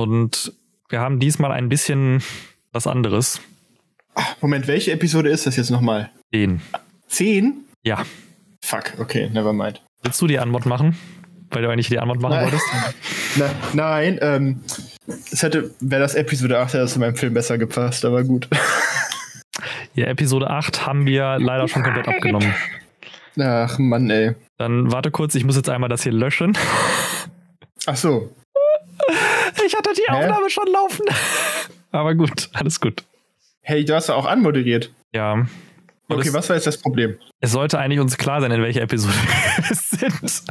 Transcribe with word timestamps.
Und 0.00 0.54
wir 0.88 1.00
haben 1.00 1.18
diesmal 1.20 1.52
ein 1.52 1.68
bisschen 1.68 2.22
was 2.72 2.86
anderes. 2.86 3.40
Moment, 4.40 4.66
welche 4.66 4.92
Episode 4.92 5.28
ist 5.28 5.46
das 5.46 5.56
jetzt 5.56 5.70
nochmal? 5.70 6.10
Den. 6.32 6.62
Zehn? 7.06 7.64
Ja. 7.82 8.04
Fuck, 8.62 8.94
okay, 8.98 9.28
never 9.30 9.52
mind. 9.52 9.82
Willst 10.02 10.20
du 10.22 10.26
die 10.26 10.38
Antwort 10.38 10.64
machen? 10.64 10.96
Weil 11.50 11.62
du 11.62 11.68
eigentlich 11.68 11.88
die 11.88 11.98
Antwort 11.98 12.22
machen 12.22 12.36
Nein. 12.36 12.44
wolltest? 12.44 12.66
Na, 13.36 13.50
nein, 13.74 14.18
ähm, 14.22 14.60
es 15.30 15.42
hätte, 15.42 15.74
wäre 15.80 16.00
das 16.00 16.14
Episode 16.14 16.58
8, 16.58 16.68
hätte 16.68 16.78
das 16.82 16.94
in 16.94 17.00
meinem 17.00 17.16
Film 17.16 17.34
besser 17.34 17.58
gepasst, 17.58 18.04
aber 18.04 18.24
gut. 18.24 18.48
Ja, 19.94 20.06
Episode 20.06 20.48
8 20.48 20.86
haben 20.86 21.04
wir 21.04 21.38
leider 21.40 21.66
schon 21.66 21.82
komplett 21.82 22.06
abgenommen. 22.06 22.54
Ach 23.38 23.76
Mann, 23.78 24.08
ey. 24.08 24.36
Dann 24.56 24.92
warte 24.92 25.10
kurz, 25.10 25.34
ich 25.34 25.44
muss 25.44 25.56
jetzt 25.56 25.68
einmal 25.68 25.90
das 25.90 26.04
hier 26.04 26.12
löschen. 26.12 26.56
Ach 27.86 27.96
so. 27.96 28.30
Ich 29.66 29.74
hatte 29.74 29.90
die 29.96 30.02
Hä? 30.08 30.12
Aufnahme 30.16 30.50
schon 30.50 30.66
laufen. 30.72 31.04
Aber 31.92 32.14
gut, 32.14 32.48
alles 32.52 32.80
gut. 32.80 33.04
Hey, 33.62 33.84
du 33.84 33.94
hast 33.94 34.08
ja 34.08 34.14
auch 34.14 34.26
anmoderiert. 34.26 34.90
Ja. 35.12 35.32
Und 35.34 35.48
Okay, 36.08 36.28
es, 36.28 36.34
was 36.34 36.48
war 36.48 36.56
jetzt 36.56 36.66
das 36.66 36.78
Problem? 36.78 37.16
es 37.40 37.52
sollte 37.52 37.78
eigentlich 37.78 38.00
uns 38.00 38.16
klar 38.18 38.40
sein, 38.40 38.50
in 38.50 38.62
welcher 38.62 38.82
Episode 38.82 39.14
wir 39.68 39.76
sind. 39.76 40.42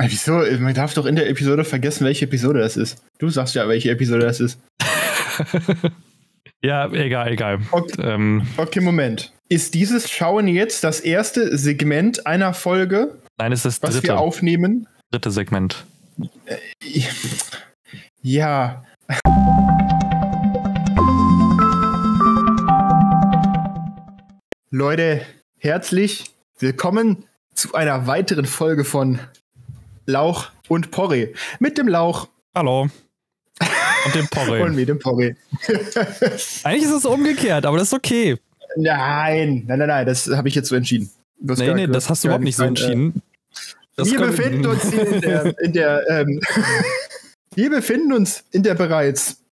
Wieso? 0.00 0.32
Man 0.60 0.74
darf 0.74 0.94
doch 0.94 1.06
in 1.06 1.16
der 1.16 1.28
Episode 1.28 1.64
vergessen, 1.64 2.04
welche 2.06 2.24
Episode 2.26 2.60
das 2.60 2.76
ist. 2.76 3.02
Du 3.18 3.28
sagst 3.28 3.54
ja, 3.54 3.68
welche 3.68 3.90
Episode 3.90 4.20
das 4.26 4.40
ist. 4.40 4.58
Ja, 6.60 6.90
egal, 6.92 7.30
egal. 7.30 7.60
Okay. 7.70 8.02
Ähm, 8.02 8.42
Okay, 8.56 8.80
Moment. 8.80 9.32
Ist 9.48 9.74
dieses 9.74 10.10
Schauen 10.10 10.48
jetzt 10.48 10.82
das 10.82 10.98
erste 10.98 11.56
Segment 11.56 12.26
einer 12.26 12.52
Folge, 12.52 13.14
nein, 13.38 13.52
es 13.52 13.64
ist 13.64 13.80
das 13.84 13.88
was 13.90 13.94
dritte, 13.94 14.08
wir 14.14 14.18
aufnehmen? 14.18 14.88
dritte 15.12 15.30
Segment. 15.30 15.84
Ja. 18.22 18.84
Leute, 24.70 25.20
herzlich 25.58 26.24
willkommen 26.58 27.24
zu 27.54 27.74
einer 27.74 28.08
weiteren 28.08 28.44
Folge 28.44 28.84
von 28.84 29.20
Lauch 30.04 30.50
und 30.66 30.90
Porree. 30.90 31.32
Mit 31.60 31.78
dem 31.78 31.86
Lauch 31.86 32.26
Hallo. 32.56 32.88
Und 34.06 34.14
dem 34.16 34.26
Porree. 34.26 34.62
und 34.64 34.74
mit 34.74 34.88
dem 34.88 34.98
Porree. 34.98 35.34
Eigentlich 36.64 36.84
ist 36.84 36.90
es 36.92 37.06
umgekehrt, 37.06 37.66
aber 37.66 37.78
das 37.78 37.88
ist 37.88 37.94
okay. 37.94 38.36
Nein, 38.76 39.62
nein, 39.68 39.78
nein, 39.78 39.88
nein, 39.88 40.06
das 40.06 40.28
habe 40.28 40.48
ich 40.48 40.56
jetzt 40.56 40.68
so 40.68 40.74
entschieden. 40.74 41.08
Du 41.40 41.52
hast 41.52 41.60
Nee, 41.60 41.72
nee, 41.72 41.86
das 41.86 42.10
hast 42.10 42.24
du 42.24 42.28
überhaupt 42.28 42.42
nicht 42.42 42.56
so 42.56 42.64
äh, 42.64 42.68
entschieden. 42.68 43.22
Das 43.94 44.10
wir 44.10 44.18
befinden 44.18 44.66
uns 44.66 44.90
hier 44.90 45.06
in 45.06 45.20
der, 45.20 45.58
in 45.60 45.72
der 45.72 46.04
ähm, 46.10 46.40
wir 47.58 47.70
befinden 47.70 48.12
uns 48.12 48.44
in 48.52 48.62
der 48.62 48.74
bereits 48.74 49.42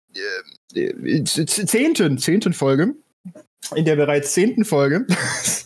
äh, 0.74 1.24
zehnten, 1.24 2.18
zehnten 2.18 2.52
Folge, 2.52 2.94
in 3.74 3.84
der 3.84 3.96
bereits 3.96 4.32
zehnten 4.32 4.64
Folge 4.64 5.08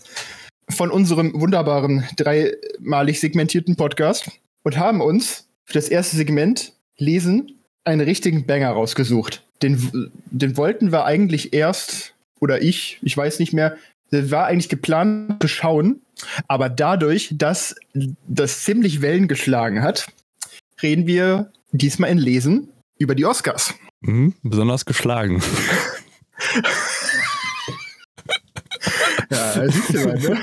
von 0.71 0.91
unserem 0.91 1.39
wunderbaren 1.39 2.09
dreimalig 2.17 3.21
segmentierten 3.21 3.77
Podcast 3.77 4.31
und 4.63 4.79
haben 4.79 5.03
uns 5.03 5.49
für 5.67 5.75
das 5.75 5.91
erste 5.91 6.17
Segment 6.17 6.73
Lesen 6.97 7.59
einen 7.85 8.01
richtigen 8.01 8.47
Banger 8.47 8.71
rausgesucht. 8.71 9.45
Den, 9.61 10.11
den 10.31 10.57
wollten 10.57 10.93
wir 10.93 11.05
eigentlich 11.05 11.53
erst, 11.53 12.15
oder 12.41 12.63
ich, 12.63 12.99
ich 13.03 13.15
weiß 13.15 13.39
nicht 13.39 13.53
mehr, 13.53 13.77
war 14.11 14.47
eigentlich 14.47 14.71
geplant 14.71 15.43
zu 15.43 15.49
schauen, 15.49 16.01
aber 16.49 16.71
dadurch, 16.71 17.35
dass 17.35 17.77
das 18.27 18.65
ziemlich 18.65 19.03
Wellen 19.03 19.29
geschlagen 19.29 19.83
hat, 19.83 20.07
reden 20.83 21.07
wir 21.07 21.53
diesmal 21.73 22.11
in 22.11 22.19
Lesen 22.19 22.69
über 22.99 23.15
die 23.15 23.25
Oscars. 23.25 23.75
Mhm, 24.01 24.35
besonders 24.43 24.85
geschlagen. 24.85 25.43
Ja, 29.31 29.71
siehst 29.71 29.95
du 29.95 29.99
mal, 30.09 30.19
ne? 30.19 30.37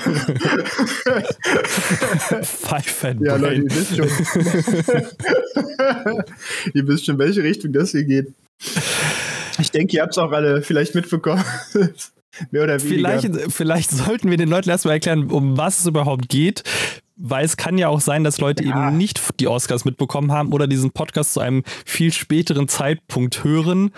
Five 2.43 3.03
and 3.03 3.19
Ja, 3.21 3.35
Leute, 3.35 3.55
ihr 3.55 3.69
wisst 3.69 3.97
schon. 3.97 4.07
ihr 6.73 6.87
wisst 6.87 7.05
schon, 7.05 7.17
welche 7.17 7.43
Richtung 7.43 7.73
das 7.73 7.91
hier 7.91 8.05
geht. 8.05 8.33
Ich 9.59 9.71
denke, 9.71 9.97
ihr 9.97 10.03
habt 10.03 10.13
es 10.13 10.17
auch 10.17 10.31
alle 10.31 10.61
vielleicht 10.61 10.95
mitbekommen. 10.95 11.43
Mehr 12.51 12.63
oder 12.63 12.81
weniger. 12.81 13.19
Vielleicht, 13.19 13.51
vielleicht 13.51 13.91
sollten 13.91 14.29
wir 14.29 14.37
den 14.37 14.47
Leuten 14.47 14.69
erstmal 14.69 14.93
erklären, 14.95 15.29
um 15.31 15.57
was 15.57 15.79
es 15.79 15.85
überhaupt 15.85 16.29
geht. 16.29 16.63
Weil 17.19 17.43
es 17.45 17.57
kann 17.57 17.77
ja 17.79 17.87
auch 17.87 17.99
sein, 18.01 18.23
dass 18.23 18.39
Leute 18.39 18.63
Ja. 18.63 18.87
eben 18.89 18.97
nicht 18.97 19.19
die 19.39 19.47
Oscars 19.47 19.85
mitbekommen 19.85 20.31
haben 20.31 20.53
oder 20.53 20.67
diesen 20.67 20.91
Podcast 20.91 21.33
zu 21.33 21.39
einem 21.39 21.63
viel 21.85 22.13
späteren 22.13 22.67
Zeitpunkt 22.67 23.43
hören, 23.43 23.91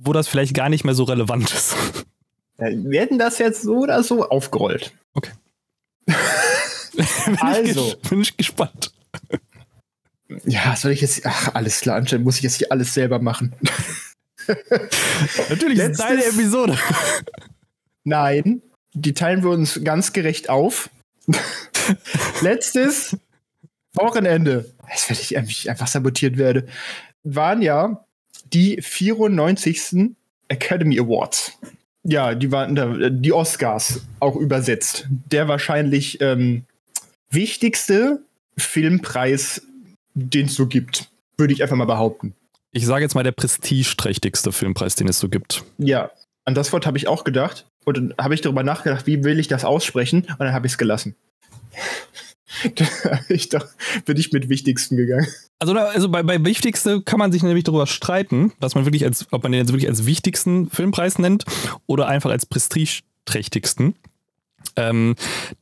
wo 0.00 0.12
das 0.12 0.26
vielleicht 0.26 0.52
gar 0.54 0.68
nicht 0.68 0.84
mehr 0.84 0.94
so 0.94 1.04
relevant 1.04 1.52
ist. 1.52 1.76
Ja, 2.58 2.66
wir 2.70 3.00
hätten 3.00 3.18
das 3.18 3.38
jetzt 3.38 3.62
so 3.62 3.78
oder 3.78 4.02
so 4.02 4.28
aufgerollt. 4.28 4.92
Okay. 5.14 5.30
Bin 6.06 7.38
Also. 7.40 7.86
ich, 8.02 8.10
bin 8.10 8.20
ich 8.20 8.36
gespannt. 8.36 8.92
Ja, 10.44 10.74
soll 10.76 10.90
ich 10.92 11.00
jetzt. 11.00 11.24
Ach, 11.24 11.54
alles 11.54 11.80
klar, 11.80 11.96
anscheinend 11.96 12.24
muss 12.24 12.36
ich 12.36 12.42
jetzt 12.42 12.56
hier 12.56 12.70
alles 12.72 12.92
selber 12.94 13.18
machen. 13.18 13.54
Natürlich 14.46 15.78
ist 15.78 15.84
es 15.84 15.98
Letztes- 15.98 16.06
deine 16.06 16.24
Episode. 16.24 16.78
Nein, 18.04 18.62
die 18.94 19.14
teilen 19.14 19.42
wir 19.42 19.50
uns 19.50 19.80
ganz 19.84 20.12
gerecht 20.12 20.50
auf. 20.50 20.90
Letztes 22.40 23.16
Wochenende, 23.94 24.70
als 24.88 25.08
wenn 25.34 25.44
ich 25.44 25.68
einfach 25.68 25.86
sabotiert 25.86 26.38
werde, 26.38 26.66
waren 27.24 27.62
ja 27.62 28.04
die 28.52 28.80
94. 28.80 30.14
Academy 30.48 30.98
Awards. 30.98 31.58
Ja, 32.04 32.34
die 32.34 32.50
waren 32.50 32.74
da, 32.74 33.10
die 33.10 33.32
Oscars 33.32 34.00
auch 34.20 34.36
übersetzt. 34.36 35.06
Der 35.30 35.48
wahrscheinlich 35.48 36.20
ähm, 36.20 36.64
wichtigste 37.30 38.22
Filmpreis, 38.58 39.62
den 40.14 40.46
es 40.46 40.54
so 40.54 40.66
gibt. 40.66 41.10
Würde 41.38 41.54
ich 41.54 41.62
einfach 41.62 41.76
mal 41.76 41.86
behaupten. 41.86 42.34
Ich 42.72 42.86
sage 42.86 43.02
jetzt 43.02 43.14
mal 43.14 43.22
der 43.22 43.32
prestigeträchtigste 43.32 44.52
Filmpreis, 44.52 44.96
den 44.96 45.08
es 45.08 45.18
so 45.18 45.28
gibt. 45.28 45.64
Ja, 45.78 46.10
an 46.44 46.54
das 46.54 46.72
Wort 46.72 46.86
habe 46.86 46.98
ich 46.98 47.06
auch 47.06 47.24
gedacht. 47.24 47.66
Und 47.84 47.96
dann 47.96 48.14
habe 48.18 48.34
ich 48.34 48.40
darüber 48.40 48.62
nachgedacht, 48.62 49.06
wie 49.06 49.24
will 49.24 49.38
ich 49.38 49.48
das 49.48 49.64
aussprechen? 49.64 50.22
Und 50.22 50.40
dann 50.40 50.52
habe 50.52 50.66
ich 50.66 50.72
es 50.72 50.78
gelassen. 50.78 51.16
ich 53.28 53.48
doch, 53.48 53.66
bin 54.04 54.16
ich 54.16 54.32
mit 54.32 54.48
Wichtigsten 54.48 54.96
gegangen. 54.96 55.26
Also, 55.58 55.74
also 55.74 56.08
bei, 56.08 56.22
bei 56.22 56.44
wichtigste 56.44 57.02
kann 57.02 57.18
man 57.18 57.32
sich 57.32 57.42
nämlich 57.42 57.64
darüber 57.64 57.86
streiten, 57.86 58.52
was 58.60 58.74
man 58.74 58.84
wirklich 58.84 59.04
als, 59.04 59.26
ob 59.30 59.42
man 59.42 59.52
den 59.52 59.60
jetzt 59.60 59.72
wirklich 59.72 59.88
als 59.88 60.06
wichtigsten 60.06 60.68
Filmpreis 60.70 61.18
nennt 61.18 61.44
oder 61.86 62.08
einfach 62.08 62.30
als 62.30 62.46
prestigeträchtigsten. 62.46 63.94
Ähm, 64.76 65.14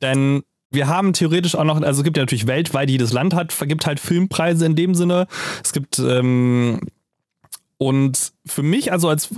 denn 0.03 0.43
wir 0.71 0.87
haben 0.87 1.12
theoretisch 1.12 1.54
auch 1.54 1.65
noch, 1.65 1.81
also 1.82 2.00
es 2.00 2.04
gibt 2.04 2.16
ja 2.16 2.22
natürlich 2.22 2.47
weltweit, 2.47 2.91
jedes 2.91 3.12
Land 3.12 3.34
hat, 3.34 3.53
vergibt 3.53 3.87
halt 3.87 3.98
Filmpreise 3.98 4.66
in 4.66 4.77
dem 4.77 4.94
Sinne. 4.94 5.27
Es 5.62 5.72
gibt, 5.72 5.98
ähm, 5.98 6.81
und 7.77 8.32
für 8.47 8.62
mich, 8.62 8.92
also 8.92 9.09
als, 9.09 9.31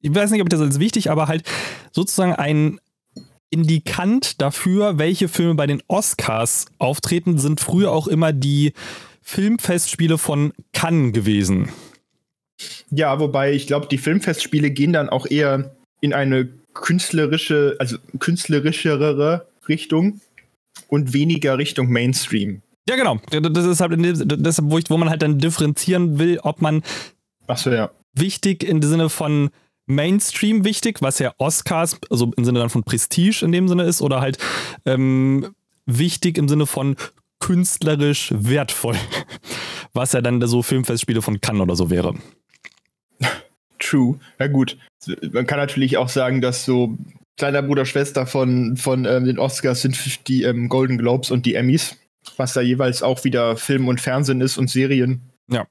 ich 0.00 0.14
weiß 0.14 0.30
nicht, 0.30 0.42
ob 0.42 0.48
das 0.48 0.60
als 0.60 0.78
wichtig, 0.78 1.10
aber 1.10 1.28
halt 1.28 1.44
sozusagen 1.92 2.34
ein 2.34 2.80
Indikant 3.50 4.40
dafür, 4.40 4.98
welche 4.98 5.28
Filme 5.28 5.54
bei 5.54 5.66
den 5.66 5.82
Oscars 5.88 6.66
auftreten, 6.78 7.38
sind 7.38 7.60
früher 7.60 7.92
auch 7.92 8.08
immer 8.08 8.32
die 8.32 8.72
Filmfestspiele 9.22 10.18
von 10.18 10.52
Cannes 10.72 11.12
gewesen. 11.12 11.68
Ja, 12.90 13.18
wobei 13.20 13.52
ich 13.52 13.66
glaube, 13.66 13.86
die 13.86 13.98
Filmfestspiele 13.98 14.70
gehen 14.70 14.92
dann 14.92 15.08
auch 15.08 15.26
eher 15.26 15.74
in 16.00 16.12
eine 16.12 16.48
künstlerische, 16.74 17.76
also 17.78 17.96
künstlerischere 18.18 19.46
Richtung 19.68 20.20
und 20.88 21.12
weniger 21.12 21.58
Richtung 21.58 21.88
Mainstream. 21.88 22.62
Ja, 22.88 22.96
genau. 22.96 23.18
Das 23.30 23.64
ist 23.64 23.80
halt 23.80 23.92
das, 24.46 24.60
wo, 24.62 24.78
ich, 24.78 24.88
wo 24.90 24.96
man 24.96 25.10
halt 25.10 25.22
dann 25.22 25.38
differenzieren 25.38 26.18
will, 26.18 26.38
ob 26.42 26.62
man 26.62 26.82
Achso, 27.48 27.70
ja. 27.70 27.90
wichtig 28.14 28.62
im 28.62 28.80
Sinne 28.82 29.08
von 29.08 29.50
Mainstream 29.86 30.64
wichtig, 30.64 31.00
was 31.00 31.18
ja 31.18 31.32
Oscars, 31.38 31.98
also 32.10 32.32
im 32.36 32.44
Sinne 32.44 32.58
dann 32.58 32.70
von 32.70 32.82
Prestige 32.82 33.44
in 33.44 33.52
dem 33.52 33.68
Sinne 33.68 33.84
ist, 33.84 34.02
oder 34.02 34.20
halt 34.20 34.38
ähm, 34.84 35.54
wichtig 35.86 36.38
im 36.38 36.48
Sinne 36.48 36.66
von 36.66 36.96
künstlerisch 37.38 38.32
wertvoll, 38.36 38.96
was 39.92 40.12
ja 40.12 40.20
dann 40.20 40.44
so 40.46 40.62
Filmfestspiele 40.62 41.22
von 41.22 41.40
Cannes 41.40 41.62
oder 41.62 41.76
so 41.76 41.90
wäre. 41.90 42.14
True. 43.78 44.18
Ja 44.38 44.48
gut. 44.48 44.76
Man 45.32 45.46
kann 45.46 45.58
natürlich 45.58 45.96
auch 45.96 46.08
sagen, 46.08 46.40
dass 46.40 46.64
so 46.64 46.96
kleiner 47.36 47.62
Bruder, 47.62 47.84
Schwester 47.84 48.26
von, 48.26 48.76
von 48.76 49.04
ähm, 49.04 49.26
den 49.26 49.38
Oscars 49.38 49.82
sind 49.82 50.28
die 50.28 50.42
ähm, 50.42 50.68
Golden 50.68 50.98
Globes 50.98 51.30
und 51.30 51.46
die 51.46 51.54
Emmys, 51.54 51.96
was 52.36 52.54
da 52.54 52.60
jeweils 52.60 53.02
auch 53.02 53.22
wieder 53.24 53.56
Film 53.56 53.86
und 53.86 54.00
Fernsehen 54.00 54.40
ist 54.40 54.58
und 54.58 54.68
Serien. 54.68 55.20
Ja. 55.48 55.66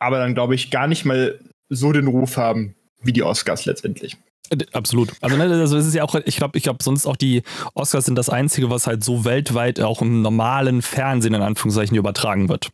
Aber 0.00 0.18
dann 0.18 0.34
glaube 0.34 0.54
ich 0.54 0.70
gar 0.70 0.88
nicht 0.88 1.04
mal 1.04 1.38
so 1.68 1.92
den 1.92 2.06
Ruf 2.06 2.36
haben 2.36 2.74
wie 3.02 3.12
die 3.12 3.22
Oscars 3.22 3.64
letztendlich. 3.64 4.16
Äh, 4.50 4.58
Absolut. 4.72 5.12
Also, 5.20 5.36
ne, 5.36 5.44
also 5.44 5.76
es 5.76 5.86
ist 5.86 5.94
ja 5.94 6.04
auch, 6.04 6.14
ich 6.14 6.36
glaube, 6.36 6.56
ich 6.58 6.64
glaube, 6.64 6.82
sonst 6.82 7.06
auch 7.06 7.16
die 7.16 7.42
Oscars 7.74 8.06
sind 8.06 8.16
das 8.16 8.28
Einzige, 8.28 8.70
was 8.70 8.86
halt 8.86 9.04
so 9.04 9.24
weltweit 9.24 9.80
auch 9.80 10.02
im 10.02 10.22
normalen 10.22 10.82
Fernsehen 10.82 11.34
in 11.34 11.42
Anführungszeichen 11.42 11.96
übertragen 11.96 12.48
wird. 12.48 12.70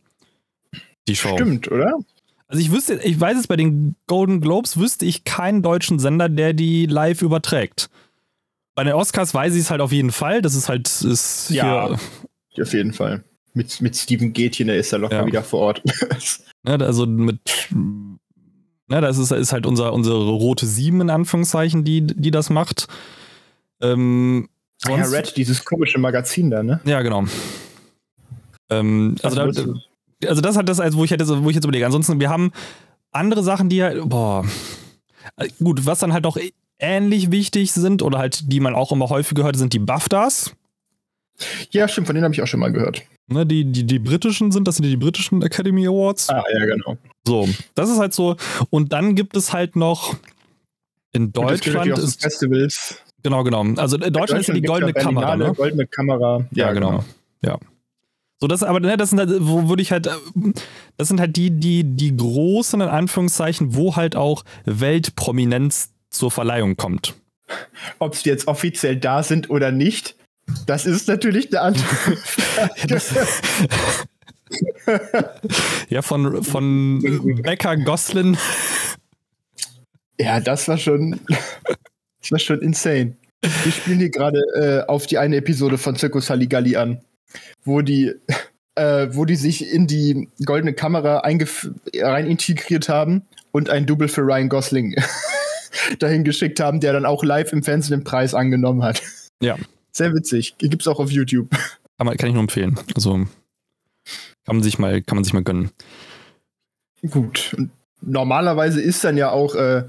Die 1.07 1.15
Show. 1.15 1.35
Stimmt, 1.35 1.71
oder? 1.71 1.93
Also 2.47 2.61
ich 2.61 2.71
wüsste, 2.71 2.99
ich 3.03 3.19
weiß 3.19 3.37
es 3.37 3.47
bei 3.47 3.55
den 3.55 3.95
Golden 4.07 4.39
Globes, 4.39 4.77
wüsste 4.77 5.05
ich 5.05 5.23
keinen 5.23 5.61
deutschen 5.61 5.99
Sender, 5.99 6.29
der 6.29 6.53
die 6.53 6.85
live 6.85 7.21
überträgt. 7.21 7.89
Bei 8.75 8.83
den 8.83 8.93
Oscars 8.93 9.33
weiß 9.33 9.55
ich 9.55 9.61
es 9.61 9.71
halt 9.71 9.81
auf 9.81 9.91
jeden 9.91 10.11
Fall. 10.11 10.41
Das 10.41 10.53
ist 10.53 10.69
halt 10.69 10.87
ist 10.87 11.49
ja, 11.49 11.85
auf 11.85 12.73
jeden 12.73 12.93
Fall. 12.93 13.23
Mit, 13.53 13.81
mit 13.81 13.95
Steven 13.95 14.33
Gätchen, 14.33 14.67
der 14.67 14.77
ist 14.77 14.91
da 14.91 14.97
locker 14.97 15.21
ja. 15.21 15.25
wieder 15.25 15.43
vor 15.43 15.61
Ort. 15.61 15.81
ja, 16.67 16.75
also 16.79 17.05
mit 17.05 17.39
Ne, 18.87 19.01
das 19.01 19.17
ist, 19.17 19.31
ist 19.31 19.51
halt 19.51 19.65
unser, 19.65 19.93
unsere 19.93 20.23
rote 20.23 20.67
7 20.67 21.01
in 21.01 21.09
Anführungszeichen, 21.09 21.83
die, 21.83 22.05
die 22.05 22.31
das 22.31 22.49
macht. 22.49 22.87
Ähm, 23.81 24.47
ja, 24.85 25.03
Red, 25.05 25.35
dieses 25.37 25.65
komische 25.65 25.99
Magazin 25.99 26.51
da, 26.51 26.61
ne? 26.61 26.79
Ja, 26.85 27.01
genau. 27.01 27.25
Ähm, 28.69 29.15
also, 29.23 29.35
da, 29.35 30.27
also 30.27 30.41
das 30.41 30.57
hat 30.57 30.69
das, 30.69 30.79
als 30.79 30.95
wo 30.95 31.03
ich 31.03 31.11
hätte, 31.11 31.27
wo 31.43 31.49
ich 31.49 31.55
jetzt 31.55 31.63
überlege. 31.63 31.85
Ansonsten, 31.85 32.19
wir 32.19 32.29
haben 32.29 32.51
andere 33.11 33.43
Sachen, 33.43 33.69
die 33.69 33.81
halt, 33.81 34.07
boah. 34.07 34.45
Gut, 35.59 35.85
was 35.85 35.99
dann 35.99 36.13
halt 36.13 36.25
auch 36.27 36.37
ähnlich 36.77 37.31
wichtig 37.31 37.71
sind 37.71 38.03
oder 38.03 38.19
halt, 38.19 38.51
die 38.51 38.59
man 38.59 38.75
auch 38.75 38.91
immer 38.91 39.09
häufig 39.09 39.35
gehört, 39.35 39.55
sind 39.55 39.73
die 39.73 39.79
BAFTAs. 39.79 40.53
Ja, 41.71 41.87
stimmt, 41.87 42.07
von 42.07 42.15
denen 42.15 42.23
habe 42.23 42.33
ich 42.33 42.41
auch 42.41 42.47
schon 42.47 42.59
mal 42.59 42.71
gehört. 42.71 43.03
Ne, 43.27 43.45
die, 43.45 43.65
die, 43.65 43.85
die 43.85 43.99
britischen 43.99 44.51
sind, 44.51 44.67
das 44.67 44.75
sind 44.75 44.85
die 44.85 44.97
britischen 44.97 45.41
Academy 45.41 45.87
Awards. 45.87 46.29
Ah, 46.29 46.43
ja, 46.53 46.65
genau. 46.65 46.97
So, 47.25 47.49
das 47.73 47.89
ist 47.89 47.97
halt 47.97 48.13
so. 48.13 48.35
Und 48.69 48.93
dann 48.93 49.15
gibt 49.15 49.35
es 49.35 49.51
halt 49.51 49.75
noch 49.75 50.15
in 51.11 51.31
Deutschland. 51.31 51.97
Ist, 51.97 52.21
Festivals. 52.21 53.01
Genau, 53.23 53.43
genau. 53.43 53.65
Also 53.77 53.97
in 53.97 54.13
Deutschland 54.13 54.41
ist 54.41 54.47
ja 54.47 54.53
die 54.53 54.61
goldene 54.61 54.93
Kamera. 54.93 55.35
Ne? 55.35 55.53
Goldene 55.53 55.87
Kamera. 55.87 56.45
Ja, 56.51 56.67
ja 56.67 56.73
genau. 56.73 56.89
genau. 56.89 57.03
Ja. 57.43 57.57
So, 58.39 58.47
das, 58.47 58.63
aber 58.63 58.79
ne, 58.79 58.97
das 58.97 59.09
sind 59.09 59.19
halt, 59.19 59.31
wo 59.39 59.69
würde 59.69 59.81
ich 59.81 59.91
halt, 59.91 60.09
das 60.97 61.07
sind 61.07 61.19
halt 61.19 61.35
die, 61.35 61.51
die, 61.51 61.83
die 61.83 62.15
großen, 62.15 62.79
in 62.81 62.87
Anführungszeichen, 62.87 63.75
wo 63.75 63.95
halt 63.95 64.15
auch 64.15 64.43
Weltprominenz 64.65 65.93
zur 66.09 66.31
Verleihung 66.31 66.75
kommt. 66.75 67.15
Ob 67.99 68.15
sie 68.15 68.29
jetzt 68.29 68.47
offiziell 68.47 68.97
da 68.97 69.23
sind 69.23 69.49
oder 69.49 69.71
nicht, 69.71 70.15
das 70.65 70.85
ist 70.85 71.07
natürlich 71.07 71.49
eine 71.49 71.61
andere 71.61 72.17
Frage. 72.17 73.01
ja, 75.89 76.01
von, 76.01 76.43
von 76.43 77.41
Becker 77.41 77.77
Goslin. 77.77 78.37
Ja, 80.19 80.39
das 80.39 80.67
war 80.67 80.77
schon, 80.77 81.19
das 82.21 82.31
war 82.31 82.39
schon 82.39 82.61
insane. 82.61 83.17
Wir 83.41 83.71
spielen 83.71 83.99
hier 83.99 84.09
gerade 84.09 84.39
äh, 84.55 84.89
auf 84.89 85.07
die 85.07 85.17
eine 85.17 85.37
Episode 85.37 85.77
von 85.77 85.95
Circus 85.95 86.29
Halligalli 86.29 86.75
an, 86.77 87.01
wo 87.63 87.81
die, 87.81 88.13
äh, 88.75 89.07
wo 89.11 89.25
die 89.25 89.35
sich 89.35 89.71
in 89.71 89.87
die 89.87 90.29
goldene 90.45 90.73
Kamera 90.73 91.17
rein 91.19 92.27
integriert 92.27 92.89
haben 92.89 93.23
und 93.51 93.69
ein 93.69 93.85
Double 93.85 94.07
für 94.07 94.21
Ryan 94.21 94.49
Gosling 94.49 94.95
dahin 95.99 96.23
geschickt 96.23 96.59
haben, 96.59 96.79
der 96.79 96.93
dann 96.93 97.05
auch 97.05 97.23
live 97.23 97.51
im 97.51 97.63
Fernsehen 97.63 97.99
den 97.99 98.03
Preis 98.03 98.33
angenommen 98.33 98.83
hat. 98.83 99.01
Ja. 99.41 99.57
Sehr 99.95 100.13
witzig. 100.13 100.55
Gibt's 100.57 100.87
auch 100.89 100.99
auf 100.99 101.09
YouTube. 101.09 101.49
Kann, 101.97 102.07
man, 102.07 102.17
kann 102.17 102.27
ich 102.27 102.33
nur 102.33 102.43
empfehlen. 102.43 102.77
Also 102.93 103.13
kann 104.43 104.57
man 104.57 104.63
sich 104.63 104.77
mal, 104.77 105.01
kann 105.01 105.15
man 105.15 105.23
sich 105.23 105.31
mal 105.31 105.43
gönnen. 105.43 105.71
Gut. 107.09 107.55
Normalerweise 108.01 108.81
ist 108.81 109.05
dann 109.05 109.15
ja 109.15 109.31
auch 109.31 109.55
äh, 109.55 109.85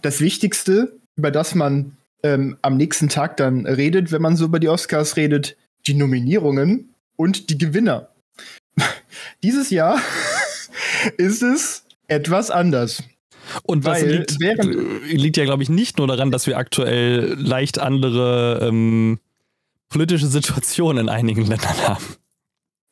das 0.00 0.22
Wichtigste, 0.22 0.98
über 1.16 1.30
das 1.30 1.54
man 1.54 1.98
ähm, 2.22 2.56
am 2.62 2.78
nächsten 2.78 3.10
Tag 3.10 3.36
dann 3.36 3.66
redet, 3.66 4.10
wenn 4.12 4.22
man 4.22 4.36
so 4.36 4.46
über 4.46 4.58
die 4.58 4.70
Oscars 4.70 5.16
redet, 5.16 5.58
die 5.86 5.92
Nominierungen 5.92 6.94
und 7.16 7.50
die 7.50 7.58
Gewinner. 7.58 8.08
Dieses 9.42 9.68
Jahr 9.68 10.00
ist 11.18 11.42
es 11.42 11.84
etwas 12.08 12.50
anders. 12.50 13.02
Und 13.62 13.86
das 13.86 14.02
liegt, 14.02 14.38
liegt, 15.10 15.36
ja, 15.36 15.44
glaube 15.44 15.62
ich, 15.62 15.68
nicht 15.68 15.98
nur 15.98 16.06
daran, 16.06 16.30
dass 16.30 16.46
wir 16.46 16.56
aktuell 16.56 17.34
leicht 17.38 17.78
andere 17.78 18.60
ähm, 18.62 19.18
politische 19.88 20.26
Situationen 20.26 21.06
in 21.06 21.08
einigen 21.08 21.46
Ländern 21.46 21.76
haben. 21.86 22.04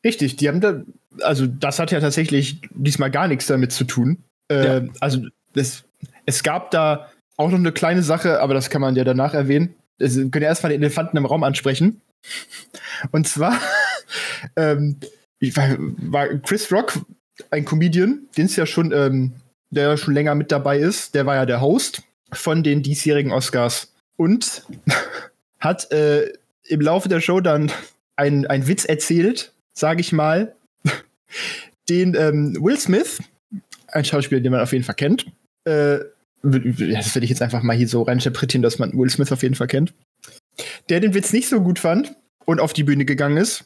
Richtig, 0.05 0.37
die 0.37 0.49
haben 0.49 0.61
da, 0.61 0.83
also 1.23 1.47
das 1.47 1.79
hat 1.79 1.91
ja 1.91 2.01
tatsächlich 2.01 2.61
diesmal 2.73 3.11
gar 3.11 3.29
nichts 3.29 3.47
damit 3.47 3.73
zu 3.73 3.85
tun. 3.85 4.25
Äh, 4.49 4.65
ja. 4.65 4.89
Also 5.01 5.27
das, 5.55 5.85
es 6.27 6.43
gab 6.43 6.71
da 6.71 7.09
auch 7.37 7.51
noch 7.51 7.59
eine 7.59 7.73
kleine 7.73 8.03
Sache, 8.03 8.41
aber 8.41 8.55
das 8.55 8.71
kann 8.71 8.81
man 8.81 8.97
ja 8.97 9.05
danach 9.05 9.35
erwähnen. 9.35 9.75
wir 9.99 10.09
können 10.31 10.43
ja 10.43 10.49
erstmal 10.49 10.73
den 10.73 10.83
Elefanten 10.83 11.17
im 11.17 11.27
Raum 11.27 11.45
ansprechen. 11.45 12.01
Und 13.13 13.29
zwar 13.29 13.59
ähm, 14.57 14.97
war, 15.41 15.77
war 15.79 16.29
Chris 16.39 16.71
Rock 16.73 17.01
ein 17.51 17.65
Comedian, 17.65 18.29
den 18.37 18.47
es 18.47 18.57
ja 18.57 18.67
schon 18.67 18.93
ähm, 18.93 19.33
der 19.71 19.97
schon 19.97 20.15
länger 20.15 20.35
mit 20.35 20.53
dabei 20.53 20.79
ist, 20.79 21.15
der 21.15 21.27
war 21.27 21.37
ja 21.37 21.47
der 21.47 21.61
Host 21.61 22.03
von 22.33 22.63
den 22.63 22.83
diesjährigen 22.83 23.33
Oscars 23.33 23.93
und 24.17 24.65
hat 25.61 25.91
äh, 25.93 26.33
im 26.65 26.81
Laufe 26.81 27.09
der 27.09 27.21
Show 27.21 27.41
dann 27.41 27.71
einen 28.17 28.67
Witz 28.67 28.85
erzählt, 28.85 29.53
sage 29.73 30.01
ich 30.01 30.13
mal, 30.13 30.55
den 31.89 32.15
ähm, 32.15 32.57
Will 32.61 32.79
Smith, 32.79 33.23
ein 33.89 34.05
Schauspieler, 34.05 34.41
den 34.41 34.53
man 34.53 34.61
auf 34.61 34.73
jeden 34.73 34.85
Fall 34.85 34.97
kennt, 34.97 35.27
äh, 35.65 35.99
das 36.43 37.15
werde 37.15 37.25
ich 37.25 37.31
jetzt 37.31 37.43
einfach 37.43 37.63
mal 37.63 37.77
hier 37.77 37.89
so 37.89 38.03
reininterpretieren, 38.03 38.63
dass 38.63 38.79
man 38.79 38.93
Will 38.97 39.11
Smith 39.11 39.33
auf 39.33 39.43
jeden 39.43 39.55
Fall 39.55 39.67
kennt, 39.67 39.93
der 40.89 41.01
den 41.01 41.15
Witz 41.15 41.33
nicht 41.33 41.49
so 41.49 41.61
gut 41.61 41.79
fand 41.79 42.15
und 42.45 42.61
auf 42.61 42.73
die 42.73 42.85
Bühne 42.85 43.05
gegangen 43.05 43.37
ist 43.37 43.65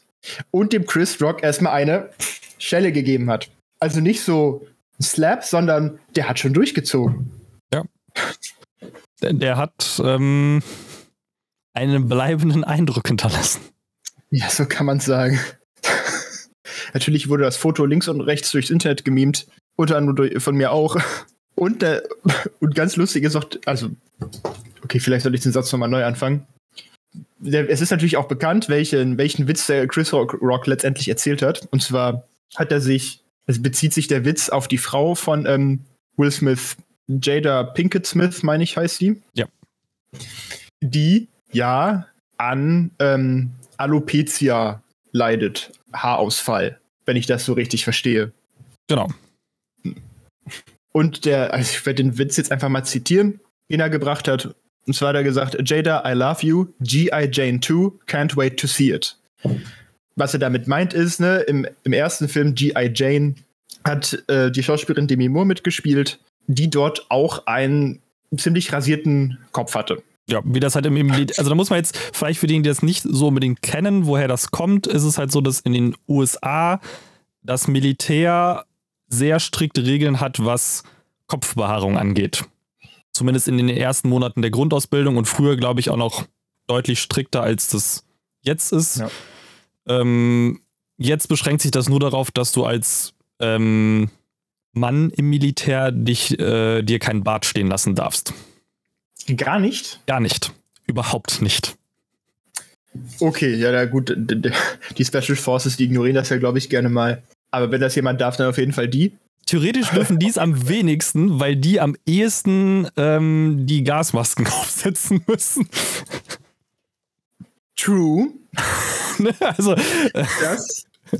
und 0.51 0.73
dem 0.73 0.85
Chris 0.85 1.21
Rock 1.21 1.43
erstmal 1.43 1.73
eine 1.73 2.09
Schelle 2.57 2.91
gegeben 2.91 3.29
hat. 3.29 3.49
Also 3.79 3.99
nicht 3.99 4.21
so 4.21 4.65
Slap, 5.01 5.43
sondern 5.43 5.99
der 6.15 6.29
hat 6.29 6.39
schon 6.39 6.53
durchgezogen. 6.53 7.31
Ja. 7.73 7.83
Der, 9.21 9.33
der 9.33 9.57
hat 9.57 10.01
ähm, 10.03 10.61
einen 11.73 12.07
bleibenden 12.07 12.63
Eindruck 12.63 13.07
hinterlassen. 13.07 13.61
Ja, 14.29 14.49
so 14.49 14.65
kann 14.65 14.85
man 14.85 14.99
sagen. 14.99 15.39
Natürlich 16.93 17.29
wurde 17.29 17.43
das 17.43 17.57
Foto 17.57 17.85
links 17.85 18.07
und 18.07 18.21
rechts 18.21 18.51
durchs 18.51 18.69
Internet 18.69 19.05
gemimt, 19.05 19.47
unter 19.75 19.97
anderem 19.97 20.39
von 20.39 20.55
mir 20.55 20.71
auch. 20.71 20.97
Und, 21.55 21.81
der, 21.81 22.03
und 22.59 22.75
ganz 22.75 22.95
lustig 22.95 23.23
ist 23.23 23.35
auch, 23.35 23.45
also, 23.65 23.89
okay, 24.83 24.99
vielleicht 24.99 25.23
soll 25.23 25.35
ich 25.35 25.41
den 25.41 25.51
Satz 25.51 25.71
nochmal 25.71 25.89
neu 25.89 26.03
anfangen. 26.03 26.47
Der, 27.39 27.69
es 27.69 27.81
ist 27.81 27.91
natürlich 27.91 28.17
auch 28.17 28.27
bekannt, 28.27 28.69
welchen, 28.69 29.17
welchen 29.17 29.47
Witz 29.47 29.67
der 29.67 29.87
Chris 29.87 30.13
Rock, 30.13 30.41
Rock 30.41 30.65
letztendlich 30.67 31.09
erzählt 31.09 31.41
hat. 31.41 31.67
Und 31.71 31.81
zwar 31.81 32.27
hat 32.55 32.71
er 32.71 32.81
sich 32.81 33.22
es 33.45 33.61
bezieht 33.61 33.93
sich 33.93 34.07
der 34.07 34.25
Witz 34.25 34.49
auf 34.49 34.67
die 34.67 34.77
Frau 34.77 35.15
von 35.15 35.45
ähm, 35.45 35.81
Will 36.17 36.31
Smith, 36.31 36.77
Jada 37.07 37.63
Pinkett 37.63 38.05
Smith, 38.05 38.43
meine 38.43 38.63
ich, 38.63 38.77
heißt 38.77 38.97
sie. 38.97 39.21
Ja. 39.33 39.45
Die 40.81 41.27
ja 41.51 42.07
an 42.37 42.91
ähm, 42.99 43.51
Alopecia 43.77 44.81
leidet, 45.11 45.71
Haarausfall, 45.93 46.79
wenn 47.05 47.17
ich 47.17 47.25
das 47.25 47.45
so 47.45 47.53
richtig 47.53 47.83
verstehe. 47.83 48.31
Genau. 48.87 49.09
Und 50.91 51.25
der, 51.25 51.53
also 51.53 51.71
ich 51.71 51.85
werde 51.85 52.03
den 52.03 52.17
Witz 52.17 52.37
jetzt 52.37 52.51
einfach 52.51 52.69
mal 52.69 52.83
zitieren, 52.83 53.39
den 53.69 53.79
er 53.79 53.89
gebracht 53.89 54.27
hat. 54.27 54.55
Und 54.85 54.93
zwar 54.93 55.09
hat 55.09 55.15
er 55.15 55.23
gesagt, 55.23 55.57
Jada, 55.69 56.03
I 56.09 56.13
love 56.13 56.45
you, 56.45 56.67
G.I. 56.81 57.29
Jane 57.31 57.59
2, 57.59 57.91
can't 58.05 58.35
wait 58.35 58.59
to 58.59 58.67
see 58.67 58.91
it 58.91 59.17
was 60.15 60.33
er 60.33 60.39
damit 60.39 60.67
meint, 60.67 60.93
ist, 60.93 61.19
ne, 61.19 61.37
im, 61.41 61.67
im 61.83 61.93
ersten 61.93 62.27
Film 62.27 62.55
G.I. 62.55 62.91
Jane 62.93 63.35
hat 63.83 64.23
äh, 64.27 64.51
die 64.51 64.63
Schauspielerin 64.63 65.07
Demi 65.07 65.29
Moore 65.29 65.45
mitgespielt, 65.45 66.19
die 66.47 66.69
dort 66.69 67.05
auch 67.09 67.45
einen 67.47 68.01
ziemlich 68.37 68.71
rasierten 68.71 69.39
Kopf 69.51 69.75
hatte. 69.75 70.03
Ja, 70.29 70.41
wie 70.45 70.61
das 70.61 70.75
halt 70.75 70.85
im, 70.85 70.95
im 70.95 71.09
Lied, 71.09 71.37
also 71.37 71.49
da 71.49 71.55
muss 71.55 71.69
man 71.69 71.79
jetzt, 71.79 71.97
vielleicht 71.97 72.39
für 72.39 72.47
diejenigen, 72.47 72.63
die 72.63 72.69
das 72.69 72.81
nicht 72.81 73.03
so 73.03 73.27
unbedingt 73.27 73.61
kennen, 73.61 74.05
woher 74.05 74.27
das 74.27 74.51
kommt, 74.51 74.87
ist 74.87 75.03
es 75.03 75.17
halt 75.17 75.31
so, 75.31 75.41
dass 75.41 75.59
in 75.59 75.73
den 75.73 75.95
USA 76.07 76.79
das 77.41 77.67
Militär 77.67 78.65
sehr 79.09 79.39
strikte 79.41 79.85
Regeln 79.85 80.21
hat, 80.21 80.43
was 80.43 80.83
Kopfbehaarung 81.27 81.97
angeht. 81.97 82.45
Zumindest 83.11 83.47
in 83.47 83.57
den 83.57 83.69
ersten 83.69 84.09
Monaten 84.09 84.41
der 84.41 84.49
Grundausbildung 84.49 85.17
und 85.17 85.25
früher, 85.27 85.57
glaube 85.57 85.81
ich, 85.81 85.89
auch 85.89 85.97
noch 85.97 86.25
deutlich 86.67 86.99
strikter, 86.99 87.43
als 87.43 87.67
das 87.67 88.05
jetzt 88.41 88.71
ist. 88.71 88.97
Ja. 88.97 89.09
Ähm, 89.87 90.61
jetzt 90.97 91.27
beschränkt 91.27 91.61
sich 91.61 91.71
das 91.71 91.89
nur 91.89 91.99
darauf, 91.99 92.31
dass 92.31 92.51
du 92.51 92.65
als 92.65 93.13
ähm, 93.39 94.09
Mann 94.73 95.11
im 95.11 95.29
Militär 95.29 95.91
dich, 95.91 96.39
äh, 96.39 96.81
dir 96.81 96.99
keinen 96.99 97.23
Bart 97.23 97.45
stehen 97.45 97.67
lassen 97.67 97.95
darfst. 97.95 98.33
Gar 99.37 99.59
nicht? 99.59 99.99
Gar 100.07 100.19
nicht. 100.19 100.51
Überhaupt 100.87 101.41
nicht. 101.41 101.75
Okay, 103.19 103.55
ja, 103.55 103.71
na 103.71 103.85
gut, 103.85 104.15
die 104.15 105.05
Special 105.05 105.35
Forces, 105.35 105.77
die 105.77 105.85
ignorieren 105.85 106.15
das 106.15 106.29
ja, 106.29 106.37
glaube 106.37 106.57
ich, 106.57 106.69
gerne 106.69 106.89
mal. 106.89 107.23
Aber 107.49 107.71
wenn 107.71 107.81
das 107.81 107.95
jemand 107.95 108.21
darf, 108.21 108.37
dann 108.37 108.49
auf 108.49 108.57
jeden 108.57 108.73
Fall 108.73 108.87
die. 108.87 109.13
Theoretisch 109.45 109.89
dürfen 109.89 110.19
die 110.19 110.29
es 110.29 110.37
am 110.37 110.67
wenigsten, 110.69 111.39
weil 111.39 111.55
die 111.55 111.79
am 111.79 111.95
ehesten 112.05 112.87
ähm, 112.97 113.65
die 113.65 113.83
Gasmasken 113.83 114.47
aufsetzen 114.61 115.23
müssen. 115.27 115.67
True. 117.75 118.29
also, 119.39 119.75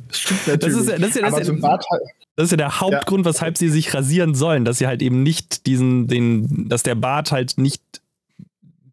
das 0.09 0.19
stimmt 0.19 0.47
natürlich. 0.47 0.75
Das 0.75 0.85
ist, 0.85 0.89
das 0.89 1.15
ist, 1.15 1.21
das 1.21 1.45
so 1.47 1.53
ein 1.53 1.61
Bart, 1.61 1.85
Das 2.35 2.45
ist 2.45 2.51
ja 2.51 2.57
der 2.57 2.79
Hauptgrund, 2.79 3.25
ja. 3.25 3.31
weshalb 3.31 3.57
sie 3.57 3.69
sich 3.69 3.93
rasieren 3.93 4.35
sollen, 4.35 4.65
dass 4.65 4.77
sie 4.77 4.87
halt 4.87 5.01
eben 5.01 5.23
nicht 5.23 5.65
diesen, 5.65 6.07
den, 6.07 6.69
dass 6.69 6.83
der 6.83 6.95
Bart 6.95 7.31
halt 7.31 7.57
nicht 7.57 7.81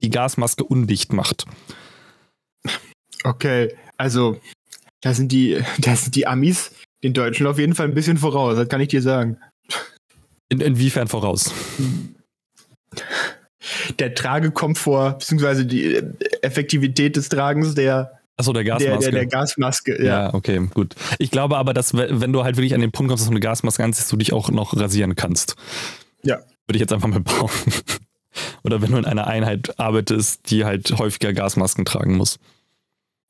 die 0.03 0.11
Gasmaske 0.11 0.65
undicht 0.65 1.13
macht. 1.13 1.45
Okay, 3.25 3.75
also 3.99 4.41
da 5.03 5.15
sind 5.15 5.33
die, 5.33 5.63
da 5.79 5.95
sind 5.97 6.15
die 6.17 6.27
Amis 6.27 6.73
den 7.03 7.15
Deutschen 7.15 7.47
auf 7.47 7.59
jeden 7.59 7.75
Fall 7.75 7.87
ein 7.87 7.95
bisschen 7.95 8.19
voraus, 8.19 8.57
das 8.57 8.69
kann 8.69 8.81
ich 8.81 8.89
dir 8.89 9.03
sagen. 9.03 9.39
In, 10.49 10.61
inwiefern 10.61 11.09
voraus? 11.09 11.53
Der 13.99 14.15
Tragekomfort, 14.15 15.19
beziehungsweise 15.19 15.65
die 15.65 16.03
Effektivität 16.43 17.17
des 17.17 17.29
Tragens 17.29 17.75
der, 17.75 18.21
Achso, 18.37 18.53
der 18.55 18.65
Gasmaske. 18.65 19.01
Der, 19.01 19.11
der, 19.11 19.21
der 19.21 19.27
Gasmaske, 19.27 19.99
ja. 20.03 20.25
ja. 20.25 20.35
okay, 20.35 20.67
gut. 20.73 20.95
Ich 21.19 21.31
glaube 21.31 21.59
aber, 21.59 21.75
dass 21.75 21.95
wenn 21.95 22.33
du 22.33 22.43
halt 22.43 22.57
wirklich 22.57 22.75
an 22.75 22.81
den 22.81 22.91
Punkt 22.91 23.11
kommst, 23.11 23.23
dass 23.23 23.29
du 23.29 23.33
eine 23.33 23.41
Gasmaske 23.41 23.85
anziehst, 23.85 24.11
du 24.11 24.17
dich 24.17 24.33
auch 24.33 24.51
noch 24.51 24.75
rasieren 24.77 25.15
kannst. 25.15 25.57
Ja. 26.23 26.37
Würde 26.67 26.77
ich 26.77 26.81
jetzt 26.81 26.93
einfach 26.93 27.09
mal 27.09 27.21
behaupten. 27.25 27.73
Oder 28.65 28.81
wenn 28.81 28.93
du 28.93 28.99
in 28.99 29.05
einer 29.05 29.27
Einheit 29.27 29.79
arbeitest, 29.79 30.51
die 30.51 30.65
halt 30.65 30.91
häufiger 30.99 31.33
Gasmasken 31.33 31.85
tragen 31.85 32.17
muss. 32.17 32.39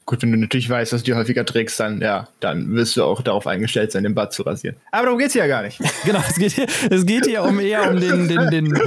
Gut, 0.06 0.22
wenn 0.22 0.32
du 0.32 0.38
natürlich 0.38 0.68
weißt, 0.68 0.92
dass 0.92 1.02
du 1.02 1.12
die 1.12 1.14
häufiger 1.14 1.44
trägst, 1.44 1.78
dann 1.78 2.00
ja, 2.00 2.28
dann 2.40 2.74
wirst 2.74 2.96
du 2.96 3.04
auch 3.04 3.22
darauf 3.22 3.46
eingestellt 3.46 3.92
sein, 3.92 4.02
den 4.02 4.14
Bart 4.14 4.32
zu 4.32 4.42
rasieren. 4.42 4.76
Aber 4.92 5.04
darum 5.04 5.18
geht's 5.18 5.34
ja 5.34 5.46
gar 5.46 5.62
nicht. 5.62 5.80
Genau, 6.04 6.20
es 6.28 6.36
geht 6.36 6.52
hier, 6.52 6.66
es 6.90 7.06
geht 7.06 7.26
hier 7.26 7.42
um 7.42 7.60
eher 7.60 7.90
um 7.90 8.00
den, 8.00 8.28
den, 8.28 8.50
den 8.50 8.74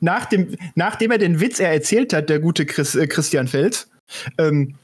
Nach 0.00 0.24
dem, 0.26 0.56
nachdem 0.74 1.10
er 1.10 1.18
den 1.18 1.40
Witz 1.40 1.60
er 1.60 1.72
erzählt 1.72 2.12
hat, 2.12 2.30
der 2.30 2.40
gute 2.40 2.66
Chris, 2.66 2.94
äh, 2.94 3.06
Christian 3.06 3.48
Feld, 3.48 3.86
ähm, 4.38 4.76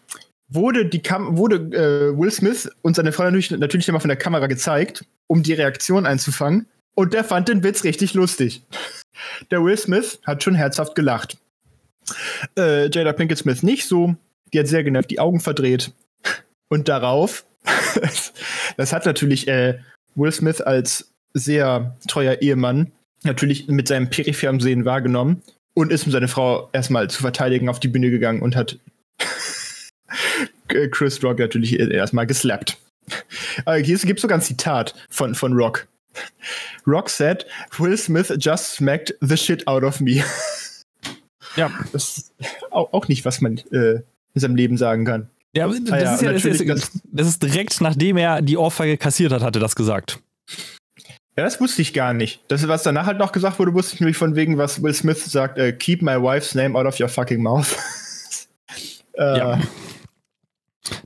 wurde, 0.49 0.87
die 0.87 1.03
Kam 1.03 1.37
wurde 1.37 1.57
äh, 1.57 2.19
Will 2.19 2.31
Smith 2.31 2.71
und 2.83 2.97
seine 2.97 3.13
Frau 3.13 3.25
natürlich, 3.25 3.51
natürlich 3.51 3.89
immer 3.89 4.01
von 4.01 4.09
der 4.09 4.19
Kamera 4.19 4.47
gezeigt, 4.47 5.05
um 5.27 5.43
die 5.43 5.55
Reaktion 5.55 6.07
einzufangen. 6.07 6.67
Und 6.95 7.13
der 7.13 7.25
fand 7.25 7.49
den 7.49 7.63
Witz 7.63 7.85
richtig 7.85 8.15
lustig. 8.15 8.63
Der 9.51 9.65
Will 9.65 9.77
Smith 9.79 10.19
hat 10.27 10.43
schon 10.43 10.55
herzhaft 10.55 10.95
gelacht. 10.95 11.39
Äh, 12.57 12.91
Jada 12.91 13.13
Pinkett 13.13 13.39
Smith 13.39 13.63
nicht 13.63 13.89
so. 13.89 14.15
Die 14.53 14.59
hat 14.59 14.67
sehr 14.67 14.85
genervt 14.85 15.11
die 15.11 15.21
Augen 15.21 15.41
verdreht. 15.41 15.93
Und 16.69 16.89
darauf, 16.89 17.47
das 18.77 18.93
hat 18.93 19.07
natürlich 19.07 19.49
äh, 19.49 19.79
Will 20.15 20.33
Smith 20.33 20.61
als 20.61 21.11
sehr 21.33 21.97
treuer 22.09 22.41
Ehemann 22.41 22.93
natürlich 23.27 23.69
mit 23.69 23.89
seinem 23.89 24.11
peripheren 24.11 24.61
Sehen 24.61 24.85
wahrgenommen 24.85 25.43
und 25.75 25.93
ist 25.93 26.07
mit 26.07 26.13
seiner 26.13 26.29
Frau 26.29 26.71
erstmal 26.73 27.11
zu 27.11 27.21
verteidigen 27.21 27.69
auf 27.69 27.81
die 27.81 27.89
Bühne 27.89 28.11
gegangen 28.11 28.43
und 28.43 28.57
hat 28.57 28.79
Chris 30.91 31.23
Rock 31.23 31.39
natürlich 31.39 31.79
erstmal 31.79 32.27
geslappt. 32.27 32.79
Äh, 33.67 33.83
hier 33.83 33.99
gibt 33.99 34.19
es 34.19 34.23
sogar 34.23 34.39
ein 34.39 34.43
Zitat 34.43 34.95
von, 35.11 35.35
von 35.35 35.53
Rock. 35.53 35.87
Rock 36.87 37.11
said, 37.11 37.47
Will 37.79 37.97
Smith 37.97 38.33
just 38.39 38.75
smacked 38.75 39.15
the 39.21 39.37
shit 39.37 39.67
out 39.69 39.83
of 39.83 40.01
me. 40.01 40.25
Ja. 41.57 41.71
Das 41.93 42.19
ist 42.19 42.35
auch, 42.71 42.93
auch 42.93 43.09
nicht, 43.09 43.25
was 43.25 43.41
man 43.41 43.59
äh, 43.71 44.03
in 44.35 44.41
seinem 44.41 44.57
Leben 44.57 44.77
sagen 44.77 45.05
kann. 45.05 45.31
Ja, 45.55 45.69
das, 45.69 45.91
ah, 45.91 45.99
ja, 45.99 46.15
ist 46.15 46.23
ja, 46.23 46.33
das, 46.33 46.45
ist, 46.45 47.01
das 47.05 47.29
ist 47.29 47.43
direkt 47.43 47.81
nachdem 47.81 48.19
er 48.19 48.43
die 48.43 48.59
Ohrfeige 48.59 48.99
kassiert 48.99 49.33
hat, 49.33 49.43
hatte 49.43 49.59
das 49.59 49.75
gesagt. 49.75 50.21
Ja, 51.37 51.45
das 51.45 51.61
wusste 51.61 51.83
ich 51.83 51.93
gar 51.93 52.15
nicht. 52.15 52.41
Das, 52.49 52.67
was 52.67 52.83
danach 52.83 53.07
halt 53.07 53.19
noch 53.19 53.31
gesagt 53.31 53.59
wurde, 53.59 53.75
wusste 53.75 53.95
ich 53.95 54.01
nämlich 54.01 54.17
von 54.17 54.37
wegen, 54.37 54.57
was 54.57 54.83
Will 54.83 54.95
Smith 54.95 55.23
sagt, 55.25 55.59
uh, 55.59 55.71
keep 55.73 56.01
my 56.01 56.15
wife's 56.15 56.55
name 56.55 56.79
out 56.79 56.87
of 56.87 56.99
your 56.99 57.09
fucking 57.09 57.43
mouth. 57.43 57.77
äh, 59.13 59.39
ja. 59.39 59.61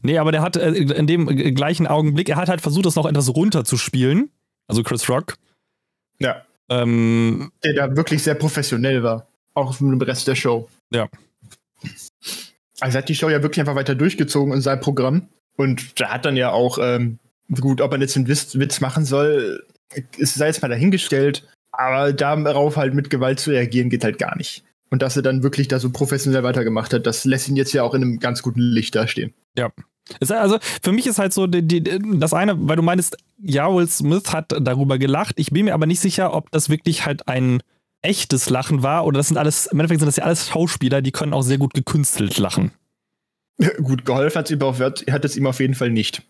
Nee, 0.02 0.18
aber 0.18 0.30
der 0.30 0.42
hat 0.42 0.56
äh, 0.56 0.70
in 0.70 1.06
dem 1.08 1.26
gleichen 1.26 1.88
Augenblick, 1.88 2.28
er 2.28 2.36
hat 2.36 2.48
halt 2.48 2.60
versucht, 2.60 2.86
das 2.86 2.94
noch 2.94 3.06
etwas 3.06 3.34
runterzuspielen. 3.34 4.30
Also 4.68 4.84
Chris 4.84 5.08
Rock. 5.08 5.34
Ja. 6.20 6.44
Ähm, 6.68 7.50
der 7.64 7.72
da 7.74 7.96
wirklich 7.96 8.22
sehr 8.22 8.34
professionell 8.34 9.02
war. 9.02 9.26
Auch 9.54 9.80
mit 9.80 10.00
dem 10.00 10.02
Rest 10.02 10.28
der 10.28 10.36
Show. 10.36 10.68
Ja. 10.92 11.08
Also 12.78 12.98
hat 12.98 13.08
die 13.08 13.16
Show 13.16 13.28
ja 13.28 13.42
wirklich 13.42 13.60
einfach 13.60 13.74
weiter 13.74 13.96
durchgezogen 13.96 14.52
in 14.52 14.60
seinem 14.60 14.80
Programm. 14.80 15.28
Und 15.56 16.00
da 16.00 16.10
hat 16.10 16.24
dann 16.24 16.36
ja 16.36 16.52
auch, 16.52 16.78
ähm, 16.80 17.18
gut, 17.60 17.80
ob 17.80 17.90
man 17.90 18.00
jetzt 18.00 18.16
einen 18.16 18.28
Witz, 18.28 18.56
Witz 18.58 18.80
machen 18.80 19.04
soll, 19.04 19.64
ist 20.16 20.34
sei 20.34 20.46
jetzt 20.46 20.62
mal 20.62 20.68
dahingestellt. 20.68 21.46
Aber 21.72 22.12
darauf 22.12 22.76
halt 22.76 22.94
mit 22.94 23.10
Gewalt 23.10 23.40
zu 23.40 23.50
reagieren, 23.50 23.90
geht 23.90 24.04
halt 24.04 24.18
gar 24.18 24.36
nicht. 24.36 24.64
Und 24.90 25.02
dass 25.02 25.16
er 25.16 25.22
dann 25.22 25.42
wirklich 25.42 25.68
da 25.68 25.78
so 25.78 25.90
professionell 25.90 26.42
weitergemacht 26.42 26.92
hat, 26.92 27.06
das 27.06 27.24
lässt 27.24 27.48
ihn 27.48 27.56
jetzt 27.56 27.72
ja 27.72 27.84
auch 27.84 27.94
in 27.94 28.02
einem 28.02 28.18
ganz 28.18 28.42
guten 28.42 28.60
Licht 28.60 28.94
dastehen. 28.94 29.32
Ja. 29.56 29.70
Also 30.28 30.58
für 30.82 30.90
mich 30.90 31.06
ist 31.06 31.20
halt 31.20 31.32
so 31.32 31.46
die, 31.46 31.62
die, 31.62 31.82
das 32.18 32.32
eine, 32.32 32.56
weil 32.68 32.74
du 32.74 32.82
meinst, 32.82 33.16
ja, 33.38 33.72
Will 33.72 33.86
Smith 33.86 34.32
hat 34.32 34.52
darüber 34.60 34.98
gelacht. 34.98 35.34
Ich 35.38 35.50
bin 35.50 35.66
mir 35.66 35.74
aber 35.74 35.86
nicht 35.86 36.00
sicher, 36.00 36.34
ob 36.34 36.50
das 36.50 36.68
wirklich 36.68 37.06
halt 37.06 37.28
ein 37.28 37.62
echtes 38.02 38.50
Lachen 38.50 38.82
war 38.82 39.06
oder 39.06 39.18
das 39.18 39.28
sind 39.28 39.36
alles, 39.36 39.66
im 39.66 39.78
Endeffekt 39.78 40.00
sind 40.00 40.08
das 40.08 40.16
ja 40.16 40.24
alles 40.24 40.48
Schauspieler, 40.48 41.02
die 41.02 41.12
können 41.12 41.32
auch 41.32 41.42
sehr 41.42 41.58
gut 41.58 41.74
gekünstelt 41.74 42.38
lachen. 42.38 42.72
Gut, 43.82 44.06
geholfen 44.06 44.42
es 44.42 45.12
hat 45.12 45.24
es 45.24 45.36
ihm 45.36 45.46
auf 45.46 45.60
jeden 45.60 45.74
Fall 45.74 45.90
nicht. 45.90 46.22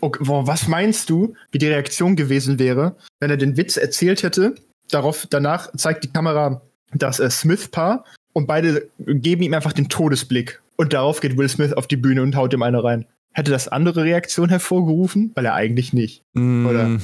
Okay, 0.00 0.20
was 0.20 0.68
meinst 0.68 1.10
du, 1.10 1.34
wie 1.52 1.58
die 1.58 1.68
Reaktion 1.68 2.16
gewesen 2.16 2.58
wäre, 2.58 2.96
wenn 3.20 3.30
er 3.30 3.36
den 3.36 3.56
Witz 3.56 3.76
erzählt 3.76 4.22
hätte? 4.22 4.54
Darauf, 4.90 5.26
danach 5.28 5.72
zeigt 5.76 6.04
die 6.04 6.12
Kamera 6.12 6.62
das 6.92 7.20
äh, 7.20 7.30
Smith-Paar 7.30 8.04
und 8.32 8.46
beide 8.46 8.88
geben 8.98 9.42
ihm 9.42 9.54
einfach 9.54 9.72
den 9.72 9.88
Todesblick. 9.88 10.62
Und 10.76 10.92
darauf 10.92 11.20
geht 11.20 11.36
Will 11.36 11.48
Smith 11.48 11.72
auf 11.72 11.86
die 11.86 11.96
Bühne 11.96 12.22
und 12.22 12.36
haut 12.36 12.52
ihm 12.52 12.62
eine 12.62 12.82
rein. 12.82 13.06
Hätte 13.32 13.50
das 13.50 13.68
andere 13.68 14.04
Reaktion 14.04 14.48
hervorgerufen? 14.48 15.32
Weil 15.34 15.46
er 15.46 15.54
eigentlich 15.54 15.92
nicht. 15.92 16.22
Mm. 16.34 16.66
Oder? 16.66 16.98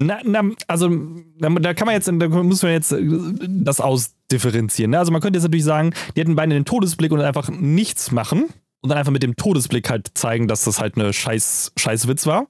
Na, 0.00 0.18
na, 0.24 0.42
also 0.68 0.90
da 1.38 1.74
kann 1.74 1.86
man 1.86 1.94
jetzt, 1.94 2.06
da 2.08 2.28
muss 2.28 2.62
man 2.62 2.72
jetzt 2.72 2.92
äh, 2.92 3.02
das 3.48 3.80
ausdifferenzieren. 3.80 4.92
Ne? 4.92 4.98
Also 4.98 5.10
man 5.10 5.20
könnte 5.20 5.38
jetzt 5.38 5.44
natürlich 5.44 5.64
sagen, 5.64 5.92
die 6.14 6.20
hätten 6.20 6.36
beide 6.36 6.54
den 6.54 6.64
Todesblick 6.64 7.10
und 7.10 7.20
einfach 7.20 7.48
nichts 7.48 8.12
machen 8.12 8.46
und 8.80 8.90
dann 8.90 8.98
einfach 8.98 9.12
mit 9.12 9.22
dem 9.22 9.36
Todesblick 9.36 9.90
halt 9.90 10.10
zeigen, 10.14 10.48
dass 10.48 10.64
das 10.64 10.80
halt 10.80 10.96
eine 10.96 11.12
scheiß, 11.12 11.72
scheiß 11.76 12.08
Witz 12.08 12.26
war. 12.26 12.46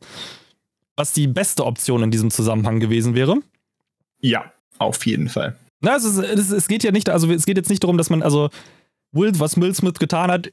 Was 0.96 1.12
die 1.12 1.26
beste 1.26 1.64
Option 1.64 2.02
in 2.02 2.10
diesem 2.10 2.30
Zusammenhang 2.30 2.80
gewesen 2.80 3.14
wäre. 3.14 3.36
Ja, 4.20 4.52
auf 4.78 5.06
jeden 5.06 5.28
Fall. 5.28 5.56
Na, 5.80 5.96
es, 5.96 6.04
ist, 6.04 6.18
es, 6.18 6.50
es 6.50 6.68
geht 6.68 6.82
ja 6.82 6.90
nicht, 6.90 7.08
also 7.08 7.30
es 7.30 7.46
geht 7.46 7.56
jetzt 7.56 7.70
nicht 7.70 7.84
darum, 7.84 7.98
dass 7.98 8.10
man, 8.10 8.22
also 8.22 8.50
Will, 9.12 9.32
was 9.38 9.60
Will 9.60 9.74
Smith 9.74 9.94
getan 9.94 10.30
hat, 10.30 10.50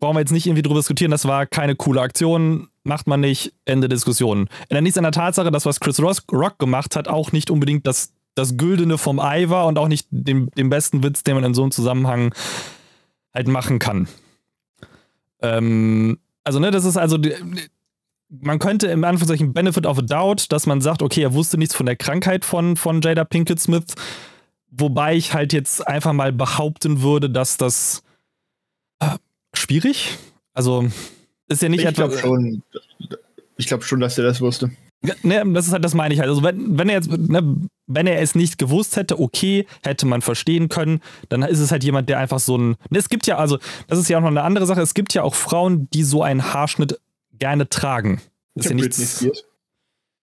brauchen 0.00 0.16
wir 0.16 0.20
jetzt 0.20 0.32
nicht 0.32 0.46
irgendwie 0.46 0.62
drüber 0.62 0.78
diskutieren, 0.78 1.10
das 1.10 1.26
war 1.26 1.46
keine 1.46 1.76
coole 1.76 2.00
Aktion, 2.00 2.68
macht 2.84 3.06
man 3.06 3.20
nicht, 3.20 3.52
Ende 3.66 3.88
Diskussion. 3.88 4.48
Ändert 4.68 4.84
nichts 4.84 4.98
an 4.98 5.04
der 5.04 5.12
Tatsache, 5.12 5.50
dass 5.50 5.66
was 5.66 5.80
Chris 5.80 6.00
Rock 6.00 6.58
gemacht 6.58 6.96
hat, 6.96 7.08
auch 7.08 7.32
nicht 7.32 7.50
unbedingt 7.50 7.86
das, 7.86 8.12
das 8.34 8.56
Güldene 8.56 8.96
vom 8.96 9.20
Ei 9.20 9.50
war 9.50 9.66
und 9.66 9.78
auch 9.78 9.88
nicht 9.88 10.06
den, 10.10 10.50
den 10.56 10.70
besten 10.70 11.02
Witz, 11.02 11.24
den 11.24 11.34
man 11.34 11.44
in 11.44 11.54
so 11.54 11.62
einem 11.62 11.72
Zusammenhang 11.72 12.34
halt 13.34 13.48
machen 13.48 13.78
kann. 13.78 14.08
Ähm, 15.42 16.18
also, 16.44 16.58
ne, 16.58 16.70
das 16.70 16.84
ist 16.84 16.96
also, 16.96 17.18
man 18.28 18.58
könnte 18.58 18.88
im 18.88 19.04
Anführungszeichen 19.04 19.52
Benefit 19.52 19.86
of 19.86 19.98
a 19.98 20.02
Doubt, 20.02 20.52
dass 20.52 20.66
man 20.66 20.80
sagt, 20.80 21.02
okay, 21.02 21.22
er 21.22 21.34
wusste 21.34 21.58
nichts 21.58 21.74
von 21.74 21.86
der 21.86 21.96
Krankheit 21.96 22.44
von, 22.44 22.76
von 22.76 23.00
Jada 23.00 23.24
Pinkett 23.24 23.60
Smith, 23.60 23.94
wobei 24.70 25.16
ich 25.16 25.34
halt 25.34 25.52
jetzt 25.52 25.86
einfach 25.86 26.12
mal 26.12 26.32
behaupten 26.32 27.02
würde, 27.02 27.30
dass 27.30 27.56
das 27.56 28.02
äh, 29.00 29.16
schwierig. 29.54 30.18
Also 30.52 30.88
ist 31.48 31.62
ja 31.62 31.68
nicht 31.68 31.84
ich 31.84 31.94
glaube 31.94 32.18
schon. 32.18 32.62
Ich 33.56 33.66
glaube 33.66 33.84
schon, 33.84 34.00
dass 34.00 34.18
er 34.18 34.24
das 34.24 34.40
wusste. 34.40 34.70
Ne, 35.22 35.44
das 35.52 35.68
ist 35.68 35.72
halt, 35.72 35.84
das 35.84 35.94
meine 35.94 36.12
ich 36.12 36.20
halt. 36.20 36.28
Also 36.28 36.42
wenn, 36.42 36.76
wenn 36.76 36.88
er 36.88 36.96
jetzt, 36.96 37.10
ne, 37.10 37.56
wenn 37.86 38.06
er 38.08 38.20
es 38.20 38.34
nicht 38.34 38.58
gewusst 38.58 38.96
hätte, 38.96 39.20
okay, 39.20 39.66
hätte 39.84 40.06
man 40.06 40.22
verstehen 40.22 40.68
können, 40.68 41.00
dann 41.28 41.42
ist 41.42 41.60
es 41.60 41.70
halt 41.70 41.84
jemand, 41.84 42.08
der 42.08 42.18
einfach 42.18 42.40
so 42.40 42.58
ein. 42.58 42.70
Ne, 42.90 42.98
es 42.98 43.08
gibt 43.08 43.26
ja, 43.26 43.36
also, 43.36 43.58
das 43.86 43.98
ist 43.98 44.08
ja 44.08 44.18
auch 44.18 44.22
noch 44.22 44.28
eine 44.28 44.42
andere 44.42 44.66
Sache, 44.66 44.80
es 44.80 44.94
gibt 44.94 45.14
ja 45.14 45.22
auch 45.22 45.36
Frauen, 45.36 45.88
die 45.90 46.02
so 46.02 46.22
einen 46.22 46.52
Haarschnitt 46.52 47.00
gerne 47.32 47.68
tragen. 47.68 48.20
Das 48.54 48.66
ist 48.66 48.70
ja 48.70 48.76
nichts. 48.76 49.26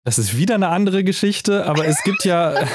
Das 0.04 0.20
ist 0.20 0.38
wieder 0.38 0.56
eine 0.56 0.68
andere 0.68 1.04
Geschichte, 1.04 1.66
aber 1.66 1.88
es 1.88 2.04
gibt 2.04 2.26
ja. 2.26 2.54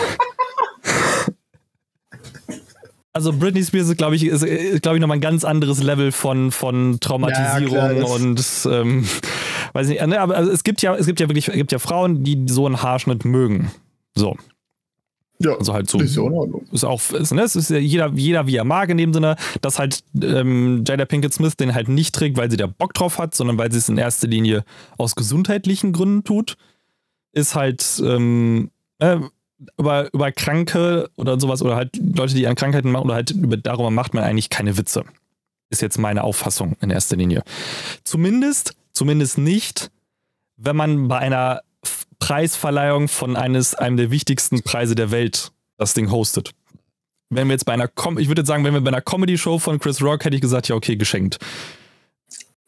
also 3.13 3.33
Britney 3.33 3.63
Spears 3.63 3.89
ist, 3.89 3.99
glaube 3.99 4.17
ich, 4.17 4.25
ist, 4.25 4.43
ist 4.43 4.83
glaube 4.83 4.97
ich, 4.97 5.01
nochmal 5.01 5.19
ein 5.19 5.23
ganz 5.23 5.45
anderes 5.45 5.83
Level 5.83 6.13
von, 6.13 6.51
von 6.51 6.99
Traumatisierung 6.99 7.77
ja, 7.77 7.93
klar, 7.93 8.11
und 8.11 8.43
ähm, 8.69 9.07
weiß 9.73 9.89
nicht, 9.89 10.07
ne, 10.07 10.21
aber 10.21 10.37
also 10.37 10.51
es 10.51 10.65
gibt 10.65 10.83
ja, 10.83 10.95
es 10.95 11.07
gibt 11.07 11.21
ja 11.21 11.29
wirklich, 11.29 11.49
es 11.49 11.55
gibt 11.55 11.73
ja 11.73 11.79
Frauen, 11.79 12.25
die 12.25 12.47
so 12.49 12.67
einen 12.67 12.83
Haarschnitt 12.83 13.25
mögen. 13.25 13.71
So. 14.15 14.37
Ja, 15.39 15.57
also 15.57 15.73
halt 15.73 15.89
so. 15.89 15.99
Ist 15.99 16.17
ja 16.17 16.23
in 16.23 16.33
Ordnung. 16.33 16.67
Ist 16.71 16.85
auch, 16.85 17.01
ist, 17.13 17.33
ne, 17.33 17.43
es 17.43 17.57
ist 17.57 17.71
ja 17.71 17.79
jeder, 17.79 18.13
jeder 18.15 18.47
wie 18.47 18.57
er 18.57 18.65
mag 18.65 18.91
in 18.91 18.99
dem 18.99 19.15
Sinne, 19.15 19.37
dass 19.63 19.79
halt 19.79 20.05
ähm, 20.23 20.85
Jada 20.87 21.07
Pinkett 21.07 21.33
Smith 21.33 21.57
den 21.57 21.75
halt 21.75 21.89
nicht 21.89 22.15
trägt, 22.15 22.37
weil 22.37 22.51
sie 22.51 22.59
da 22.59 22.67
Bock 22.67 22.93
drauf 22.93 23.19
hat, 23.19 23.35
sondern 23.35 23.57
weil 23.57 23.73
sie 23.73 23.79
es 23.79 23.89
in 23.89 23.97
erster 23.97 24.29
Linie 24.29 24.65
aus 24.99 25.15
gesundheitlichen 25.15 25.93
Gründen 25.93 26.25
tut. 26.25 26.57
Ist 27.33 27.55
halt, 27.55 28.03
ähm, 28.05 28.71
äh, 28.99 29.19
über, 29.79 30.13
über 30.13 30.33
Kranke 30.33 31.11
oder 31.17 31.39
sowas 31.39 31.63
oder 31.63 31.77
halt 31.77 31.97
Leute, 31.97 32.35
die 32.35 32.47
an 32.47 32.55
Krankheiten 32.55 32.91
machen 32.91 33.05
oder 33.05 33.15
halt 33.15 33.31
über, 33.31 33.57
darüber 33.57 33.91
macht 33.91 34.15
man 34.15 34.25
eigentlich 34.25 34.51
keine 34.51 34.77
Witze. 34.77 35.05
Ist 35.71 35.83
jetzt 35.83 35.99
meine 35.99 36.25
Auffassung 36.25 36.77
in 36.81 36.91
erster 36.91 37.17
Linie. 37.17 37.43
Zumindest, 38.05 38.75
zumindest 39.01 39.39
nicht, 39.39 39.91
wenn 40.59 40.77
man 40.77 41.09
bei 41.09 41.17
einer 41.17 41.63
Preisverleihung 42.19 43.09
von 43.09 43.35
eines, 43.35 43.75
einem 43.75 43.97
der 43.97 44.11
wichtigsten 44.11 44.63
Preise 44.63 44.95
der 44.95 45.11
Welt 45.11 45.53
das 45.79 45.95
Ding 45.95 46.11
hostet. 46.11 46.51
Wenn 47.31 47.49
wir 47.49 47.55
jetzt 47.55 47.65
bei 47.65 47.73
einer, 47.73 47.89
Com 47.89 48.19
ich 48.19 48.29
würde 48.29 48.43
jetzt 48.43 48.49
sagen, 48.49 48.63
wenn 48.63 48.75
wir 48.75 48.83
bei 48.83 48.91
einer 48.91 49.01
Comedy-Show 49.01 49.59
von 49.59 49.79
Chris 49.79 50.03
Rock, 50.03 50.27
hätte 50.27 50.37
ich 50.37 50.43
gesagt, 50.43 50.69
ja, 50.69 50.75
okay, 50.75 50.97
geschenkt. 50.97 51.39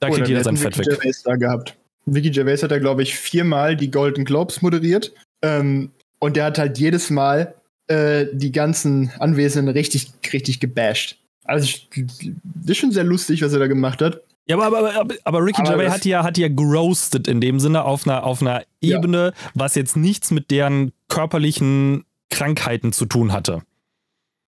Da 0.00 0.08
kriegt 0.08 0.26
jeder 0.26 0.42
sein 0.42 0.56
Fett 0.56 0.78
weg. 0.78 0.86
Gervais 0.86 1.22
da 1.22 1.36
gehabt. 1.36 1.76
Vicky 2.06 2.30
Gervais 2.30 2.62
hat 2.62 2.70
da, 2.70 2.78
glaube 2.78 3.02
ich, 3.02 3.14
viermal 3.14 3.76
die 3.76 3.90
Golden 3.90 4.24
Globes 4.24 4.62
moderiert. 4.62 5.12
Ähm, 5.42 5.90
und 6.18 6.36
der 6.36 6.46
hat 6.46 6.56
halt 6.56 6.78
jedes 6.78 7.10
Mal 7.10 7.54
äh, 7.88 8.24
die 8.32 8.52
ganzen 8.52 9.12
Anwesenden 9.18 9.74
richtig, 9.74 10.10
richtig 10.32 10.60
gebasht. 10.60 11.18
Also, 11.44 11.68
das 11.94 12.70
ist 12.70 12.78
schon 12.78 12.92
sehr 12.92 13.04
lustig, 13.04 13.42
was 13.42 13.52
er 13.52 13.58
da 13.58 13.66
gemacht 13.66 14.00
hat. 14.00 14.22
Ja, 14.49 14.58
aber, 14.58 14.76
aber, 14.76 14.94
aber, 14.94 15.14
aber 15.25 15.44
Ricky 15.44 15.62
Gervais 15.62 15.90
hat 15.90 16.04
ja, 16.04 16.25
hat 16.25 16.37
ja 16.37 16.49
geroastet 16.49 17.28
in 17.28 17.40
dem 17.40 17.61
Sinne 17.61 17.84
auf 17.84 18.06
einer, 18.06 18.25
auf 18.25 18.40
einer 18.40 18.64
Ebene, 18.80 19.32
ja. 19.34 19.50
was 19.54 19.75
jetzt 19.76 19.96
nichts 19.96 20.30
mit 20.30 20.50
deren 20.50 20.92
körperlichen 21.08 22.04
Krankheiten 22.30 22.92
zu 22.92 23.06
tun 23.06 23.32
hatte. 23.32 23.62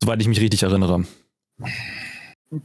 Soweit 0.02 0.22
ich 0.22 0.28
mich 0.28 0.40
richtig 0.40 0.64
erinnere. 0.64 1.06
Puh, 2.50 2.62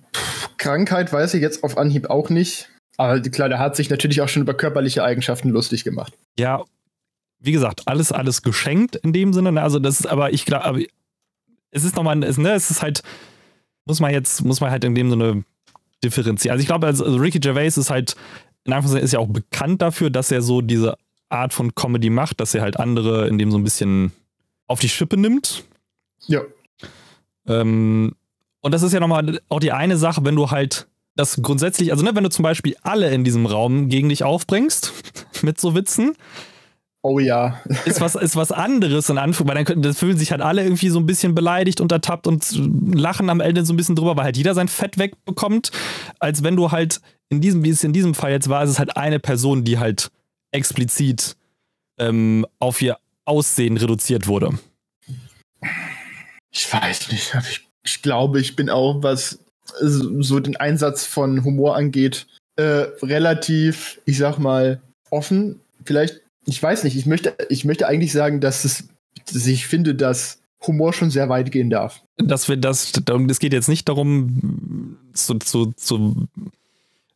Krankheit 0.59 1.12
weiß 1.12 1.35
ich 1.35 1.42
jetzt 1.42 1.64
auf 1.64 1.76
Anhieb 1.76 2.11
auch 2.11 2.30
nicht. 2.30 2.71
Aber 2.97 3.21
klar, 3.21 3.49
der 3.49 3.59
hat 3.59 3.76
sich 3.76 3.90
natürlich 3.90 4.21
auch 4.21 4.28
schon 4.28 4.42
über 4.42 4.54
körperliche 4.54 5.04
Eigenschaften 5.04 5.50
lustig 5.50 5.85
gemacht. 5.85 6.16
Ja, 6.38 6.64
wie 7.38 7.52
gesagt, 7.52 7.83
alles, 7.87 8.12
alles 8.12 8.42
geschenkt 8.42 8.97
in 8.97 9.12
dem 9.12 9.33
Sinne. 9.33 9.52
Ne? 9.52 9.62
Also, 9.62 9.78
das 9.78 10.00
ist 10.00 10.06
aber, 10.06 10.33
ich 10.33 10.47
glaube, 10.47 10.87
es 11.71 11.85
ist 11.85 11.97
nochmal, 11.97 12.23
es, 12.25 12.38
ne, 12.38 12.52
es 12.52 12.71
ist 12.71 12.83
halt, 12.83 13.02
muss 13.85 14.00
man 14.00 14.12
jetzt, 14.12 14.45
muss 14.45 14.61
man 14.61 14.71
halt 14.71 14.85
in 14.85 14.95
dem 14.95 15.11
Sinne 15.11 15.45
differenzieren. 16.07 16.53
Also, 16.53 16.63
ich 16.63 16.67
glaube, 16.67 16.87
also, 16.87 17.05
also 17.05 17.19
Ricky 17.19 17.41
Gervais 17.41 17.77
ist 17.77 17.91
halt, 17.91 18.17
in 18.65 18.73
Anführungszeichen, 18.73 19.05
ist 19.05 19.13
ja 19.13 19.19
auch 19.19 19.29
bekannt 19.29 19.83
dafür, 19.83 20.11
dass 20.11 20.31
er 20.31 20.43
so 20.43 20.61
diese 20.61 20.97
Art 21.29 21.53
von 21.53 21.75
Comedy 21.75 22.11
macht, 22.11 22.41
dass 22.41 22.55
er 22.55 22.63
halt 22.63 22.79
andere 22.79 23.29
in 23.29 23.39
dem 23.39 23.51
so 23.51 23.59
ein 23.59 23.65
bisschen 23.65 24.13
auf 24.67 24.81
die 24.81 24.89
Schippe 24.89 25.17
nimmt. 25.17 25.65
Ja. 26.27 26.43
Ähm, 27.47 28.15
und 28.61 28.73
das 28.73 28.83
ist 28.83 28.93
ja 28.93 29.01
nochmal 29.01 29.41
auch 29.49 29.61
die 29.61 29.73
eine 29.73 29.97
Sache, 29.97 30.25
wenn 30.25 30.37
du 30.37 30.51
halt 30.51 30.89
das 31.15 31.41
grundsätzlich, 31.43 31.93
also 31.93 32.05
ne, 32.05 32.15
wenn 32.15 32.25
du 32.25 32.31
zum 32.31 32.43
Beispiel 32.43 32.77
alle 32.83 33.11
in 33.11 33.25
diesem 33.25 33.47
Raum 33.47 33.89
gegen 33.89 34.09
dich 34.09 34.23
aufbringst, 34.23 34.93
mit 35.43 35.61
so 35.61 35.75
Witzen, 35.75 36.15
Oh 37.09 37.21
ja. 37.21 37.61
ist 37.85 38.01
was, 38.01 38.17
ist 38.17 38.35
was 38.35 38.51
anderes 38.51 39.09
in 39.09 39.17
Anführungszeichen, 39.17 39.49
weil 39.49 39.55
dann 39.55 39.65
können, 39.65 39.83
das 39.83 40.01
fühlen 40.01 40.19
sich 40.19 40.33
halt 40.33 40.43
alle 40.43 40.65
irgendwie 40.65 40.89
so 40.89 40.99
ein 40.99 41.07
bisschen 41.07 41.37
beleidigt 41.37 41.81
und 41.81 41.93
ertappt 41.93 42.27
und 42.27 42.45
lachen 42.93 43.31
am 43.31 43.39
Ende 43.39 43.65
so 43.65 43.73
ein 43.73 43.77
bisschen 43.77 43.95
drüber, 43.95 44.17
weil 44.17 44.25
halt 44.25 44.37
jeder 44.37 44.55
sein 44.55 44.67
Fett 44.67 44.99
wegbekommt, 44.99 45.71
als 46.19 46.43
wenn 46.43 46.57
du 46.57 46.73
halt 46.73 47.01
in 47.29 47.41
diesem, 47.41 47.63
wie 47.63 47.71
es 47.71 47.85
in 47.85 47.93
diesem 47.93 48.13
Fall 48.13 48.33
jetzt 48.33 48.49
war, 48.49 48.65
ist 48.65 48.71
es 48.71 48.81
halt 48.81 48.97
eine 48.97 49.21
Person, 49.21 49.63
die 49.63 49.79
halt 49.79 50.11
explizit 50.51 51.37
ähm, 52.01 52.45
auf 52.59 52.83
ihr 52.83 52.99
Aussehen 53.25 53.77
reduziert 53.77 54.27
wurde. 54.27 54.59
Ich 56.51 56.73
weiß 56.73 57.13
nicht, 57.13 57.37
ich, 57.49 57.69
ich 57.85 58.03
glaube, 58.03 58.41
ich 58.41 58.57
bin 58.57 58.69
auch, 58.69 59.01
was 59.05 59.39
so 59.79 60.41
den 60.41 60.57
Einsatz 60.57 61.05
von 61.05 61.45
Humor 61.45 61.77
angeht, 61.77 62.27
äh, 62.57 62.89
relativ, 63.01 64.01
ich 64.07 64.19
sag 64.19 64.39
mal, 64.39 64.81
offen. 65.11 65.61
Vielleicht 65.85 66.25
ich 66.47 66.62
weiß 66.62 66.85
nicht, 66.85 66.97
ich 66.97 67.07
möchte, 67.07 67.35
ich 67.49 67.65
möchte 67.65 67.87
eigentlich 67.87 68.12
sagen, 68.12 68.41
dass, 68.41 68.65
es, 68.65 68.88
dass 69.33 69.47
ich 69.47 69.67
finde, 69.67 69.95
dass 69.95 70.41
Humor 70.67 70.93
schon 70.93 71.11
sehr 71.11 71.29
weit 71.29 71.53
gehen 71.53 71.71
darf. 71.71 72.03
Dass 72.17 72.49
wir 72.49 72.57
das, 72.57 72.93
es 73.29 73.38
geht 73.38 73.53
jetzt 73.53 73.69
nicht 73.69 73.88
darum, 73.88 74.97
zu, 75.12 75.35
zu, 75.35 75.73
zu 75.73 76.29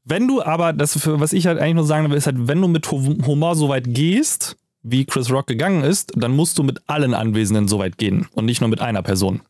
wenn 0.04 0.26
du 0.26 0.42
aber, 0.42 0.72
das 0.72 0.98
für, 0.98 1.20
was 1.20 1.32
ich 1.32 1.46
halt 1.46 1.58
eigentlich 1.58 1.74
nur 1.74 1.84
sagen 1.84 2.10
will, 2.10 2.16
ist 2.16 2.26
halt, 2.26 2.48
wenn 2.48 2.60
du 2.60 2.68
mit 2.68 2.90
Humor 2.90 3.54
so 3.54 3.68
weit 3.68 3.84
gehst, 3.86 4.56
wie 4.82 5.04
Chris 5.04 5.30
Rock 5.30 5.46
gegangen 5.46 5.84
ist, 5.84 6.12
dann 6.16 6.32
musst 6.32 6.58
du 6.58 6.62
mit 6.62 6.80
allen 6.86 7.14
Anwesenden 7.14 7.68
so 7.68 7.78
weit 7.78 7.98
gehen 7.98 8.26
und 8.32 8.46
nicht 8.46 8.60
nur 8.60 8.70
mit 8.70 8.80
einer 8.80 9.02
Person. 9.02 9.42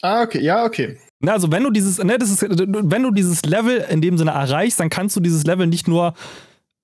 Ah, 0.00 0.22
okay, 0.22 0.40
ja, 0.40 0.64
okay. 0.64 0.98
Na, 1.20 1.32
also 1.32 1.50
wenn 1.50 1.62
du 1.62 1.70
dieses, 1.70 2.02
ne, 2.02 2.18
das 2.18 2.30
ist, 2.30 2.42
wenn 2.42 3.02
du 3.02 3.10
dieses 3.10 3.42
Level 3.44 3.84
in 3.90 4.00
dem 4.00 4.16
Sinne 4.18 4.30
erreichst, 4.30 4.78
dann 4.80 4.88
kannst 4.88 5.16
du 5.16 5.20
dieses 5.20 5.44
Level 5.44 5.66
nicht 5.66 5.88
nur 5.88 6.14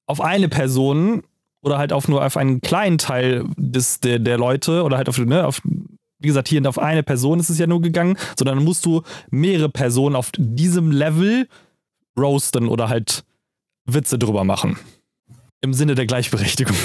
auf 0.06 0.20
eine 0.20 0.48
Person 0.48 1.22
oder 1.64 1.78
halt 1.78 1.92
auf 1.92 2.08
nur 2.08 2.24
auf 2.24 2.36
einen 2.36 2.60
kleinen 2.60 2.98
Teil 2.98 3.44
des, 3.56 3.98
der, 4.00 4.18
der 4.18 4.38
Leute 4.38 4.82
oder 4.82 4.98
halt 4.98 5.08
auf, 5.08 5.18
ne, 5.18 5.46
auf, 5.46 5.62
wie 6.18 6.28
gesagt, 6.28 6.48
hier 6.48 6.66
auf 6.68 6.78
eine 6.78 7.02
Person 7.02 7.40
ist 7.40 7.48
es 7.48 7.58
ja 7.58 7.66
nur 7.66 7.80
gegangen, 7.80 8.16
sondern 8.38 8.62
musst 8.62 8.84
du 8.84 9.02
mehrere 9.30 9.70
Personen 9.70 10.14
auf 10.14 10.30
diesem 10.36 10.92
Level 10.92 11.48
roasten 12.18 12.68
oder 12.68 12.88
halt 12.88 13.24
Witze 13.86 14.18
drüber 14.18 14.44
machen. 14.44 14.78
Im 15.62 15.72
Sinne 15.72 15.94
der 15.94 16.06
Gleichberechtigung. 16.06 16.76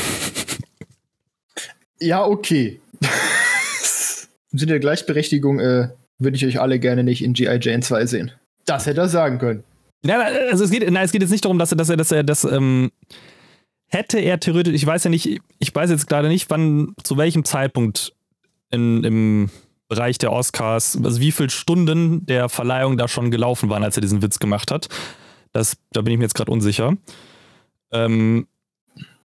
Ja, 1.99 2.25
okay. 2.25 2.79
Im 4.51 4.57
Sinne 4.57 4.71
der 4.71 4.79
Gleichberechtigung 4.79 5.59
äh, 5.59 5.89
würde 6.17 6.37
ich 6.37 6.45
euch 6.45 6.61
alle 6.61 6.79
gerne 6.79 7.03
nicht 7.03 7.21
in 7.21 7.33
G.I. 7.33 7.59
Jane 7.61 7.81
2 7.81 8.05
sehen. 8.05 8.31
Das 8.65 8.85
hätte 8.85 9.01
er 9.01 9.09
sagen 9.09 9.37
können. 9.37 9.63
Ja, 10.05 10.21
also 10.21 10.63
es 10.63 10.71
geht, 10.71 10.89
nein, 10.89 11.03
es 11.03 11.11
geht 11.11 11.21
jetzt 11.21 11.31
nicht 11.31 11.43
darum, 11.43 11.59
dass 11.59 11.73
er, 11.73 11.77
dass 11.77 11.89
er, 11.89 11.97
dass 11.97 12.11
er 12.11 12.23
das, 12.23 12.45
ähm, 12.45 12.91
hätte 13.89 14.19
er 14.19 14.39
theoretisch, 14.39 14.73
ich 14.73 14.85
weiß 14.85 15.03
ja 15.03 15.09
nicht, 15.09 15.41
ich 15.59 15.75
weiß 15.75 15.89
jetzt 15.89 16.07
gerade 16.07 16.27
nicht, 16.27 16.49
wann, 16.49 16.93
zu 17.03 17.17
welchem 17.17 17.43
Zeitpunkt 17.43 18.13
in, 18.71 19.03
im 19.03 19.49
Bereich 19.87 20.19
der 20.19 20.31
Oscars, 20.31 20.97
also 21.03 21.19
wie 21.19 21.31
viele 21.31 21.49
Stunden 21.49 22.25
der 22.25 22.47
Verleihung 22.47 22.97
da 22.97 23.07
schon 23.07 23.31
gelaufen 23.31 23.69
waren, 23.69 23.83
als 23.83 23.97
er 23.97 24.01
diesen 24.01 24.21
Witz 24.21 24.39
gemacht 24.39 24.71
hat. 24.71 24.87
Das, 25.51 25.77
da 25.91 26.01
bin 26.01 26.13
ich 26.13 26.19
mir 26.19 26.25
jetzt 26.25 26.35
gerade 26.35 26.51
unsicher. 26.51 26.95
Ähm, 27.91 28.47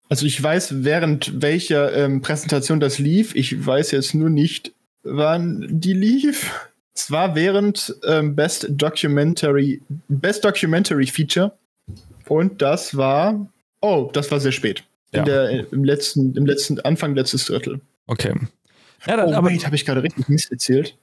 also 0.10 0.26
ich 0.26 0.41
weiß, 0.41 0.84
während 0.84 1.41
welcher 1.41 1.93
ähm, 1.93 2.22
Präsentation 2.22 2.80
das 2.80 2.98
lief. 2.98 3.36
Ich 3.36 3.65
weiß 3.65 3.91
jetzt 3.91 4.15
nur 4.15 4.32
nicht, 4.32 4.74
wann 5.04 5.67
die 5.70 5.93
lief. 5.93 6.70
Es 6.96 7.12
war 7.12 7.36
während 7.36 7.96
ähm, 8.08 8.36
Best 8.36 8.67
Documentary, 8.70 9.82
Best 10.08 10.43
Documentary 10.43 11.06
Feature. 11.06 11.52
Und 12.28 12.62
das 12.62 12.98
war 12.98 13.48
Oh, 13.82 14.10
das 14.13 14.32
war 14.32 14.40
sehr 14.40 14.52
spät. 14.52 14.84
Ja. 15.13 15.24
Der, 15.24 15.72
Im 15.72 15.84
letzten, 15.84 16.36
im 16.36 16.46
letzten, 16.46 16.80
Anfang 16.82 17.16
letztes 17.16 17.46
Drittel. 17.46 17.80
Okay. 18.08 18.34
Ja, 19.06 19.18
dann, 19.18 19.30
oh, 19.30 19.34
aber 19.34 19.52
habe 19.52 19.76
ich 19.76 19.86
gerade 19.86 20.04
richtig 20.04 20.28
Mist 20.28 20.52
erzählt. 20.52 20.98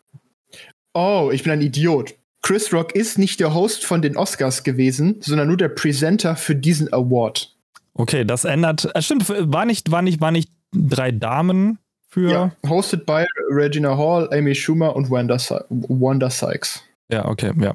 Oh, 0.92 1.30
ich 1.32 1.42
bin 1.42 1.52
ein 1.52 1.62
Idiot. 1.62 2.14
Chris 2.42 2.72
Rock 2.72 2.94
ist 2.94 3.18
nicht 3.18 3.40
der 3.40 3.54
Host 3.54 3.84
von 3.84 4.02
den 4.02 4.16
Oscars 4.16 4.64
gewesen, 4.64 5.16
sondern 5.20 5.48
nur 5.48 5.56
der 5.56 5.70
Presenter 5.70 6.36
für 6.36 6.54
diesen 6.54 6.92
Award. 6.92 7.56
Okay, 7.94 8.24
das 8.24 8.44
ändert. 8.44 8.94
Äh, 8.94 9.00
stimmt, 9.00 9.28
war 9.28 9.64
nicht, 9.64 9.90
war 9.90 10.02
nicht, 10.02 10.20
war 10.20 10.30
nicht 10.30 10.50
drei 10.72 11.10
Damen 11.10 11.78
für. 12.08 12.30
Ja, 12.30 12.52
hosted 12.68 13.06
by 13.06 13.24
Regina 13.50 13.96
Hall, 13.96 14.28
Amy 14.32 14.54
Schumer 14.54 14.94
und 14.94 15.10
Wanda, 15.10 15.38
Wanda 15.70 16.28
Sykes. 16.28 16.82
Ja, 17.10 17.26
okay, 17.26 17.52
ja. 17.58 17.74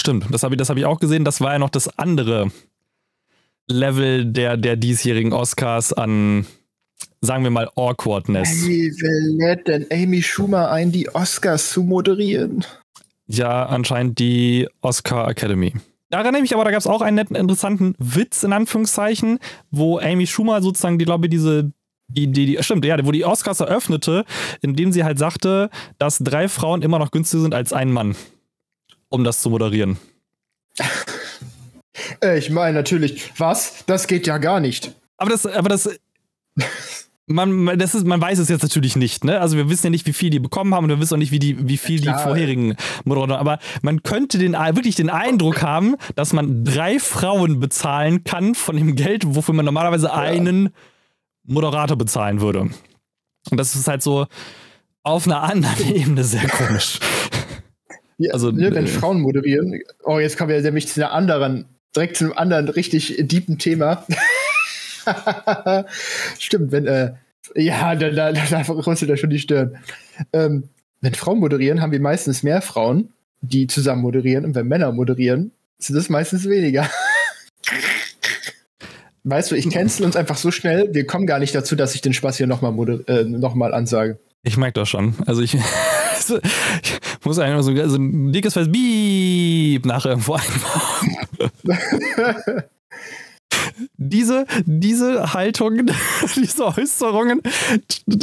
Stimmt, 0.00 0.26
das 0.30 0.42
habe 0.42 0.54
ich, 0.54 0.68
hab 0.68 0.76
ich 0.76 0.84
auch 0.84 0.98
gesehen. 0.98 1.24
Das 1.24 1.40
war 1.40 1.52
ja 1.52 1.58
noch 1.58 1.70
das 1.70 1.98
andere 1.98 2.50
Level 3.70 4.24
der, 4.24 4.56
der 4.56 4.76
diesjährigen 4.76 5.32
Oscars 5.32 5.92
an, 5.92 6.46
sagen 7.20 7.44
wir 7.44 7.50
mal, 7.50 7.70
Awkwardness. 7.76 8.66
Wie 8.66 8.92
lädt 9.38 9.68
denn 9.68 9.86
Amy 9.90 10.22
Schumer 10.22 10.70
ein, 10.70 10.92
die 10.92 11.14
Oscars 11.14 11.70
zu 11.70 11.82
moderieren? 11.82 12.64
Ja, 13.26 13.66
anscheinend 13.66 14.18
die 14.18 14.68
Oscar 14.80 15.28
Academy. 15.28 15.72
Da 16.10 16.22
erinnere 16.22 16.42
ich 16.42 16.54
aber, 16.54 16.64
da 16.64 16.72
gab 16.72 16.80
es 16.80 16.88
auch 16.88 17.02
einen 17.02 17.14
netten, 17.14 17.36
interessanten 17.36 17.94
Witz, 17.98 18.42
in 18.42 18.52
Anführungszeichen, 18.52 19.38
wo 19.70 19.98
Amy 19.98 20.26
Schumer 20.26 20.60
sozusagen, 20.60 20.98
die 20.98 21.04
ich, 21.04 21.30
diese 21.30 21.72
die, 22.08 22.26
die, 22.26 22.46
die, 22.46 22.62
stimmt, 22.62 22.84
ja, 22.84 22.96
wo 23.06 23.12
die 23.12 23.24
Oscars 23.24 23.60
eröffnete, 23.60 24.24
indem 24.62 24.90
sie 24.90 25.04
halt 25.04 25.18
sagte, 25.18 25.70
dass 25.98 26.18
drei 26.18 26.48
Frauen 26.48 26.82
immer 26.82 26.98
noch 26.98 27.12
günstiger 27.12 27.42
sind 27.42 27.54
als 27.54 27.72
ein 27.72 27.92
Mann, 27.92 28.16
um 29.08 29.22
das 29.22 29.40
zu 29.40 29.50
moderieren. 29.50 29.98
Äh, 32.22 32.38
ich 32.38 32.50
meine 32.50 32.74
natürlich, 32.74 33.32
was? 33.36 33.84
Das 33.86 34.06
geht 34.06 34.26
ja 34.26 34.38
gar 34.38 34.60
nicht. 34.60 34.94
Aber 35.16 35.30
das, 35.30 35.46
aber 35.46 35.68
das. 35.68 35.88
Man, 37.26 37.78
das 37.78 37.94
ist, 37.94 38.04
man 38.08 38.20
weiß 38.20 38.40
es 38.40 38.48
jetzt 38.48 38.62
natürlich 38.62 38.96
nicht, 38.96 39.22
ne? 39.24 39.40
Also 39.40 39.56
wir 39.56 39.70
wissen 39.70 39.86
ja 39.86 39.90
nicht, 39.90 40.04
wie 40.06 40.12
viel 40.12 40.30
die 40.30 40.40
bekommen 40.40 40.74
haben 40.74 40.84
und 40.84 40.90
wir 40.90 40.98
wissen 40.98 41.14
auch 41.14 41.18
nicht, 41.18 41.30
wie, 41.30 41.38
die, 41.38 41.68
wie 41.68 41.76
viel 41.76 42.04
ja, 42.04 42.16
die 42.16 42.22
vorherigen 42.24 42.74
Moderatoren. 43.04 43.38
Aber 43.38 43.60
man 43.82 44.02
könnte 44.02 44.36
den, 44.36 44.54
wirklich 44.54 44.96
den 44.96 45.10
Eindruck 45.10 45.62
haben, 45.62 45.94
dass 46.16 46.32
man 46.32 46.64
drei 46.64 46.98
Frauen 46.98 47.60
bezahlen 47.60 48.24
kann 48.24 48.56
von 48.56 48.76
dem 48.76 48.96
Geld, 48.96 49.22
wofür 49.26 49.54
man 49.54 49.64
normalerweise 49.64 50.08
ja. 50.08 50.14
einen 50.14 50.70
Moderator 51.44 51.96
bezahlen 51.96 52.40
würde. 52.40 52.70
Und 53.50 53.56
das 53.56 53.76
ist 53.76 53.86
halt 53.86 54.02
so 54.02 54.26
auf 55.02 55.26
einer 55.26 55.42
anderen 55.42 55.94
Ebene 55.94 56.24
sehr 56.24 56.48
komisch. 56.48 56.98
Ja, 58.18 58.32
also, 58.32 58.50
ne, 58.50 58.74
wenn 58.74 58.84
äh, 58.84 58.88
Frauen 58.88 59.20
moderieren, 59.20 59.80
oh, 60.04 60.18
jetzt 60.18 60.36
kommen 60.36 60.50
wir 60.50 60.60
nämlich 60.60 60.88
zu 60.88 61.00
einer 61.00 61.12
anderen 61.12 61.64
direkt 61.94 62.16
zu 62.16 62.24
einem 62.24 62.32
anderen 62.34 62.68
richtig 62.68 63.16
deepen 63.18 63.58
Thema. 63.58 64.06
Stimmt, 66.38 66.72
wenn, 66.72 66.86
äh, 66.86 67.12
ja, 67.54 67.94
da, 67.94 68.10
da, 68.10 68.32
da 68.32 68.62
runzelt 68.62 69.10
er 69.10 69.16
schon 69.16 69.30
die 69.30 69.38
Stirn. 69.38 69.78
Ähm, 70.32 70.64
wenn 71.00 71.14
Frauen 71.14 71.38
moderieren, 71.38 71.80
haben 71.80 71.92
wir 71.92 72.00
meistens 72.00 72.42
mehr 72.42 72.60
Frauen, 72.62 73.12
die 73.40 73.66
zusammen 73.66 74.02
moderieren. 74.02 74.44
Und 74.44 74.54
wenn 74.54 74.68
Männer 74.68 74.92
moderieren, 74.92 75.52
sind 75.78 75.96
es 75.96 76.08
meistens 76.08 76.48
weniger. 76.48 76.88
Weißt 79.24 79.50
du, 79.50 79.54
ich 79.54 79.68
cancel 79.68 80.06
uns 80.06 80.16
einfach 80.16 80.38
so 80.38 80.50
schnell, 80.50 80.94
wir 80.94 81.06
kommen 81.06 81.26
gar 81.26 81.38
nicht 81.38 81.54
dazu, 81.54 81.76
dass 81.76 81.94
ich 81.94 82.00
den 82.00 82.14
Spaß 82.14 82.38
hier 82.38 82.46
nochmal 82.46 82.72
äh, 83.06 83.24
noch 83.24 83.54
ansage. 83.54 84.18
Ich 84.42 84.56
merke 84.56 84.80
das 84.80 84.88
schon. 84.88 85.14
Also 85.26 85.42
ich, 85.42 85.54
ich 86.22 86.40
muss 87.24 87.38
einfach 87.38 87.62
so, 87.62 87.74
so 87.88 87.96
ein 87.96 88.32
dickes 88.32 88.54
Fest 88.54 88.72
Beep 88.72 89.84
nach 89.84 90.06
irgendwo 90.06 90.34
einbauen. 90.34 91.49
diese, 93.96 94.46
diese 94.64 95.32
Haltungen, 95.32 95.90
diese 96.36 96.66
Äußerungen 96.66 97.40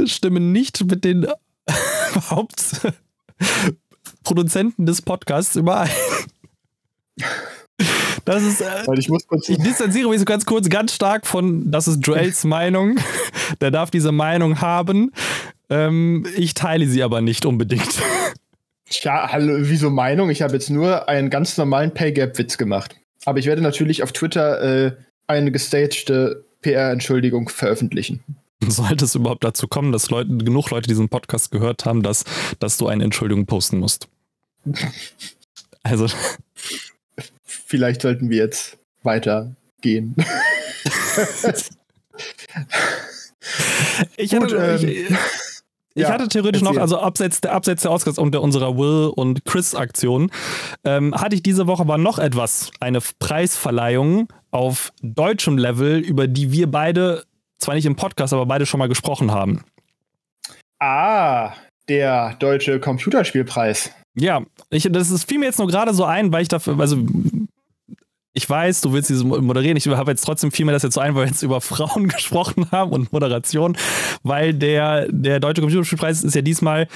stimmen 0.06 0.52
nicht 0.52 0.86
mit 0.86 1.04
den 1.04 1.26
Hauptproduzenten 2.30 4.86
des 4.86 5.02
Podcasts 5.02 5.56
überein. 5.56 5.90
Das 8.26 8.44
ist. 8.44 8.62
Äh, 8.62 8.84
ich, 8.98 9.10
ich 9.48 9.58
distanziere 9.60 10.10
mich 10.10 10.20
so 10.20 10.26
ganz 10.26 10.46
kurz 10.46 10.68
ganz 10.68 10.94
stark 10.94 11.26
von, 11.26 11.72
das 11.72 11.88
ist 11.88 12.06
Joels 12.06 12.44
Meinung. 12.44 13.00
Der 13.62 13.72
darf 13.72 13.90
diese 13.90 14.12
Meinung 14.12 14.60
haben. 14.60 15.14
Ähm, 15.70 16.26
ich 16.36 16.54
teile 16.54 16.88
sie 16.88 17.04
aber 17.04 17.22
nicht 17.22 17.46
unbedingt. 17.46 18.02
Ja, 18.90 19.30
hallo, 19.32 19.56
wieso 19.60 19.90
Meinung? 19.90 20.30
Ich 20.30 20.42
habe 20.42 20.54
jetzt 20.54 20.70
nur 20.70 21.08
einen 21.08 21.30
ganz 21.30 21.58
normalen 21.58 21.94
Pay 21.94 22.14
Gap 22.14 22.38
Witz 22.38 22.58
gemacht. 22.58 22.96
Aber 23.28 23.40
ich 23.40 23.46
werde 23.46 23.62
natürlich 23.62 24.04
auf 24.04 24.14
Twitter 24.14 24.86
äh, 24.86 24.96
eine 25.28 25.52
gestagte 25.52 26.46
PR-Entschuldigung 26.62 27.50
veröffentlichen. 27.50 28.24
Sollte 28.66 29.04
es 29.04 29.16
überhaupt 29.16 29.44
dazu 29.44 29.68
kommen, 29.68 29.92
dass 29.92 30.10
Leute, 30.10 30.30
genug 30.38 30.70
Leute 30.70 30.88
diesen 30.88 31.10
Podcast 31.10 31.52
gehört 31.52 31.84
haben, 31.84 32.04
dass, 32.04 32.24
dass 32.60 32.78
du 32.78 32.88
eine 32.88 33.04
Entschuldigung 33.04 33.46
posten 33.46 33.80
musst? 33.80 34.08
Also. 35.84 36.08
Vielleicht 37.46 38.02
sollten 38.02 38.30
wir 38.30 38.40
jetzt 38.40 38.78
weitergehen. 39.04 40.16
ich 44.18 44.36
hatte, 44.36 44.48
Gut, 44.48 44.54
ähm, 44.60 44.86
ich, 44.86 45.08
ich 45.98 46.04
ja, 46.04 46.10
hatte 46.10 46.28
theoretisch 46.28 46.62
noch, 46.62 46.78
also 46.78 47.00
abseits 47.00 47.42
der, 47.42 47.54
abseits 47.54 47.82
der 47.82 47.92
Oscars 47.92 48.20
und 48.20 48.32
der, 48.32 48.44
unserer 48.44 48.78
Will 48.78 49.12
und 49.16 49.46
Chris-Aktion, 49.46 50.30
ähm, 50.84 51.16
hatte 51.16 51.36
ich 51.36 51.42
diese 51.42 51.66
Woche 51.66 51.82
aber 51.82 51.98
noch 51.98 52.20
etwas, 52.20 52.70
eine 52.80 53.00
Preisverleihung 53.18 54.32
auf 54.52 54.94
deutschem 55.02 55.58
Level, 55.58 55.98
über 55.98 56.28
die 56.28 56.52
wir 56.52 56.70
beide, 56.70 57.24
zwar 57.58 57.74
nicht 57.74 57.88
im 57.88 57.96
Podcast, 57.96 58.32
aber 58.32 58.46
beide 58.46 58.68
schon 58.68 58.78
mal 58.78 58.88
gesprochen 58.88 59.32
haben. 59.32 59.64
Ah, 60.80 61.54
der 61.90 62.36
deutsche 62.36 62.80
Computerspielpreis. 62.80 63.92
Ja, 64.14 64.44
ich, 64.70 64.88
das 64.92 65.10
ist, 65.10 65.28
fiel 65.28 65.40
mir 65.40 65.46
jetzt 65.46 65.58
nur 65.58 65.68
gerade 65.68 65.96
so 65.96 66.04
ein, 66.04 66.32
weil 66.32 66.44
ich 66.44 66.48
dafür, 66.48 66.80
also 66.80 66.98
ich 68.38 68.48
weiß, 68.48 68.82
du 68.82 68.94
willst 68.94 69.10
diese 69.10 69.26
moderieren. 69.26 69.78
Ich 69.78 69.88
habe 69.88 70.12
jetzt 70.12 70.24
trotzdem 70.24 70.52
viel 70.52 70.64
mehr 70.64 70.74
das 70.74 70.84
jetzt 70.84 70.94
so 70.94 71.02
ein, 71.02 71.16
weil 71.16 71.24
wir 71.24 71.28
jetzt 71.28 71.42
über 71.42 71.60
Frauen 71.62 72.08
gesprochen 72.16 72.70
haben 72.72 72.92
und 72.92 73.12
Moderation, 73.12 73.76
weil 74.22 74.54
der, 74.54 75.08
der 75.10 75.40
Deutsche 75.40 75.62
Computerspielpreis 75.62 76.24
ist 76.24 76.36
ja 76.36 76.44
diesmal, 76.44 76.88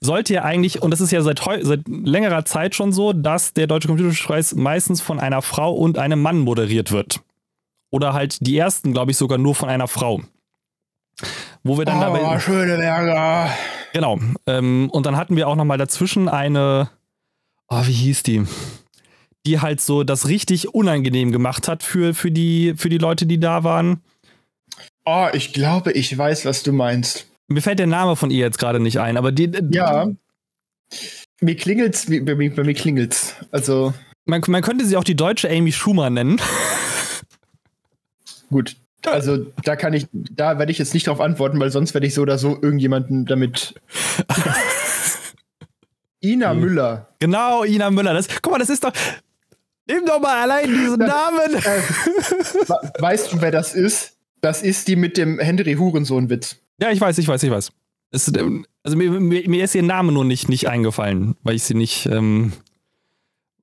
sollte 0.00 0.34
ja 0.34 0.42
eigentlich, 0.42 0.82
und 0.82 0.90
das 0.90 1.00
ist 1.00 1.10
ja 1.10 1.22
seit, 1.22 1.40
seit 1.62 1.88
längerer 1.88 2.44
Zeit 2.44 2.74
schon 2.74 2.92
so, 2.92 3.14
dass 3.14 3.54
der 3.54 3.66
Deutsche 3.66 3.88
Computerspielpreis 3.88 4.54
meistens 4.56 5.00
von 5.00 5.18
einer 5.18 5.40
Frau 5.40 5.72
und 5.72 5.96
einem 5.96 6.20
Mann 6.20 6.38
moderiert 6.38 6.92
wird. 6.92 7.20
Oder 7.90 8.12
halt 8.12 8.36
die 8.46 8.58
ersten, 8.58 8.92
glaube 8.92 9.10
ich, 9.10 9.16
sogar 9.16 9.38
nur 9.38 9.54
von 9.54 9.70
einer 9.70 9.88
Frau. 9.88 10.20
Wo 11.64 11.78
wir 11.78 11.86
dann 11.86 11.96
oh, 11.96 12.00
dabei. 12.00 12.38
schöne 12.40 12.76
Berger. 12.76 13.50
Genau. 13.94 14.18
Ähm, 14.46 14.90
und 14.92 15.06
dann 15.06 15.16
hatten 15.16 15.34
wir 15.34 15.48
auch 15.48 15.56
nochmal 15.56 15.78
dazwischen 15.78 16.28
eine. 16.28 16.90
Oh, 17.68 17.86
wie 17.86 17.92
hieß 17.92 18.22
die? 18.22 18.44
Die 19.46 19.60
halt 19.60 19.80
so 19.80 20.04
das 20.04 20.28
richtig 20.28 20.74
unangenehm 20.74 21.32
gemacht 21.32 21.68
hat 21.68 21.82
für, 21.82 22.14
für, 22.14 22.30
die, 22.30 22.74
für 22.76 22.88
die 22.88 22.98
Leute, 22.98 23.26
die 23.26 23.40
da 23.40 23.64
waren. 23.64 24.02
Oh, 25.04 25.28
ich 25.32 25.52
glaube, 25.52 25.92
ich 25.92 26.16
weiß, 26.16 26.44
was 26.44 26.62
du 26.62 26.72
meinst. 26.72 27.26
Mir 27.48 27.62
fällt 27.62 27.78
der 27.78 27.86
Name 27.86 28.16
von 28.16 28.30
ihr 28.30 28.38
jetzt 28.38 28.58
gerade 28.58 28.80
nicht 28.80 29.00
ein, 29.00 29.16
aber 29.16 29.32
die. 29.32 29.50
Ja. 29.72 30.08
Mir 31.40 31.56
klingelt's, 31.56 32.06
bei 32.06 32.34
mir, 32.34 32.54
bei 32.54 32.62
mir 32.62 32.74
klingelt's. 32.74 33.34
Also. 33.50 33.94
Man, 34.26 34.42
man 34.46 34.62
könnte 34.62 34.84
sie 34.84 34.96
auch 34.96 35.04
die 35.04 35.16
deutsche 35.16 35.50
Amy 35.50 35.72
Schumer 35.72 36.10
nennen. 36.10 36.40
Gut. 38.50 38.76
Also 39.06 39.46
da 39.64 39.76
kann 39.76 39.94
ich, 39.94 40.06
da 40.12 40.58
werde 40.58 40.70
ich 40.70 40.78
jetzt 40.78 40.92
nicht 40.92 41.06
drauf 41.06 41.20
antworten, 41.20 41.58
weil 41.58 41.70
sonst 41.70 41.94
werde 41.94 42.06
ich 42.06 42.14
so 42.14 42.22
oder 42.22 42.36
so 42.36 42.58
irgendjemanden 42.60 43.24
damit. 43.24 43.74
Ina. 46.20 46.52
Müller. 46.52 47.08
Genau, 47.18 47.64
Ina 47.64 47.90
Müller. 47.90 48.12
Das, 48.12 48.28
guck 48.42 48.52
mal, 48.52 48.58
das 48.58 48.68
ist 48.68 48.84
doch. 48.84 48.92
Nimm 49.92 50.06
doch 50.06 50.20
mal 50.20 50.42
allein 50.42 50.68
diesen 50.68 50.98
Namen. 50.98 51.54
Äh, 51.54 53.02
weißt 53.02 53.32
du, 53.32 53.40
wer 53.40 53.50
das 53.50 53.74
ist? 53.74 54.16
Das 54.40 54.62
ist 54.62 54.88
die 54.88 54.96
mit 54.96 55.16
dem 55.16 55.38
Henry 55.38 55.74
Hurensohn-Witz. 55.74 56.56
Ja, 56.80 56.90
ich 56.90 57.00
weiß, 57.00 57.18
ich 57.18 57.28
weiß, 57.28 57.42
ich 57.42 57.50
weiß. 57.50 57.70
Es, 58.12 58.28
ähm, 58.36 58.66
also 58.82 58.96
mir, 58.96 59.10
mir, 59.10 59.48
mir, 59.48 59.64
ist 59.64 59.74
ihr 59.74 59.82
Name 59.82 60.12
nur 60.12 60.24
nicht, 60.24 60.48
nicht 60.48 60.68
eingefallen, 60.68 61.36
weil 61.42 61.56
ich 61.56 61.64
sie 61.64 61.74
nicht. 61.74 62.06
Ähm 62.06 62.52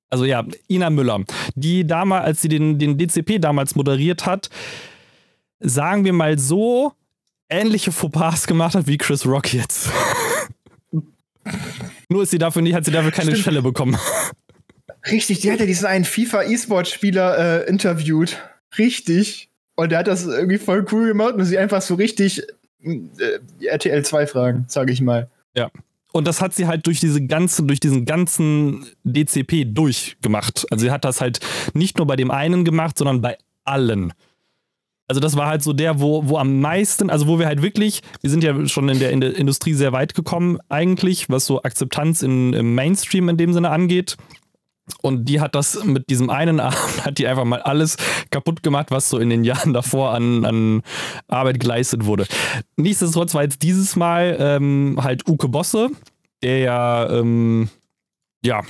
also 0.09 0.23
ja, 0.23 0.45
Ina 0.69 0.89
Müller, 0.89 1.23
die 1.55 1.85
damals, 1.85 2.25
als 2.25 2.41
sie 2.41 2.47
den, 2.47 2.79
den 2.79 2.97
DCP 2.97 3.39
damals 3.39 3.75
moderiert 3.75 4.25
hat, 4.25 4.49
sagen 5.59 6.05
wir 6.05 6.13
mal 6.13 6.39
so, 6.39 6.93
ähnliche 7.49 7.91
Fauxpas 7.91 8.47
gemacht 8.47 8.75
hat 8.75 8.87
wie 8.87 8.97
Chris 8.97 9.25
Rock 9.25 9.53
jetzt. 9.53 9.89
Nur 12.09 12.23
ist 12.23 12.31
sie 12.31 12.37
dafür 12.37 12.61
nicht, 12.61 12.73
hat 12.73 12.85
sie 12.85 12.91
dafür 12.91 13.11
keine 13.11 13.31
Stimmt. 13.31 13.41
Stelle 13.41 13.61
bekommen. 13.61 13.97
Richtig, 15.11 15.39
die 15.39 15.51
hat 15.51 15.59
ja 15.59 15.65
diesen 15.65 15.85
einen 15.85 16.05
FIFA-E-Sport-Spieler 16.05 17.65
äh, 17.65 17.69
interviewt. 17.69 18.37
Richtig. 18.77 19.49
Und 19.75 19.91
der 19.91 19.99
hat 19.99 20.07
das 20.07 20.25
irgendwie 20.25 20.57
voll 20.57 20.85
cool 20.91 21.07
gemacht 21.07 21.35
und 21.35 21.45
sie 21.45 21.57
einfach 21.57 21.81
so 21.81 21.95
richtig 21.95 22.43
äh, 22.83 23.39
RTL 23.65 24.03
2 24.03 24.27
fragen, 24.27 24.65
sage 24.67 24.91
ich 24.91 25.01
mal. 25.01 25.29
Ja. 25.55 25.69
Und 26.13 26.25
das 26.25 26.41
hat 26.41 26.53
sie 26.53 26.67
halt 26.67 26.87
durch 26.87 26.99
diese 26.99 27.23
ganzen, 27.25 27.67
durch 27.67 27.79
diesen 27.79 28.05
ganzen 28.05 28.87
DCP 29.03 29.65
durchgemacht. 29.65 30.65
Also 30.71 30.85
sie 30.85 30.91
hat 30.91 31.05
das 31.05 31.21
halt 31.21 31.39
nicht 31.73 31.97
nur 31.97 32.07
bei 32.07 32.15
dem 32.15 32.31
einen 32.31 32.65
gemacht, 32.65 32.97
sondern 32.97 33.21
bei 33.21 33.37
allen. 33.65 34.13
Also 35.07 35.21
das 35.21 35.37
war 35.37 35.47
halt 35.47 35.63
so 35.63 35.73
der, 35.73 35.99
wo, 35.99 36.27
wo 36.27 36.37
am 36.37 36.59
meisten, 36.59 37.09
also 37.09 37.27
wo 37.27 37.39
wir 37.39 37.45
halt 37.45 37.61
wirklich, 37.61 38.01
wir 38.21 38.29
sind 38.29 38.43
ja 38.43 38.65
schon 38.67 38.89
in 38.89 38.99
der, 38.99 39.11
in 39.11 39.21
der 39.21 39.35
Industrie 39.37 39.73
sehr 39.73 39.93
weit 39.93 40.15
gekommen 40.15 40.57
eigentlich, 40.69 41.29
was 41.29 41.45
so 41.45 41.61
Akzeptanz 41.61 42.23
in, 42.23 42.53
im 42.53 42.75
Mainstream 42.75 43.29
in 43.29 43.37
dem 43.37 43.53
Sinne 43.53 43.69
angeht. 43.69 44.17
Und 45.01 45.25
die 45.25 45.41
hat 45.41 45.53
das 45.55 45.83
mit 45.83 46.09
diesem 46.09 46.29
einen 46.29 46.59
Abend, 46.59 46.77
hat 47.05 47.17
die 47.17 47.27
einfach 47.27 47.43
mal 47.43 47.61
alles 47.61 47.97
kaputt 48.31 48.63
gemacht, 48.63 48.87
was 48.89 49.09
so 49.09 49.19
in 49.19 49.29
den 49.29 49.43
Jahren 49.43 49.73
davor 49.73 50.13
an, 50.13 50.45
an 50.45 50.83
Arbeit 51.27 51.59
geleistet 51.59 52.05
wurde. 52.05 52.25
Nichtsdestotrotz 52.77 53.33
war 53.33 53.43
jetzt 53.43 53.63
dieses 53.63 53.95
Mal 53.95 54.37
ähm, 54.39 54.99
halt 55.01 55.27
Uke 55.27 55.49
Bosse, 55.49 55.89
der 56.41 56.59
ja, 56.59 57.09
ähm, 57.09 57.69
ja, 58.45 58.61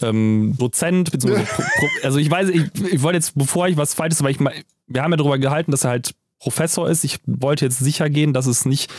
ähm, 0.00 0.54
Dozent, 0.58 1.10
beziehungsweise, 1.10 1.48
also 2.02 2.18
ich 2.18 2.30
weiß, 2.30 2.48
ich, 2.50 2.62
ich 2.92 3.02
wollte 3.02 3.16
jetzt, 3.16 3.36
bevor 3.36 3.68
ich 3.68 3.76
was 3.76 3.94
Falsches, 3.94 4.22
weil 4.22 4.30
ich 4.30 4.40
mal, 4.40 4.54
wir 4.86 5.02
haben 5.02 5.10
ja 5.10 5.16
darüber 5.16 5.38
gehalten, 5.38 5.70
dass 5.70 5.84
er 5.84 5.90
halt 5.90 6.14
Professor 6.38 6.88
ist. 6.88 7.04
Ich 7.04 7.18
wollte 7.26 7.64
jetzt 7.64 7.78
sicher 7.78 8.08
gehen, 8.08 8.32
dass 8.32 8.46
es 8.46 8.64
nicht 8.64 8.90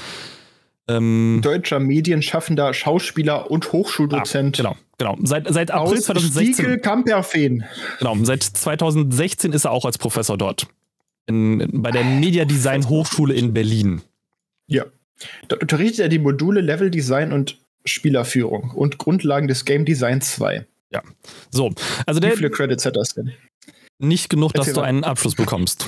ähm, 0.87 1.39
Deutscher 1.41 1.79
Medienschaffender, 1.79 2.73
Schauspieler 2.73 3.49
und 3.49 3.71
Hochschuldozent. 3.71 4.59
Ah, 4.59 4.61
genau, 4.61 4.75
genau. 4.99 5.17
Seit, 5.23 5.51
seit 5.51 5.71
April 5.71 5.97
Aus 5.97 6.03
2016. 6.05 6.53
Stiegel 6.53 6.77
Kamperfeen. 6.77 7.63
Genau, 7.97 8.15
seit 8.21 8.43
2016 8.43 9.51
ist 9.53 9.65
er 9.65 9.71
auch 9.71 9.85
als 9.85 9.97
Professor 9.97 10.37
dort. 10.37 10.67
In, 11.25 11.81
bei 11.81 11.89
der 11.89 12.03
Media 12.03 12.45
Design 12.45 12.87
Hochschule 12.87 13.33
in 13.33 13.53
Berlin. 13.53 14.01
Ja. 14.67 14.85
Dort 15.47 15.63
unterrichtet 15.63 15.99
er 15.99 16.09
die 16.09 16.19
Module 16.19 16.61
Level 16.61 16.91
Design 16.91 17.33
und 17.33 17.57
Spielerführung 17.85 18.71
und 18.71 18.99
Grundlagen 18.99 19.47
des 19.47 19.65
Game 19.65 19.85
Designs 19.85 20.35
2. 20.35 20.65
Ja. 20.91 21.01
So, 21.49 21.73
also 22.05 22.19
der. 22.19 22.33
Wie 22.33 22.37
viele 22.37 22.51
Credits 22.51 22.85
hat 22.85 22.95
das 22.95 23.15
denn? 23.15 23.33
Nicht 23.97 24.29
genug, 24.29 24.51
Erzähl 24.53 24.73
dass 24.73 24.81
du 24.81 24.81
einen 24.81 25.03
Abschluss 25.03 25.35
bekommst. 25.35 25.87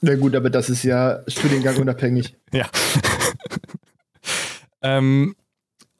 Na 0.00 0.14
gut, 0.14 0.34
aber 0.34 0.50
das 0.50 0.70
ist 0.70 0.82
ja 0.82 1.22
Studiengang 1.26 1.76
unabhängig. 1.76 2.36
Ja. 2.52 2.68
Ähm, 4.82 5.34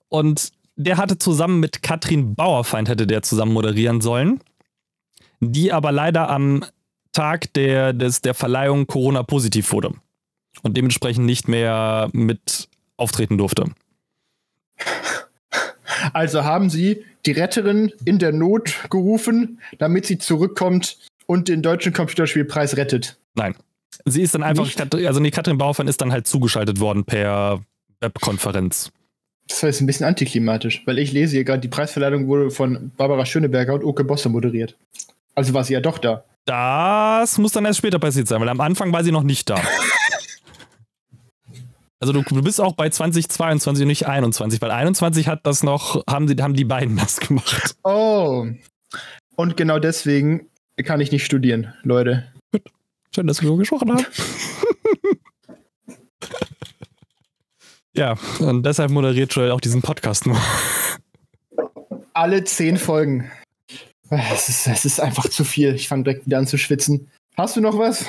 und 0.09 0.51
der 0.77 0.99
hatte 0.99 1.19
zusammen 1.19 1.61
mit 1.61 1.83
Katrin 1.83 2.35
Bauerfeind, 2.35 2.89
hätte 2.89 3.07
der 3.07 3.23
zusammen 3.23 3.53
moderieren 3.53 4.01
sollen, 4.01 4.41
die 5.41 5.73
aber 5.73 5.91
leider 5.91 6.29
am 6.29 6.65
Tag 7.13 7.53
der, 7.55 7.93
des, 7.93 8.21
der 8.21 8.35
Verleihung 8.35 8.87
Corona 8.87 9.23
positiv 9.23 9.73
wurde 9.73 9.95
und 10.63 10.77
dementsprechend 10.77 11.25
nicht 11.25 11.49
mehr 11.49 12.11
mit 12.13 12.69
auftreten 12.99 13.39
durfte. 13.39 13.65
Also 16.13 16.45
haben 16.45 16.69
sie 16.69 17.05
die 17.25 17.33
Retterin 17.33 17.93
in 18.05 18.19
der 18.19 18.33
Not 18.33 18.75
gerufen, 18.91 19.61
damit 19.79 20.07
sie 20.07 20.19
zurückkommt 20.19 20.99
und 21.27 21.49
den 21.49 21.63
deutschen 21.63 21.93
Computerspielpreis 21.93 22.77
rettet. 22.77 23.19
Nein. 23.35 23.55
Sie 24.05 24.23
ist 24.23 24.35
dann 24.35 24.43
einfach, 24.43 24.65
nicht? 24.65 24.95
also 24.95 25.21
nee, 25.21 25.31
Katrin 25.31 25.59
Bauerfeind 25.59 25.89
ist 25.89 26.01
dann 26.01 26.13
halt 26.13 26.27
zugeschaltet 26.27 26.81
worden 26.81 27.05
per 27.05 27.61
Webkonferenz. 28.01 28.93
Das 29.49 29.63
heißt 29.63 29.81
ein 29.81 29.87
bisschen 29.87 30.07
antiklimatisch, 30.07 30.83
weil 30.87 30.99
ich 30.99 31.13
lese 31.13 31.37
hier 31.37 31.45
gerade, 31.45 31.61
die 31.61 31.69
Preisverleihung 31.69 32.27
wurde 32.27 32.51
von 32.51 32.91
Barbara 32.97 33.25
Schöneberger 33.25 33.75
und 33.75 33.85
Oke 33.85 34.05
Bosse 34.05 34.29
moderiert. 34.29 34.77
Also 35.35 35.55
war 35.55 35.65
sie 35.65 35.75
ja 35.75 35.81
doch 35.81 35.99
da. 35.99 36.25
Das 36.47 37.39
muss 37.39 37.53
dann 37.53 37.65
erst 37.65 37.79
später 37.79 37.99
passiert 37.99 38.29
sein, 38.29 38.41
weil 38.41 38.49
am 38.49 38.61
Anfang 38.61 38.93
war 38.93 39.05
sie 39.05 39.13
noch 39.13 39.23
nicht 39.23 39.49
da. 39.51 39.61
Also 41.99 42.13
du, 42.13 42.23
du 42.23 42.43
bist 42.43 42.61
auch 42.61 42.75
bei 42.75 42.91
2022 42.91 43.83
und 43.83 43.89
nicht 43.89 44.07
21, 44.07 44.61
weil 44.61 44.71
21 44.71 45.29
hat 45.29 45.47
das 45.47 45.63
noch, 45.63 46.05
haben, 46.07 46.27
die, 46.27 46.41
haben 46.43 46.53
die 46.53 46.67
beiden 46.67 46.97
das 46.97 47.19
gemacht. 47.19 47.75
Oh. 47.85 48.47
Und 49.35 49.57
genau 49.57 49.79
deswegen 49.79 50.51
kann 50.85 51.01
ich 51.01 51.11
nicht 51.11 51.25
studieren, 51.25 51.73
Leute. 51.83 52.31
Schön, 53.15 53.27
dass 53.27 53.41
wir 53.41 53.49
so 53.49 53.57
gesprochen 53.57 53.93
haben. 53.93 54.05
ja, 57.97 58.17
und 58.41 58.65
deshalb 58.65 58.91
moderiert 58.91 59.35
Joel 59.35 59.51
auch 59.51 59.61
diesen 59.61 59.83
Podcast 59.83 60.27
nur. 60.27 60.41
Alle 62.13 62.45
zehn 62.45 62.77
Folgen. 62.77 63.31
Es 64.11 64.49
ist, 64.49 64.67
es 64.67 64.85
ist 64.85 65.01
einfach 65.01 65.29
zu 65.29 65.45
viel. 65.45 65.75
Ich 65.75 65.89
fange 65.89 66.05
direkt 66.05 66.27
wieder 66.27 66.39
an 66.39 66.47
zu 66.47 66.59
schwitzen. 66.59 67.11
Hast 67.37 67.57
du 67.57 67.61
noch 67.61 67.79
was? 67.79 68.05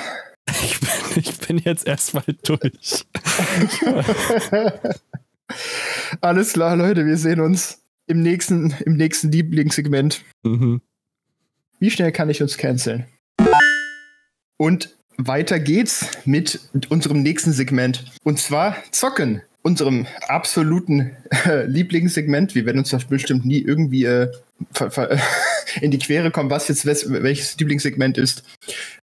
Ich 0.62 0.80
bin, 0.80 0.90
ich 1.16 1.38
bin 1.38 1.58
jetzt 1.58 1.86
erstmal 1.86 2.24
durch. 2.42 3.04
Alles 6.20 6.52
klar, 6.52 6.76
Leute, 6.76 7.04
wir 7.06 7.16
sehen 7.16 7.40
uns 7.40 7.82
im 8.06 8.22
nächsten, 8.22 8.74
im 8.84 8.96
nächsten 8.96 9.30
Lieblingssegment. 9.30 10.22
Mhm. 10.42 10.80
Wie 11.80 11.90
schnell 11.90 12.12
kann 12.12 12.30
ich 12.30 12.42
uns 12.42 12.56
canceln? 12.56 13.06
Und 14.56 14.96
weiter 15.16 15.60
geht's 15.60 16.06
mit 16.24 16.60
unserem 16.88 17.22
nächsten 17.22 17.52
Segment. 17.52 18.04
Und 18.24 18.38
zwar 18.38 18.76
Zocken. 18.90 19.42
Unserem 19.68 20.06
absoluten 20.28 21.14
äh, 21.44 21.66
Lieblingssegment. 21.66 22.54
Wir 22.54 22.64
werden 22.64 22.78
uns 22.78 22.88
das 22.88 23.04
bestimmt 23.04 23.44
nie 23.44 23.60
irgendwie 23.60 24.06
äh, 24.06 24.30
in 25.82 25.90
die 25.90 25.98
Quere 25.98 26.30
kommen, 26.30 26.48
was 26.48 26.68
jetzt 26.68 26.86
welches 26.86 27.58
Lieblingssegment 27.58 28.16
ist. 28.16 28.44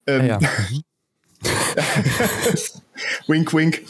Ähm, 0.08 0.26
ja. 0.26 0.40
wink, 3.28 3.54
wink. 3.54 3.82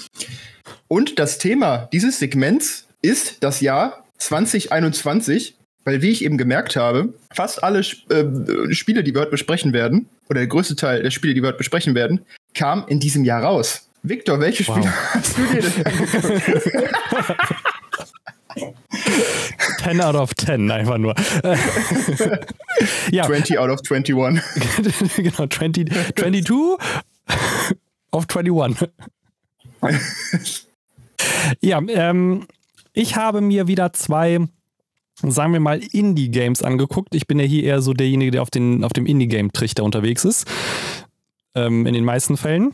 Und 0.88 1.20
das 1.20 1.38
Thema 1.38 1.90
dieses 1.94 2.18
Segments 2.18 2.88
ist 3.04 3.38
das 3.42 3.62
Jahr 3.62 4.06
2021, 4.18 5.56
weil, 5.84 6.02
wie 6.02 6.10
ich 6.10 6.26
eben 6.26 6.40
gemerkt 6.40 6.76
habe, 6.76 7.14
fast 7.32 7.64
alle 7.64 7.82
äh, 7.82 8.74
Spiele, 8.74 9.04
die 9.04 9.14
wir 9.14 9.22
heute 9.22 9.30
besprechen 9.30 9.74
werden, 9.74 10.10
oder 10.28 10.40
der 10.40 10.48
größte 10.48 10.76
Teil 10.76 11.04
der 11.04 11.12
Spiele, 11.12 11.36
die 11.36 11.44
wir 11.44 11.50
heute 11.50 11.60
besprechen 11.60 11.94
werden, 11.94 12.22
kam 12.56 12.88
in 12.88 13.00
diesem 13.00 13.26
Jahr 13.26 13.44
raus. 13.44 13.92
Victor, 14.04 14.40
welche 14.40 14.68
wow. 14.68 14.76
Spiele 14.76 14.94
hast 15.14 15.38
du 15.38 15.46
dir 15.46 15.62
denn 15.62 15.84
10 19.84 20.02
out 20.02 20.16
of 20.16 20.36
10, 20.36 20.70
einfach 20.72 20.98
nur. 20.98 21.16
ja. 23.12 23.26
20 23.26 23.60
out 23.60 23.70
of 23.70 23.80
21. 23.90 24.42
genau, 25.24 25.48
20, 25.48 25.90
22 26.16 26.78
of 28.12 28.26
21. 28.30 28.90
ja, 31.62 31.82
ähm, 31.88 32.48
ich 32.94 33.16
habe 33.16 33.42
mir 33.42 33.68
wieder 33.68 33.94
zwei, 33.94 34.40
sagen 35.22 35.54
wir 35.54 35.60
mal, 35.60 35.80
Indie-Games 35.80 36.62
angeguckt. 36.62 37.16
Ich 37.16 37.28
bin 37.28 37.40
ja 37.40 37.46
hier 37.46 37.64
eher 37.64 37.82
so 37.82 37.94
derjenige, 37.94 38.32
der 38.32 38.42
auf, 38.42 38.50
den, 38.52 38.84
auf 38.84 38.94
dem 38.94 39.06
Indie-Game-Trichter 39.06 39.84
unterwegs 39.84 40.26
ist. 40.26 40.48
Ähm, 41.56 41.86
in 41.86 41.94
den 41.94 42.06
meisten 42.06 42.38
Fällen. 42.38 42.74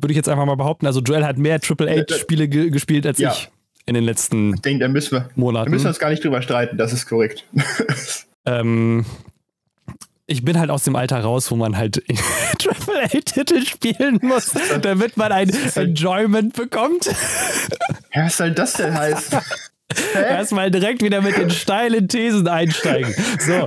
Würde 0.00 0.12
ich 0.12 0.16
jetzt 0.16 0.28
einfach 0.28 0.46
mal 0.46 0.54
behaupten. 0.54 0.86
Also 0.86 1.00
Joel 1.00 1.24
hat 1.24 1.38
mehr 1.38 1.58
AAA-Spiele 1.60 2.48
ge 2.48 2.70
gespielt 2.70 3.04
als 3.06 3.18
ja. 3.18 3.32
ich 3.32 3.50
in 3.84 3.94
den 3.94 4.04
letzten 4.04 4.54
ich 4.54 4.60
denke, 4.60 4.84
da 4.84 4.88
müssen 4.88 5.12
wir, 5.12 5.30
Monaten. 5.34 5.66
Da 5.66 5.70
müssen 5.70 5.84
wir 5.86 5.88
uns 5.88 5.98
gar 5.98 6.10
nicht 6.10 6.22
drüber 6.22 6.42
streiten, 6.42 6.76
das 6.76 6.92
ist 6.92 7.06
korrekt. 7.06 7.44
ähm, 8.46 9.04
ich 10.26 10.44
bin 10.44 10.58
halt 10.58 10.70
aus 10.70 10.84
dem 10.84 10.94
Alter 10.94 11.20
raus, 11.20 11.50
wo 11.50 11.56
man 11.56 11.76
halt 11.76 12.02
AAA-Titel 12.06 13.62
spielen 13.66 14.18
muss, 14.22 14.52
damit 14.82 15.16
man 15.16 15.32
ein 15.32 15.50
Enjoyment 15.74 16.54
bekommt. 16.54 17.06
Ja, 18.14 18.26
was 18.26 18.36
soll 18.36 18.52
das 18.52 18.74
denn 18.74 18.92
heißen? 18.92 19.40
Erstmal 20.14 20.70
direkt 20.70 21.02
wieder 21.02 21.22
mit 21.22 21.38
den 21.38 21.50
steilen 21.50 22.08
Thesen 22.08 22.46
einsteigen. 22.46 23.14
So. 23.38 23.66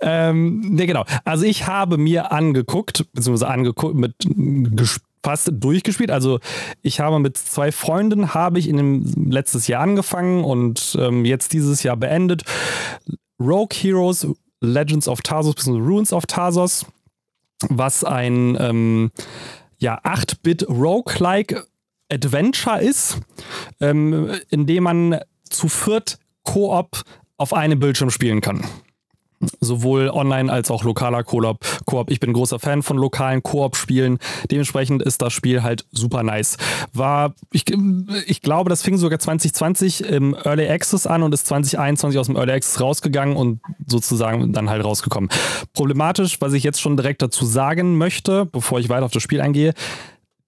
Ähm, 0.00 0.60
ne, 0.60 0.86
genau. 0.86 1.04
Also 1.24 1.44
ich 1.44 1.66
habe 1.66 1.98
mir 1.98 2.32
angeguckt, 2.32 3.06
beziehungsweise 3.12 3.48
angeguckt, 3.48 3.94
mit 3.94 4.14
fast 5.22 5.50
durchgespielt. 5.52 6.10
Also 6.10 6.40
ich 6.82 7.00
habe 7.00 7.18
mit 7.18 7.36
zwei 7.36 7.72
Freunden 7.72 8.34
habe 8.34 8.58
ich 8.58 8.68
in 8.68 8.76
dem 8.76 9.30
letztes 9.30 9.66
Jahr 9.66 9.82
angefangen 9.82 10.44
und 10.44 10.96
ähm, 10.98 11.24
jetzt 11.24 11.52
dieses 11.52 11.82
Jahr 11.82 11.96
beendet. 11.96 12.42
Rogue 13.38 13.74
Heroes 13.74 14.26
Legends 14.60 15.08
of 15.08 15.22
Tarsos 15.22 15.54
bzw. 15.54 15.78
Ruins 15.78 16.12
of 16.12 16.26
Tarsos, 16.26 16.86
was 17.68 18.04
ein 18.04 18.56
ähm, 18.60 19.10
ja, 19.78 20.00
8-Bit 20.02 20.68
Roguelike 20.68 21.64
Adventure 22.12 22.80
ist, 22.80 23.18
ähm, 23.80 24.34
in 24.50 24.66
dem 24.66 24.84
man 24.84 25.20
zu 25.48 25.68
viert 25.68 26.18
Koop 26.44 27.02
auf 27.36 27.54
einem 27.54 27.78
Bildschirm 27.78 28.10
spielen 28.10 28.40
kann 28.40 28.64
sowohl 29.60 30.10
online 30.10 30.52
als 30.52 30.70
auch 30.70 30.84
lokaler 30.84 31.24
Koop. 31.24 31.58
Koop. 31.86 32.10
Ich 32.10 32.20
bin 32.20 32.32
großer 32.32 32.58
Fan 32.58 32.82
von 32.82 32.96
lokalen 32.96 33.42
Koop-Spielen. 33.42 34.18
Dementsprechend 34.50 35.02
ist 35.02 35.22
das 35.22 35.32
Spiel 35.32 35.62
halt 35.62 35.86
super 35.92 36.22
nice. 36.22 36.56
War, 36.92 37.34
ich, 37.52 37.64
ich 38.26 38.42
glaube, 38.42 38.70
das 38.70 38.82
fing 38.82 38.98
sogar 38.98 39.18
2020 39.18 40.04
im 40.04 40.34
Early 40.34 40.68
Access 40.68 41.06
an 41.06 41.22
und 41.22 41.32
ist 41.32 41.46
2021 41.46 42.18
aus 42.18 42.26
dem 42.26 42.36
Early 42.36 42.52
Access 42.52 42.80
rausgegangen 42.80 43.36
und 43.36 43.60
sozusagen 43.86 44.52
dann 44.52 44.68
halt 44.68 44.84
rausgekommen. 44.84 45.30
Problematisch, 45.72 46.40
was 46.40 46.52
ich 46.52 46.62
jetzt 46.62 46.80
schon 46.80 46.96
direkt 46.96 47.22
dazu 47.22 47.46
sagen 47.46 47.96
möchte, 47.96 48.46
bevor 48.46 48.78
ich 48.80 48.88
weiter 48.88 49.04
auf 49.04 49.12
das 49.12 49.22
Spiel 49.22 49.40
eingehe, 49.40 49.74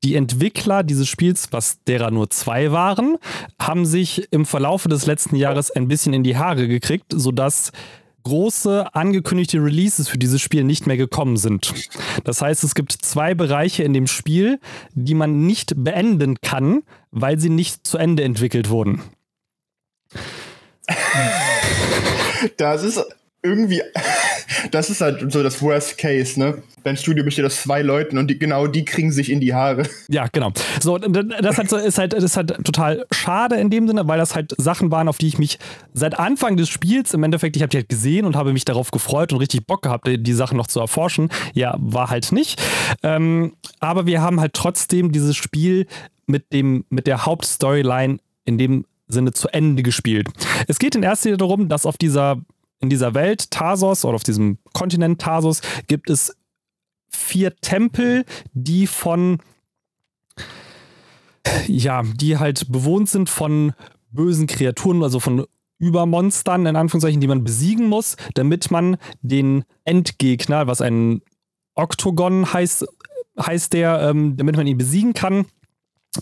die 0.05 0.17
Entwickler 0.17 0.83
dieses 0.83 1.09
Spiels, 1.09 1.49
was 1.53 1.83
derer 1.85 2.11
nur 2.11 2.29
zwei 2.31 2.73
waren, 2.73 3.19
haben 3.61 3.87
sich 3.87 4.27
im 4.33 4.47
Verlaufe 4.47 4.89
des 4.89 5.07
letzten 5.07 5.37
Jahres 5.37 5.71
ein 5.71 5.87
bisschen 5.87 6.13
in 6.13 6.25
die 6.25 6.37
Haare 6.37 6.67
gekriegt, 6.67 7.07
sodass 7.15 7.71
große 8.23 8.95
angekündigte 8.95 9.59
Releases 9.59 10.09
für 10.09 10.19
dieses 10.19 10.41
Spiel 10.41 10.65
nicht 10.65 10.87
mehr 10.87 10.97
gekommen 10.97 11.37
sind. 11.37 11.73
Das 12.25 12.43
heißt, 12.43 12.65
es 12.65 12.75
gibt 12.75 12.93
zwei 12.93 13.35
Bereiche 13.35 13.83
in 13.83 13.93
dem 13.93 14.07
Spiel, 14.07 14.61
die 14.95 15.15
man 15.15 15.47
nicht 15.47 15.73
beenden 15.77 16.41
kann, 16.41 16.83
weil 17.11 17.39
sie 17.39 17.51
nicht 17.51 17.87
zu 17.87 17.99
Ende 17.99 18.23
entwickelt 18.23 18.69
wurden. 18.71 19.03
Das 22.57 22.83
ist 22.83 23.01
irgendwie, 23.43 23.83
das 24.71 24.91
ist 24.91 25.01
halt 25.01 25.33
so 25.33 25.43
das 25.43 25.61
Worst 25.63 25.99
Case, 25.99 26.39
ne? 26.39 26.63
Dein 26.85 26.97
Studio 26.97 27.25
besteht 27.25 27.45
aus 27.45 27.63
zwei 27.63 27.83
Leuten 27.83 28.19
und 28.19 28.29
die, 28.29 28.39
genau 28.39 28.67
die 28.67 28.85
kriegen 28.85 29.13
sich 29.13 29.31
in 29.31 29.41
die 29.41 29.55
Haare. 29.55 29.85
Ja, 30.09 30.27
genau. 30.33 30.53
So, 30.81 30.99
das 30.99 31.59
halt, 31.59 31.73
ist, 31.73 31.99
halt, 31.99 32.13
das 32.13 32.25
ist 32.25 32.37
halt 32.37 32.57
total 32.65 33.07
schade 33.13 33.57
in 33.57 33.71
dem 33.71 33.87
Sinne, 33.87 34.09
weil 34.09 34.19
das 34.19 34.35
halt 34.35 34.55
Sachen 34.59 34.91
waren, 34.91 35.09
auf 35.09 35.19
die 35.19 35.29
ich 35.29 35.39
mich 35.39 35.59
seit 35.93 36.19
Anfang 36.19 36.57
des 36.57 36.69
Spiels, 36.69 37.15
im 37.15 37.23
Endeffekt, 37.23 37.57
ich 37.57 37.63
habe 37.63 37.71
die 37.71 37.77
halt 37.77 37.89
gesehen 37.89 38.25
und 38.27 38.35
habe 38.35 38.53
mich 38.53 38.65
darauf 38.65 38.91
gefreut 38.91 39.33
und 39.33 39.39
richtig 39.39 39.67
Bock 39.67 39.83
gehabt, 39.83 40.07
die, 40.09 40.21
die 40.21 40.33
Sachen 40.33 40.57
noch 40.57 40.67
zu 40.67 40.81
erforschen. 40.81 41.29
Ja, 41.55 41.77
war 41.79 42.11
halt 42.11 42.33
nicht. 42.33 42.61
Ähm, 43.03 43.55
aber 43.81 44.07
wir 44.07 44.21
haben 44.21 44.41
halt 44.41 44.55
trotzdem 44.55 45.13
dieses 45.13 45.37
Spiel 45.37 45.87
mit, 46.27 46.53
dem, 46.53 46.85
mit 46.91 47.07
der 47.07 47.27
Hauptstoryline 47.27 48.19
in 48.45 48.59
dem 48.59 48.85
Sinne 49.09 49.33
zu 49.33 49.49
Ende 49.49 49.83
gespielt. 49.83 50.29
Es 50.67 50.79
geht 50.79 50.95
in 50.95 51.03
erster 51.03 51.29
Linie 51.29 51.39
darum, 51.39 51.69
dass 51.69 51.87
auf 51.87 51.97
dieser 51.97 52.41
in 52.83 52.91
dieser 52.91 53.15
Welt 53.15 53.51
Tarsos 53.51 54.05
oder 54.05 54.17
auf 54.17 54.25
diesem 54.25 54.59
Kontinent 54.75 55.21
Tarsos 55.21 55.63
gibt 55.87 56.11
es 56.11 56.37
vier 57.09 57.57
Tempel, 57.57 58.25
die 58.53 58.87
von 58.87 59.39
ja, 61.67 62.03
die 62.03 62.39
halt 62.39 62.71
bewohnt 62.71 63.09
sind 63.09 63.29
von 63.29 63.73
bösen 64.11 64.47
Kreaturen, 64.47 65.03
also 65.03 65.21
von 65.21 65.47
Übermonstern, 65.79 66.67
in 66.67 66.77
Anführungszeichen, 66.77 67.21
die 67.21 67.27
man 67.27 67.45
besiegen 67.45 67.89
muss, 67.89 68.17
damit 68.35 68.71
man 68.71 68.97
den 69.23 69.65
Endgegner, 69.85 70.67
was 70.67 70.81
ein 70.81 71.23
Oktogon 71.75 72.53
heißt, 72.53 72.87
heißt 73.41 73.73
der, 73.73 74.01
ähm, 74.03 74.37
damit 74.37 74.57
man 74.57 74.67
ihn 74.67 74.79
besiegen 74.79 75.13
kann, 75.15 75.47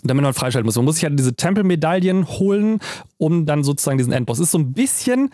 damit 0.03 0.23
man 0.23 0.33
freischalten 0.33 0.65
muss. 0.65 0.77
Man 0.77 0.85
muss 0.85 0.95
sich 0.95 1.03
halt 1.03 1.19
diese 1.19 1.35
Tempelmedaillen 1.35 2.27
holen, 2.27 2.79
um 3.17 3.45
dann 3.45 3.63
sozusagen 3.63 3.97
diesen 3.97 4.13
Endboss. 4.13 4.39
Ist 4.39 4.51
so 4.51 4.57
ein 4.57 4.73
bisschen 4.73 5.29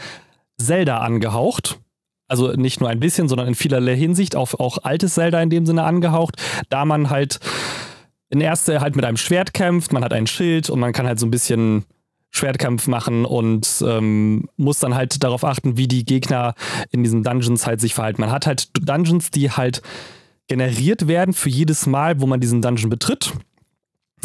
Zelda 0.58 1.00
angehaucht. 1.00 1.80
Also 2.28 2.52
nicht 2.52 2.82
nur 2.82 2.90
ein 2.90 3.00
bisschen, 3.00 3.30
sondern 3.30 3.48
in 3.48 3.56
vielerlei 3.56 3.96
Hinsicht 3.96 4.36
auf 4.36 4.60
auch 4.60 4.80
altes 4.84 5.14
Zelda 5.14 5.42
in 5.42 5.50
dem 5.50 5.66
Sinne 5.66 5.84
angehaucht, 5.84 6.36
da 6.70 6.84
man 6.84 7.10
halt 7.10 7.40
in 8.30 8.42
erster 8.42 8.82
halt 8.82 8.98
mit 8.98 9.06
einem 9.06 9.18
Schwert 9.18 9.54
kämpft, 9.54 9.94
man 9.94 10.04
hat 10.04 10.12
ein 10.12 10.28
Schild 10.28 10.70
und 10.70 10.80
man 10.80 10.92
kann 10.92 11.08
halt 11.08 11.20
so 11.20 11.26
ein 11.26 11.32
bisschen 11.32 11.86
Schwertkampf 12.32 12.88
machen 12.88 13.26
und 13.26 13.84
ähm, 13.86 14.50
muss 14.58 14.80
dann 14.80 14.96
halt 14.96 15.24
darauf 15.24 15.46
achten, 15.46 15.78
wie 15.78 15.88
die 15.88 16.04
Gegner 16.04 16.54
in 16.92 17.04
diesen 17.04 17.24
Dungeons 17.24 17.66
halt 17.66 17.80
sich 17.80 17.94
verhalten. 17.94 18.22
Man 18.22 18.32
hat 18.32 18.46
halt 18.46 18.70
Dungeons, 18.78 19.32
die 19.32 19.52
halt 19.52 19.82
generiert 20.48 21.08
werden 21.08 21.34
für 21.34 21.50
jedes 21.50 21.86
Mal, 21.86 22.20
wo 22.20 22.28
man 22.28 22.40
diesen 22.40 22.62
Dungeon 22.62 22.90
betritt. 22.90 23.34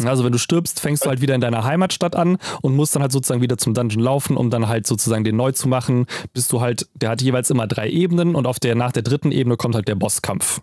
Also 0.03 0.23
wenn 0.23 0.31
du 0.31 0.39
stirbst, 0.39 0.79
fängst 0.79 1.05
du 1.05 1.09
halt 1.09 1.21
wieder 1.21 1.35
in 1.35 1.41
deiner 1.41 1.63
Heimatstadt 1.63 2.15
an 2.15 2.37
und 2.61 2.75
musst 2.75 2.95
dann 2.95 3.01
halt 3.01 3.11
sozusagen 3.11 3.41
wieder 3.41 3.57
zum 3.57 3.73
Dungeon 3.73 4.01
laufen, 4.01 4.37
um 4.37 4.49
dann 4.49 4.67
halt 4.67 4.87
sozusagen 4.87 5.23
den 5.23 5.35
neu 5.35 5.51
zu 5.51 5.67
machen, 5.67 6.07
bis 6.33 6.47
du 6.47 6.61
halt, 6.61 6.87
der 6.95 7.09
hat 7.09 7.21
jeweils 7.21 7.49
immer 7.49 7.67
drei 7.67 7.89
Ebenen 7.89 8.35
und 8.35 8.47
auf 8.47 8.59
der, 8.59 8.75
nach 8.75 8.91
der 8.91 9.03
dritten 9.03 9.31
Ebene 9.31 9.55
kommt 9.55 9.75
halt 9.75 9.87
der 9.87 9.95
Bosskampf. 9.95 10.61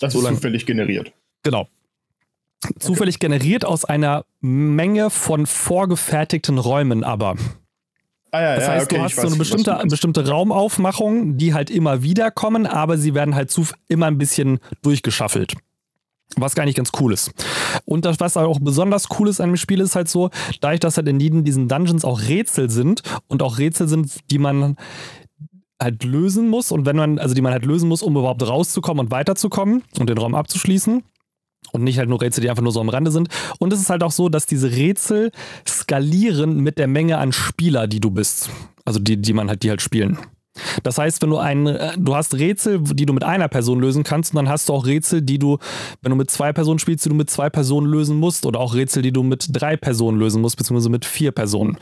Das 0.00 0.12
so 0.12 0.20
ist 0.20 0.26
zufällig 0.26 0.66
generiert. 0.66 1.12
Genau. 1.42 1.68
Zufällig 2.80 3.20
generiert 3.20 3.64
aus 3.64 3.84
einer 3.84 4.24
Menge 4.40 5.10
von 5.10 5.46
vorgefertigten 5.46 6.58
Räumen 6.58 7.04
aber. 7.04 7.36
Ah, 8.32 8.42
ja, 8.42 8.56
das 8.56 8.68
heißt, 8.68 8.86
okay, 8.86 8.96
du 8.96 9.02
hast 9.02 9.16
so 9.16 9.26
eine 9.28 9.36
bestimmte, 9.36 9.82
bestimmte 9.88 10.28
Raumaufmachung, 10.28 11.38
die 11.38 11.54
halt 11.54 11.70
immer 11.70 12.02
wieder 12.02 12.30
kommen, 12.30 12.66
aber 12.66 12.98
sie 12.98 13.14
werden 13.14 13.34
halt 13.34 13.50
zu, 13.50 13.66
immer 13.88 14.06
ein 14.06 14.18
bisschen 14.18 14.58
durchgeschaffelt. 14.82 15.54
Was 16.38 16.54
gar 16.54 16.64
nicht 16.66 16.76
ganz 16.76 16.90
cool 17.00 17.12
ist. 17.12 17.32
Und 17.84 18.04
das, 18.04 18.20
was 18.20 18.36
auch 18.36 18.58
besonders 18.60 19.08
cool 19.18 19.28
ist 19.28 19.40
an 19.40 19.50
dem 19.50 19.56
Spiel, 19.56 19.80
ist 19.80 19.96
halt 19.96 20.08
so, 20.08 20.30
dadurch, 20.60 20.80
dass 20.80 20.96
halt 20.98 21.08
in 21.08 21.18
jedem 21.18 21.44
diesen 21.44 21.66
Dungeons 21.66 22.04
auch 22.04 22.20
Rätsel 22.20 22.68
sind 22.68 23.02
und 23.26 23.42
auch 23.42 23.58
Rätsel 23.58 23.88
sind, 23.88 24.18
die 24.30 24.38
man 24.38 24.76
halt 25.80 26.04
lösen 26.04 26.48
muss 26.48 26.72
und 26.72 26.86
wenn 26.86 26.96
man, 26.96 27.18
also 27.18 27.34
die 27.34 27.42
man 27.42 27.52
halt 27.52 27.64
lösen 27.64 27.88
muss, 27.88 28.02
um 28.02 28.16
überhaupt 28.16 28.46
rauszukommen 28.46 29.06
und 29.06 29.10
weiterzukommen 29.10 29.82
und 29.98 30.08
den 30.08 30.18
Raum 30.18 30.34
abzuschließen. 30.34 31.02
Und 31.72 31.82
nicht 31.82 31.98
halt 31.98 32.08
nur 32.08 32.22
Rätsel, 32.22 32.42
die 32.42 32.48
einfach 32.48 32.62
nur 32.62 32.72
so 32.72 32.80
am 32.80 32.88
Rande 32.88 33.10
sind. 33.10 33.28
Und 33.58 33.72
es 33.72 33.80
ist 33.80 33.90
halt 33.90 34.04
auch 34.04 34.12
so, 34.12 34.28
dass 34.28 34.46
diese 34.46 34.70
Rätsel 34.70 35.32
skalieren 35.66 36.60
mit 36.60 36.78
der 36.78 36.86
Menge 36.86 37.18
an 37.18 37.32
Spieler, 37.32 37.88
die 37.88 37.98
du 37.98 38.10
bist. 38.10 38.50
Also 38.84 39.00
die, 39.00 39.20
die 39.20 39.32
man 39.32 39.48
halt, 39.48 39.64
die 39.64 39.70
halt 39.70 39.82
spielen. 39.82 40.16
Das 40.82 40.98
heißt, 40.98 41.22
wenn 41.22 41.30
du 41.30 41.38
ein, 41.38 41.66
äh, 41.66 41.92
du 41.98 42.14
hast 42.14 42.34
Rätsel, 42.34 42.80
die 42.82 43.06
du 43.06 43.12
mit 43.12 43.24
einer 43.24 43.48
Person 43.48 43.80
lösen 43.80 44.04
kannst, 44.04 44.32
und 44.32 44.36
dann 44.36 44.48
hast 44.48 44.68
du 44.68 44.72
auch 44.72 44.86
Rätsel, 44.86 45.22
die 45.22 45.38
du, 45.38 45.58
wenn 46.02 46.10
du 46.10 46.16
mit 46.16 46.30
zwei 46.30 46.52
Personen 46.52 46.78
spielst, 46.78 47.04
die 47.04 47.08
du 47.08 47.14
mit 47.14 47.30
zwei 47.30 47.50
Personen 47.50 47.86
lösen 47.86 48.18
musst, 48.18 48.46
oder 48.46 48.60
auch 48.60 48.74
Rätsel, 48.74 49.02
die 49.02 49.12
du 49.12 49.22
mit 49.22 49.48
drei 49.52 49.76
Personen 49.76 50.18
lösen 50.18 50.42
musst, 50.42 50.56
beziehungsweise 50.56 50.90
mit 50.90 51.04
vier 51.04 51.32
Personen. 51.32 51.78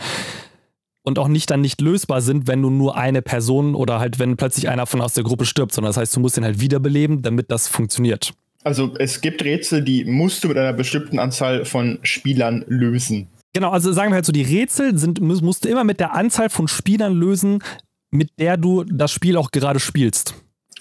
Und 1.03 1.19
auch 1.19 1.29
nicht 1.29 1.51
dann 1.51 1.61
nicht 1.61 1.81
lösbar 1.81 2.23
sind, 2.23 2.47
wenn 2.47 2.63
du 2.63 2.71
nur 2.71 2.97
eine 2.97 3.21
Person 3.21 3.75
oder 3.75 4.01
halt, 4.01 4.19
wenn 4.19 4.37
plötzlich 4.37 4.71
einer 4.71 4.87
von 4.87 5.03
aus 5.03 5.13
der 5.13 5.25
Gruppe 5.25 5.45
stirbt, 5.45 5.73
sondern 5.73 5.91
das 5.91 5.99
heißt, 5.99 6.17
du 6.17 6.21
musst 6.21 6.39
ihn 6.39 6.45
halt 6.45 6.61
wiederbeleben, 6.61 7.21
damit 7.21 7.51
das 7.51 7.69
funktioniert. 7.69 8.33
Also 8.65 8.95
es 8.99 9.21
gibt 9.21 9.45
Rätsel, 9.45 9.83
die 9.83 10.07
musst 10.07 10.43
du 10.43 10.49
mit 10.49 10.57
einer 10.57 10.73
bestimmten 10.73 11.19
Anzahl 11.19 11.67
von 11.67 11.99
Spielern 12.03 12.65
lösen. 12.67 13.29
Genau, 13.53 13.71
also 13.71 13.93
sagen 13.93 14.11
wir 14.11 14.17
halt 14.17 14.27
so, 14.27 14.33
die 14.33 14.43
Rätsel 14.43 14.99
sind, 14.99 15.21
musst 15.21 15.65
du 15.65 15.69
immer 15.69 15.85
mit 15.85 16.01
der 16.01 16.15
Anzahl 16.15 16.51
von 16.51 16.67
Spielern 16.67 17.13
lösen, 17.13 17.63
mit 18.15 18.31
der 18.39 18.57
du 18.57 18.85
das 18.85 19.13
Spiel 19.13 19.37
auch 19.37 19.51
gerade 19.51 19.81
spielst. 19.81 20.35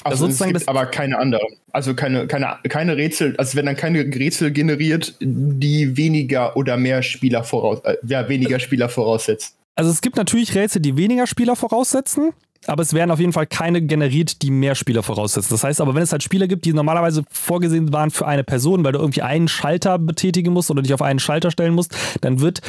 Also 0.03 0.27
es 0.27 0.39
gibt 0.39 0.67
aber 0.67 0.85
keine 0.87 1.17
andere. 1.17 1.45
Also 1.71 1.95
keine, 1.95 2.27
keine, 2.27 2.57
keine 2.67 2.97
Rätsel, 2.97 3.35
also 3.37 3.57
wenn 3.57 3.65
dann 3.65 3.75
keine 3.75 3.99
Rätsel 3.99 4.51
generiert, 4.51 5.15
die 5.19 5.97
weniger 5.97 6.55
oder 6.57 6.77
mehr 6.77 7.01
Spieler 7.01 7.43
voraus, 7.43 7.79
äh, 7.85 7.95
ja, 8.05 8.27
weniger 8.29 8.59
Spieler 8.59 8.89
voraussetzt. 8.89 9.55
Also 9.75 9.89
es 9.89 10.01
gibt 10.01 10.17
natürlich 10.17 10.53
Rätsel, 10.53 10.81
die 10.81 10.97
weniger 10.97 11.25
Spieler 11.25 11.55
voraussetzen, 11.55 12.31
aber 12.67 12.83
es 12.83 12.93
werden 12.93 13.11
auf 13.11 13.19
jeden 13.19 13.33
Fall 13.33 13.47
keine 13.47 13.81
generiert, 13.81 14.41
die 14.41 14.51
mehr 14.51 14.75
Spieler 14.75 15.03
voraussetzen. 15.03 15.49
Das 15.51 15.63
heißt 15.63 15.81
aber, 15.81 15.95
wenn 15.95 16.03
es 16.03 16.11
halt 16.11 16.21
Spieler 16.21 16.47
gibt, 16.47 16.65
die 16.65 16.73
normalerweise 16.73 17.23
vorgesehen 17.31 17.91
waren 17.91 18.11
für 18.11 18.27
eine 18.27 18.43
Person, 18.43 18.83
weil 18.83 18.91
du 18.91 18.99
irgendwie 18.99 19.21
einen 19.21 19.47
Schalter 19.47 19.97
betätigen 19.97 20.53
musst 20.53 20.69
oder 20.69 20.81
dich 20.81 20.93
auf 20.93 21.01
einen 21.01 21.19
Schalter 21.19 21.49
stellen 21.49 21.73
musst, 21.73 21.95
dann 22.21 22.39
wird 22.39 22.61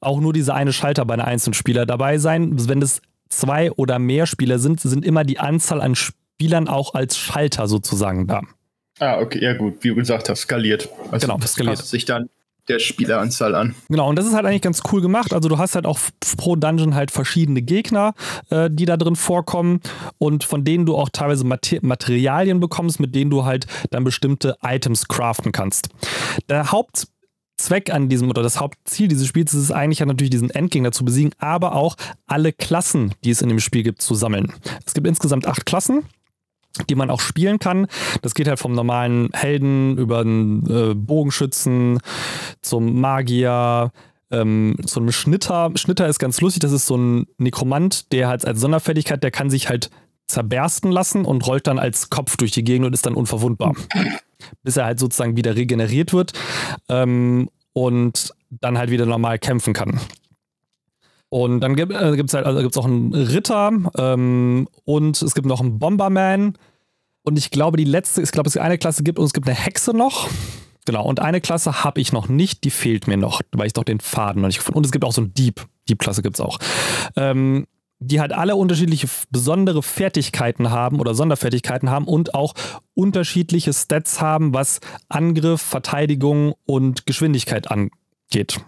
auch 0.00 0.20
nur 0.20 0.32
dieser 0.32 0.54
eine 0.54 0.72
Schalter 0.72 1.04
bei 1.04 1.14
einem 1.14 1.24
einzelnen 1.24 1.54
Spieler 1.54 1.86
dabei 1.86 2.18
sein. 2.18 2.68
Wenn 2.68 2.80
das 2.80 3.02
zwei 3.38 3.72
oder 3.72 3.98
mehr 3.98 4.26
Spieler 4.26 4.58
sind, 4.58 4.80
sind 4.80 5.04
immer 5.04 5.24
die 5.24 5.38
Anzahl 5.38 5.80
an 5.80 5.94
Spielern 5.94 6.68
auch 6.68 6.94
als 6.94 7.16
Schalter 7.16 7.66
sozusagen 7.66 8.26
da. 8.26 8.42
Ah, 8.98 9.18
okay, 9.20 9.42
ja 9.42 9.54
gut, 9.54 9.78
wie 9.80 9.88
du 9.88 9.94
gesagt 9.96 10.28
hast, 10.28 10.42
skaliert. 10.42 10.88
Also 11.10 11.26
genau, 11.26 11.40
skaliert. 11.44 11.78
sich 11.78 12.04
dann 12.04 12.28
der 12.68 12.78
Spieleranzahl 12.78 13.54
an. 13.54 13.74
Genau, 13.88 14.08
und 14.08 14.16
das 14.16 14.26
ist 14.26 14.34
halt 14.34 14.46
eigentlich 14.46 14.62
ganz 14.62 14.82
cool 14.92 15.00
gemacht. 15.00 15.32
Also 15.32 15.48
du 15.48 15.58
hast 15.58 15.74
halt 15.74 15.86
auch 15.86 15.98
pro 16.36 16.54
Dungeon 16.54 16.94
halt 16.94 17.10
verschiedene 17.10 17.62
Gegner, 17.62 18.14
äh, 18.50 18.70
die 18.70 18.84
da 18.84 18.96
drin 18.96 19.16
vorkommen 19.16 19.80
und 20.18 20.44
von 20.44 20.64
denen 20.64 20.86
du 20.86 20.96
auch 20.96 21.08
teilweise 21.08 21.44
Mater 21.44 21.78
Materialien 21.82 22.60
bekommst, 22.60 23.00
mit 23.00 23.14
denen 23.14 23.30
du 23.30 23.44
halt 23.44 23.66
dann 23.90 24.04
bestimmte 24.04 24.56
Items 24.62 25.08
craften 25.08 25.50
kannst. 25.50 25.88
Der 26.48 26.70
Haupt 26.70 27.08
Zweck 27.56 27.92
an 27.92 28.08
diesem 28.08 28.28
oder 28.30 28.42
das 28.42 28.60
Hauptziel 28.60 29.08
dieses 29.08 29.26
Spiels 29.26 29.54
ist 29.54 29.62
es 29.62 29.70
eigentlich 29.70 30.00
ja 30.00 30.06
natürlich 30.06 30.30
diesen 30.30 30.50
Endgegner 30.50 30.92
zu 30.92 31.04
besiegen, 31.04 31.32
aber 31.38 31.74
auch 31.74 31.96
alle 32.26 32.52
Klassen, 32.52 33.14
die 33.24 33.30
es 33.30 33.42
in 33.42 33.48
dem 33.48 33.60
Spiel 33.60 33.82
gibt, 33.82 34.02
zu 34.02 34.14
sammeln. 34.14 34.52
Es 34.84 34.94
gibt 34.94 35.06
insgesamt 35.06 35.46
acht 35.46 35.66
Klassen 35.66 36.04
die 36.88 36.94
man 36.94 37.10
auch 37.10 37.20
spielen 37.20 37.58
kann. 37.58 37.86
Das 38.22 38.34
geht 38.34 38.48
halt 38.48 38.58
vom 38.58 38.72
normalen 38.72 39.28
Helden 39.34 39.98
über 39.98 40.20
einen 40.20 40.66
äh, 40.66 40.94
Bogenschützen 40.94 42.00
zum 42.62 42.98
Magier, 42.98 43.92
ähm, 44.30 44.76
zu 44.86 45.06
Schnitter. 45.12 45.70
Schnitter 45.74 46.08
ist 46.08 46.18
ganz 46.18 46.40
lustig, 46.40 46.60
das 46.60 46.72
ist 46.72 46.86
so 46.86 46.96
ein 46.96 47.26
Nekromant, 47.38 48.10
der 48.12 48.28
halt 48.28 48.46
als 48.46 48.60
Sonderfertigkeit, 48.60 49.22
der 49.22 49.30
kann 49.30 49.50
sich 49.50 49.68
halt 49.68 49.90
zerbersten 50.32 50.90
lassen 50.90 51.24
und 51.24 51.46
rollt 51.46 51.66
dann 51.66 51.78
als 51.78 52.10
Kopf 52.10 52.36
durch 52.36 52.50
die 52.50 52.64
Gegend 52.64 52.86
und 52.86 52.92
ist 52.92 53.06
dann 53.06 53.14
unverwundbar 53.14 53.74
bis 54.62 54.76
er 54.76 54.84
halt 54.84 54.98
sozusagen 54.98 55.36
wieder 55.36 55.56
regeneriert 55.56 56.12
wird 56.12 56.32
ähm, 56.88 57.48
und 57.72 58.34
dann 58.50 58.78
halt 58.78 58.90
wieder 58.90 59.06
normal 59.06 59.38
kämpfen 59.38 59.72
kann. 59.72 60.00
Und 61.28 61.60
dann 61.60 61.76
gibt 61.76 61.92
es 61.92 62.34
äh, 62.34 62.36
halt, 62.36 62.46
also 62.46 62.80
auch 62.80 62.84
einen 62.84 63.14
Ritter 63.14 63.72
ähm, 63.96 64.68
und 64.84 65.22
es 65.22 65.34
gibt 65.34 65.46
noch 65.46 65.60
einen 65.60 65.78
Bomberman. 65.78 66.58
Und 67.22 67.38
ich 67.38 67.50
glaube, 67.50 67.76
die 67.78 67.84
letzte, 67.84 68.20
ich 68.20 68.32
glaube, 68.32 68.48
es 68.48 68.56
eine 68.56 68.78
Klasse 68.78 69.02
gibt 69.02 69.18
und 69.18 69.24
es 69.24 69.32
gibt 69.32 69.46
eine 69.46 69.56
Hexe 69.56 69.96
noch. 69.96 70.28
Genau, 70.84 71.06
und 71.06 71.20
eine 71.20 71.40
Klasse 71.40 71.84
habe 71.84 72.00
ich 72.00 72.12
noch 72.12 72.28
nicht, 72.28 72.64
die 72.64 72.70
fehlt 72.70 73.06
mir 73.06 73.16
noch, 73.16 73.40
weil 73.52 73.68
ich 73.68 73.72
doch 73.72 73.84
den 73.84 74.00
Faden 74.00 74.42
noch 74.42 74.48
nicht 74.48 74.58
gefunden 74.58 74.74
habe. 74.74 74.78
Und 74.80 74.86
es 74.86 74.92
gibt 74.92 75.04
auch 75.04 75.12
so 75.12 75.22
einen 75.22 75.32
Dieb. 75.32 75.64
Dieb-Klasse 75.88 76.22
gibt 76.22 76.36
es 76.36 76.40
auch. 76.40 76.58
Ähm, 77.16 77.66
die 78.02 78.20
halt 78.20 78.32
alle 78.32 78.56
unterschiedliche 78.56 79.08
besondere 79.30 79.82
Fertigkeiten 79.82 80.70
haben 80.70 81.00
oder 81.00 81.14
Sonderfertigkeiten 81.14 81.90
haben 81.90 82.06
und 82.06 82.34
auch 82.34 82.54
unterschiedliche 82.94 83.72
Stats 83.72 84.20
haben, 84.20 84.52
was 84.54 84.80
Angriff, 85.08 85.62
Verteidigung 85.62 86.54
und 86.66 87.06
Geschwindigkeit 87.06 87.70
angeht. 87.70 88.60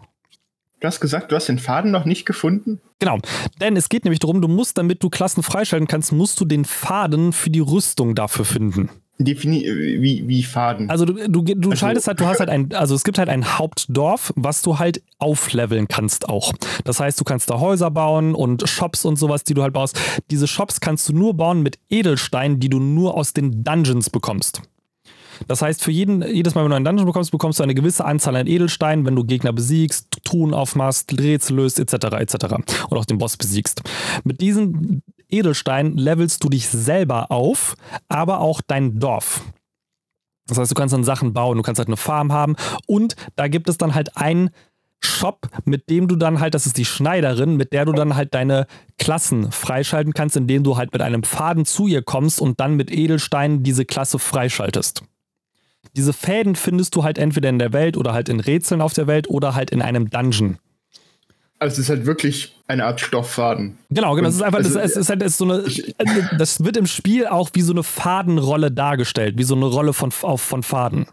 Du 0.80 0.86
hast 0.86 1.00
gesagt, 1.00 1.32
du 1.32 1.36
hast 1.36 1.48
den 1.48 1.58
Faden 1.58 1.90
noch 1.90 2.04
nicht 2.04 2.26
gefunden? 2.26 2.80
Genau, 2.98 3.18
denn 3.60 3.76
es 3.76 3.88
geht 3.88 4.04
nämlich 4.04 4.20
darum, 4.20 4.42
du 4.42 4.48
musst, 4.48 4.76
damit 4.76 5.02
du 5.02 5.08
Klassen 5.08 5.42
freischalten 5.42 5.88
kannst, 5.88 6.12
musst 6.12 6.38
du 6.40 6.44
den 6.44 6.64
Faden 6.64 7.32
für 7.32 7.50
die 7.50 7.60
Rüstung 7.60 8.14
dafür 8.14 8.44
finden. 8.44 8.90
Defini 9.18 9.64
wie, 9.64 10.26
wie 10.26 10.42
Faden. 10.42 10.90
Also 10.90 11.04
du, 11.04 11.14
du, 11.28 11.42
du 11.42 11.70
also, 11.70 11.76
schaltest 11.76 12.08
halt, 12.08 12.20
du 12.20 12.26
hast 12.26 12.40
halt 12.40 12.50
ein, 12.50 12.72
also 12.74 12.94
es 12.94 13.04
gibt 13.04 13.18
halt 13.18 13.28
ein 13.28 13.58
Hauptdorf, 13.58 14.32
was 14.34 14.62
du 14.62 14.78
halt 14.78 15.02
aufleveln 15.18 15.86
kannst 15.86 16.28
auch. 16.28 16.52
Das 16.84 16.98
heißt, 16.98 17.20
du 17.20 17.24
kannst 17.24 17.48
da 17.48 17.60
Häuser 17.60 17.90
bauen 17.92 18.34
und 18.34 18.68
Shops 18.68 19.04
und 19.04 19.16
sowas, 19.16 19.44
die 19.44 19.54
du 19.54 19.62
halt 19.62 19.72
baust. 19.72 19.98
Diese 20.30 20.48
Shops 20.48 20.80
kannst 20.80 21.08
du 21.08 21.12
nur 21.12 21.34
bauen 21.34 21.62
mit 21.62 21.78
Edelsteinen, 21.90 22.58
die 22.58 22.68
du 22.68 22.80
nur 22.80 23.14
aus 23.14 23.32
den 23.32 23.62
Dungeons 23.62 24.10
bekommst. 24.10 24.62
Das 25.48 25.62
heißt, 25.62 25.82
für 25.82 25.90
jeden, 25.90 26.22
jedes 26.22 26.54
Mal, 26.54 26.62
wenn 26.62 26.70
du 26.70 26.76
einen 26.76 26.84
Dungeon 26.84 27.06
bekommst, 27.06 27.30
bekommst 27.30 27.58
du 27.58 27.62
eine 27.62 27.74
gewisse 27.74 28.04
Anzahl 28.04 28.36
an 28.36 28.46
Edelsteinen, 28.46 29.04
wenn 29.06 29.16
du 29.16 29.24
Gegner 29.24 29.52
besiegst, 29.52 30.24
Truhen 30.24 30.54
aufmachst, 30.54 31.12
Rätsel 31.18 31.56
löst, 31.56 31.78
etc. 31.78 32.16
etc. 32.18 32.34
und 32.88 32.98
auch 32.98 33.04
den 33.04 33.18
Boss 33.18 33.36
besiegst. 33.36 33.82
Mit 34.24 34.40
diesen 34.40 35.02
Edelsteinen 35.34 35.96
levelst 35.96 36.42
du 36.44 36.48
dich 36.48 36.68
selber 36.68 37.30
auf, 37.30 37.76
aber 38.08 38.40
auch 38.40 38.60
dein 38.66 38.98
Dorf. 38.98 39.42
Das 40.46 40.58
heißt, 40.58 40.70
du 40.70 40.74
kannst 40.74 40.92
dann 40.92 41.04
Sachen 41.04 41.32
bauen, 41.32 41.56
du 41.56 41.62
kannst 41.62 41.78
halt 41.78 41.88
eine 41.88 41.96
Farm 41.96 42.32
haben 42.32 42.56
und 42.86 43.16
da 43.36 43.48
gibt 43.48 43.68
es 43.68 43.78
dann 43.78 43.94
halt 43.94 44.16
einen 44.16 44.50
Shop, 45.00 45.48
mit 45.64 45.90
dem 45.90 46.08
du 46.08 46.16
dann 46.16 46.40
halt, 46.40 46.54
das 46.54 46.66
ist 46.66 46.78
die 46.78 46.84
Schneiderin, 46.84 47.56
mit 47.56 47.72
der 47.72 47.84
du 47.84 47.92
dann 47.92 48.16
halt 48.16 48.34
deine 48.34 48.66
Klassen 48.98 49.52
freischalten 49.52 50.14
kannst, 50.14 50.36
indem 50.36 50.64
du 50.64 50.76
halt 50.76 50.92
mit 50.92 51.02
einem 51.02 51.22
Faden 51.22 51.66
zu 51.66 51.86
ihr 51.86 52.02
kommst 52.02 52.40
und 52.40 52.60
dann 52.60 52.74
mit 52.74 52.90
Edelsteinen 52.90 53.62
diese 53.62 53.84
Klasse 53.84 54.18
freischaltest. 54.18 55.02
Diese 55.96 56.12
Fäden 56.12 56.56
findest 56.56 56.96
du 56.96 57.04
halt 57.04 57.18
entweder 57.18 57.50
in 57.50 57.58
der 57.58 57.72
Welt 57.72 57.96
oder 57.96 58.12
halt 58.12 58.28
in 58.28 58.40
Rätseln 58.40 58.80
auf 58.80 58.94
der 58.94 59.06
Welt 59.06 59.28
oder 59.28 59.54
halt 59.54 59.70
in 59.70 59.82
einem 59.82 60.10
Dungeon. 60.10 60.58
Also 61.64 61.76
es 61.76 61.78
ist 61.78 61.88
halt 61.88 62.04
wirklich 62.04 62.54
eine 62.66 62.84
Art 62.84 63.00
Stofffaden. 63.00 63.78
Genau, 63.88 64.14
genau. 64.16 64.26
Das 64.26 64.34
ist 64.34 64.42
einfach, 64.42 64.58
also, 64.58 64.78
das, 64.78 64.96
ist 64.96 65.08
halt 65.08 65.22
das 65.22 65.30
ist 65.32 65.38
so 65.38 65.46
eine, 65.46 65.64
das 66.38 66.62
wird 66.62 66.76
im 66.76 66.84
Spiel 66.84 67.26
auch 67.26 67.48
wie 67.54 67.62
so 67.62 67.72
eine 67.72 67.82
Fadenrolle 67.82 68.70
dargestellt, 68.70 69.38
wie 69.38 69.44
so 69.44 69.54
eine 69.54 69.64
Rolle 69.64 69.94
von, 69.94 70.12
auf, 70.20 70.42
von 70.42 70.62
Faden. 70.62 71.06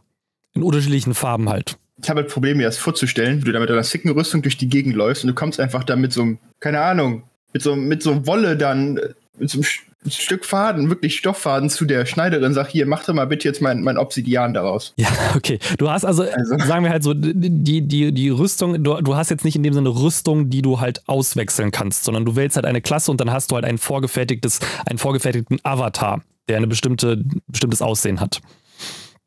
In 0.53 0.63
unterschiedlichen 0.63 1.13
Farben 1.13 1.47
halt. 1.47 1.77
Ich 2.03 2.09
habe 2.09 2.19
halt 2.19 2.29
Probleme, 2.29 2.57
mir 2.57 2.63
das 2.63 2.77
vorzustellen, 2.77 3.39
wie 3.39 3.45
du 3.45 3.53
da 3.53 3.61
mit 3.61 3.71
einer 3.71 3.85
sicken 3.85 4.09
Rüstung 4.09 4.41
durch 4.41 4.57
die 4.57 4.67
Gegend 4.67 4.93
läufst 4.93 5.23
und 5.23 5.29
du 5.29 5.33
kommst 5.33 5.57
einfach 5.57 5.85
da 5.85 5.95
mit 5.95 6.11
so 6.11 6.23
einem, 6.23 6.37
keine 6.59 6.81
Ahnung, 6.81 7.23
mit 7.53 7.61
so, 7.61 7.77
mit 7.77 8.03
so 8.03 8.27
Wolle 8.27 8.57
dann, 8.57 8.95
mit 9.37 9.49
so 9.49 9.59
einem 9.59 9.63
ein 9.63 9.90
Stück 10.09 10.45
Faden, 10.45 10.89
wirklich 10.89 11.15
Stofffaden 11.15 11.69
zu 11.69 11.85
der 11.85 12.07
Schneiderin, 12.07 12.53
sag 12.53 12.69
hier, 12.69 12.87
mach 12.87 13.05
doch 13.05 13.13
mal 13.13 13.27
bitte 13.27 13.47
jetzt 13.47 13.61
mein, 13.61 13.83
mein 13.83 13.97
Obsidian 13.97 14.53
daraus. 14.53 14.93
Ja, 14.97 15.07
okay. 15.35 15.59
Du 15.77 15.89
hast 15.89 16.05
also, 16.05 16.23
also, 16.23 16.57
sagen 16.57 16.83
wir 16.83 16.91
halt 16.91 17.03
so, 17.03 17.13
die, 17.13 17.81
die, 17.81 18.11
die 18.11 18.29
Rüstung, 18.29 18.83
du, 18.83 18.99
du 19.01 19.15
hast 19.15 19.29
jetzt 19.29 19.45
nicht 19.45 19.55
in 19.55 19.63
dem 19.63 19.73
Sinne 19.73 19.89
Rüstung, 19.89 20.49
die 20.49 20.63
du 20.63 20.79
halt 20.79 21.07
auswechseln 21.07 21.71
kannst, 21.71 22.03
sondern 22.03 22.25
du 22.25 22.35
wählst 22.35 22.55
halt 22.55 22.65
eine 22.65 22.81
Klasse 22.81 23.11
und 23.11 23.21
dann 23.21 23.31
hast 23.31 23.51
du 23.51 23.55
halt 23.55 23.65
ein 23.65 23.77
vorgefertigtes, 23.77 24.59
einen 24.87 24.97
vorgefertigten 24.97 25.59
Avatar, 25.63 26.21
der 26.47 26.57
ein 26.57 26.67
bestimmte, 26.67 27.23
bestimmtes 27.47 27.83
Aussehen 27.83 28.19
hat. 28.19 28.41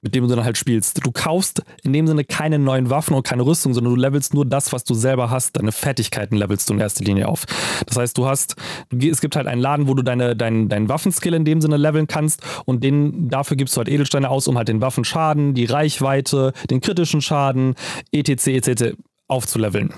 Mit 0.05 0.15
dem 0.15 0.29
du 0.29 0.35
dann 0.35 0.45
halt 0.45 0.59
spielst. 0.59 1.05
Du 1.05 1.11
kaufst 1.11 1.63
in 1.83 1.95
dem 1.95 2.07
Sinne 2.07 2.25
keine 2.25 2.59
neuen 2.59 2.91
Waffen 2.91 3.15
und 3.15 3.23
keine 3.23 3.45
Rüstung, 3.45 3.73
sondern 3.73 3.95
du 3.95 4.01
levelst 4.01 4.35
nur 4.35 4.45
das, 4.45 4.73
was 4.73 4.85
du 4.85 4.93
selber 4.93 5.31
hast. 5.31 5.57
Deine 5.57 5.73
Fertigkeiten 5.73 6.37
levelst 6.37 6.69
du 6.69 6.75
in 6.75 6.81
erster 6.81 7.05
Linie 7.05 7.27
auf. 7.27 7.47
Das 7.87 7.97
heißt, 7.97 8.19
du 8.19 8.27
hast, 8.27 8.55
es 8.93 9.23
gibt 9.23 9.35
halt 9.35 9.47
einen 9.47 9.63
Laden, 9.63 9.89
wo 9.89 9.95
du 9.95 10.03
deine, 10.03 10.37
dein, 10.37 10.69
deinen 10.69 10.91
Waffenskill 10.91 11.33
in 11.33 11.47
dem 11.47 11.63
Sinne 11.63 11.79
leveln 11.79 12.07
kannst 12.07 12.43
und 12.67 12.85
den, 12.85 13.31
dafür 13.31 13.57
gibst 13.57 13.75
du 13.77 13.79
halt 13.79 13.89
Edelsteine 13.89 14.29
aus, 14.29 14.47
um 14.47 14.59
halt 14.59 14.69
den 14.69 14.83
Waffenschaden, 14.83 15.55
die 15.55 15.65
Reichweite, 15.65 16.53
den 16.69 16.83
kritischen 16.83 17.23
Schaden, 17.23 17.75
etc. 18.13 18.49
etc. 18.49 18.97
aufzuleveln. 19.27 19.95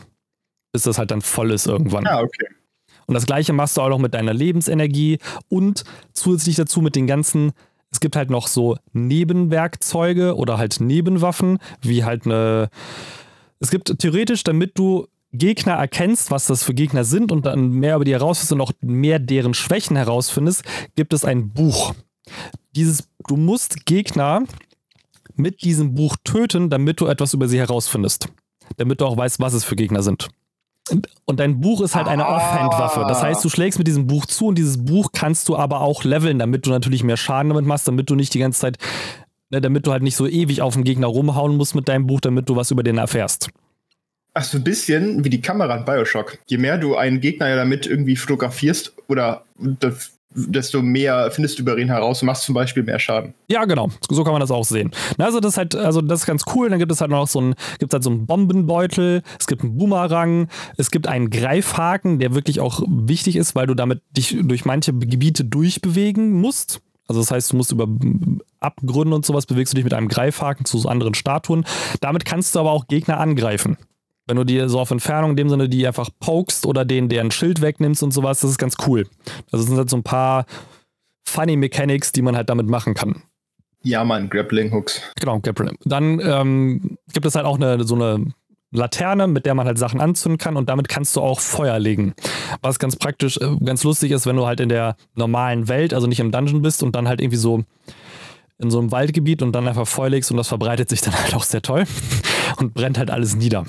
Bis 0.72 0.84
das 0.84 0.98
halt 0.98 1.11
dann 1.11 1.20
voll 1.20 1.50
ist 1.50 1.66
irgendwann. 1.66 2.04
Ja, 2.04 2.20
okay. 2.20 2.46
Und 3.07 3.14
das 3.14 3.26
gleiche 3.26 3.52
machst 3.52 3.76
du 3.76 3.80
auch 3.80 3.88
noch 3.88 3.98
mit 3.98 4.14
deiner 4.14 4.34
Lebensenergie 4.34 5.18
und 5.48 5.84
zusätzlich 6.12 6.57
dazu 6.57 6.80
mit 6.80 6.94
den 6.94 7.09
ganzen 7.09 7.52
es 7.91 8.01
gibt 8.01 8.16
halt 8.16 8.30
noch 8.30 8.47
so 8.47 8.76
Nebenwerkzeuge 8.93 10.37
oder 10.37 10.59
halt 10.59 10.80
Nebenwaffen, 10.80 11.59
wie 11.80 12.05
halt 12.05 12.26
eine. 12.26 12.68
Es 13.59 13.70
gibt 13.70 13.99
theoretisch, 13.99 14.45
damit 14.45 14.78
du 14.78 15.07
Gegner 15.32 15.74
erkennst, 15.74 16.30
was 16.30 16.47
das 16.47 16.62
für 16.62 16.74
Gegner 16.74 17.05
sind 17.05 17.32
und 17.32 17.47
dann 17.47 17.70
mehr 17.70 17.97
über 17.97 18.05
die 18.05 18.12
herausfindest 18.12 18.53
und 18.53 18.61
auch 18.61 18.72
mehr 18.80 19.18
deren 19.18 19.55
Schwächen 19.55 19.97
herausfindest, 19.97 20.62
gibt 20.95 21.12
es 21.12 21.24
ein 21.24 21.51
Buch. 21.51 21.95
Dieses, 22.74 23.09
du 23.26 23.37
musst 23.37 23.87
Gegner 23.87 24.45
mit 25.34 25.62
diesem 25.62 25.95
Buch 25.95 26.16
töten, 26.24 26.70
damit 26.70 27.01
du 27.01 27.07
etwas 27.07 27.34
über 27.34 27.49
sie 27.49 27.59
herausfindest. 27.59 28.28
Damit 28.76 29.01
du 29.01 29.07
auch 29.07 29.16
weißt, 29.16 29.41
was 29.41 29.55
es 29.55 29.64
für 29.64 29.76
Gegner 29.76 30.03
sind. 30.03 30.28
Und 31.24 31.41
dein 31.41 31.61
Buch 31.61 31.80
ist 31.80 31.97
halt 31.97 32.07
eine 32.07 32.26
ah. 32.26 32.37
Offhand-Waffe. 32.37 33.05
Das 33.09 33.22
heißt, 33.22 33.45
du 33.45 33.49
schlägst 33.49 33.78
mit 33.78 33.89
diesem 33.89 34.07
Buch 34.07 34.26
zu 34.26 34.47
und 34.47 34.57
dieses 34.57 34.84
Buch 34.84 35.11
kannst 35.12 35.49
du 35.49 35.57
aber 35.57 35.80
auch 35.80 36.05
leveln, 36.05 36.39
damit 36.39 36.66
du 36.66 36.70
natürlich 36.70 37.03
mehr 37.03 37.16
Schaden 37.16 37.49
damit 37.49 37.66
machst, 37.66 37.89
damit 37.89 38.09
du 38.09 38.14
nicht 38.14 38.32
die 38.34 38.39
ganze 38.39 38.61
Zeit, 38.61 38.78
ne, 39.51 39.61
damit 39.61 39.87
du 39.87 39.93
halt 39.93 40.03
nicht 40.03 40.16
so 40.16 40.26
ewig 40.26 40.62
auf 40.62 40.74
den 40.74 40.84
Gegner 40.84 41.09
rumhauen 41.09 41.57
musst 41.57 41.74
mit 41.74 41.89
deinem 41.89 42.07
Buch, 42.07 42.20
damit 42.20 42.49
du 42.49 42.57
was 42.57 42.70
über 42.70 42.82
den 42.82 42.99
erfährst. 42.99 43.51
Ach, 44.34 44.45
so 44.45 44.59
ein 44.59 44.64
bisschen 44.64 45.24
wie 45.24 45.30
die 45.30 45.41
Kamera 45.41 45.76
in 45.76 45.84
Bioshock. 45.84 46.39
Je 46.47 46.59
mehr 46.59 46.76
du 46.78 46.95
einen 46.95 47.20
Gegner 47.20 47.49
ja 47.49 47.57
damit 47.57 47.87
irgendwie 47.87 48.16
fotografierst 48.16 48.93
oder 49.09 49.45
desto 50.37 50.82
mehr 50.82 51.30
findest 51.30 51.59
du 51.59 51.62
über 51.62 51.78
ihn 51.78 51.89
heraus 51.89 52.22
und 52.22 52.26
machst 52.26 52.45
zum 52.45 52.55
Beispiel 52.55 52.82
mehr 52.82 52.99
Schaden. 52.99 53.34
Ja, 53.49 53.64
genau. 53.64 53.89
So 54.09 54.22
kann 54.22 54.32
man 54.32 54.41
das 54.41 54.51
auch 54.51 54.64
sehen. 54.64 54.91
Also 55.18 55.41
das 55.41 55.53
ist 55.53 55.59
halt, 55.59 55.74
also 55.74 56.03
das 56.03 56.20
ist 56.20 56.26
ganz 56.26 56.45
cool. 56.55 56.68
Dann 56.68 56.78
gibt 56.78 56.93
es 56.93 57.01
halt 57.01 57.11
noch 57.11 57.26
so 57.26 57.41
ein, 57.41 57.55
gibt 57.78 57.93
halt 57.93 58.05
so 58.05 58.11
einen 58.11 58.26
Bombenbeutel, 58.26 59.22
es 59.41 59.47
gibt 59.47 59.62
einen 59.62 59.76
Boomerang, 59.76 60.49
es 60.76 60.91
gibt 60.91 61.07
einen 61.07 61.30
Greifhaken, 61.30 62.18
der 62.18 62.34
wirklich 62.34 62.61
auch 62.61 62.82
wichtig 62.87 63.37
ist, 63.37 63.55
weil 63.55 63.66
du 63.66 63.74
damit 63.74 64.03
dich 64.16 64.37
durch 64.43 64.64
manche 64.64 64.93
Gebiete 64.93 65.45
durchbewegen 65.45 66.32
musst. 66.32 66.80
Also 67.09 67.20
das 67.20 67.30
heißt, 67.30 67.53
du 67.53 67.57
musst 67.57 67.72
über 67.72 67.87
Abgründe 68.61 69.14
und 69.14 69.24
sowas 69.24 69.47
bewegst 69.47 69.72
du 69.72 69.76
dich 69.76 69.84
mit 69.84 69.95
einem 69.95 70.09
Greifhaken 70.09 70.64
zu 70.66 70.78
so 70.78 70.89
anderen 70.89 71.14
Statuen. 71.14 71.64
Damit 72.01 72.24
kannst 72.24 72.55
du 72.55 72.61
aber 72.61 72.72
auch 72.72 72.89
Gegner 72.89 73.18
angreifen. 73.20 73.76
Wenn 74.27 74.37
du 74.37 74.45
dir 74.45 74.68
so 74.68 74.81
auf 74.81 74.91
Entfernung 74.91 75.31
in 75.31 75.37
dem 75.37 75.49
Sinne 75.49 75.68
die 75.68 75.87
einfach 75.87 76.11
pokest 76.20 76.66
oder 76.66 76.85
den 76.85 77.09
deren 77.09 77.31
Schild 77.31 77.61
wegnimmst 77.61 78.03
und 78.03 78.12
sowas, 78.12 78.41
das 78.41 78.51
ist 78.51 78.59
ganz 78.59 78.77
cool. 78.87 79.07
Also 79.53 79.62
es 79.62 79.68
sind 79.68 79.79
halt 79.79 79.91
so 79.91 79.97
ein 79.97 80.03
paar 80.03 80.47
funny 81.24 81.57
Mechanics, 81.57 82.12
die 82.12 82.22
man 82.22 82.37
halt 82.37 82.51
damit 82.51 82.66
machen 82.66 82.95
kann. 82.95 83.22
Ja, 83.83 84.03
man, 84.05 84.29
Grappling 84.29 84.72
Hooks. 84.72 85.01
Genau, 85.20 85.39
Grappling. 85.39 85.77
Dann 85.85 86.20
ähm, 86.20 86.99
gibt 87.12 87.24
es 87.24 87.37
halt 87.37 87.47
auch 87.47 87.57
eine, 87.57 87.85
so 87.85 87.95
eine 87.95 88.33
Laterne, 88.72 89.29
mit 89.29 89.47
der 89.47 89.55
man 89.55 89.66
halt 89.66 89.79
Sachen 89.79 90.01
anzünden 90.01 90.39
kann 90.39 90.57
und 90.57 90.68
damit 90.68 90.89
kannst 90.89 91.14
du 91.14 91.20
auch 91.20 91.39
Feuer 91.39 91.79
legen. 91.79 92.14
Was 92.62 92.79
ganz 92.79 92.97
praktisch, 92.97 93.37
äh, 93.37 93.57
ganz 93.64 93.85
lustig 93.85 94.11
ist, 94.11 94.27
wenn 94.27 94.37
du 94.37 94.47
halt 94.47 94.61
in 94.61 94.68
der 94.68 94.97
normalen 95.14 95.68
Welt, 95.68 95.95
also 95.95 96.07
nicht 96.07 96.20
im 96.20 96.33
Dungeon 96.33 96.62
bist 96.62 96.83
und 96.83 96.97
dann 96.97 97.07
halt 97.07 97.20
irgendwie 97.20 97.39
so 97.39 97.62
in 98.59 98.70
so 98.70 98.78
einem 98.78 98.90
Waldgebiet 98.90 99.42
und 99.42 99.52
dann 99.52 99.68
einfach 99.68 99.86
Feuer 99.86 100.11
legst 100.11 100.30
und 100.30 100.36
das 100.36 100.48
verbreitet 100.48 100.88
sich 100.88 101.00
dann 101.00 101.14
halt 101.14 101.34
auch 101.34 101.44
sehr 101.44 101.62
toll 101.62 101.84
und 102.57 102.74
brennt 102.74 102.98
halt 102.98 103.11
alles 103.11 103.36
nieder. 103.36 103.64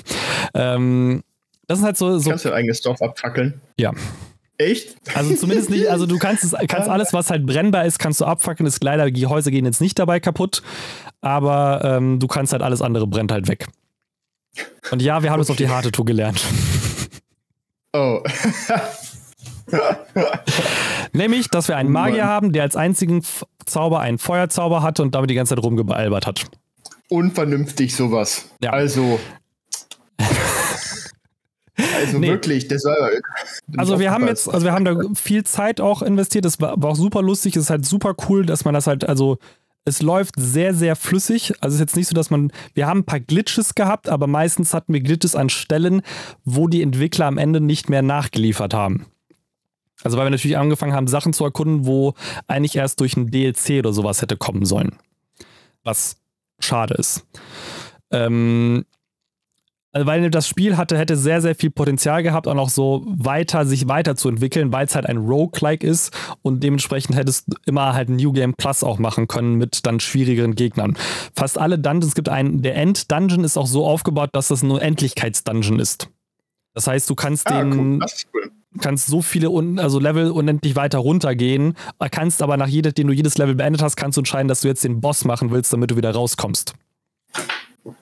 Ähm, 0.54 1.24
das 1.68 1.80
ist 1.80 1.86
halt 1.86 1.98
so. 1.98 2.18
so 2.20 2.30
kannst 2.30 2.46
du 2.46 2.50
dein 2.50 2.60
eigenes 2.60 2.82
Dorf 2.82 3.02
abfackeln? 3.02 3.62
Ja. 3.78 3.92
Echt? 4.58 4.96
Also 5.14 5.36
zumindest 5.36 5.70
nicht, 5.70 5.88
also 5.88 6.06
du 6.06 6.18
kannst 6.18 6.44
es, 6.44 6.56
kannst 6.68 6.90
alles, 6.90 7.14
was 7.14 7.30
halt 7.30 7.46
brennbar 7.46 7.86
ist, 7.86 8.00
kannst 8.00 8.22
du 8.22 8.26
abfackeln. 8.26 8.66
Ist 8.66 8.84
leider, 8.84 9.12
die 9.12 9.28
Häuser 9.28 9.52
gehen 9.52 9.66
jetzt 9.66 9.82
nicht 9.82 10.00
dabei 10.00 10.20
kaputt, 10.20 10.64
aber 11.22 11.82
ähm, 11.84 12.20
du 12.20 12.28
kannst 12.28 12.54
halt 12.54 12.64
alles 12.64 12.82
andere 12.82 13.06
brennt 13.06 13.32
halt 13.32 13.48
weg. 13.48 13.68
Und 14.90 15.02
ja, 15.02 15.22
wir 15.22 15.30
haben 15.30 15.42
es 15.42 15.50
okay. 15.50 15.66
auf 15.66 15.70
die 15.70 15.76
harte 15.76 15.92
Tour 15.92 16.06
gelernt. 16.06 16.42
Oh. 17.94 18.24
Nämlich, 21.14 21.50
dass 21.50 21.68
wir 21.68 21.78
einen 21.78 21.92
Magier 21.92 22.24
Mann. 22.24 22.28
haben, 22.28 22.52
der 22.54 22.64
als 22.64 22.76
einzigen 22.76 23.24
Zauber 23.66 24.00
einen 24.00 24.18
Feuerzauber 24.18 24.82
hatte 24.82 25.02
und 25.02 25.16
damit 25.16 25.30
die 25.30 25.36
ganze 25.36 25.56
Zeit 25.56 25.64
rumgealbert 25.64 26.28
hat. 26.28 26.46
Unvernünftig 27.10 27.96
sowas. 27.96 28.50
Ja. 28.62 28.72
Also. 28.72 29.20
Also 31.96 32.18
nee. 32.18 32.30
wirklich, 32.30 32.68
das 32.68 32.86
war. 32.86 32.98
Also 33.78 34.00
wir 34.00 34.10
haben 34.10 34.26
jetzt, 34.26 34.52
also 34.52 34.66
wir 34.66 34.74
haben 34.74 34.84
da 34.84 34.96
viel 35.14 35.44
Zeit 35.44 35.80
auch 35.80 36.02
investiert. 36.02 36.44
Das 36.44 36.60
war, 36.60 36.74
war 36.82 36.90
auch 36.90 36.96
super 36.96 37.22
lustig. 37.22 37.56
Es 37.56 37.66
ist 37.66 37.70
halt 37.70 37.86
super 37.86 38.16
cool, 38.28 38.48
dass 38.48 38.66
man 38.66 38.74
das 38.74 38.88
halt, 38.88 39.08
also 39.08 39.38
es 39.86 40.02
läuft 40.02 40.34
sehr, 40.38 40.74
sehr 40.74 40.96
flüssig. 40.96 41.54
Also 41.62 41.68
es 41.68 41.74
ist 41.76 41.80
jetzt 41.80 41.96
nicht 41.96 42.08
so, 42.08 42.16
dass 42.16 42.32
man, 42.32 42.52
wir 42.74 42.88
haben 42.88 43.02
ein 43.02 43.06
paar 43.06 43.20
Glitches 43.20 43.76
gehabt, 43.76 44.10
aber 44.10 44.26
meistens 44.26 44.74
hatten 44.74 44.92
wir 44.92 45.02
Glitches 45.02 45.36
an 45.36 45.50
Stellen, 45.50 46.02
wo 46.44 46.68
die 46.68 46.82
Entwickler 46.82 47.28
am 47.28 47.38
Ende 47.38 47.62
nicht 47.62 47.90
mehr 47.92 48.02
nachgeliefert 48.02 48.74
haben. 48.74 49.06
Also 50.04 50.18
weil 50.18 50.26
wir 50.26 50.32
natürlich 50.32 50.58
angefangen 50.58 50.94
haben, 50.94 51.08
Sachen 51.08 51.34
zu 51.34 51.44
erkunden, 51.44 51.86
wo 51.86 52.14
eigentlich 52.48 52.76
erst 52.76 53.00
durch 53.00 53.18
ein 53.18 53.32
DLC 53.32 53.80
oder 53.80 53.94
sowas 53.94 54.22
hätte 54.22 54.38
kommen 54.38 54.66
sollen. 54.66 54.96
Was 55.84 56.18
schade 56.60 56.94
ist. 56.96 57.26
Ähm, 58.12 58.86
also 59.94 60.06
weil 60.06 60.30
das 60.30 60.48
Spiel 60.48 60.78
hatte, 60.78 60.98
hätte 60.98 61.16
sehr, 61.16 61.42
sehr 61.42 61.56
viel 61.56 61.72
Potenzial 61.72 62.22
gehabt, 62.22 62.48
auch 62.48 62.54
noch 62.54 62.70
so 62.70 63.04
weiter, 63.08 63.66
sich 63.66 63.88
weiterzuentwickeln, 63.88 64.72
weil 64.72 64.86
es 64.86 64.94
halt 64.94 65.08
ein 65.08 65.18
Roguelike 65.18 65.86
ist 65.86 66.16
und 66.44 66.62
dementsprechend 66.62 67.16
hättest 67.16 67.48
du 67.48 67.58
immer 67.66 67.94
halt 67.94 68.10
ein 68.10 68.18
New 68.18 68.32
Game 68.32 68.54
Plus 68.54 68.84
auch 68.84 69.00
machen 69.00 69.28
können 69.28 69.56
mit 69.56 69.86
dann 69.88 70.00
schwierigeren 70.00 70.54
Gegnern. 70.54 70.96
Fast 71.36 71.58
alle 71.58 71.80
Dungeons, 71.80 72.08
es 72.08 72.16
gibt 72.16 72.30
einen, 72.30 72.62
der 72.62 72.76
End-Dungeon 72.76 73.44
ist 73.44 73.58
auch 73.58 73.66
so 73.66 73.88
aufgebaut, 73.88 74.30
dass 74.34 74.50
das 74.50 74.62
ein 74.62 74.70
Endlichkeits-Dungeon 74.70 75.80
ist. 75.80 76.10
Das 76.76 76.86
heißt, 76.86 77.10
du 77.10 77.16
kannst 77.16 77.48
ah, 77.48 77.64
den, 77.64 78.04
cool 78.34 78.52
kannst 78.80 79.08
so 79.08 79.22
viele 79.22 79.50
also 79.80 80.00
Level 80.00 80.32
unendlich 80.32 80.76
weiter 80.76 81.00
runtergehen, 81.00 81.76
kannst 82.12 82.42
aber 82.42 82.58
nach 82.58 82.68
jedem, 82.68 82.94
du 83.08 83.14
jedes 83.14 83.38
Level 83.38 83.56
beendet 83.56 83.82
hast, 83.82 83.96
kannst 83.96 84.18
du 84.18 84.22
entscheiden, 84.22 84.48
dass 84.48 84.62
du 84.62 84.68
jetzt 84.68 84.84
den 84.84 85.02
Boss 85.02 85.26
machen 85.26 85.52
willst, 85.52 85.74
damit 85.74 85.92
du 85.92 85.98
wieder 85.98 86.12
rauskommst. 86.12 86.74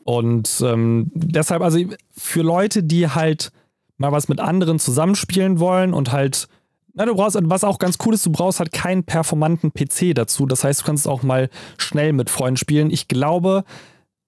Und 0.03 0.61
ähm, 0.63 1.11
deshalb, 1.13 1.61
also 1.61 1.79
für 2.11 2.41
Leute, 2.41 2.83
die 2.83 3.07
halt 3.07 3.51
mal 3.97 4.11
was 4.11 4.27
mit 4.27 4.39
anderen 4.39 4.79
zusammenspielen 4.79 5.59
wollen 5.59 5.93
und 5.93 6.11
halt, 6.11 6.47
na, 6.93 7.05
du 7.05 7.15
brauchst, 7.15 7.37
was 7.41 7.63
auch 7.63 7.79
ganz 7.79 7.97
cool 8.05 8.13
ist, 8.13 8.25
du 8.25 8.31
brauchst 8.31 8.59
halt 8.59 8.71
keinen 8.71 9.03
performanten 9.03 9.71
PC 9.71 10.15
dazu. 10.15 10.45
Das 10.45 10.63
heißt, 10.63 10.81
du 10.81 10.85
kannst 10.85 11.07
auch 11.07 11.23
mal 11.23 11.49
schnell 11.77 12.13
mit 12.13 12.29
Freunden 12.29 12.57
spielen. 12.57 12.89
Ich 12.89 13.07
glaube, 13.07 13.63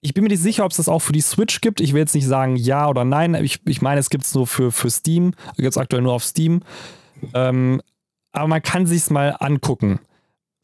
ich 0.00 0.14
bin 0.14 0.22
mir 0.24 0.30
nicht 0.30 0.42
sicher, 0.42 0.64
ob 0.64 0.70
es 0.70 0.76
das 0.76 0.88
auch 0.88 1.00
für 1.00 1.12
die 1.12 1.20
Switch 1.20 1.60
gibt. 1.60 1.80
Ich 1.80 1.92
will 1.92 2.00
jetzt 2.00 2.14
nicht 2.14 2.26
sagen 2.26 2.56
ja 2.56 2.88
oder 2.88 3.04
nein. 3.04 3.34
Ich, 3.34 3.60
ich 3.66 3.82
meine, 3.82 4.00
es 4.00 4.10
gibt 4.10 4.24
es 4.24 4.34
nur 4.34 4.46
für, 4.46 4.70
für 4.70 4.90
Steam. 4.90 5.32
Gibt 5.56 5.68
es 5.68 5.76
aktuell 5.76 6.02
nur 6.02 6.12
auf 6.12 6.24
Steam. 6.24 6.60
Ähm, 7.34 7.82
aber 8.32 8.46
man 8.46 8.62
kann 8.62 8.86
sich's 8.86 9.10
mal 9.10 9.36
angucken. 9.40 9.98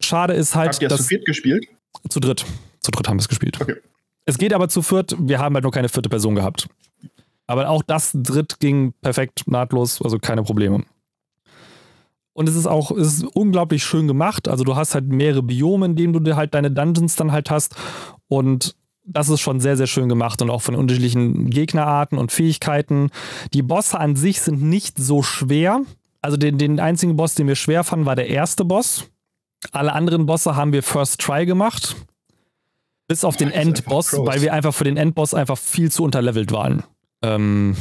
Schade 0.01 0.33
ist 0.33 0.55
halt. 0.55 0.73
Habt 0.73 0.81
ihr 0.81 0.87
das 0.87 1.01
zu 1.01 1.07
viert 1.07 1.25
gespielt? 1.25 1.67
Zu 2.09 2.19
dritt. 2.19 2.45
Zu 2.79 2.91
dritt 2.91 3.07
haben 3.09 3.17
wir 3.17 3.21
es 3.21 3.27
gespielt. 3.27 3.59
Okay. 3.59 3.75
Es 4.25 4.37
geht 4.37 4.53
aber 4.53 4.69
zu 4.69 4.81
viert. 4.81 5.15
Wir 5.19 5.39
haben 5.39 5.55
halt 5.55 5.63
nur 5.63 5.71
keine 5.71 5.89
vierte 5.89 6.09
Person 6.09 6.35
gehabt. 6.35 6.67
Aber 7.47 7.69
auch 7.69 7.83
das 7.83 8.11
dritt 8.13 8.59
ging 8.59 8.93
perfekt, 9.01 9.43
nahtlos, 9.45 10.01
also 10.01 10.17
keine 10.17 10.43
Probleme. 10.43 10.83
Und 12.33 12.49
es 12.49 12.55
ist 12.55 12.65
auch, 12.65 12.91
es 12.91 13.17
ist 13.17 13.23
unglaublich 13.23 13.83
schön 13.83 14.07
gemacht. 14.07 14.47
Also 14.47 14.63
du 14.63 14.75
hast 14.75 14.95
halt 14.95 15.05
mehrere 15.07 15.43
Biome, 15.43 15.85
in 15.85 15.95
denen 15.95 16.13
du 16.13 16.19
dir 16.19 16.35
halt 16.35 16.53
deine 16.53 16.71
Dungeons 16.71 17.15
dann 17.15 17.31
halt 17.31 17.51
hast. 17.51 17.75
Und 18.27 18.75
das 19.05 19.29
ist 19.29 19.41
schon 19.41 19.59
sehr, 19.59 19.77
sehr 19.77 19.87
schön 19.87 20.09
gemacht 20.09 20.41
und 20.41 20.49
auch 20.49 20.61
von 20.61 20.75
unterschiedlichen 20.75 21.49
Gegnerarten 21.49 22.17
und 22.17 22.31
Fähigkeiten. 22.31 23.11
Die 23.53 23.61
Bosse 23.61 23.99
an 23.99 24.15
sich 24.15 24.41
sind 24.41 24.61
nicht 24.61 24.97
so 24.97 25.21
schwer. 25.23 25.81
Also 26.21 26.37
den, 26.37 26.57
den 26.57 26.79
einzigen 26.79 27.15
Boss, 27.15 27.35
den 27.35 27.47
wir 27.47 27.55
schwer 27.55 27.83
fanden, 27.83 28.05
war 28.05 28.15
der 28.15 28.27
erste 28.27 28.65
Boss. 28.65 29.05
Alle 29.71 29.93
anderen 29.93 30.25
Bosse 30.25 30.55
haben 30.55 30.73
wir 30.73 30.83
First 30.83 31.21
Try 31.21 31.45
gemacht. 31.45 31.95
Bis 33.07 33.23
auf 33.23 33.37
den 33.37 33.51
Endboss, 33.51 34.13
weil 34.17 34.41
wir 34.41 34.51
einfach 34.53 34.73
für 34.73 34.83
den 34.83 34.97
Endboss 34.97 35.35
einfach 35.35 35.59
viel 35.59 35.91
zu 35.91 36.03
unterlevelt 36.03 36.51
waren. 36.51 36.83
Ähm, 37.21 37.75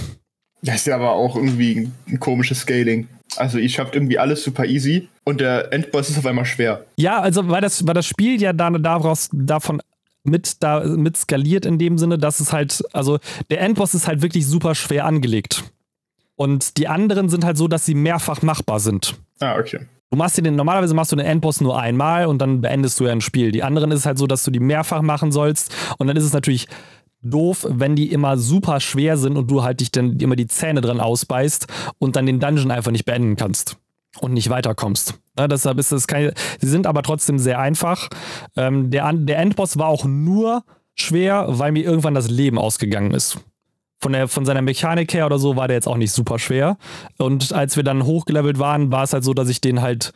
das 0.61 0.77
ist 0.77 0.87
ja 0.87 0.97
aber 0.97 1.13
auch 1.13 1.37
irgendwie 1.37 1.91
ein 2.07 2.21
komisches 2.21 2.61
Scaling. 2.61 3.09
Also 3.37 3.59
ich 3.59 3.75
schafft 3.75 3.95
irgendwie 3.95 4.19
alles 4.19 4.45
super 4.45 4.67
easy 4.67 5.09
und 5.25 5.41
der 5.41 5.73
Endboss 5.73 6.11
ist 6.11 6.19
auf 6.19 6.27
einmal 6.27 6.45
schwer. 6.45 6.85
Ja, 6.97 7.21
also 7.21 7.49
weil 7.49 7.63
das, 7.63 7.87
weil 7.87 7.95
das 7.95 8.07
Spiel 8.07 8.41
ja 8.41 8.53
da, 8.53 8.71
daraus, 8.71 9.31
davon 9.33 9.81
mit 10.25 10.63
da 10.63 10.81
mit 10.85 11.17
skaliert 11.17 11.67
in 11.67 11.79
dem 11.79 11.99
Sinne, 11.99 12.19
dass 12.19 12.41
es 12.41 12.53
halt, 12.53 12.83
also 12.93 13.19
der 13.51 13.61
Endboss 13.61 13.95
ist 13.95 14.09
halt 14.09 14.23
wirklich 14.23 14.47
super 14.47 14.75
schwer 14.75 15.05
angelegt. 15.05 15.65
Und 16.37 16.79
die 16.79 16.89
anderen 16.89 17.29
sind 17.29 17.45
halt 17.45 17.57
so, 17.57 17.69
dass 17.69 17.87
sie 17.87 17.95
mehrfach 17.95 18.43
machbar 18.43 18.81
sind. 18.81 19.15
Ah, 19.39 19.57
okay. 19.57 19.87
Du 20.11 20.19
machst 20.19 20.39
den, 20.39 20.57
normalerweise 20.57 20.95
machst 20.95 21.13
du 21.13 21.17
den 21.17 21.27
Endboss 21.27 21.61
nur 21.61 21.79
einmal 21.79 22.27
und 22.27 22.39
dann 22.39 22.61
beendest 22.61 22.99
du 22.99 23.05
ja 23.05 23.13
ein 23.13 23.21
Spiel. 23.21 23.53
Die 23.53 23.63
anderen 23.63 23.91
ist 23.91 24.01
es 24.01 24.07
halt 24.07 24.19
so, 24.19 24.27
dass 24.27 24.45
du 24.45 24.51
die 24.51 24.61
mehrfach 24.61 25.03
machen 25.03 25.31
sollst 25.31 25.75
und 25.99 26.07
dann 26.07 26.17
ist 26.17 26.25
es 26.25 26.33
natürlich 26.33 26.69
doof, 27.23 27.67
wenn 27.69 27.97
die 27.97 28.13
immer 28.13 28.37
super 28.37 28.81
schwer 28.81 29.17
sind 29.17 29.37
und 29.37 29.51
du 29.51 29.63
halt 29.63 29.81
dich 29.81 29.91
dann 29.91 30.19
immer 30.21 30.37
die 30.37 30.47
Zähne 30.47 30.81
dran 30.81 31.01
ausbeißt 31.01 31.67
und 31.99 32.17
dann 32.17 32.27
den 32.27 32.41
Dungeon 32.41 32.71
einfach 32.71 32.93
nicht 32.93 33.07
beenden 33.07 33.37
kannst 33.37 33.79
und 34.21 34.33
nicht 34.33 34.51
weiterkommst. 34.51 35.15
Ja, 35.39 35.49
deshalb 35.49 35.79
ist 35.79 35.93
das 35.93 36.07
keine. 36.07 36.33
Sie 36.61 36.69
sind 36.69 36.87
aber 36.87 37.03
trotzdem 37.03 37.39
sehr 37.39 37.59
einfach. 37.59 38.09
Ähm, 38.57 38.91
der, 38.91 39.13
der 39.13 39.39
Endboss 39.39 39.79
war 39.79 39.89
auch 39.89 40.05
nur 40.05 40.65
schwer, 40.95 41.47
weil 41.49 41.73
mir 41.73 41.85
irgendwann 41.85 42.15
das 42.15 42.31
Leben 42.31 42.59
ausgegangen 42.59 43.13
ist. 43.13 43.39
Von, 44.01 44.13
der, 44.13 44.29
von 44.29 44.45
seiner 44.45 44.63
Mechanik 44.63 45.15
her 45.15 45.27
oder 45.27 45.39
so 45.39 45.57
war 45.57 45.67
der 45.67 45.77
jetzt 45.77 45.89
auch 45.89 45.97
nicht 45.97 46.13
super 46.13 46.39
schwer. 46.39 46.77
Und 47.19 47.53
als 47.53 47.77
wir 47.77 47.83
dann 47.83 48.05
hochgelevelt 48.05 48.59
waren, 48.59 48.93
war 48.93 49.03
es 49.03 49.13
halt 49.13 49.25
so, 49.25 49.35
dass 49.35 49.49
ich 49.49 49.61
den 49.61 49.83
halt. 49.83 50.13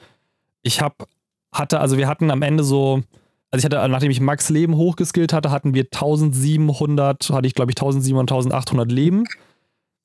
Ich 0.62 0.80
hab, 0.80 1.08
hatte, 1.52 1.80
also 1.80 1.96
wir 1.96 2.08
hatten 2.08 2.30
am 2.30 2.42
Ende 2.42 2.64
so. 2.64 3.02
Also 3.50 3.60
ich 3.60 3.64
hatte, 3.64 3.88
nachdem 3.88 4.10
ich 4.10 4.20
Max 4.20 4.50
Leben 4.50 4.76
hochgeskillt 4.76 5.32
hatte, 5.32 5.50
hatten 5.50 5.72
wir 5.72 5.84
1700, 5.84 7.30
hatte 7.30 7.46
ich 7.46 7.54
glaube 7.54 7.72
ich 7.72 7.78
1700, 7.78 8.30
1800 8.30 8.92
Leben. 8.92 9.24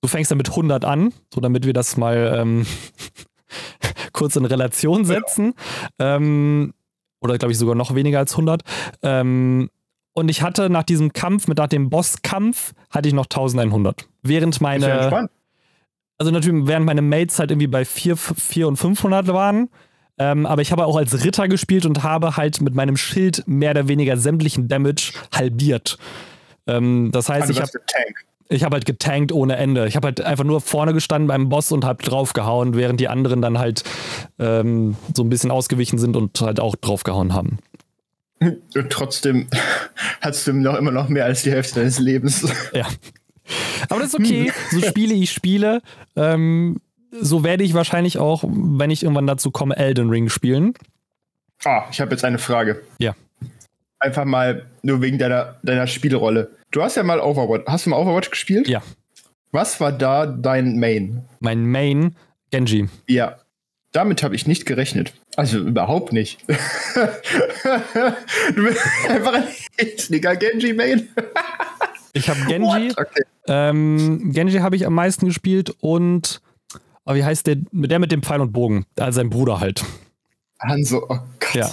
Du 0.01 0.07
fängst 0.07 0.31
dann 0.31 0.37
mit 0.37 0.49
100 0.49 0.85
an, 0.85 1.13
so 1.33 1.41
damit 1.41 1.65
wir 1.65 1.73
das 1.73 1.97
mal 1.97 2.37
ähm, 2.39 2.65
kurz 4.13 4.35
in 4.35 4.45
Relation 4.45 5.05
setzen. 5.05 5.53
Ja. 5.99 6.15
Ähm, 6.17 6.73
oder 7.19 7.37
glaube 7.37 7.51
ich 7.51 7.57
sogar 7.57 7.75
noch 7.75 7.95
weniger 7.95 8.19
als 8.19 8.33
100. 8.33 8.63
Ähm, 9.01 9.69
und 10.13 10.29
ich 10.29 10.41
hatte 10.41 10.69
nach 10.69 10.83
diesem 10.83 11.13
Kampf, 11.13 11.47
mit 11.47 11.57
nach 11.57 11.67
dem 11.67 11.89
Bosskampf, 11.89 12.73
hatte 12.89 13.07
ich 13.07 13.13
noch 13.13 13.25
1100. 13.25 14.07
Während 14.21 14.61
meine. 14.61 14.87
Ja 14.87 15.27
also 16.17 16.31
natürlich, 16.31 16.67
während 16.67 16.85
meine 16.85 17.01
Mates 17.01 17.39
halt 17.39 17.51
irgendwie 17.51 17.67
bei 17.67 17.85
4, 17.85 18.15
4 18.15 18.67
und 18.67 18.77
500 18.77 19.27
waren. 19.27 19.69
Ähm, 20.17 20.45
aber 20.45 20.61
ich 20.61 20.71
habe 20.71 20.85
auch 20.85 20.95
als 20.95 21.25
Ritter 21.25 21.47
gespielt 21.47 21.85
und 21.85 22.03
habe 22.03 22.37
halt 22.37 22.61
mit 22.61 22.75
meinem 22.75 22.97
Schild 22.97 23.43
mehr 23.47 23.71
oder 23.71 23.87
weniger 23.87 24.15
sämtlichen 24.15 24.67
Damage 24.67 25.13
halbiert. 25.33 25.97
Ähm, 26.67 27.09
das 27.11 27.29
heißt, 27.29 27.49
also 27.49 27.53
ich 27.53 27.59
habe 27.59 27.71
ich 28.53 28.63
habe 28.63 28.75
halt 28.75 28.85
getankt 28.85 29.31
ohne 29.31 29.55
Ende. 29.55 29.87
Ich 29.87 29.95
habe 29.95 30.07
halt 30.07 30.21
einfach 30.21 30.43
nur 30.43 30.61
vorne 30.61 30.93
gestanden 30.93 31.27
beim 31.27 31.49
Boss 31.49 31.71
und 31.71 31.85
habe 31.85 32.03
draufgehauen, 32.03 32.75
während 32.75 32.99
die 32.99 33.07
anderen 33.07 33.41
dann 33.41 33.59
halt 33.59 33.83
ähm, 34.39 34.95
so 35.15 35.23
ein 35.23 35.29
bisschen 35.29 35.51
ausgewichen 35.51 35.97
sind 35.97 36.15
und 36.15 36.39
halt 36.41 36.59
auch 36.59 36.75
draufgehauen 36.75 37.33
haben. 37.33 37.59
Und 38.39 38.89
trotzdem 38.89 39.47
hast 40.21 40.47
du 40.47 40.53
noch 40.53 40.75
immer 40.75 40.91
noch 40.91 41.09
mehr 41.09 41.25
als 41.25 41.43
die 41.43 41.51
Hälfte 41.51 41.79
deines 41.79 41.99
Lebens. 41.99 42.47
Ja. 42.73 42.87
Aber 43.89 43.99
das 43.99 44.09
ist 44.09 44.19
okay. 44.19 44.51
So 44.71 44.81
spiele 44.81 45.13
ich 45.13 45.31
Spiele. 45.31 45.81
Ähm, 46.15 46.77
so 47.11 47.43
werde 47.43 47.63
ich 47.63 47.73
wahrscheinlich 47.73 48.17
auch, 48.17 48.43
wenn 48.47 48.89
ich 48.89 49.03
irgendwann 49.03 49.27
dazu 49.27 49.51
komme, 49.51 49.75
Elden 49.77 50.09
Ring 50.09 50.29
spielen. 50.29 50.73
Ah, 51.63 51.83
ich 51.91 52.01
habe 52.01 52.11
jetzt 52.11 52.25
eine 52.25 52.39
Frage. 52.39 52.81
Ja. 52.97 53.15
Einfach 53.99 54.25
mal 54.25 54.65
nur 54.81 55.01
wegen 55.01 55.17
deiner, 55.17 55.57
deiner 55.63 55.87
Spielrolle. 55.87 56.49
Du 56.73 56.81
hast 56.81 56.97
ja 56.97 57.03
mal 57.03 57.19
Overwatch. 57.19 57.65
Hast 57.67 57.85
du 57.85 57.91
mal 57.91 57.97
Overwatch 57.97 58.31
gespielt? 58.31 58.67
Ja. 58.67 58.81
Was 59.51 59.79
war 59.79 59.91
da 59.91 60.25
dein 60.25 60.79
Main? 60.79 61.23
Mein 61.39 61.67
Main, 61.67 62.15
Genji. 62.49 62.89
Ja. 63.07 63.37
Damit 63.91 64.23
habe 64.23 64.33
ich 64.33 64.47
nicht 64.47 64.65
gerechnet. 64.65 65.13
Also 65.35 65.59
überhaupt 65.59 66.13
nicht. 66.13 66.39
du 66.47 66.55
bist 68.63 68.81
einfach 69.07 69.33
ein 69.33 69.43
Hitchnicker 69.77 70.35
Genji-Main. 70.35 71.09
ich 72.13 72.27
habe 72.27 72.39
Genji. 72.47 72.91
Okay. 72.97 73.21
Ähm, 73.47 74.31
Genji 74.33 74.57
habe 74.57 74.75
ich 74.75 74.87
am 74.87 74.95
meisten 74.95 75.27
gespielt 75.27 75.75
und 75.79 76.41
oh, 77.05 77.13
wie 77.13 77.23
heißt 77.23 77.45
der? 77.45 77.57
Der 77.71 77.99
mit 77.99 78.11
dem 78.11 78.23
Pfeil 78.23 78.41
und 78.41 78.51
Bogen. 78.51 78.87
Also 78.97 79.17
sein 79.17 79.29
Bruder 79.29 79.59
halt. 79.59 79.85
Hanso, 80.59 81.05
oh 81.07 81.19
Gott. 81.39 81.53
Ja. 81.53 81.69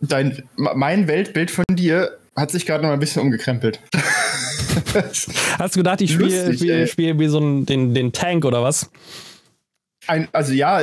Dein, 0.00 0.44
mein 0.56 1.08
Weltbild 1.08 1.50
von 1.50 1.66
dir 1.70 2.16
hat 2.36 2.50
sich 2.50 2.66
gerade 2.66 2.84
noch 2.84 2.92
ein 2.92 3.00
bisschen 3.00 3.22
umgekrempelt. 3.22 3.80
Hast 5.58 5.76
du 5.76 5.80
gedacht, 5.80 6.00
ich 6.00 6.12
spiele 6.12 6.54
spiel, 6.54 6.86
spiel 6.86 7.18
wie 7.18 7.28
so 7.28 7.38
ein, 7.38 7.66
den, 7.66 7.94
den 7.94 8.12
Tank 8.12 8.44
oder 8.44 8.62
was? 8.62 8.90
Ein, 10.06 10.28
also 10.32 10.52
ja, 10.52 10.82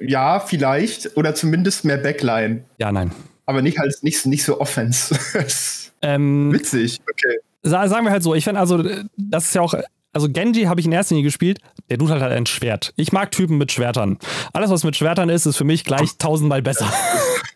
ja, 0.00 0.40
vielleicht. 0.40 1.16
Oder 1.16 1.34
zumindest 1.34 1.84
mehr 1.84 1.98
Backline. 1.98 2.64
Ja, 2.78 2.90
nein. 2.90 3.12
Aber 3.46 3.62
nicht 3.62 3.78
halt 3.78 3.94
nicht, 4.02 4.26
nicht 4.26 4.44
so 4.44 4.60
Offense. 4.60 5.18
ähm, 6.02 6.52
Witzig, 6.52 7.00
okay. 7.10 7.38
Sagen 7.62 8.04
wir 8.04 8.10
halt 8.10 8.22
so, 8.22 8.34
ich 8.34 8.44
finde 8.44 8.60
also, 8.60 8.82
das 9.16 9.46
ist 9.46 9.54
ja 9.54 9.60
auch 9.60 9.74
also 10.12 10.28
Genji 10.28 10.64
habe 10.64 10.80
ich 10.80 10.86
in 10.86 10.92
erster 10.92 11.14
Linie 11.14 11.28
gespielt, 11.28 11.60
der 11.88 11.98
tut 11.98 12.10
halt, 12.10 12.22
halt 12.22 12.32
ein 12.32 12.46
Schwert. 12.46 12.92
Ich 12.96 13.12
mag 13.12 13.30
Typen 13.30 13.58
mit 13.58 13.70
Schwertern. 13.70 14.18
Alles, 14.52 14.70
was 14.70 14.82
mit 14.82 14.96
Schwertern 14.96 15.28
ist, 15.28 15.46
ist 15.46 15.56
für 15.56 15.64
mich 15.64 15.84
gleich 15.84 16.16
tausendmal 16.18 16.62
besser. 16.62 16.92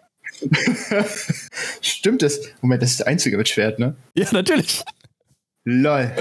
Stimmt 1.80 2.22
das? 2.22 2.40
Moment, 2.61 2.82
das 2.82 2.90
ist 2.90 3.01
der 3.01 3.07
einzige 3.07 3.36
mit 3.36 3.49
Schwert, 3.49 3.78
ne? 3.78 3.97
Ja, 4.14 4.26
natürlich. 4.32 4.84
Lol. 5.64 6.12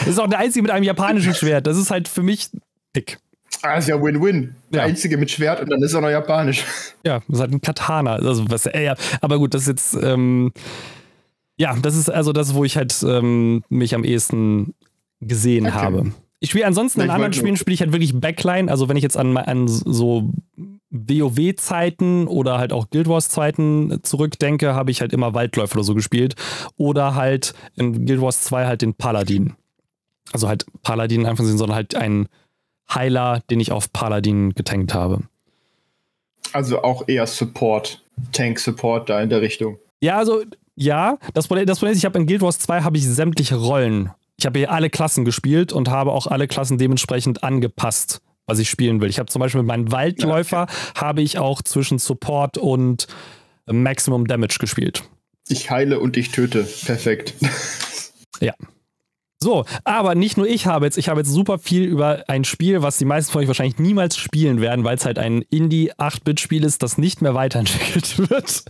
das 0.00 0.08
ist 0.08 0.18
auch 0.18 0.28
der 0.28 0.40
einzige 0.40 0.62
mit 0.62 0.72
einem 0.72 0.84
japanischen 0.84 1.34
Schwert. 1.34 1.66
Das 1.66 1.76
ist 1.76 1.90
halt 1.90 2.08
für 2.08 2.22
mich 2.22 2.50
dick. 2.94 3.18
Ah, 3.62 3.74
ist 3.76 3.88
ja 3.88 4.00
Win-Win. 4.00 4.54
Der 4.70 4.82
ja. 4.82 4.86
einzige 4.86 5.16
mit 5.16 5.30
Schwert 5.30 5.60
und 5.60 5.70
dann 5.70 5.82
ist 5.82 5.94
er 5.94 6.00
noch 6.00 6.10
japanisch. 6.10 6.64
Ja, 7.04 7.20
das 7.26 7.36
ist 7.36 7.40
halt 7.40 7.52
ein 7.52 7.60
Katana. 7.60 8.16
Also 8.16 8.50
was, 8.50 8.66
äh, 8.66 8.84
ja. 8.84 8.94
Aber 9.20 9.38
gut, 9.38 9.54
das 9.54 9.62
ist 9.62 9.68
jetzt, 9.68 9.94
ähm, 10.02 10.52
ja, 11.56 11.76
das 11.80 11.96
ist 11.96 12.10
also 12.10 12.32
das, 12.32 12.54
wo 12.54 12.64
ich 12.64 12.76
halt 12.76 12.94
ähm, 13.06 13.62
mich 13.68 13.94
am 13.94 14.04
ehesten 14.04 14.74
gesehen 15.20 15.66
okay. 15.66 15.74
habe. 15.74 16.12
Ich 16.40 16.50
spiele 16.50 16.66
ansonsten 16.66 17.00
in 17.00 17.10
anderen 17.10 17.32
Spielen 17.32 17.56
spiele 17.56 17.74
ich 17.74 17.80
halt 17.80 17.92
wirklich 17.92 18.14
Backline. 18.14 18.70
Also 18.70 18.88
wenn 18.88 18.96
ich 18.96 19.02
jetzt 19.02 19.16
an, 19.16 19.36
an 19.36 19.66
so 19.66 20.30
WoW-Zeiten 20.90 22.26
oder 22.26 22.58
halt 22.58 22.72
auch 22.72 22.88
Guild 22.90 23.08
Wars-Zeiten 23.08 24.00
zurückdenke, 24.02 24.74
habe 24.74 24.90
ich 24.90 25.00
halt 25.00 25.12
immer 25.12 25.34
Waldläufer 25.34 25.76
oder 25.76 25.84
so 25.84 25.94
gespielt. 25.94 26.34
Oder 26.76 27.14
halt 27.14 27.54
in 27.76 28.06
Guild 28.06 28.20
Wars 28.20 28.42
2 28.44 28.66
halt 28.66 28.82
den 28.82 28.94
Paladin. 28.94 29.54
Also 30.32 30.48
halt 30.48 30.66
Paladin 30.82 31.26
einfach 31.26 31.44
sehen, 31.44 31.58
sondern 31.58 31.76
halt 31.76 31.94
ein 31.94 32.28
Heiler, 32.92 33.42
den 33.50 33.60
ich 33.60 33.72
auf 33.72 33.92
Paladin 33.92 34.54
getankt 34.54 34.94
habe. 34.94 35.20
Also 36.52 36.82
auch 36.82 37.06
eher 37.06 37.26
Support, 37.26 38.02
Tank-Support 38.32 39.10
da 39.10 39.20
in 39.20 39.28
der 39.28 39.42
Richtung. 39.42 39.78
Ja, 40.00 40.16
also 40.16 40.42
ja, 40.74 41.18
das 41.34 41.48
Problem, 41.48 41.66
das 41.66 41.78
Problem 41.78 41.92
ist, 41.92 41.98
ich 41.98 42.04
habe 42.04 42.18
in 42.18 42.26
Guild 42.26 42.40
Wars 42.40 42.58
2 42.60 42.82
habe 42.82 42.96
ich 42.96 43.06
sämtliche 43.06 43.56
Rollen. 43.56 44.10
Ich 44.38 44.46
habe 44.46 44.58
hier 44.60 44.70
alle 44.70 44.88
Klassen 44.88 45.24
gespielt 45.24 45.72
und 45.72 45.90
habe 45.90 46.12
auch 46.12 46.26
alle 46.26 46.46
Klassen 46.46 46.78
dementsprechend 46.78 47.42
angepasst 47.42 48.22
was 48.48 48.58
ich 48.58 48.68
spielen 48.68 49.00
will. 49.00 49.08
Ich 49.08 49.20
habe 49.20 49.30
zum 49.30 49.40
Beispiel 49.40 49.60
mit 49.60 49.68
meinem 49.68 49.92
Waldläufer 49.92 50.62
okay. 50.62 50.72
habe 50.96 51.22
ich 51.22 51.38
auch 51.38 51.62
zwischen 51.62 51.98
Support 51.98 52.58
und 52.58 53.06
Maximum 53.70 54.26
Damage 54.26 54.56
gespielt. 54.58 55.04
Ich 55.48 55.70
heile 55.70 56.00
und 56.00 56.16
ich 56.16 56.30
töte. 56.30 56.66
Perfekt. 56.84 57.34
ja. 58.40 58.54
So, 59.40 59.64
aber 59.84 60.16
nicht 60.16 60.36
nur 60.36 60.48
ich 60.48 60.66
habe 60.66 60.84
jetzt, 60.86 60.98
ich 60.98 61.08
habe 61.08 61.20
jetzt 61.20 61.30
super 61.30 61.58
viel 61.58 61.84
über 61.84 62.24
ein 62.26 62.42
Spiel, 62.42 62.82
was 62.82 62.98
die 62.98 63.04
meisten 63.04 63.30
von 63.30 63.42
euch 63.42 63.46
wahrscheinlich 63.46 63.78
niemals 63.78 64.16
spielen 64.16 64.60
werden, 64.60 64.84
weil 64.84 64.96
es 64.96 65.04
halt 65.04 65.18
ein 65.18 65.42
Indie-8-Bit-Spiel 65.42 66.64
ist, 66.64 66.82
das 66.82 66.98
nicht 66.98 67.22
mehr 67.22 67.34
weiterentwickelt 67.34 68.18
wird. 68.30 68.64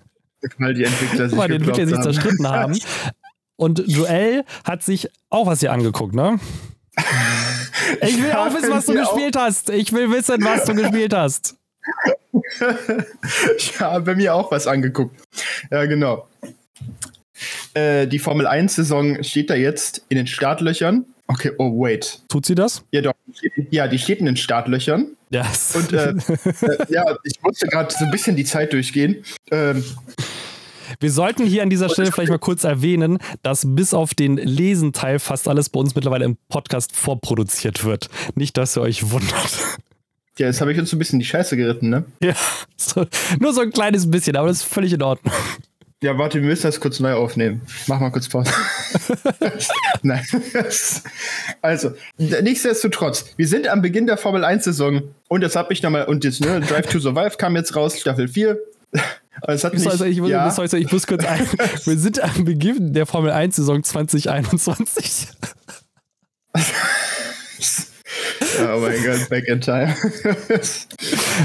Weil 0.58 0.74
die 0.74 0.84
Entwickler 0.84 1.28
sich, 1.30 1.38
weil 1.38 1.48
die 1.48 1.54
Entwickler 1.54 1.86
sich 1.86 2.00
zerstritten 2.00 2.48
haben. 2.48 2.78
Und 3.56 3.82
Joel 3.86 4.44
hat 4.62 4.82
sich 4.82 5.08
auch 5.30 5.46
was 5.46 5.60
hier 5.60 5.72
angeguckt, 5.72 6.14
ne? 6.14 6.38
Ich 8.02 8.22
will 8.22 8.32
auch 8.32 8.52
wissen, 8.54 8.70
was 8.70 8.86
du 8.86 8.94
gespielt 8.94 9.36
hast. 9.36 9.70
Ich 9.70 9.92
will 9.92 10.10
wissen, 10.10 10.42
was 10.44 10.64
du 10.64 10.74
gespielt 10.74 11.14
hast. 11.14 11.56
ich 13.56 13.80
habe 13.80 14.14
mir 14.14 14.34
auch 14.34 14.50
was 14.50 14.66
angeguckt. 14.66 15.16
Ja, 15.70 15.86
genau. 15.86 16.28
Äh, 17.74 18.06
die 18.06 18.18
Formel 18.18 18.46
1-Saison 18.46 19.22
steht 19.22 19.50
da 19.50 19.54
jetzt 19.54 20.04
in 20.08 20.16
den 20.16 20.26
Startlöchern. 20.26 21.04
Okay, 21.26 21.52
oh, 21.58 21.70
wait. 21.80 22.20
Tut 22.28 22.46
sie 22.46 22.54
das? 22.54 22.82
Ja, 22.90 23.02
doch. 23.02 23.12
Ja, 23.70 23.86
die 23.86 23.98
steht 23.98 24.20
in 24.20 24.26
den 24.26 24.36
Startlöchern. 24.36 25.16
Yes. 25.30 25.76
Und 25.76 25.92
äh, 25.92 26.10
äh, 26.10 26.78
ja, 26.88 27.04
ich 27.22 27.42
musste 27.42 27.66
gerade 27.66 27.92
so 27.94 28.04
ein 28.04 28.10
bisschen 28.10 28.34
die 28.34 28.44
Zeit 28.44 28.72
durchgehen. 28.72 29.22
Ähm, 29.50 29.84
wir 31.00 31.12
sollten 31.12 31.46
hier 31.46 31.62
an 31.62 31.70
dieser 31.70 31.88
Stelle 31.88 32.10
vielleicht 32.10 32.30
mal 32.30 32.38
kurz 32.38 32.64
erwähnen, 32.64 33.18
dass 33.42 33.62
bis 33.64 33.94
auf 33.94 34.14
den 34.14 34.36
Lesenteil 34.36 35.18
fast 35.18 35.46
alles 35.48 35.68
bei 35.68 35.78
uns 35.78 35.94
mittlerweile 35.94 36.24
im 36.24 36.36
Podcast 36.48 36.94
vorproduziert 36.94 37.84
wird. 37.84 38.08
Nicht, 38.34 38.56
dass 38.56 38.76
ihr 38.76 38.82
euch 38.82 39.10
wundert. 39.10 39.58
Ja, 40.38 40.46
jetzt 40.46 40.60
habe 40.60 40.72
ich 40.72 40.78
uns 40.78 40.90
so 40.90 40.96
ein 40.96 40.98
bisschen 40.98 41.18
die 41.18 41.24
Scheiße 41.24 41.56
geritten, 41.56 41.90
ne? 41.90 42.04
Ja, 42.22 42.34
so, 42.76 43.06
nur 43.40 43.52
so 43.52 43.60
ein 43.60 43.70
kleines 43.70 44.10
bisschen, 44.10 44.36
aber 44.36 44.48
das 44.48 44.58
ist 44.58 44.64
völlig 44.64 44.92
in 44.92 45.02
Ordnung. 45.02 45.34
Ja, 46.00 46.16
warte, 46.16 46.40
wir 46.40 46.46
müssen 46.46 46.62
das 46.62 46.78
kurz 46.78 47.00
neu 47.00 47.14
aufnehmen. 47.14 47.60
Mach 47.88 47.98
mal 47.98 48.10
kurz 48.10 48.28
Pause. 48.28 48.52
Nein. 50.02 50.24
Also, 51.60 51.90
nichtsdestotrotz, 52.18 53.34
wir 53.36 53.48
sind 53.48 53.66
am 53.66 53.82
Beginn 53.82 54.06
der 54.06 54.16
Formel 54.16 54.44
1-Saison 54.44 55.02
und 55.26 55.42
jetzt 55.42 55.56
habe 55.56 55.72
ich 55.72 55.82
nochmal, 55.82 56.04
und 56.04 56.22
jetzt, 56.22 56.40
ne, 56.40 56.60
Drive 56.60 56.86
to 56.86 57.00
Survive 57.00 57.36
kam 57.36 57.56
jetzt 57.56 57.74
raus, 57.74 57.98
Staffel 57.98 58.28
4. 58.28 58.58
Hat 59.46 59.74
mich, 59.74 59.88
also 59.88 60.04
ich, 60.04 60.18
ja. 60.18 60.46
also 60.46 60.76
ich 60.76 60.90
muss 60.90 61.06
kurz 61.06 61.24
ein. 61.24 61.40
Wir 61.84 61.98
sind 61.98 62.22
am 62.22 62.44
Beginn 62.44 62.92
der 62.92 63.06
Formel 63.06 63.30
1 63.30 63.56
Saison 63.56 63.82
2021. 63.82 65.28
ja, 68.58 68.74
oh 68.74 68.80
mein 68.80 69.04
Gott, 69.04 69.28
Back 69.28 69.46
in 69.48 69.60
Time. 69.60 69.94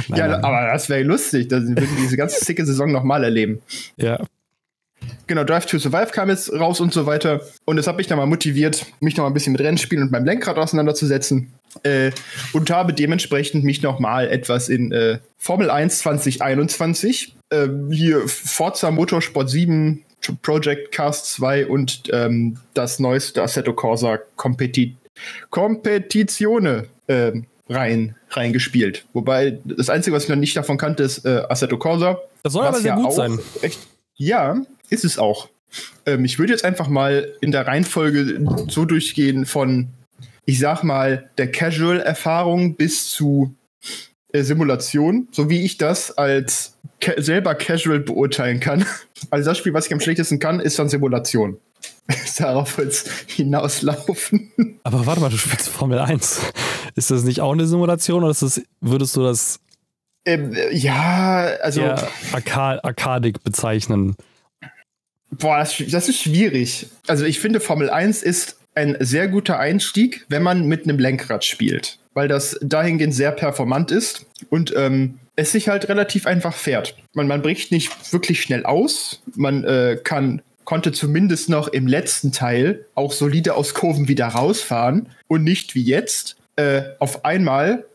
ja, 0.08 0.28
nein. 0.28 0.44
aber 0.44 0.72
das 0.72 0.90
wäre 0.90 1.04
lustig. 1.04 1.50
Dann 1.50 1.68
würden 1.68 1.78
wir 1.78 2.04
diese 2.04 2.18
ganze 2.18 2.44
sicke 2.44 2.66
Saison 2.66 2.92
nochmal 2.92 3.24
erleben. 3.24 3.62
Ja. 3.98 4.20
Genau, 5.28 5.44
Drive 5.44 5.66
to 5.66 5.80
Survive 5.80 6.12
kam 6.12 6.30
jetzt 6.30 6.52
raus 6.52 6.80
und 6.82 6.94
so 6.94 7.06
weiter. 7.06 7.42
Und 7.66 7.78
das 7.78 7.88
hat 7.88 7.98
mich 7.98 8.08
dann 8.08 8.18
mal 8.18 8.26
motiviert, 8.26 8.86
mich 9.00 9.16
noch 9.16 9.24
mal 9.24 9.30
ein 9.30 9.34
bisschen 9.34 9.54
mit 9.54 9.62
Rennspielen 9.62 10.04
und 10.04 10.12
meinem 10.12 10.26
Lenkrad 10.26 10.58
auseinanderzusetzen. 10.58 11.54
Äh, 11.84 12.12
und 12.52 12.70
habe 12.70 12.94
dementsprechend 12.94 13.64
mich 13.64 13.82
noch 13.82 14.00
mal 14.00 14.28
etwas 14.28 14.70
in 14.70 14.92
äh, 14.92 15.20
Formel 15.38 15.72
1 15.72 16.00
2021, 16.00 17.36
äh, 17.50 17.68
hier 17.90 18.28
Forza 18.28 18.92
Motorsport 18.92 19.50
7, 19.50 20.04
Project 20.42 20.92
Cast 20.92 21.32
2 21.34 21.68
und 21.68 22.04
ähm, 22.12 22.58
das 22.74 23.00
neueste 23.00 23.42
Assetto 23.42 23.74
Corsa 23.74 24.20
Competi 24.36 24.96
Competizione 25.50 26.88
ähm, 27.08 27.46
rein, 27.70 28.16
reingespielt. 28.30 29.06
Wobei 29.14 29.60
das 29.64 29.90
Einzige, 29.90 30.16
was 30.16 30.24
ich 30.24 30.30
noch 30.30 30.36
nicht 30.36 30.56
davon 30.56 30.78
kannte, 30.78 31.04
ist 31.04 31.26
äh, 31.26 31.44
Assetto 31.50 31.78
Corsa. 31.78 32.20
Das 32.44 32.54
soll 32.54 32.66
aber 32.66 32.80
sehr 32.80 32.96
ja 32.96 33.02
gut 33.02 33.14
sein. 33.14 33.40
Echt, 33.62 33.80
ja, 34.16 34.62
ist 34.94 35.04
es 35.04 35.18
auch. 35.18 35.50
Ähm, 36.06 36.24
ich 36.24 36.40
würde 36.40 36.54
jetzt 36.54 36.64
einfach 36.64 36.88
mal 36.88 37.34
in 37.42 37.52
der 37.52 37.68
Reihenfolge 37.68 38.46
so 38.70 38.86
durchgehen 38.86 39.46
von, 39.46 39.90
ich 40.46 40.60
sag 40.60 40.84
mal, 40.84 41.30
der 41.38 41.52
Casual-Erfahrung 41.52 42.76
bis 42.76 43.10
zu 43.10 43.56
äh, 44.32 44.44
Simulation, 44.44 45.28
so 45.32 45.50
wie 45.50 45.64
ich 45.64 45.78
das 45.78 46.18
als 46.18 46.78
ca 47.02 47.20
selber 47.22 47.56
Casual 47.56 48.00
beurteilen 48.00 48.60
kann. 48.60 48.86
Also 49.30 49.52
das 49.52 49.58
Spiel, 49.58 49.74
was 49.74 49.86
ich 49.86 49.94
am 49.94 50.02
schlechtesten 50.02 50.38
kann, 50.38 50.60
ist 50.60 50.78
dann 50.78 50.90
Simulation. 50.90 51.58
Darauf 52.38 52.78
wird 52.78 52.90
es 52.90 53.06
hinauslaufen. 53.28 54.52
Aber 54.84 55.06
warte 55.06 55.22
mal, 55.22 55.30
du 55.30 55.38
spielst 55.38 55.70
Formel 55.70 55.98
1. 55.98 56.42
Ist 56.96 57.10
das 57.10 57.24
nicht 57.24 57.40
auch 57.40 57.54
eine 57.54 57.66
Simulation 57.66 58.26
oder 58.26 58.34
das, 58.38 58.62
würdest 58.82 59.16
du 59.16 59.24
das 59.24 59.62
ähm, 60.26 60.54
ja, 60.72 61.52
also 61.62 61.84
arkadig 62.42 63.44
bezeichnen? 63.44 64.18
Boah, 65.40 65.60
das, 65.60 65.82
das 65.90 66.10
ist 66.10 66.22
schwierig. 66.22 66.88
Also 67.08 67.26
ich 67.26 67.40
finde, 67.40 67.60
Formel 67.60 67.90
1 67.90 68.24
ist 68.24 68.58
ein 68.76 68.98
sehr 69.00 69.28
guter 69.28 69.60
Einstieg, 69.60 70.26
wenn 70.30 70.44
man 70.44 70.66
mit 70.68 70.84
einem 70.84 71.00
Lenkrad 71.00 71.46
spielt, 71.46 72.00
weil 72.14 72.28
das 72.28 72.60
dahingehend 72.62 73.14
sehr 73.14 73.32
performant 73.32 73.92
ist 73.92 74.26
und 74.50 74.74
ähm, 74.76 75.20
es 75.36 75.52
sich 75.52 75.70
halt 75.70 75.90
relativ 75.90 76.28
einfach 76.28 76.54
fährt. 76.54 76.96
Man, 77.14 77.28
man 77.28 77.42
bricht 77.42 77.72
nicht 77.72 78.14
wirklich 78.14 78.42
schnell 78.42 78.66
aus, 78.66 79.22
man 79.36 79.64
äh, 79.64 79.98
kann 80.04 80.42
konnte 80.66 80.94
zumindest 80.94 81.50
noch 81.50 81.68
im 81.68 81.88
letzten 81.88 82.32
Teil 82.32 82.86
auch 82.96 83.12
solide 83.12 83.56
aus 83.56 83.74
Kurven 83.74 84.08
wieder 84.08 84.28
rausfahren 84.28 85.10
und 85.28 85.44
nicht 85.44 85.76
wie 85.76 85.84
jetzt 85.84 86.38
äh, 86.56 86.84
auf 87.00 87.26
einmal 87.26 87.86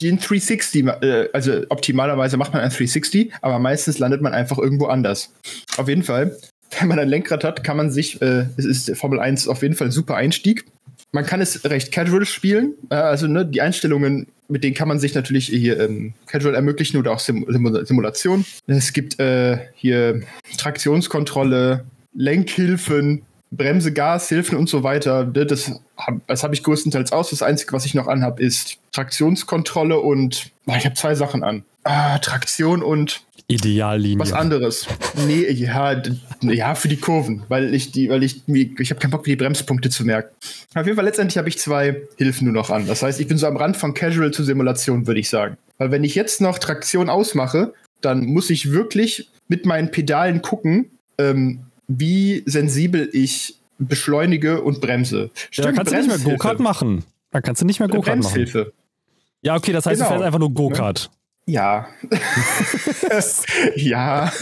den 0.00 0.18
360, 0.18 0.86
äh, 0.86 1.28
also 1.32 1.64
optimalerweise 1.70 2.36
macht 2.36 2.52
man 2.52 2.62
ein 2.62 2.70
360, 2.70 3.32
aber 3.40 3.58
meistens 3.58 3.98
landet 3.98 4.22
man 4.22 4.32
einfach 4.32 4.58
irgendwo 4.58 4.86
anders. 4.86 5.32
Auf 5.76 5.88
jeden 5.88 6.02
Fall 6.02 6.36
wenn 6.80 6.88
man 6.88 6.98
ein 6.98 7.08
Lenkrad 7.08 7.44
hat, 7.44 7.64
kann 7.64 7.76
man 7.76 7.90
sich, 7.90 8.20
äh, 8.22 8.46
es 8.56 8.64
ist 8.64 8.96
Formel 8.96 9.20
1 9.20 9.48
auf 9.48 9.62
jeden 9.62 9.74
Fall 9.74 9.88
ein 9.88 9.92
super 9.92 10.16
Einstieg. 10.16 10.64
Man 11.12 11.24
kann 11.24 11.40
es 11.40 11.64
recht 11.64 11.92
casual 11.92 12.24
spielen, 12.24 12.74
also 12.88 13.28
ne, 13.28 13.46
die 13.46 13.60
Einstellungen, 13.60 14.26
mit 14.48 14.64
denen 14.64 14.74
kann 14.74 14.88
man 14.88 14.98
sich 14.98 15.14
natürlich 15.14 15.46
hier 15.46 15.78
ähm, 15.78 16.14
casual 16.26 16.54
ermöglichen 16.54 16.98
oder 16.98 17.12
auch 17.12 17.20
Sim 17.20 17.46
Simulation. 17.48 18.44
Es 18.66 18.92
gibt 18.92 19.20
äh, 19.20 19.58
hier 19.74 20.22
Traktionskontrolle, 20.58 21.84
Lenkhilfen, 22.14 23.22
Bremse, 23.52 23.92
Gas, 23.92 24.28
Hilfen 24.28 24.58
und 24.58 24.68
so 24.68 24.82
weiter. 24.82 25.24
Ne, 25.26 25.46
das, 25.46 25.80
habe 25.96 26.54
ich 26.54 26.62
größtenteils 26.62 27.12
aus. 27.12 27.30
Das 27.30 27.42
Einzige, 27.42 27.72
was 27.72 27.86
ich 27.86 27.94
noch 27.94 28.08
anhabe, 28.08 28.42
ist 28.42 28.78
Traktionskontrolle 28.92 29.98
und 29.98 30.50
oh, 30.66 30.74
ich 30.76 30.84
habe 30.84 30.96
zwei 30.96 31.14
Sachen 31.14 31.44
an. 31.44 31.64
Ah, 31.84 32.18
Traktion 32.18 32.82
und 32.82 33.22
Ideallinie. 33.46 34.18
Was 34.18 34.32
anderes. 34.32 34.86
Nee, 35.26 35.46
ja, 35.50 36.02
ja, 36.40 36.74
für 36.74 36.88
die 36.88 36.96
Kurven, 36.96 37.42
weil 37.48 37.74
ich 37.74 37.92
die, 37.92 38.08
weil 38.08 38.22
ich 38.22 38.42
ich 38.46 38.90
habe 38.90 39.00
keinen 39.00 39.10
Bock, 39.10 39.24
die 39.24 39.36
Bremspunkte 39.36 39.90
zu 39.90 40.04
merken. 40.04 40.34
Auf 40.74 40.86
jeden 40.86 40.96
Fall 40.96 41.04
letztendlich 41.04 41.36
habe 41.36 41.48
ich 41.48 41.58
zwei 41.58 42.02
Hilfen 42.16 42.46
nur 42.46 42.54
noch 42.54 42.70
an. 42.70 42.86
Das 42.86 43.02
heißt, 43.02 43.20
ich 43.20 43.28
bin 43.28 43.36
so 43.36 43.46
am 43.46 43.56
Rand 43.56 43.76
von 43.76 43.92
Casual 43.92 44.30
zu 44.30 44.44
Simulation, 44.44 45.06
würde 45.06 45.20
ich 45.20 45.28
sagen. 45.28 45.58
Weil 45.76 45.90
wenn 45.90 46.04
ich 46.04 46.14
jetzt 46.14 46.40
noch 46.40 46.58
Traktion 46.58 47.10
ausmache, 47.10 47.74
dann 48.00 48.24
muss 48.24 48.48
ich 48.48 48.70
wirklich 48.70 49.28
mit 49.48 49.66
meinen 49.66 49.90
Pedalen 49.90 50.40
gucken, 50.40 50.90
ähm, 51.18 51.60
wie 51.86 52.42
sensibel 52.46 53.10
ich 53.12 53.56
beschleunige 53.78 54.62
und 54.62 54.80
bremse. 54.80 55.30
Stimmt, 55.50 55.56
ja, 55.66 55.72
da 55.72 55.76
kannst 55.76 55.92
du 55.92 55.96
nicht 55.96 56.08
mehr 56.08 56.18
Go-Kart 56.18 56.60
machen. 56.60 57.04
Da 57.30 57.40
kannst 57.40 57.60
du 57.60 57.66
nicht 57.66 57.80
mehr 57.80 57.88
Go-Kart 57.88 58.22
machen. 58.22 58.46
Ja, 59.42 59.56
okay, 59.56 59.72
das 59.72 59.84
heißt, 59.84 59.98
genau. 59.98 60.08
du 60.08 60.14
fährst 60.14 60.24
einfach 60.24 60.38
nur 60.38 60.54
Go-Kart. 60.54 61.10
Ja. 61.46 61.88
ja, 63.76 64.32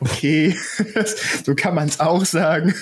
okay. 0.00 0.56
so 1.44 1.54
kann 1.54 1.74
man 1.74 1.88
es 1.88 1.98
auch 1.98 2.24
sagen. 2.24 2.74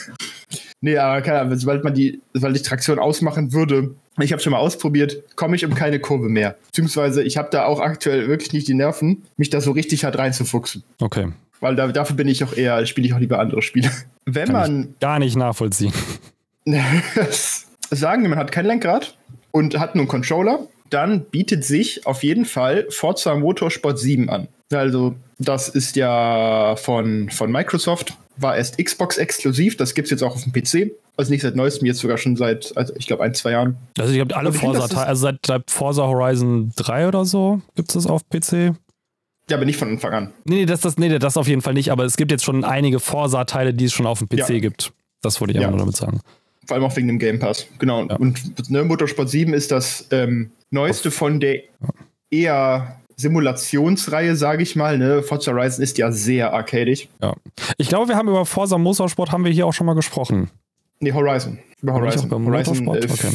Nee, 0.83 0.97
aber 0.99 1.23
keine 1.23 1.41
Ahnung, 1.41 1.59
sobald 1.59 1.85
man 1.85 1.95
die, 1.95 2.21
sobald 2.35 2.57
ich 2.57 2.63
Traktion 2.63 2.99
ausmachen 2.99 3.53
würde, 3.53 3.95
ich 4.19 4.33
habe 4.33 4.43
schon 4.43 4.53
mal 4.53 4.59
ausprobiert, 4.59 5.23
komme 5.37 5.57
ich 5.57 5.65
um 5.65 5.75
keine 5.75 5.99
Kurve 5.99 6.29
mehr. 6.29 6.57
Beziehungsweise 6.67 7.23
ich 7.23 7.37
habe 7.37 7.49
da 7.51 7.65
auch 7.65 7.81
aktuell 7.81 8.29
wirklich 8.29 8.53
nicht 8.53 8.69
die 8.69 8.75
Nerven, 8.75 9.23
mich 9.37 9.51
da 9.51 9.61
so 9.61 9.73
richtig 9.73 10.05
hart 10.05 10.19
reinzufuchsen. 10.19 10.83
Okay. 11.01 11.29
Weil 11.61 11.77
da, 11.77 11.89
dafür 11.89 12.17
bin 12.17 12.29
ich 12.29 12.43
auch 12.45 12.55
eher, 12.55 12.85
spiele 12.87 13.07
ich 13.07 13.15
auch 13.15 13.19
lieber 13.19 13.39
andere 13.39 13.63
Spiele. 13.63 13.91
Wenn 14.25 14.47
Kann 14.47 14.53
man. 14.53 14.95
gar 15.01 15.19
nicht 15.19 15.37
nachvollziehen. 15.37 15.93
sagen 17.91 18.23
wir, 18.23 18.29
man 18.29 18.39
hat 18.39 18.53
kein 18.53 18.67
Lenkrad 18.67 19.17
und 19.51 19.79
hat 19.79 19.95
nur 19.95 20.03
einen 20.03 20.09
Controller, 20.09 20.67
dann 20.91 21.25
bietet 21.25 21.65
sich 21.65 22.07
auf 22.07 22.23
jeden 22.23 22.45
Fall 22.45 22.87
Forza 22.91 23.35
Motorsport 23.35 23.99
7 23.99 24.29
an. 24.29 24.49
Also, 24.73 25.15
das 25.39 25.69
ist 25.69 25.97
ja 25.97 26.77
von, 26.77 27.31
von 27.31 27.51
Microsoft, 27.51 28.15
war 28.37 28.57
erst 28.57 28.79
Xbox 28.79 29.19
exklusiv, 29.19 29.77
das 29.77 29.95
gibt 29.95 30.07
es 30.07 30.11
jetzt 30.11 30.23
auch 30.23 30.35
auf 30.35 30.45
dem 30.45 30.53
PC. 30.53 30.93
Also 31.17 31.33
nicht 31.33 31.43
seit 31.43 31.55
neuestem, 31.55 31.87
jetzt 31.87 31.99
sogar 31.99 32.17
schon 32.17 32.37
seit, 32.37 32.75
also 32.77 32.95
ich 32.97 33.07
glaube, 33.07 33.23
ein, 33.23 33.35
zwei 33.35 33.51
Jahren. 33.51 33.77
Also, 33.99 34.11
ich 34.11 34.17
glaube, 34.17 34.35
alle 34.37 34.53
Forza, 34.53 35.03
also 35.03 35.23
seit, 35.23 35.45
seit 35.45 35.71
Forza 35.71 36.07
Horizon 36.07 36.73
3 36.77 37.09
oder 37.09 37.25
so 37.25 37.61
gibt 37.75 37.91
es 37.91 37.95
das 37.95 38.07
auf 38.07 38.23
PC. 38.31 38.75
Ja, 39.51 39.57
aber 39.57 39.67
nicht 39.67 39.77
von 39.77 39.89
Anfang 39.89 40.13
an. 40.13 40.33
Nee, 40.45 40.57
nee, 40.57 40.67
das, 40.67 40.81
das, 40.81 40.97
nee, 40.97 41.19
das 41.19 41.37
auf 41.37 41.49
jeden 41.49 41.61
Fall 41.61 41.75
nicht, 41.75 41.91
aber 41.91 42.05
es 42.05 42.17
gibt 42.17 42.31
jetzt 42.31 42.45
schon 42.45 42.65
einige 42.65 43.01
Forsa-Teile, 43.01 43.75
die 43.75 43.87
es 43.87 43.93
schon 43.93 44.07
auf 44.07 44.21
dem 44.21 44.29
PC 44.29 44.49
ja. 44.49 44.59
gibt. 44.61 44.93
Das 45.23 45.41
wollte 45.41 45.53
ich 45.53 45.57
ja. 45.57 45.63
einfach 45.63 45.73
nur 45.73 45.81
damit 45.81 45.97
sagen. 45.97 46.21
Vor 46.67 46.77
allem 46.77 46.85
auch 46.85 46.97
wegen 46.97 47.09
dem 47.09 47.19
Game 47.19 47.39
Pass. 47.39 47.67
Genau. 47.79 48.07
Ja. 48.07 48.17
Und 48.17 48.71
ne, 48.71 48.85
Motorsport 48.85 49.31
7 49.31 49.55
ist 49.55 49.71
das 49.71 50.07
ähm, 50.11 50.51
neueste 50.71 51.11
von 51.11 51.41
der 51.41 51.63
eher 52.31 53.01
Simulationsreihe, 53.17 54.37
sage 54.37 54.63
ich 54.63 54.77
mal. 54.77 54.99
Ne? 54.99 55.23
Forza 55.23 55.53
Horizon 55.53 55.83
ist 55.83 55.99
ja 55.99 56.11
sehr 56.13 56.53
arcadisch. 56.53 57.09
Ja. 57.21 57.35
Ich 57.77 57.89
glaube, 57.89 58.09
wir 58.09 58.17
haben 58.17 58.29
über 58.29 58.47
Forza 58.47 58.79
Motorsport 58.79 59.33
haben 59.33 59.45
wir 59.45 59.53
hier 59.53 59.67
auch 59.67 59.75
schon 59.75 59.87
mal 59.87 59.95
gesprochen. 59.95 60.51
Nee, 61.01 61.13
Horizon. 61.13 61.59
Über 61.83 61.95
Horizon. 61.95 62.31
Horizon? 62.31 62.87
Äh, 62.87 62.91
okay. 62.91 63.31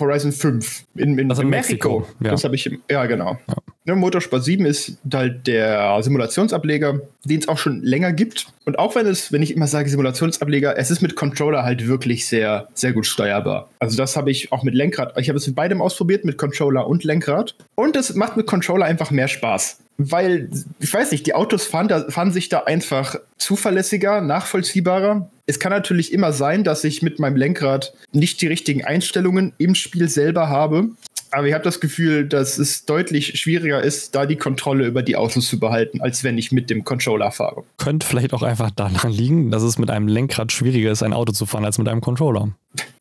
Horizon 0.00 0.32
5 0.32 0.84
in, 0.96 1.18
in, 1.18 1.30
also 1.30 1.42
in 1.42 1.48
Mexiko. 1.48 2.00
Mexiko. 2.00 2.24
Ja. 2.24 2.30
Das 2.30 2.44
habe 2.44 2.54
ich, 2.54 2.70
ja 2.90 3.06
genau. 3.06 3.38
Ja. 3.48 3.54
Ne, 3.86 3.96
Motorsport 3.96 4.42
7 4.42 4.64
ist 4.64 4.96
halt 5.12 5.46
der 5.46 6.02
Simulationsableger, 6.02 7.00
den 7.24 7.40
es 7.40 7.48
auch 7.48 7.58
schon 7.58 7.82
länger 7.82 8.14
gibt. 8.14 8.46
Und 8.64 8.78
auch 8.78 8.94
wenn 8.94 9.06
es, 9.06 9.30
wenn 9.30 9.42
ich 9.42 9.54
immer 9.54 9.66
sage 9.66 9.90
Simulationsableger, 9.90 10.78
es 10.78 10.90
ist 10.90 11.02
mit 11.02 11.16
Controller 11.16 11.64
halt 11.64 11.86
wirklich 11.86 12.26
sehr, 12.26 12.68
sehr 12.72 12.94
gut 12.94 13.06
steuerbar. 13.06 13.68
Also 13.78 13.98
das 13.98 14.16
habe 14.16 14.30
ich 14.30 14.52
auch 14.52 14.62
mit 14.62 14.74
Lenkrad. 14.74 15.12
Ich 15.18 15.28
habe 15.28 15.36
es 15.36 15.46
mit 15.46 15.54
beidem 15.54 15.82
ausprobiert, 15.82 16.24
mit 16.24 16.38
Controller 16.38 16.86
und 16.86 17.04
Lenkrad. 17.04 17.54
Und 17.74 17.94
es 17.96 18.14
macht 18.14 18.38
mit 18.38 18.46
Controller 18.46 18.86
einfach 18.86 19.10
mehr 19.10 19.28
Spaß. 19.28 19.83
Weil, 19.96 20.50
ich 20.80 20.92
weiß 20.92 21.12
nicht, 21.12 21.26
die 21.26 21.34
Autos 21.34 21.66
fahren, 21.66 21.88
da, 21.88 22.10
fahren 22.10 22.32
sich 22.32 22.48
da 22.48 22.60
einfach 22.60 23.16
zuverlässiger, 23.38 24.20
nachvollziehbarer. 24.20 25.30
Es 25.46 25.60
kann 25.60 25.70
natürlich 25.70 26.12
immer 26.12 26.32
sein, 26.32 26.64
dass 26.64 26.82
ich 26.84 27.02
mit 27.02 27.18
meinem 27.18 27.36
Lenkrad 27.36 27.94
nicht 28.12 28.40
die 28.40 28.46
richtigen 28.46 28.84
Einstellungen 28.84 29.52
im 29.58 29.74
Spiel 29.74 30.08
selber 30.08 30.48
habe. 30.48 30.88
Aber 31.30 31.48
ich 31.48 31.54
habe 31.54 31.64
das 31.64 31.80
Gefühl, 31.80 32.28
dass 32.28 32.58
es 32.58 32.84
deutlich 32.86 33.40
schwieriger 33.40 33.82
ist, 33.82 34.14
da 34.14 34.24
die 34.24 34.36
Kontrolle 34.36 34.86
über 34.86 35.02
die 35.02 35.16
Autos 35.16 35.48
zu 35.48 35.58
behalten, 35.58 36.00
als 36.00 36.22
wenn 36.22 36.38
ich 36.38 36.52
mit 36.52 36.70
dem 36.70 36.84
Controller 36.84 37.32
fahre. 37.32 37.64
Könnte 37.76 38.06
vielleicht 38.06 38.32
auch 38.34 38.42
einfach 38.42 38.70
daran 38.70 39.10
liegen, 39.10 39.50
dass 39.50 39.64
es 39.64 39.76
mit 39.76 39.90
einem 39.90 40.06
Lenkrad 40.06 40.52
schwieriger 40.52 40.92
ist, 40.92 41.02
ein 41.02 41.12
Auto 41.12 41.32
zu 41.32 41.44
fahren, 41.44 41.64
als 41.64 41.78
mit 41.78 41.88
einem 41.88 42.00
Controller. 42.00 42.50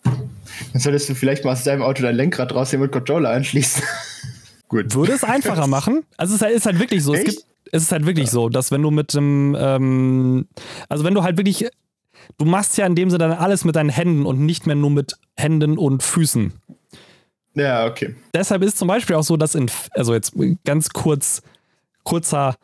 Dann 0.04 0.82
solltest 0.82 1.10
du 1.10 1.16
vielleicht 1.16 1.46
mal 1.46 1.52
aus 1.52 1.64
deinem 1.64 1.84
Auto 1.84 2.02
dein 2.02 2.16
Lenkrad 2.16 2.54
rausnehmen 2.56 2.88
und 2.88 2.92
Controller 2.92 3.30
anschließen. 3.30 3.84
Gut. 4.74 4.96
Würde 4.96 5.12
es 5.12 5.24
einfacher 5.24 5.68
machen? 5.78 6.04
Also 6.18 6.34
es 6.34 6.42
ist 6.42 6.42
halt, 6.42 6.56
ist 6.56 6.66
halt 6.66 6.80
wirklich 6.80 7.04
so. 7.04 7.14
Es, 7.14 7.24
gibt, 7.24 7.46
es, 7.72 7.84
ist 7.84 7.92
halt 7.92 8.08
wirklich 8.08 8.26
ja. 8.26 8.32
so, 8.32 8.50
dass 8.50 8.72
wenn 8.72 8.82
du 8.82 8.90
mit 8.90 9.14
dem, 9.14 9.56
ähm, 9.58 10.48
also 10.90 11.04
wenn 11.04 11.14
du 11.14 11.22
halt 11.22 11.38
wirklich, 11.38 11.68
du 12.40 12.46
machst 12.46 12.76
ja 12.78 12.88
in 12.88 12.96
dem 12.96 13.12
Sinne 13.12 13.28
dann 13.28 13.38
alles 13.38 13.66
mit 13.66 13.76
deinen 13.76 13.90
Händen 13.90 14.26
und 14.26 14.40
nicht 14.40 14.66
mehr 14.66 14.76
nur 14.76 14.90
mit 14.90 15.14
Händen 15.38 15.78
und 15.78 16.02
Füßen. 16.02 16.54
Ja, 17.54 17.86
okay. 17.86 18.16
Deshalb 18.34 18.64
ist 18.64 18.80
zum 18.80 18.88
Beispiel 18.88 19.16
auch 19.16 19.24
so, 19.24 19.38
dass 19.38 19.54
in, 19.54 19.70
also 19.92 20.16
jetzt 20.16 20.34
ganz 20.66 20.90
kurz, 20.90 21.44
kurzer 22.04 22.56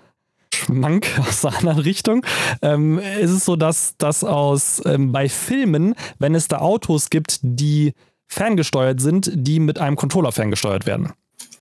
Schmank 0.51 1.07
aus 1.19 1.41
der 1.41 1.55
anderen 1.57 1.77
Richtung, 1.77 2.25
ähm, 2.63 2.97
ist 2.97 3.29
es 3.29 3.45
so, 3.45 3.55
dass 3.55 3.97
das 3.99 4.23
aus 4.23 4.81
ähm, 4.83 5.11
bei 5.11 5.29
Filmen, 5.29 5.93
wenn 6.17 6.33
es 6.33 6.47
da 6.47 6.57
Autos 6.57 7.11
gibt, 7.11 7.37
die 7.43 7.93
ferngesteuert 8.25 8.99
sind, 8.99 9.29
die 9.31 9.59
mit 9.59 9.77
einem 9.77 9.95
Controller 9.95 10.31
ferngesteuert 10.31 10.87
werden. 10.87 11.13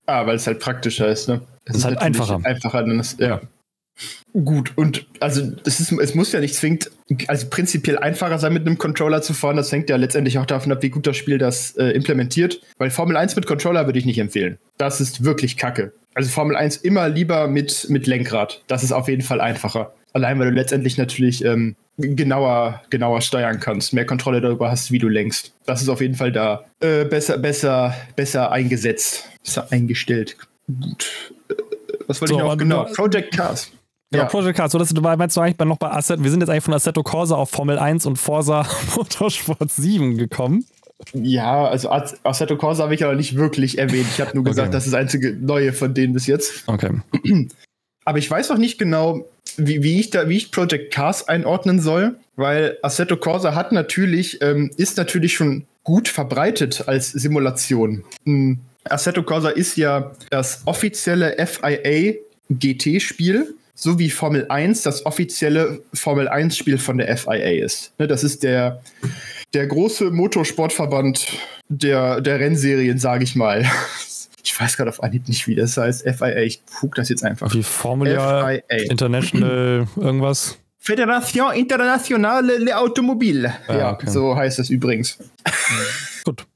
Ah, 0.09 0.25
weil 0.25 0.37
es 0.37 0.47
halt 0.47 0.59
praktischer 0.59 1.07
ist, 1.07 1.29
ne? 1.29 1.41
Es 1.65 1.77
ist 1.77 1.85
halt 1.85 1.99
einfacher. 1.99 2.39
Einfacher, 2.43 2.81
dann 2.81 2.99
ist, 2.99 3.19
ja. 3.19 3.41
Gut, 4.33 4.73
und 4.75 5.05
also 5.19 5.41
das 5.41 5.79
ist, 5.79 5.91
es 5.91 6.15
muss 6.15 6.31
ja 6.31 6.39
nicht 6.39 6.55
zwingend, 6.55 6.89
also 7.27 7.47
prinzipiell 7.47 7.99
einfacher 7.99 8.39
sein, 8.39 8.53
mit 8.53 8.65
einem 8.65 8.77
Controller 8.77 9.21
zu 9.21 9.33
fahren. 9.33 9.57
Das 9.57 9.71
hängt 9.71 9.89
ja 9.89 9.97
letztendlich 9.97 10.39
auch 10.39 10.45
davon 10.47 10.71
ab, 10.71 10.81
wie 10.81 10.89
gut 10.89 11.05
das 11.05 11.17
Spiel 11.17 11.37
das 11.37 11.75
äh, 11.77 11.89
implementiert. 11.89 12.61
Weil 12.77 12.89
Formel 12.89 13.17
1 13.17 13.35
mit 13.35 13.45
Controller 13.45 13.85
würde 13.85 13.99
ich 13.99 14.05
nicht 14.05 14.19
empfehlen. 14.19 14.57
Das 14.77 15.01
ist 15.01 15.23
wirklich 15.23 15.57
kacke. 15.57 15.93
Also 16.15 16.29
Formel 16.29 16.55
1 16.55 16.77
immer 16.77 17.07
lieber 17.09 17.47
mit, 17.47 17.87
mit 17.89 18.07
Lenkrad. 18.07 18.63
Das 18.67 18.83
ist 18.83 18.91
auf 18.91 19.09
jeden 19.09 19.21
Fall 19.21 19.41
einfacher. 19.41 19.93
Allein 20.13 20.39
weil 20.39 20.49
du 20.49 20.55
letztendlich 20.55 20.97
natürlich 20.97 21.45
ähm, 21.45 21.75
genauer, 21.99 22.81
genauer 22.89 23.21
steuern 23.21 23.59
kannst, 23.59 23.93
mehr 23.93 24.05
Kontrolle 24.05 24.41
darüber 24.41 24.71
hast, 24.71 24.91
wie 24.91 24.99
du 24.99 25.07
lenkst. 25.07 25.53
Das 25.65 25.81
ist 25.81 25.89
auf 25.89 26.01
jeden 26.01 26.15
Fall 26.15 26.31
da 26.31 26.65
äh, 26.79 27.05
besser, 27.05 27.37
besser, 27.37 27.93
besser 28.15 28.51
eingesetzt, 28.51 29.29
besser 29.43 29.67
eingestellt. 29.71 30.37
Gut. 30.67 31.33
Äh, 31.49 31.53
was 32.07 32.21
wollte 32.21 32.33
so, 32.33 32.39
ich 32.39 32.45
noch? 32.45 32.57
Genau, 32.57 32.83
Project 32.85 33.35
Cars. 33.35 33.71
Genau, 34.11 34.23
ja. 34.23 34.29
Project 34.29 34.57
Cars. 34.57 34.71
So, 34.71 34.79
dass 34.79 34.89
du 34.89 35.01
meinst 35.01 35.37
du 35.37 35.41
eigentlich 35.41 35.57
noch 35.59 35.77
bei 35.77 35.91
Assetto, 35.91 36.23
wir 36.23 36.31
sind 36.31 36.39
jetzt 36.39 36.49
eigentlich 36.49 36.63
von 36.63 36.73
Assetto 36.73 37.03
Corsa 37.03 37.35
auf 37.35 37.49
Formel 37.49 37.77
1 37.77 38.05
und 38.05 38.15
Forza 38.15 38.65
Motorsport 38.95 39.71
7 39.71 40.17
gekommen. 40.17 40.65
Ja, 41.13 41.65
also 41.65 41.89
Assetto 41.91 42.57
Corsa 42.57 42.83
habe 42.83 42.93
ich 42.93 43.03
aber 43.03 43.15
nicht 43.15 43.35
wirklich 43.35 43.77
erwähnt. 43.77 44.07
Ich 44.11 44.21
habe 44.21 44.35
nur 44.35 44.43
gesagt, 44.45 44.69
okay. 44.69 44.73
das 44.73 44.85
ist 44.85 44.93
das 44.93 44.99
einzige 44.99 45.33
Neue 45.33 45.73
von 45.73 45.93
denen 45.93 46.13
bis 46.13 46.27
jetzt. 46.27 46.63
Okay. 46.67 46.91
Aber 48.05 48.17
ich 48.17 48.29
weiß 48.29 48.49
noch 48.49 48.57
nicht 48.57 48.79
genau, 48.79 49.27
wie, 49.57 49.83
wie, 49.83 49.99
ich 49.99 50.09
da, 50.09 50.29
wie 50.29 50.37
ich 50.37 50.51
Project 50.51 50.93
Cars 50.93 51.27
einordnen 51.27 51.79
soll, 51.79 52.17
weil 52.35 52.77
Assetto 52.81 53.17
Corsa 53.17 53.55
hat 53.55 53.71
natürlich, 53.71 54.41
ähm, 54.41 54.71
ist 54.77 54.97
natürlich 54.97 55.33
schon 55.33 55.65
gut 55.83 56.07
verbreitet 56.07 56.87
als 56.87 57.11
Simulation. 57.11 58.03
Ähm, 58.25 58.59
Assetto 58.85 59.23
Corsa 59.23 59.49
ist 59.49 59.75
ja 59.77 60.11
das 60.29 60.61
offizielle 60.65 61.35
FIA 61.45 62.13
GT-Spiel 62.49 63.53
so 63.79 63.97
wie 63.97 64.09
Formel 64.09 64.45
1 64.49 64.81
das 64.81 65.05
offizielle 65.05 65.81
Formel 65.93 66.27
1-Spiel 66.27 66.77
von 66.77 66.97
der 66.97 67.15
FIA 67.15 67.63
ist. 67.63 67.93
Ne, 67.97 68.07
das 68.07 68.23
ist 68.25 68.43
der, 68.43 68.81
der 69.53 69.67
große 69.67 70.11
Motorsportverband 70.11 71.27
der, 71.69 72.19
der 72.19 72.39
Rennserien, 72.39 72.97
sage 72.99 73.23
ich 73.23 73.35
mal. 73.35 73.65
Ich 74.51 74.59
weiß 74.59 74.77
gerade 74.77 74.89
auf 74.89 75.03
Anhieb 75.03 75.27
nicht, 75.27 75.47
wie 75.47 75.53
das 75.53 75.77
heißt. 75.77 76.03
FIA, 76.09 76.41
ich 76.41 76.61
gucke 76.79 76.95
das 76.95 77.09
jetzt 77.09 77.23
einfach. 77.23 77.53
Wie 77.53 77.61
Formel 77.61 78.15
FIA. 78.15 78.61
International 78.89 79.87
irgendwas? 79.95 80.57
Fédération 80.81 81.53
Internationale 81.53 82.63
de 82.65 82.73
Automobile. 82.73 83.53
Ah, 83.67 83.77
ja, 83.77 83.93
okay. 83.93 84.09
so 84.09 84.35
heißt 84.35 84.57
das 84.57 84.71
übrigens. 84.71 85.19
Gut. 86.23 86.47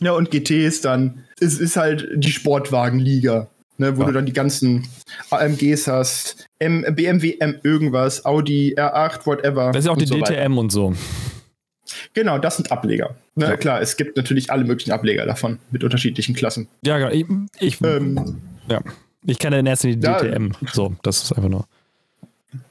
Ja, 0.00 0.12
und 0.12 0.30
GT 0.30 0.50
ist 0.50 0.84
dann, 0.84 1.24
es 1.40 1.58
ist 1.58 1.76
halt 1.76 2.08
die 2.14 2.30
Sportwagenliga 2.30 3.48
ne, 3.78 3.96
wo 3.96 4.02
ja. 4.02 4.06
du 4.08 4.12
dann 4.14 4.26
die 4.26 4.32
ganzen 4.32 4.86
AMGs 5.30 5.88
hast, 5.88 6.46
M, 6.58 6.84
BMW 6.94 7.36
M 7.38 7.56
irgendwas, 7.62 8.24
Audi 8.24 8.74
R8, 8.76 9.26
whatever. 9.26 9.72
Das 9.72 9.80
ist 9.80 9.86
ja 9.86 9.92
auch 9.92 9.96
die 9.96 10.06
so 10.06 10.14
DTM 10.14 10.52
weiter. 10.52 10.58
und 10.58 10.72
so. 10.72 10.94
Genau, 12.14 12.38
das 12.38 12.56
sind 12.56 12.70
Ableger. 12.70 13.14
Ne, 13.34 13.46
ja. 13.46 13.56
Klar, 13.56 13.80
es 13.80 13.96
gibt 13.96 14.16
natürlich 14.16 14.50
alle 14.50 14.64
möglichen 14.64 14.92
Ableger 14.92 15.24
davon 15.24 15.58
mit 15.70 15.82
unterschiedlichen 15.82 16.34
Klassen. 16.34 16.68
Ja, 16.84 16.98
genau. 16.98 17.10
Ich, 17.10 17.26
ich, 17.60 17.80
ähm, 17.82 18.40
ja. 18.68 18.80
ich 19.24 19.38
kenne 19.38 19.58
in 19.58 19.66
erster 19.66 19.88
Linie 19.88 20.16
DTM. 20.18 20.52
So, 20.72 20.94
das 21.02 21.22
ist 21.24 21.32
einfach 21.32 21.48
nur. 21.48 21.66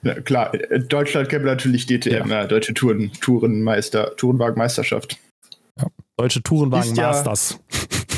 Ja, 0.04 0.20
klar, 0.22 0.52
Deutschland 0.89 1.30
kennt 1.30 1.46
natürlich 1.46 1.88
DTM, 1.88 2.30
ja. 2.30 2.46
Deutsche 2.46 2.74
Touren, 2.76 3.12
Tourenmeister, 3.20 4.16
Tourenwagenmeisterschaft. 4.16 5.18
Ja. 5.80 5.88
Deutsche 6.18 6.44
Tourenwagen 6.44 6.94
Masters. 6.94 7.60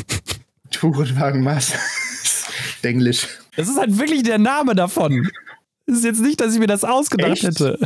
Tourenwagen 0.72 1.42
Masters. 1.42 2.48
Englisch. 2.82 3.28
Das 3.56 3.70
ist 3.70 3.78
halt 3.78 3.98
wirklich 3.98 4.24
der 4.24 4.40
Name 4.40 4.76
davon. 4.76 5.30
Das 5.86 5.98
ist 5.98 6.04
jetzt 6.04 6.22
nicht, 6.22 6.42
dass 6.42 6.54
ich 6.54 6.60
mir 6.60 6.68
das 6.68 6.84
ausgedacht 6.84 7.32
Echt? 7.32 7.44
hätte. 7.44 7.80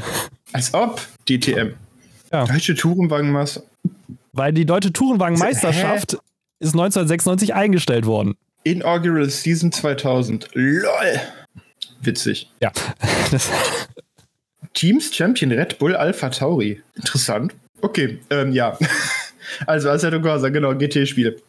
Als 0.53 0.73
ob 0.73 1.01
DTM. 1.29 1.73
Ja. 2.31 2.45
Deutsche 2.45 2.75
Tourenwagenmeister. 2.75 3.63
Weil 4.33 4.53
die 4.53 4.65
Deutsche 4.65 4.93
Tourenwagenmeisterschaft 4.93 6.13
Hä? 6.13 6.17
ist 6.59 6.73
1996 6.73 7.53
eingestellt 7.53 8.05
worden. 8.05 8.35
Inaugural 8.63 9.29
Season 9.29 9.71
2000. 9.71 10.49
LOL. 10.53 11.21
Witzig. 12.01 12.51
Ja. 12.61 12.71
Teams 14.73 15.15
Champion 15.15 15.51
Red 15.51 15.79
Bull 15.79 15.95
Alpha 15.95 16.29
Tauri. 16.29 16.81
Interessant. 16.95 17.55
Okay, 17.81 18.19
ähm, 18.29 18.51
ja. 18.51 18.77
Also 19.65 19.89
Assetto 19.89 20.21
Corsa, 20.21 20.49
genau, 20.49 20.75
GT-Spiel. 20.75 21.41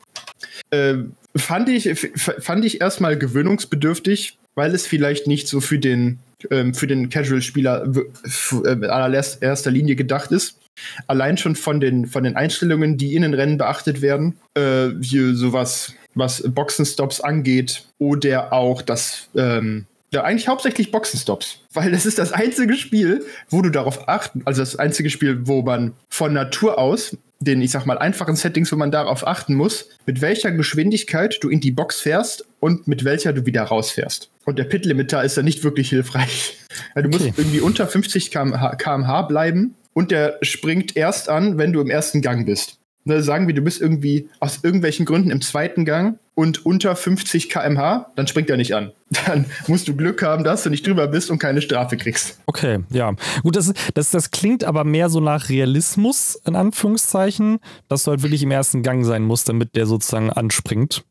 Ähm, 0.70 1.14
fand 1.36 1.68
ich, 1.68 2.10
fand 2.16 2.64
ich 2.64 2.80
erstmal 2.80 3.18
gewöhnungsbedürftig, 3.18 4.38
weil 4.54 4.72
es 4.72 4.86
vielleicht 4.86 5.26
nicht 5.26 5.48
so 5.48 5.60
für 5.60 5.80
den, 5.80 6.20
ähm, 6.50 6.74
für 6.74 6.86
den 6.86 7.10
Casual-Spieler 7.10 7.84
äh, 7.84 8.68
in 8.68 8.84
allererster 8.84 9.70
Linie 9.72 9.96
gedacht 9.96 10.30
ist. 10.30 10.58
Allein 11.06 11.36
schon 11.36 11.56
von 11.56 11.80
den, 11.80 12.06
von 12.06 12.24
den 12.24 12.36
Einstellungen, 12.36 12.96
die 12.96 13.14
in 13.14 13.22
den 13.22 13.34
Rennen 13.34 13.58
beachtet 13.58 14.02
werden, 14.02 14.38
äh, 14.54 14.88
wie 14.94 15.34
sowas, 15.34 15.94
was 16.14 16.42
Boxenstops 16.46 17.20
angeht, 17.20 17.84
oder 17.98 18.52
auch 18.52 18.82
das, 18.82 19.28
ähm, 19.36 19.86
ja, 20.12 20.24
eigentlich 20.24 20.48
hauptsächlich 20.48 20.90
Boxenstops, 20.90 21.60
weil 21.72 21.90
das 21.90 22.06
ist 22.06 22.18
das 22.18 22.32
einzige 22.32 22.74
Spiel, 22.74 23.24
wo 23.50 23.60
du 23.60 23.70
darauf 23.70 24.08
achten, 24.08 24.42
also 24.44 24.62
das 24.62 24.76
einzige 24.76 25.10
Spiel, 25.10 25.46
wo 25.46 25.62
man 25.62 25.92
von 26.08 26.32
Natur 26.32 26.78
aus 26.78 27.16
den, 27.40 27.62
ich 27.62 27.70
sag 27.70 27.86
mal, 27.86 27.98
einfachen 27.98 28.36
Settings, 28.36 28.72
wo 28.72 28.76
man 28.76 28.90
darauf 28.90 29.26
achten 29.26 29.54
muss, 29.54 29.88
mit 30.06 30.20
welcher 30.20 30.50
Geschwindigkeit 30.50 31.38
du 31.40 31.48
in 31.48 31.60
die 31.60 31.70
Box 31.70 32.00
fährst 32.00 32.44
und 32.58 32.88
mit 32.88 33.04
welcher 33.04 33.32
du 33.32 33.46
wieder 33.46 33.62
rausfährst. 33.62 34.30
Und 34.44 34.58
der 34.58 34.64
Pit-Limiter 34.64 35.22
ist 35.22 35.36
da 35.36 35.42
nicht 35.42 35.62
wirklich 35.62 35.90
hilfreich. 35.90 36.56
du 36.94 37.00
okay. 37.00 37.08
musst 37.08 37.38
irgendwie 37.38 37.60
unter 37.60 37.86
50 37.86 38.30
km/h 38.30 39.22
bleiben 39.22 39.74
und 39.98 40.10
der 40.10 40.38
springt 40.42 40.96
erst 40.96 41.28
an, 41.28 41.58
wenn 41.58 41.72
du 41.72 41.80
im 41.80 41.90
ersten 41.90 42.22
Gang 42.22 42.46
bist 42.46 42.78
ne, 43.08 43.22
sagen 43.22 43.48
wir, 43.48 43.54
du 43.54 43.62
bist 43.62 43.80
irgendwie 43.80 44.28
aus 44.38 44.60
irgendwelchen 44.62 45.04
Gründen 45.04 45.30
im 45.30 45.40
zweiten 45.40 45.84
Gang 45.84 46.18
und 46.34 46.64
unter 46.64 46.94
50 46.94 47.48
km/h, 47.48 48.12
dann 48.14 48.28
springt 48.28 48.48
er 48.48 48.56
nicht 48.56 48.74
an. 48.76 48.92
Dann 49.26 49.46
musst 49.66 49.88
du 49.88 49.96
Glück 49.96 50.22
haben, 50.22 50.44
dass 50.44 50.62
du 50.62 50.70
nicht 50.70 50.86
drüber 50.86 51.08
bist 51.08 51.30
und 51.30 51.38
keine 51.38 51.62
Strafe 51.62 51.96
kriegst. 51.96 52.38
Okay, 52.44 52.80
ja. 52.90 53.14
Gut, 53.42 53.56
das, 53.56 53.72
das, 53.94 54.10
das 54.10 54.30
klingt 54.30 54.64
aber 54.64 54.84
mehr 54.84 55.08
so 55.08 55.18
nach 55.20 55.48
Realismus, 55.48 56.38
in 56.46 56.54
Anführungszeichen, 56.54 57.58
dass 57.88 58.04
du 58.04 58.10
halt 58.10 58.22
wirklich 58.22 58.42
im 58.42 58.50
ersten 58.50 58.82
Gang 58.82 59.06
sein 59.06 59.22
musst, 59.22 59.48
damit 59.48 59.74
der 59.76 59.86
sozusagen 59.86 60.30
anspringt. 60.30 61.04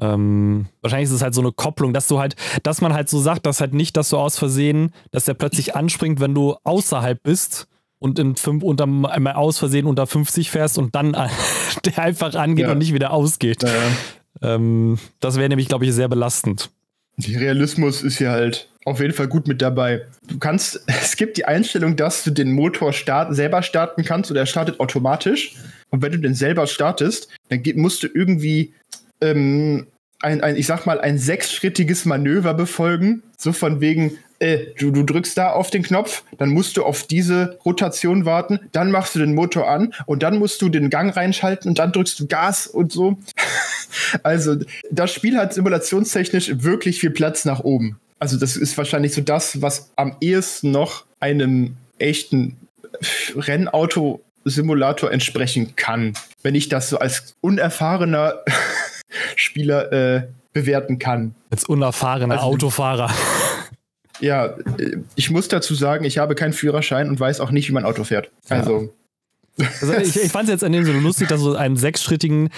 Ähm, 0.00 0.66
wahrscheinlich 0.80 1.08
ist 1.08 1.16
es 1.16 1.22
halt 1.22 1.34
so 1.34 1.40
eine 1.40 1.50
Kopplung, 1.50 1.92
dass 1.92 2.06
du 2.06 2.20
halt, 2.20 2.36
dass 2.62 2.80
man 2.80 2.94
halt 2.94 3.08
so 3.08 3.20
sagt, 3.20 3.44
dass 3.44 3.60
halt 3.60 3.74
nicht, 3.74 3.96
dass 3.96 4.08
du 4.08 4.18
aus 4.18 4.38
Versehen, 4.38 4.92
dass 5.10 5.24
der 5.24 5.34
plötzlich 5.34 5.74
anspringt, 5.74 6.20
wenn 6.20 6.34
du 6.34 6.54
außerhalb 6.62 7.20
bist, 7.24 7.66
und 8.02 8.18
in 8.18 8.36
fünf, 8.36 8.62
unter, 8.62 8.84
einmal 8.84 9.34
aus 9.34 9.58
Versehen 9.58 9.86
unter 9.86 10.06
50 10.06 10.50
fährst 10.50 10.76
und 10.76 10.94
dann 10.94 11.12
der 11.84 11.98
einfach 11.98 12.34
angeht 12.34 12.66
ja. 12.66 12.72
und 12.72 12.78
nicht 12.78 12.92
wieder 12.92 13.12
ausgeht. 13.12 13.62
Ja. 13.62 14.54
Ähm, 14.54 14.98
das 15.20 15.36
wäre 15.36 15.48
nämlich, 15.48 15.68
glaube 15.68 15.86
ich, 15.86 15.92
sehr 15.92 16.08
belastend. 16.08 16.70
Der 17.16 17.40
Realismus 17.40 18.02
ist 18.02 18.18
hier 18.18 18.30
halt 18.30 18.68
auf 18.84 19.00
jeden 19.00 19.14
Fall 19.14 19.28
gut 19.28 19.46
mit 19.46 19.62
dabei. 19.62 20.06
Du 20.26 20.38
kannst, 20.38 20.82
es 20.86 21.16
gibt 21.16 21.36
die 21.36 21.44
Einstellung, 21.44 21.96
dass 21.96 22.24
du 22.24 22.30
den 22.32 22.52
Motor 22.52 22.92
start, 22.92 23.34
selber 23.34 23.62
starten 23.62 24.04
kannst 24.04 24.30
oder 24.30 24.40
er 24.40 24.46
startet 24.46 24.80
automatisch. 24.80 25.54
Und 25.90 26.02
wenn 26.02 26.12
du 26.12 26.18
den 26.18 26.34
selber 26.34 26.66
startest, 26.66 27.28
dann 27.50 27.62
musst 27.76 28.02
du 28.02 28.08
irgendwie 28.12 28.74
ähm, 29.20 29.86
ein, 30.20 30.40
ein, 30.40 30.56
ich 30.56 30.66
sag 30.66 30.86
mal, 30.86 31.00
ein 31.00 31.18
sechsschrittiges 31.18 32.04
Manöver 32.04 32.54
befolgen. 32.54 33.22
So 33.36 33.52
von 33.52 33.80
wegen, 33.80 34.18
äh, 34.42 34.74
du, 34.76 34.90
du 34.90 35.04
drückst 35.04 35.38
da 35.38 35.50
auf 35.52 35.70
den 35.70 35.84
Knopf, 35.84 36.24
dann 36.36 36.50
musst 36.50 36.76
du 36.76 36.84
auf 36.84 37.04
diese 37.04 37.58
Rotation 37.64 38.24
warten, 38.24 38.58
dann 38.72 38.90
machst 38.90 39.14
du 39.14 39.20
den 39.20 39.34
Motor 39.34 39.68
an 39.68 39.94
und 40.06 40.22
dann 40.24 40.38
musst 40.38 40.60
du 40.60 40.68
den 40.68 40.90
Gang 40.90 41.16
reinschalten 41.16 41.68
und 41.68 41.78
dann 41.78 41.92
drückst 41.92 42.18
du 42.18 42.26
Gas 42.26 42.66
und 42.66 42.92
so. 42.92 43.18
also, 44.24 44.56
das 44.90 45.12
Spiel 45.12 45.36
hat 45.38 45.54
simulationstechnisch 45.54 46.62
wirklich 46.62 46.98
viel 46.98 47.10
Platz 47.10 47.44
nach 47.44 47.60
oben. 47.60 48.00
Also, 48.18 48.36
das 48.36 48.56
ist 48.56 48.76
wahrscheinlich 48.76 49.14
so 49.14 49.20
das, 49.20 49.62
was 49.62 49.90
am 49.94 50.16
ehesten 50.20 50.72
noch 50.72 51.04
einem 51.20 51.76
echten 51.98 52.56
Rennauto-Simulator 53.36 55.12
entsprechen 55.12 55.76
kann. 55.76 56.14
Wenn 56.42 56.56
ich 56.56 56.68
das 56.68 56.88
so 56.88 56.98
als 56.98 57.36
unerfahrener 57.40 58.40
Spieler 59.36 59.92
äh, 59.92 60.22
bewerten 60.52 60.98
kann. 60.98 61.34
Als 61.50 61.64
unerfahrener 61.64 62.34
also, 62.34 62.46
Autofahrer. 62.46 63.10
Ja, 64.22 64.54
ich 65.14 65.30
muss 65.30 65.48
dazu 65.48 65.74
sagen, 65.74 66.04
ich 66.04 66.18
habe 66.18 66.34
keinen 66.34 66.52
Führerschein 66.52 67.08
und 67.08 67.20
weiß 67.20 67.40
auch 67.40 67.50
nicht, 67.50 67.68
wie 67.68 67.72
man 67.72 67.84
Auto 67.84 68.04
fährt. 68.04 68.30
Also. 68.48 68.92
Ja. 69.58 69.66
also 69.80 69.94
ich, 69.94 70.16
ich 70.16 70.32
fand 70.32 70.44
es 70.44 70.50
jetzt 70.50 70.64
an 70.64 70.72
dem 70.72 70.84
so 70.84 70.92
lustig, 70.92 71.28
dass 71.28 71.40
so 71.40 71.54
einen 71.54 71.76
sechsschrittigen 71.76 72.48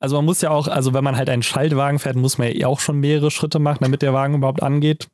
also 0.00 0.16
man 0.16 0.24
muss 0.24 0.40
ja 0.40 0.48
auch, 0.50 0.66
also 0.66 0.94
wenn 0.94 1.04
man 1.04 1.16
halt 1.16 1.28
einen 1.28 1.42
Schaltwagen 1.42 1.98
fährt, 1.98 2.16
muss 2.16 2.38
man 2.38 2.50
ja 2.56 2.66
auch 2.66 2.80
schon 2.80 2.98
mehrere 3.00 3.30
Schritte 3.30 3.58
machen, 3.58 3.80
damit 3.82 4.00
der 4.00 4.14
Wagen 4.14 4.34
überhaupt 4.34 4.62
angeht. 4.62 5.08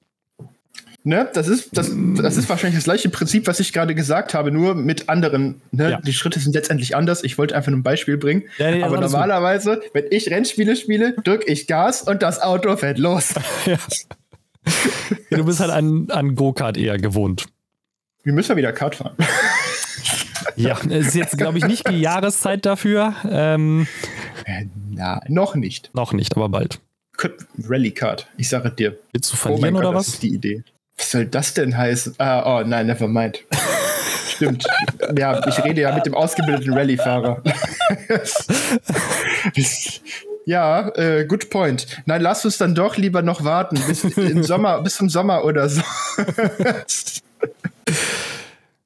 Ne? 1.03 1.29
Das, 1.35 1.47
ist, 1.47 1.77
das, 1.77 1.93
das 1.93 2.37
ist 2.37 2.49
wahrscheinlich 2.49 2.79
das 2.79 2.85
gleiche 2.85 3.09
Prinzip, 3.09 3.47
was 3.47 3.61
ich 3.61 3.73
gerade 3.73 3.95
gesagt 3.95 4.35
habe, 4.35 4.51
nur 4.51 4.75
mit 4.75 5.09
anderen. 5.09 5.61
Ne? 5.71 5.93
Ja. 5.93 6.01
Die 6.01 6.13
Schritte 6.13 6.41
sind 6.41 6.53
letztendlich 6.55 6.97
anders. 6.97 7.23
Ich 7.23 7.39
wollte 7.39 7.55
einfach 7.55 7.71
nur 7.71 7.79
ein 7.79 7.85
Beispiel 7.85 8.17
bringen. 8.17 8.45
Ja, 8.59 8.73
nee, 8.73 8.83
Aber 8.83 9.01
normalerweise, 9.01 9.75
gut. 9.77 9.91
wenn 9.93 10.05
ich 10.11 10.31
Rennspiele 10.31 10.75
spiele, 10.75 11.15
drücke 11.23 11.47
ich 11.47 11.69
Gas 11.69 12.03
und 12.03 12.23
das 12.23 12.41
Auto 12.41 12.77
fährt 12.77 12.99
los. 12.99 13.35
Ja. 13.67 13.79
du 15.31 15.45
bist 15.45 15.61
halt 15.61 15.71
an, 15.71 16.09
an 16.11 16.35
Go-Kart 16.35 16.77
eher 16.77 16.99
gewohnt. 16.99 17.47
Wir 18.23 18.33
müssen 18.33 18.53
ja 18.53 18.57
wieder 18.57 18.73
Kart 18.73 18.97
fahren. 18.97 19.17
ja, 20.57 20.79
es 20.91 21.09
ist 21.09 21.15
jetzt, 21.15 21.39
glaube 21.39 21.59
ich, 21.59 21.65
nicht 21.65 21.89
die 21.89 22.01
Jahreszeit 22.01 22.67
dafür. 22.67 23.15
Ähm, 23.29 23.87
äh, 24.45 24.67
na, 24.91 25.21
noch 25.29 25.55
nicht. 25.55 25.91
Noch 25.95 26.13
nicht, 26.13 26.37
aber 26.37 26.49
bald. 26.49 26.81
Rally 27.65 27.93
Kart, 27.93 28.27
ich 28.37 28.49
sage 28.49 28.71
dir. 28.71 28.99
Willst 29.13 29.33
du 29.33 29.37
verlieren 29.37 29.75
oh 29.75 29.79
oder 29.79 29.89
Gott, 29.89 29.97
was? 29.97 30.07
Das 30.07 30.15
ist 30.15 30.23
die 30.23 30.35
Idee. 30.35 30.65
Was 30.97 31.11
soll 31.11 31.27
das 31.27 31.55
denn 31.55 31.77
heißen? 31.77 32.15
Ah, 32.19 32.61
oh 32.61 32.65
nein, 32.65 32.87
never 32.87 33.09
mind. 33.09 33.45
Stimmt. 34.29 34.67
Ja, 35.17 35.47
ich 35.47 35.63
rede 35.65 35.81
ja 35.81 35.95
mit 35.95 36.05
dem 36.05 36.15
ausgebildeten 36.15 36.75
Rallye-Fahrer. 36.75 37.43
Ja, 40.47 40.89
äh, 40.95 41.27
good 41.27 41.51
point. 41.51 41.87
Nein, 42.07 42.23
lass 42.23 42.45
uns 42.45 42.57
dann 42.57 42.75
doch 42.75 42.97
lieber 42.97 43.21
noch 43.21 43.43
warten 43.43 43.79
bis 43.87 44.05
im 44.05 44.45
Sommer, 44.45 44.81
bis 44.85 44.97
zum 44.97 45.11
Sommer 45.11 45.45
oder 45.45 45.69
so. 45.69 45.83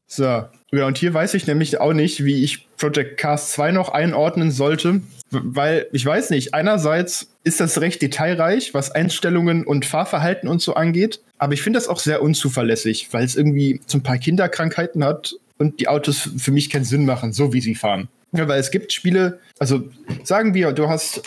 so. 0.06 0.44
Ja, 0.72 0.86
und 0.86 0.98
hier 0.98 1.12
weiß 1.12 1.34
ich 1.34 1.46
nämlich 1.46 1.80
auch 1.80 1.92
nicht, 1.92 2.24
wie 2.24 2.44
ich 2.44 2.68
Project 2.76 3.18
Cast 3.18 3.52
2 3.52 3.72
noch 3.72 3.90
einordnen 3.90 4.52
sollte, 4.52 5.02
weil 5.30 5.86
ich 5.92 6.06
weiß 6.06 6.30
nicht, 6.30 6.54
einerseits 6.54 7.28
ist 7.44 7.60
das 7.60 7.80
recht 7.80 8.00
detailreich, 8.00 8.72
was 8.72 8.90
Einstellungen 8.92 9.66
und 9.66 9.84
Fahrverhalten 9.84 10.48
und 10.48 10.62
so 10.62 10.74
angeht. 10.74 11.20
Aber 11.38 11.52
ich 11.54 11.62
finde 11.62 11.76
das 11.76 11.88
auch 11.88 11.98
sehr 11.98 12.22
unzuverlässig, 12.22 13.08
weil 13.10 13.24
es 13.24 13.36
irgendwie 13.36 13.80
so 13.86 13.98
ein 13.98 14.02
paar 14.02 14.18
Kinderkrankheiten 14.18 15.04
hat 15.04 15.34
und 15.58 15.80
die 15.80 15.88
Autos 15.88 16.30
für 16.38 16.52
mich 16.52 16.70
keinen 16.70 16.84
Sinn 16.84 17.04
machen, 17.04 17.32
so 17.32 17.52
wie 17.52 17.60
sie 17.60 17.74
fahren. 17.74 18.08
Ja, 18.32 18.46
weil 18.46 18.60
es 18.60 18.70
gibt 18.70 18.92
Spiele, 18.92 19.40
also 19.58 19.82
sagen 20.22 20.54
wir, 20.54 20.72
du 20.72 20.88
hast 20.88 21.22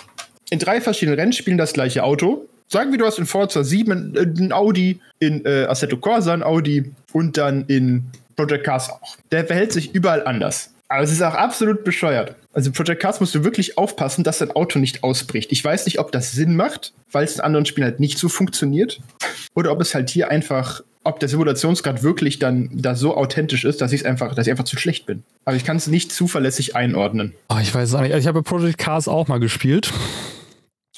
in 0.53 0.59
drei 0.59 0.81
verschiedenen 0.81 1.19
Rennspielen 1.19 1.57
das 1.57 1.73
gleiche 1.73 2.03
Auto. 2.03 2.47
Sagen 2.67 2.91
wir, 2.91 2.99
du 2.99 3.05
hast 3.05 3.17
in 3.17 3.25
Forza 3.25 3.63
7 3.63 4.15
ein 4.15 4.53
Audi, 4.53 4.99
in 5.19 5.43
äh, 5.45 5.65
Assetto 5.65 5.97
Corsa 5.97 6.31
ein 6.31 6.43
Audi 6.43 6.91
und 7.11 7.37
dann 7.37 7.65
in 7.65 8.05
Project 8.35 8.63
Cars 8.63 8.89
auch. 8.91 9.17
Der 9.31 9.45
verhält 9.45 9.71
sich 9.71 9.93
überall 9.95 10.25
anders. 10.25 10.69
Aber 10.89 11.01
es 11.01 11.11
ist 11.11 11.23
auch 11.23 11.33
absolut 11.33 11.83
bescheuert. 11.83 12.35
Also 12.53 12.71
Project 12.71 13.01
Cars 13.01 13.19
musst 13.19 13.33
du 13.33 13.43
wirklich 13.43 13.79
aufpassen, 13.79 14.23
dass 14.23 14.37
dein 14.37 14.51
Auto 14.51 14.77
nicht 14.77 15.03
ausbricht. 15.03 15.51
Ich 15.51 15.65
weiß 15.65 15.87
nicht, 15.87 15.97
ob 15.99 16.11
das 16.11 16.33
Sinn 16.33 16.55
macht, 16.55 16.93
weil 17.11 17.23
es 17.23 17.35
in 17.35 17.41
anderen 17.41 17.65
Spielen 17.65 17.85
halt 17.85 17.99
nicht 17.99 18.19
so 18.19 18.29
funktioniert. 18.29 18.99
Oder 19.55 19.71
ob 19.71 19.81
es 19.81 19.95
halt 19.95 20.11
hier 20.11 20.29
einfach, 20.29 20.83
ob 21.03 21.19
der 21.19 21.29
Simulationsgrad 21.29 22.03
wirklich 22.03 22.37
dann 22.37 22.69
da 22.73 22.93
so 22.93 23.17
authentisch 23.17 23.65
ist, 23.65 23.81
dass 23.81 23.91
ich 23.91 24.05
einfach, 24.05 24.35
dass 24.35 24.45
ich 24.45 24.51
einfach 24.51 24.65
zu 24.65 24.77
schlecht 24.77 25.07
bin. 25.07 25.23
Aber 25.45 25.55
ich 25.55 25.65
kann 25.65 25.77
es 25.77 25.87
nicht 25.87 26.11
zuverlässig 26.11 26.75
einordnen. 26.75 27.33
Oh, 27.49 27.57
ich 27.59 27.73
weiß 27.73 27.89
es 27.89 27.95
auch 27.95 28.01
nicht. 28.01 28.13
Also 28.13 28.23
ich 28.23 28.27
habe 28.27 28.43
Project 28.43 28.77
Cars 28.77 29.07
auch 29.07 29.27
mal 29.27 29.39
gespielt. 29.39 29.91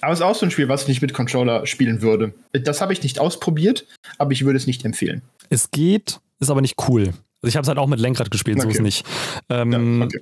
Aber 0.05 0.13
es 0.13 0.19
ist 0.19 0.23
auch 0.23 0.35
so 0.35 0.45
ein 0.45 0.51
Spiel, 0.51 0.69
was 0.69 0.83
ich 0.83 0.87
nicht 0.87 1.01
mit 1.01 1.15
Controller 1.15 1.65
spielen 1.65 2.03
würde. 2.03 2.35
Das 2.51 2.79
habe 2.79 2.93
ich 2.93 3.01
nicht 3.01 3.17
ausprobiert, 3.17 3.87
aber 4.19 4.33
ich 4.33 4.45
würde 4.45 4.55
es 4.55 4.67
nicht 4.67 4.85
empfehlen. 4.85 5.23
Es 5.49 5.71
geht, 5.71 6.19
ist 6.39 6.51
aber 6.51 6.61
nicht 6.61 6.75
cool. 6.87 7.05
Also 7.41 7.47
ich 7.47 7.55
habe 7.55 7.63
es 7.63 7.67
halt 7.67 7.79
auch 7.79 7.87
mit 7.87 7.99
Lenkrad 7.99 8.29
gespielt, 8.29 8.57
okay. 8.57 8.65
so 8.65 8.69
ist 8.69 8.81
nicht. 8.81 9.03
Ähm, 9.49 10.01
ja, 10.01 10.05
okay. 10.05 10.19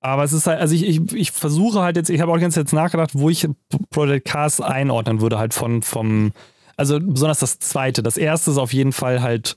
Aber 0.00 0.22
es 0.22 0.34
ist 0.34 0.46
halt, 0.46 0.60
also 0.60 0.74
ich, 0.74 0.86
ich, 0.86 1.14
ich 1.14 1.30
versuche 1.30 1.80
halt 1.80 1.96
jetzt, 1.96 2.10
ich 2.10 2.20
habe 2.20 2.30
auch 2.30 2.38
ganz 2.38 2.56
jetzt 2.56 2.74
nachgedacht, 2.74 3.12
wo 3.14 3.30
ich 3.30 3.48
Project 3.88 4.26
Cars 4.26 4.60
einordnen 4.60 5.22
würde, 5.22 5.38
halt 5.38 5.54
von, 5.54 5.80
vom, 5.80 6.32
also 6.76 7.00
besonders 7.00 7.38
das 7.38 7.58
zweite. 7.58 8.02
Das 8.02 8.18
erste 8.18 8.50
ist 8.50 8.58
auf 8.58 8.74
jeden 8.74 8.92
Fall 8.92 9.22
halt 9.22 9.56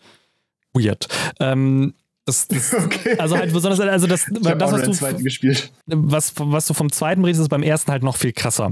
weird. 0.73 1.09
Ähm, 1.41 1.95
das, 2.23 2.47
das, 2.47 2.73
okay. 2.85 3.17
Also 3.17 3.35
halt 3.37 3.51
besonders, 3.51 3.81
also 3.81 4.07
das, 4.07 4.25
ich 4.29 4.39
das 4.39 4.71
was 4.71 4.99
du, 5.17 5.21
gespielt. 5.21 5.69
Was, 5.87 6.31
was 6.37 6.65
du 6.65 6.73
vom 6.73 6.93
zweiten 6.93 7.25
redest, 7.25 7.41
ist 7.41 7.49
beim 7.49 7.63
ersten 7.63 7.91
halt 7.91 8.03
noch 8.03 8.15
viel 8.15 8.31
krasser. 8.31 8.71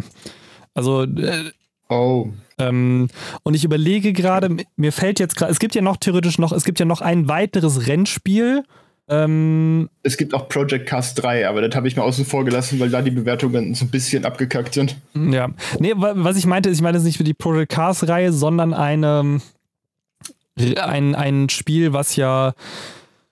Also 0.74 1.04
äh, 1.04 1.52
Oh. 1.90 2.30
Ähm, 2.58 3.08
und 3.44 3.54
ich 3.56 3.64
überlege 3.64 4.14
gerade, 4.14 4.56
mir 4.76 4.92
fällt 4.92 5.20
jetzt 5.20 5.36
gerade, 5.36 5.52
es 5.52 5.60
gibt 5.60 5.76
ja 5.76 5.82
noch 5.82 5.98
theoretisch 5.98 6.38
noch, 6.40 6.52
es 6.52 6.64
gibt 6.64 6.80
ja 6.80 6.86
noch 6.86 7.02
ein 7.02 7.28
weiteres 7.28 7.88
Rennspiel, 7.88 8.64
ähm, 9.10 9.90
es 10.02 10.18
gibt 10.18 10.34
auch 10.34 10.48
Project 10.48 10.88
Cast 10.88 11.22
3, 11.22 11.48
aber 11.48 11.62
das 11.62 11.76
habe 11.76 11.88
ich 11.88 11.96
mal 11.96 12.04
außen 12.04 12.26
vor 12.26 12.46
gelassen, 12.46 12.80
weil 12.80 12.90
da 12.90 13.02
die 13.02 13.12
Bewertungen 13.12 13.76
so 13.76 13.86
ein 13.86 13.90
bisschen 13.90 14.24
abgekackt 14.24 14.74
sind. 14.74 14.96
Ja. 15.14 15.50
Nee, 15.80 15.94
was 15.96 16.38
ich 16.38 16.46
meinte, 16.46 16.70
ich 16.70 16.82
meine 16.82 16.98
es 16.98 17.04
nicht 17.04 17.18
für 17.18 17.26
die 17.26 17.34
Project 17.34 17.72
Cast-Reihe, 17.72 18.32
sondern 18.32 18.74
eine, 18.74 19.42
ein, 20.78 21.16
ein 21.16 21.50
Spiel, 21.50 21.92
was 21.92 22.16
ja 22.16 22.54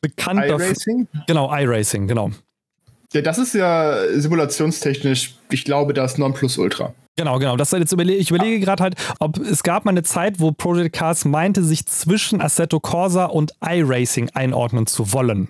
bekannt 0.01 0.43
iRacing? 0.45 1.07
Genau, 1.27 1.55
iRacing, 1.55 2.07
genau. 2.07 2.31
Ja, 3.13 3.21
das 3.21 3.37
ist 3.37 3.53
ja 3.53 3.97
simulationstechnisch, 4.13 5.35
ich 5.51 5.63
glaube, 5.63 5.93
das 5.93 6.17
Nonplusultra. 6.17 6.93
Genau, 7.18 7.39
genau. 7.39 7.57
Das 7.57 7.72
jetzt 7.72 7.91
überle 7.91 8.14
ich 8.14 8.32
überlege 8.32 8.59
gerade 8.59 8.84
halt, 8.84 8.95
ob 9.20 9.38
es 9.38 9.64
gab 9.64 9.86
mal 9.86 9.91
eine 9.91 10.03
Zeit, 10.03 10.39
wo 10.39 10.51
Project 10.51 10.95
Cars 10.95 11.26
meinte, 11.26 11.64
sich 11.64 11.86
zwischen 11.86 12.41
Assetto 12.41 12.80
Corsa 12.80 13.26
und 13.26 13.53
iRacing 13.62 14.30
einordnen 14.34 14.88
zu 14.88 15.12
wollen. 15.14 15.49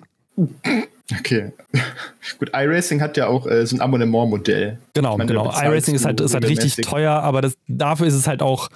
Okay. 1.18 1.52
Gut, 2.38 2.50
iRacing 2.54 3.00
hat 3.00 3.16
ja 3.16 3.26
auch 3.26 3.46
äh, 3.46 3.66
so 3.66 3.76
ein 3.76 3.80
Abonnementmodell. 3.80 4.78
Genau, 4.94 5.16
meine, 5.16 5.28
genau. 5.28 5.46
iRacing 5.50 5.94
ist 5.94 6.04
halt, 6.04 6.20
ist 6.20 6.34
halt 6.34 6.48
richtig 6.48 6.76
teuer, 6.76 7.12
aber 7.12 7.40
das, 7.42 7.54
dafür 7.68 8.06
ist 8.06 8.14
es 8.14 8.26
halt 8.26 8.42
auch 8.42 8.68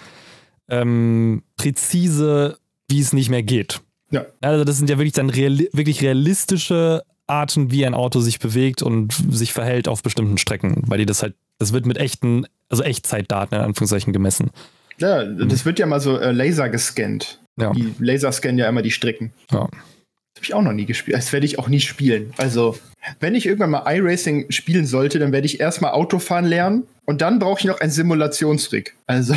ähm, 0.69 1.43
präzise, 1.57 2.59
wie 2.89 3.01
es 3.01 3.13
nicht 3.13 3.31
mehr 3.31 3.43
geht. 3.43 3.81
Ja. 4.11 4.27
Also 4.41 4.65
das 4.65 4.79
sind 4.79 4.91
ja 4.91 4.99
wirklich 4.99 5.15
dann 5.15 5.31
reali 5.31 5.69
wirklich 5.73 6.03
realistische 6.03 7.03
Arten, 7.27 7.71
wie 7.73 7.85
ein 7.85 7.95
Auto 7.95 8.21
sich 8.21 8.39
bewegt 8.39 8.83
und 8.83 9.13
sich 9.31 9.53
verhält 9.53 9.89
auf 9.89 10.03
bestimmten 10.03 10.39
Strecken, 10.39 10.83
weil 10.87 10.99
die 10.99 11.07
das 11.07 11.23
halt, 11.23 11.35
das 11.59 11.73
wird 11.73 11.87
mit 11.87 11.99
echten, 11.99 12.47
also 12.69 12.83
Echtzeitdaten 12.83 13.59
in 13.59 13.65
Anführungszeichen 13.65 14.13
gemessen. 14.13 14.51
Ja, 14.99 15.25
das 15.25 15.65
wird 15.65 15.79
ja 15.79 15.87
mal 15.87 16.01
so 16.01 16.19
äh, 16.19 16.33
Laser 16.33 16.69
gescannt. 16.69 17.41
Ja. 17.59 17.73
Die 17.73 17.95
Laser 17.99 18.33
scannen 18.33 18.59
ja 18.59 18.69
immer 18.69 18.83
die 18.83 18.91
Strecken. 18.91 19.33
Ja. 19.51 19.69
Das 20.37 20.41
habe 20.41 20.45
ich 20.45 20.55
auch 20.55 20.63
noch 20.63 20.73
nie 20.73 20.87
gespielt. 20.87 21.17
Das 21.17 21.33
werde 21.33 21.47
ich 21.47 21.59
auch 21.59 21.69
nie 21.69 21.81
spielen. 21.81 22.33
Also, 22.37 22.79
wenn 23.21 23.35
ich 23.35 23.47
irgendwann 23.47 23.71
mal 23.71 23.85
iRacing 23.87 24.51
spielen 24.51 24.87
sollte, 24.87 25.19
dann 25.19 25.33
werde 25.33 25.47
ich 25.47 25.61
erstmal 25.61 25.93
Autofahren 25.93 26.45
lernen 26.45 26.85
und 27.07 27.23
dann 27.23 27.39
brauche 27.39 27.61
ich 27.61 27.65
noch 27.67 27.81
einen 27.81 27.91
Simulationstrick. 27.91 28.95
Also, 29.07 29.35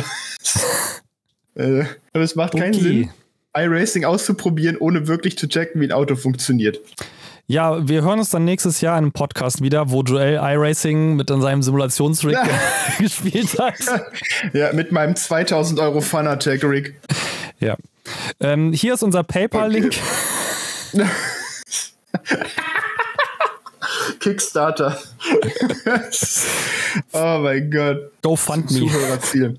äh, 1.54 1.84
aber 2.12 2.24
es 2.24 2.36
macht 2.36 2.54
keinen 2.54 2.74
okay. 2.74 2.82
Sinn, 2.82 3.10
iRacing 3.56 4.04
auszuprobieren, 4.04 4.76
ohne 4.76 5.06
wirklich 5.06 5.38
zu 5.38 5.48
checken, 5.48 5.80
wie 5.80 5.86
ein 5.86 5.92
Auto 5.92 6.16
funktioniert. 6.16 6.80
Ja, 7.50 7.88
wir 7.88 8.02
hören 8.02 8.20
uns 8.20 8.30
dann 8.30 8.44
nächstes 8.44 8.80
Jahr 8.80 8.96
in 8.96 9.06
einem 9.06 9.12
Podcast 9.12 9.60
wieder, 9.60 9.90
wo 9.90 10.04
Joel 10.04 10.34
iRacing 10.34 11.16
mit 11.16 11.32
an 11.32 11.42
seinem 11.42 11.64
Simulationsrig 11.64 12.34
ja. 12.34 12.46
gespielt 13.00 13.58
hat. 13.58 13.74
Ja, 14.52 14.72
mit 14.72 14.92
meinem 14.92 15.16
2000 15.16 15.80
Euro 15.80 16.00
Fanatec-Rig. 16.00 16.94
Ja. 17.58 17.76
Ähm, 18.38 18.72
hier 18.72 18.94
ist 18.94 19.02
unser 19.02 19.24
PayPal-Link. 19.24 19.96
Okay. 20.94 21.06
Kickstarter. 24.20 24.96
oh 27.10 27.38
mein 27.42 27.68
Gott. 27.68 28.12
Go 28.22 28.36
fund 28.36 28.70
me. 28.70 29.56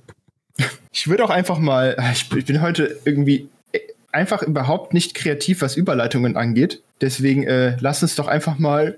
Ich 0.94 1.10
würde 1.10 1.26
auch 1.26 1.30
einfach 1.30 1.58
mal, 1.58 1.98
ich 2.14 2.30
bin 2.30 2.62
heute 2.62 3.02
irgendwie 3.04 3.50
einfach 4.12 4.44
überhaupt 4.44 4.94
nicht 4.94 5.16
kreativ, 5.16 5.62
was 5.62 5.76
Überleitungen 5.76 6.38
angeht. 6.38 6.82
Deswegen 7.02 7.44
äh, 7.44 7.78
lass 7.80 8.04
uns 8.04 8.16
doch 8.16 8.28
einfach 8.28 8.58
mal 8.60 8.98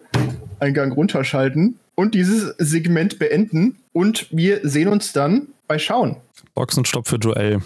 einen 0.59 0.73
Gang 0.73 0.95
runterschalten 0.95 1.79
und 1.95 2.15
dieses 2.15 2.55
Segment 2.57 3.19
beenden. 3.19 3.77
Und 3.93 4.27
wir 4.31 4.59
sehen 4.63 4.87
uns 4.87 5.13
dann 5.13 5.47
bei 5.67 5.79
Schauen. 5.79 6.17
Boxenstopp 6.55 7.07
für 7.07 7.19
Duell. 7.19 7.61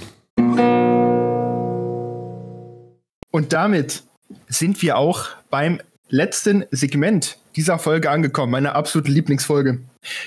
Und 3.32 3.54
damit 3.54 4.04
sind 4.48 4.82
wir 4.82 4.98
auch 4.98 5.28
beim 5.50 5.80
letzten 6.10 6.66
Segment 6.72 7.38
dieser 7.56 7.80
Folge 7.80 8.10
angekommen, 8.10 8.52
meine 8.52 8.76
absolute 8.76 9.12
Lieblingsfolge. 9.12 9.80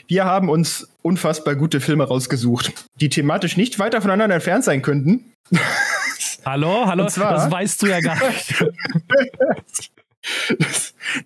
Wir 0.09 0.25
haben 0.25 0.49
uns 0.49 0.89
unfassbar 1.03 1.55
gute 1.55 1.81
Filme 1.81 2.05
rausgesucht, 2.05 2.73
die 3.01 3.09
thematisch 3.09 3.57
nicht 3.57 3.79
weiter 3.79 4.03
voneinander 4.03 4.35
entfernt 4.35 4.64
sein 4.64 4.83
könnten. 4.83 5.33
Hallo, 6.45 6.86
hallo, 6.86 7.07
zwar, 7.07 7.34
das 7.34 7.51
weißt 7.51 7.82
du 7.82 7.86
ja 7.86 8.01
gar 8.01 8.18
nicht. 8.28 8.64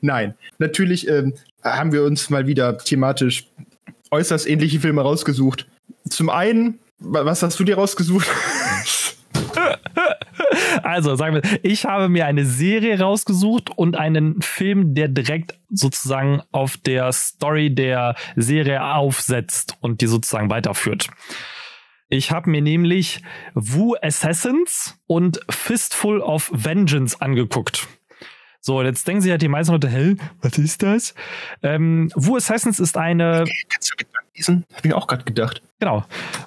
Nein, 0.00 0.34
natürlich 0.58 1.08
ähm, 1.08 1.34
haben 1.62 1.92
wir 1.92 2.04
uns 2.04 2.30
mal 2.30 2.46
wieder 2.46 2.78
thematisch 2.78 3.46
äußerst 4.10 4.48
ähnliche 4.48 4.80
Filme 4.80 5.02
rausgesucht. 5.02 5.66
Zum 6.08 6.30
einen, 6.30 6.78
was 6.98 7.42
hast 7.42 7.58
du 7.58 7.64
dir 7.64 7.76
rausgesucht? 7.76 8.28
Also, 10.82 11.14
sagen 11.16 11.36
wir, 11.36 11.42
ich 11.62 11.84
habe 11.84 12.08
mir 12.08 12.26
eine 12.26 12.44
Serie 12.44 13.00
rausgesucht 13.00 13.70
und 13.76 13.96
einen 13.96 14.40
Film, 14.42 14.94
der 14.94 15.08
direkt 15.08 15.54
sozusagen 15.70 16.42
auf 16.52 16.76
der 16.76 17.12
Story 17.12 17.74
der 17.74 18.14
Serie 18.36 18.82
aufsetzt 18.82 19.76
und 19.80 20.00
die 20.00 20.06
sozusagen 20.06 20.50
weiterführt. 20.50 21.08
Ich 22.08 22.30
habe 22.30 22.50
mir 22.50 22.62
nämlich 22.62 23.22
Wu 23.54 23.94
Assassins 24.00 24.98
und 25.06 25.40
Fistful 25.48 26.20
of 26.20 26.50
Vengeance 26.52 27.20
angeguckt. 27.20 27.88
So, 28.60 28.82
jetzt 28.82 29.06
denken 29.06 29.20
sich 29.20 29.30
halt 29.30 29.42
die 29.42 29.48
meisten 29.48 29.72
Leute, 29.72 29.88
hä, 29.88 30.16
was 30.40 30.56
ist 30.56 30.82
das? 30.82 31.14
Ähm, 31.62 32.10
Wu 32.14 32.36
Assassins 32.36 32.80
ist 32.80 32.96
eine. 32.96 33.44
Kannst 33.68 33.92
du 33.92 33.96
Gedanken 33.96 34.30
lesen? 34.34 34.64
Hab 34.74 34.84
ich 34.86 34.94
auch 34.94 35.06
gerade 35.06 35.24
gedacht. 35.24 35.62
Genau. 35.80 36.04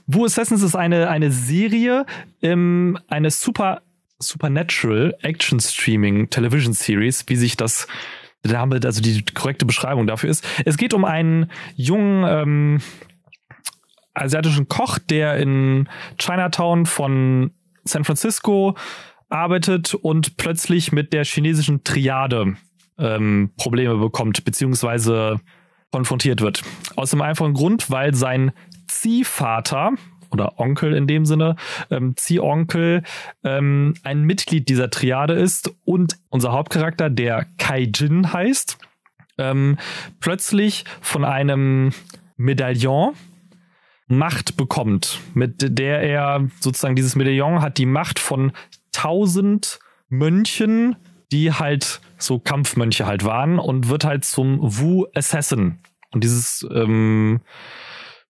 Wu 0.08 0.26
Assassins 0.26 0.64
ist 0.64 0.76
eine, 0.76 1.10
eine 1.10 1.32
Serie, 1.32 2.06
ähm, 2.42 2.98
eine 3.08 3.30
super 3.30 3.82
Supernatural 4.20 5.16
Action 5.22 5.60
Streaming 5.60 6.30
Television 6.32 6.74
Series, 6.74 7.24
wie 7.28 7.36
sich 7.36 7.56
das 7.56 7.88
damit, 8.42 8.86
also 8.86 9.02
die 9.02 9.24
korrekte 9.24 9.66
Beschreibung 9.66 10.08
dafür 10.08 10.30
ist. 10.30 10.44
Es 10.66 10.78
geht 10.78 10.94
um 10.94 11.06
einen 11.06 11.52
jungen 11.76 12.26
ähm, 12.28 12.82
asiatischen 14.22 14.68
Koch, 14.68 15.00
der 15.00 15.38
in 15.38 15.90
Chinatown 16.18 16.86
von 16.86 17.52
San 17.84 18.04
Francisco 18.04 18.76
arbeitet 19.30 19.94
und 19.94 20.38
plötzlich 20.38 20.92
mit 20.92 21.14
der 21.14 21.26
chinesischen 21.26 21.84
Triade 21.84 22.56
ähm, 22.98 23.52
Probleme 23.58 23.98
bekommt, 23.98 24.44
beziehungsweise 24.46 25.40
konfrontiert 25.92 26.42
wird. 26.42 26.64
Aus 26.96 27.12
dem 27.12 27.22
einfachen 27.22 27.54
Grund, 27.54 27.90
weil 27.90 28.14
sein 28.14 28.52
Ziehvater 28.88 29.94
oder 30.32 30.60
Onkel 30.60 30.94
in 30.94 31.08
dem 31.08 31.26
Sinne, 31.26 31.56
ähm, 31.90 32.16
Ziehonkel, 32.18 33.04
ähm, 33.44 33.94
ein 34.04 34.24
Mitglied 34.24 34.68
dieser 34.70 34.90
Triade 34.90 35.34
ist 35.34 35.74
und 35.86 36.18
unser 36.30 36.52
Hauptcharakter, 36.52 37.10
der 37.10 37.46
Kai 37.58 37.90
Jin 37.94 38.34
heißt, 38.34 38.78
ähm, 39.38 39.78
plötzlich 40.20 40.84
von 41.02 41.24
einem 41.24 41.92
Medaillon 42.36 43.14
Macht 44.08 44.56
bekommt, 44.56 45.20
mit 45.34 45.78
der 45.78 46.02
er 46.02 46.48
sozusagen 46.60 46.96
dieses 46.96 47.16
Medaillon 47.16 47.62
hat 47.62 47.78
die 47.78 47.86
Macht 47.86 48.20
von 48.20 48.54
tausend 48.94 49.80
Mönchen, 50.10 50.96
die 51.32 51.52
halt 51.52 52.00
so 52.18 52.40
Kampfmönche 52.40 53.06
halt 53.06 53.26
waren 53.26 53.60
und 53.60 53.90
wird 53.90 54.06
halt 54.06 54.24
zum 54.24 54.60
Wu 54.62 55.06
Assassin. 55.14 55.80
Und 56.12 56.24
dieses 56.24 56.66
ähm, 56.74 57.42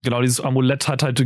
genau 0.02 0.22
dieses 0.22 0.40
Amulett 0.40 0.88
hat 0.88 1.02
halt 1.02 1.20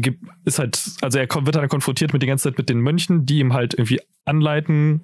ist 0.44 0.58
halt 0.58 0.82
also 1.00 1.18
er 1.18 1.28
wird 1.28 1.54
dann 1.54 1.68
konfrontiert 1.68 2.12
mit 2.12 2.22
die 2.22 2.26
ganze 2.26 2.50
Zeit 2.50 2.58
mit 2.58 2.68
den 2.68 2.80
Mönchen, 2.80 3.26
die 3.26 3.38
ihm 3.38 3.52
halt 3.52 3.74
irgendwie 3.74 4.00
anleiten 4.24 5.02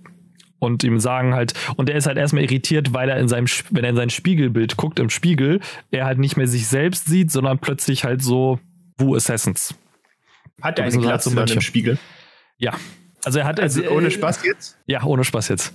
und 0.59 0.83
ihm 0.83 0.99
sagen 0.99 1.35
halt 1.35 1.55
und 1.77 1.89
er 1.89 1.97
ist 1.97 2.07
halt 2.07 2.19
erstmal 2.19 2.43
irritiert, 2.43 2.93
weil 2.93 3.09
er 3.09 3.19
in 3.19 3.29
seinem 3.29 3.47
wenn 3.71 3.85
er 3.85 3.91
in 3.91 3.97
sein 3.97 4.11
Spiegelbild 4.11 4.77
guckt 4.77 4.99
im 4.99 5.11
Spiegel, 5.11 5.61
er 5.93 6.07
halt 6.07 6.19
nicht 6.19 6.37
mehr 6.37 6.49
sich 6.49 6.67
selbst 6.67 7.07
sieht, 7.07 7.31
sondern 7.31 7.59
plötzlich 7.59 8.05
halt 8.05 8.23
so 8.23 8.59
Wu 8.99 9.15
Assassins. 9.15 9.75
Hat 10.61 10.79
er 10.79 10.87
eine 10.87 10.99
Glatze 10.99 11.31
so 11.31 11.41
im 11.41 11.61
Spiegel? 11.61 11.99
Ja. 12.59 12.75
Also 13.25 13.41
er 13.41 13.45
hat 13.45 13.61
also 13.61 13.83
äh, 13.83 13.89
ohne 13.89 14.11
Spaß 14.11 14.45
jetzt? 14.45 14.79
Ja, 14.87 15.03
ohne 15.03 15.25
Spaß 15.25 15.49
jetzt. 15.49 15.73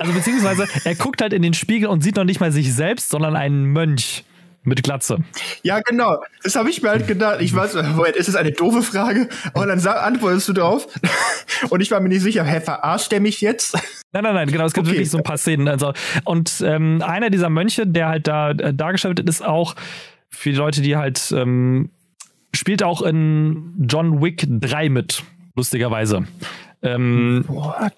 Also 0.00 0.12
beziehungsweise 0.12 0.66
er 0.84 0.94
guckt 0.94 1.20
halt 1.20 1.32
in 1.32 1.42
den 1.42 1.54
Spiegel 1.54 1.88
und 1.88 2.02
sieht 2.02 2.16
noch 2.16 2.24
nicht 2.24 2.40
mal 2.40 2.52
sich 2.52 2.72
selbst, 2.72 3.10
sondern 3.10 3.36
einen 3.36 3.64
Mönch 3.66 4.24
mit 4.62 4.82
Glatze. 4.82 5.18
Ja, 5.62 5.80
genau. 5.80 6.22
Das 6.42 6.56
habe 6.56 6.70
ich 6.70 6.82
mir 6.82 6.88
halt 6.88 7.06
gedacht. 7.06 7.40
Ich 7.40 7.54
weiß, 7.54 7.74
ist 7.74 8.28
es 8.28 8.34
eine 8.34 8.52
doofe 8.52 8.82
Frage? 8.82 9.28
Und 9.52 9.68
dann 9.68 9.86
antwortest 9.86 10.48
du 10.48 10.52
drauf. 10.54 10.88
Und 11.70 11.80
ich 11.80 11.90
war 11.90 12.00
mir 12.00 12.08
nicht 12.08 12.22
sicher, 12.22 12.44
hä, 12.44 12.60
verarscht 12.60 13.12
der 13.12 13.20
mich 13.20 13.40
jetzt? 13.40 13.74
Nein, 14.12 14.24
nein, 14.24 14.34
nein, 14.34 14.50
genau. 14.50 14.64
Es 14.64 14.72
gibt 14.72 14.86
okay. 14.86 14.96
wirklich 14.96 15.10
so 15.10 15.18
ein 15.18 15.24
paar 15.24 15.36
Szenen. 15.36 15.68
Also, 15.68 15.92
und 16.24 16.62
ähm, 16.64 17.02
einer 17.02 17.30
dieser 17.30 17.50
Mönche, 17.50 17.86
der 17.86 18.08
halt 18.08 18.26
da 18.26 18.52
äh, 18.52 18.72
dargestellt 18.72 19.18
wird, 19.18 19.28
ist 19.28 19.44
auch 19.44 19.74
für 20.34 20.50
die 20.50 20.56
Leute, 20.56 20.82
die 20.82 20.96
halt 20.96 21.32
ähm, 21.36 21.90
spielt 22.52 22.82
auch 22.82 23.02
in 23.02 23.86
John 23.88 24.22
Wick 24.22 24.46
3 24.48 24.88
mit, 24.88 25.22
lustigerweise. 25.54 26.26
Ähm, 26.82 27.44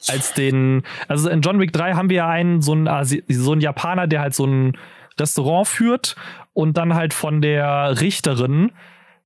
als 0.07 0.33
den, 0.35 0.83
also 1.09 1.29
in 1.29 1.41
John 1.41 1.59
Wick 1.59 1.73
3 1.73 1.95
haben 1.95 2.09
wir 2.09 2.19
ja 2.19 2.29
einen, 2.29 2.63
so 2.63 2.73
einen, 2.73 2.89
so 3.29 3.53
einen 3.53 3.61
Japaner, 3.61 4.07
der 4.07 4.21
halt 4.21 4.35
so 4.35 4.47
ein 4.47 4.79
Restaurant 5.19 5.67
führt 5.67 6.17
und 6.53 6.77
dann 6.77 6.95
halt 6.95 7.13
von 7.13 7.43
der 7.43 8.01
Richterin 8.01 8.71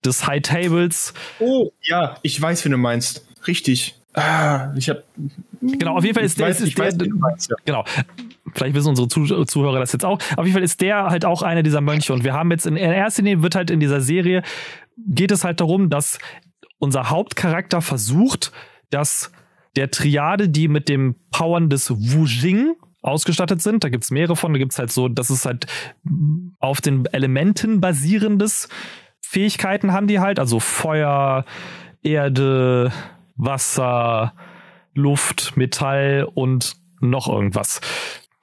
des 0.04 0.26
High 0.26 0.42
Tables. 0.42 1.12
Oh, 1.40 1.70
ja, 1.82 2.16
ich 2.22 2.40
weiß, 2.40 2.64
wie 2.64 2.70
du 2.70 2.78
meinst. 2.78 3.26
Richtig. 3.46 3.94
Ah, 4.14 4.72
ich 4.76 4.88
habe 4.88 5.04
Genau, 5.60 5.96
auf 5.96 6.04
jeden 6.04 6.14
Fall 6.14 6.24
ist 6.24 6.38
der, 6.38 6.48
weiß, 6.48 6.60
ist 6.62 6.78
der, 6.78 6.86
weiß, 6.86 6.96
meinst, 7.12 7.50
ja. 7.50 7.56
genau. 7.64 7.84
Vielleicht 8.54 8.74
wissen 8.74 8.88
unsere 8.88 9.08
Zuh 9.08 9.44
Zuhörer 9.44 9.78
das 9.78 9.92
jetzt 9.92 10.04
auch. 10.04 10.18
Auf 10.36 10.44
jeden 10.44 10.52
Fall 10.52 10.62
ist 10.62 10.80
der 10.80 11.04
halt 11.04 11.24
auch 11.24 11.42
einer 11.42 11.62
dieser 11.62 11.80
Mönche 11.80 12.12
und 12.12 12.24
wir 12.24 12.32
haben 12.32 12.50
jetzt 12.50 12.66
in, 12.66 12.76
in 12.76 12.90
erster 12.90 13.22
Linie 13.22 13.42
wird 13.42 13.54
halt 13.54 13.70
in 13.70 13.80
dieser 13.80 14.00
Serie 14.00 14.42
geht 15.06 15.30
es 15.30 15.44
halt 15.44 15.60
darum, 15.60 15.90
dass 15.90 16.18
unser 16.78 17.10
Hauptcharakter 17.10 17.80
versucht, 17.80 18.52
dass 18.90 19.32
der 19.76 19.90
Triade, 19.90 20.48
die 20.48 20.68
mit 20.68 20.88
dem 20.88 21.14
Powern 21.30 21.70
des 21.70 21.90
Wujing 21.90 22.74
ausgestattet 23.02 23.62
sind. 23.62 23.84
Da 23.84 23.88
gibt's 23.88 24.10
mehrere 24.10 24.36
von. 24.36 24.52
Da 24.52 24.58
gibt's 24.58 24.78
halt 24.78 24.92
so, 24.92 25.08
das 25.08 25.30
ist 25.30 25.46
halt 25.46 25.66
auf 26.58 26.80
den 26.80 27.06
Elementen 27.06 27.80
basierendes 27.80 28.68
Fähigkeiten 29.20 29.92
haben 29.92 30.08
die 30.08 30.18
halt. 30.18 30.38
Also 30.38 30.58
Feuer, 30.58 31.44
Erde, 32.02 32.92
Wasser, 33.36 34.34
Luft, 34.94 35.56
Metall 35.56 36.28
und 36.34 36.76
noch 37.00 37.28
irgendwas. 37.28 37.80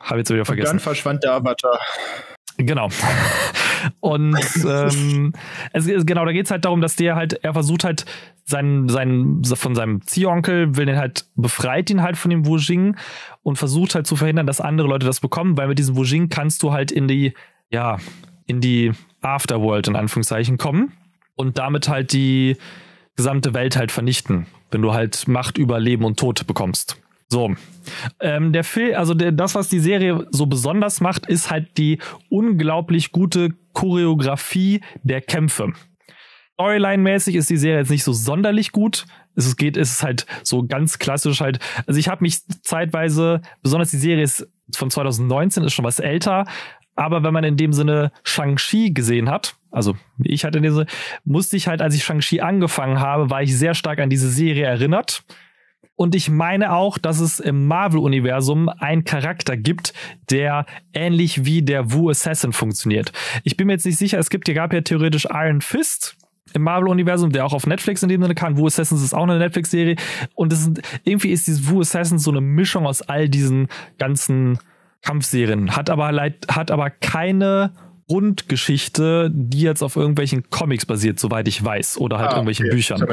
Habe 0.07 0.19
jetzt 0.19 0.31
wieder 0.31 0.45
vergessen. 0.45 0.71
Und 0.71 0.77
dann 0.77 0.79
verschwand 0.79 1.23
der 1.23 1.33
Avatar. 1.33 1.79
Genau. 2.57 2.89
Und 3.99 4.37
ähm, 4.65 5.33
es, 5.73 5.85
genau, 6.05 6.25
da 6.25 6.31
geht's 6.31 6.49
halt 6.49 6.65
darum, 6.65 6.81
dass 6.81 6.95
der 6.95 7.15
halt, 7.15 7.33
er 7.43 7.53
versucht 7.53 7.83
halt 7.83 8.05
seinen, 8.45 8.89
seinen, 8.89 9.43
von 9.43 9.75
seinem 9.75 10.01
Ziehonkel, 10.01 10.75
will 10.75 10.85
den 10.85 10.97
halt, 10.97 11.25
befreit 11.35 11.89
ihn 11.89 12.01
halt 12.01 12.17
von 12.17 12.31
dem 12.31 12.45
Wujing 12.45 12.95
und 13.43 13.57
versucht 13.57 13.93
halt 13.93 14.07
zu 14.07 14.15
verhindern, 14.15 14.47
dass 14.47 14.61
andere 14.61 14.87
Leute 14.87 15.05
das 15.05 15.19
bekommen, 15.19 15.57
weil 15.57 15.67
mit 15.67 15.77
diesem 15.77 15.95
Wujing 15.95 16.29
kannst 16.29 16.63
du 16.63 16.71
halt 16.71 16.91
in 16.91 17.07
die, 17.07 17.33
ja, 17.69 17.97
in 18.47 18.61
die 18.61 18.93
Afterworld 19.21 19.87
in 19.87 19.95
Anführungszeichen 19.95 20.57
kommen 20.57 20.93
und 21.35 21.57
damit 21.57 21.89
halt 21.89 22.13
die 22.13 22.57
gesamte 23.15 23.53
Welt 23.53 23.75
halt 23.75 23.91
vernichten, 23.91 24.47
wenn 24.71 24.81
du 24.81 24.93
halt 24.93 25.27
Macht 25.27 25.57
über 25.57 25.79
Leben 25.79 26.05
und 26.05 26.17
Tod 26.17 26.47
bekommst. 26.47 26.97
So, 27.29 27.53
ähm, 28.21 28.53
der 28.53 28.63
Film, 28.63 28.95
also 28.95 29.13
der, 29.13 29.33
das, 29.33 29.53
was 29.53 29.67
die 29.67 29.79
Serie 29.79 30.25
so 30.31 30.45
besonders 30.45 31.01
macht, 31.01 31.25
ist 31.27 31.51
halt 31.51 31.77
die 31.77 31.99
unglaublich 32.29 33.11
gute 33.11 33.49
Choreografie 33.73 34.81
der 35.03 35.21
Kämpfe. 35.21 35.73
Storyline-mäßig 36.57 37.35
ist 37.35 37.49
die 37.49 37.57
Serie 37.57 37.79
jetzt 37.79 37.91
nicht 37.91 38.03
so 38.03 38.13
sonderlich 38.13 38.71
gut. 38.71 39.05
Es 39.35 39.55
geht, 39.57 39.77
es 39.77 39.91
ist 39.91 40.03
halt 40.03 40.25
so 40.41 40.65
ganz 40.65 40.97
klassisch 40.97 41.41
halt. 41.41 41.59
Also 41.85 41.99
ich 41.99 42.07
habe 42.07 42.23
mich 42.23 42.39
zeitweise, 42.63 43.41
besonders 43.61 43.91
die 43.91 43.97
Serie 43.97 44.23
ist 44.23 44.47
von 44.73 44.89
2019, 44.89 45.63
ist 45.63 45.73
schon 45.73 45.85
was 45.85 45.99
älter. 45.99 46.45
Aber 46.95 47.21
wenn 47.23 47.33
man 47.33 47.43
in 47.43 47.57
dem 47.57 47.73
Sinne 47.73 48.11
Shang-Chi 48.23 48.91
gesehen 48.91 49.29
hat, 49.29 49.55
also 49.69 49.95
ich 50.23 50.45
hatte 50.45 50.61
diese, 50.61 50.87
musste 51.25 51.57
ich 51.57 51.67
halt, 51.67 51.81
als 51.81 51.93
ich 51.93 52.03
Shang-Chi 52.03 52.41
angefangen 52.41 52.99
habe, 52.99 53.29
war 53.29 53.43
ich 53.43 53.55
sehr 53.55 53.75
stark 53.75 53.99
an 53.99 54.09
diese 54.09 54.29
Serie 54.29 54.65
erinnert 54.65 55.23
und 55.97 56.13
ich 56.13 56.29
meine 56.29 56.73
auch, 56.73 56.99
dass 56.99 57.19
es 57.19 57.39
im 57.39 57.67
Marvel-Universum 57.67 58.69
einen 58.69 59.03
Charakter 59.03 59.57
gibt, 59.57 59.93
der 60.29 60.67
ähnlich 60.93 61.43
wie 61.43 61.63
der 61.63 61.91
Wu 61.91 62.09
Assassin 62.09 62.53
funktioniert. 62.53 63.11
Ich 63.43 63.57
bin 63.57 63.65
mir 63.67 63.73
jetzt 63.73 63.85
nicht 63.85 63.97
sicher, 63.97 64.19
es 64.19 64.29
gibt, 64.29 64.47
hier 64.47 64.55
gab 64.55 64.71
ja 64.73 64.81
theoretisch 64.81 65.27
Iron 65.29 65.59
Fist 65.59 66.15
im 66.53 66.61
Marvel-Universum, 66.61 67.31
der 67.31 67.45
auch 67.45 67.53
auf 67.53 67.65
Netflix 67.65 68.03
in 68.03 68.09
dem 68.09 68.21
Sinne 68.21 68.35
kann. 68.35 68.57
Wu 68.57 68.67
Assassins 68.67 69.03
ist 69.03 69.15
auch 69.15 69.23
eine 69.23 69.39
Netflix-Serie. 69.39 69.95
Und 70.35 70.53
es 70.53 70.67
ist, 70.67 70.81
irgendwie 71.03 71.31
ist 71.31 71.47
dieses 71.47 71.67
Wu 71.67 71.81
Assassins 71.81 72.23
so 72.23 72.31
eine 72.31 72.41
Mischung 72.41 72.85
aus 72.85 73.01
all 73.01 73.27
diesen 73.27 73.67
ganzen 73.97 74.59
Kampfserien. 75.01 75.75
Hat 75.75 75.89
aber 75.89 76.11
leid, 76.11 76.45
hat 76.47 76.69
aber 76.69 76.91
keine 76.91 77.73
Grundgeschichte, 78.07 79.29
die 79.33 79.61
jetzt 79.61 79.83
auf 79.83 79.95
irgendwelchen 79.97 80.49
Comics 80.49 80.85
basiert, 80.85 81.19
soweit 81.19 81.47
ich 81.47 81.63
weiß, 81.63 81.97
oder 81.97 82.19
halt 82.19 82.29
ah, 82.29 82.33
irgendwelchen 82.33 82.67
okay. 82.67 82.75
Büchern. 82.75 83.05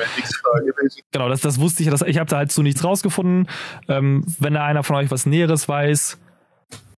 Genau, 1.11 1.29
das, 1.29 1.41
das 1.41 1.59
wusste 1.59 1.83
ich. 1.83 1.91
Das, 1.91 2.03
ich 2.03 2.19
habe 2.19 2.31
da 2.31 2.37
halt 2.37 2.53
so 2.53 2.63
nichts 2.63 2.85
rausgefunden. 2.85 3.49
Ähm, 3.89 4.25
wenn 4.39 4.55
da 4.55 4.65
einer 4.65 4.85
von 4.85 4.97
euch 4.97 5.11
was 5.11 5.27
Näheres 5.27 5.69
weiß, 5.69 6.19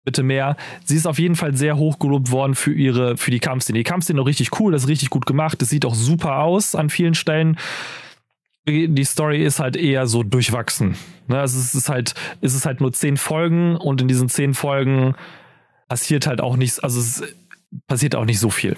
bitte 0.04 0.24
mehr. 0.24 0.56
Sie 0.84 0.96
ist 0.96 1.08
auf 1.08 1.20
jeden 1.20 1.36
Fall 1.36 1.56
sehr 1.56 1.78
hoch 1.78 2.00
gelobt 2.00 2.32
worden 2.32 2.56
für 2.56 2.74
ihre, 2.74 3.18
für 3.18 3.32
die 3.32 3.39
Kampfszene. 3.39 3.78
Die 3.80 3.84
Kampfszene 3.84 4.22
ist 4.22 4.28
richtig 4.28 4.60
cool, 4.60 4.72
das 4.72 4.84
ist 4.84 4.89
richtig 4.89 5.10
gut 5.10 5.26
gemacht, 5.26 5.62
das 5.62 5.70
sieht 5.70 5.86
auch 5.86 5.96
super 5.96 6.39
aus 6.39 6.76
an 6.76 6.89
vielen 6.89 7.16
Stellen. 7.16 7.58
Die 8.68 9.04
Story 9.04 9.43
ist 9.43 9.60
halt 9.60 9.76
eher 9.76 10.08
so 10.08 10.24
durchwachsen. 10.24 10.96
Ne, 11.28 11.39
also 11.39 11.60
es 11.60 11.76
ist 11.76 11.89
halt, 11.89 12.14
es 12.41 12.56
ist 12.56 12.66
halt 12.66 12.82
nur 12.82 12.93
zehn 12.93 13.18
Folgen 13.18 13.76
und 13.76 14.02
in 14.02 14.08
diesen 14.08 14.30
zehn 14.30 14.54
Folgen 14.54 15.16
passiert 15.88 16.28
halt 16.28 16.41
auch 16.41 16.58
nichts. 16.58 16.80
Also 16.80 17.00
es 17.00 17.22
ist 17.22 17.36
passiert 17.88 18.15
auch 18.15 18.26
nicht 18.26 18.39
so 18.39 18.49
viel. 18.49 18.76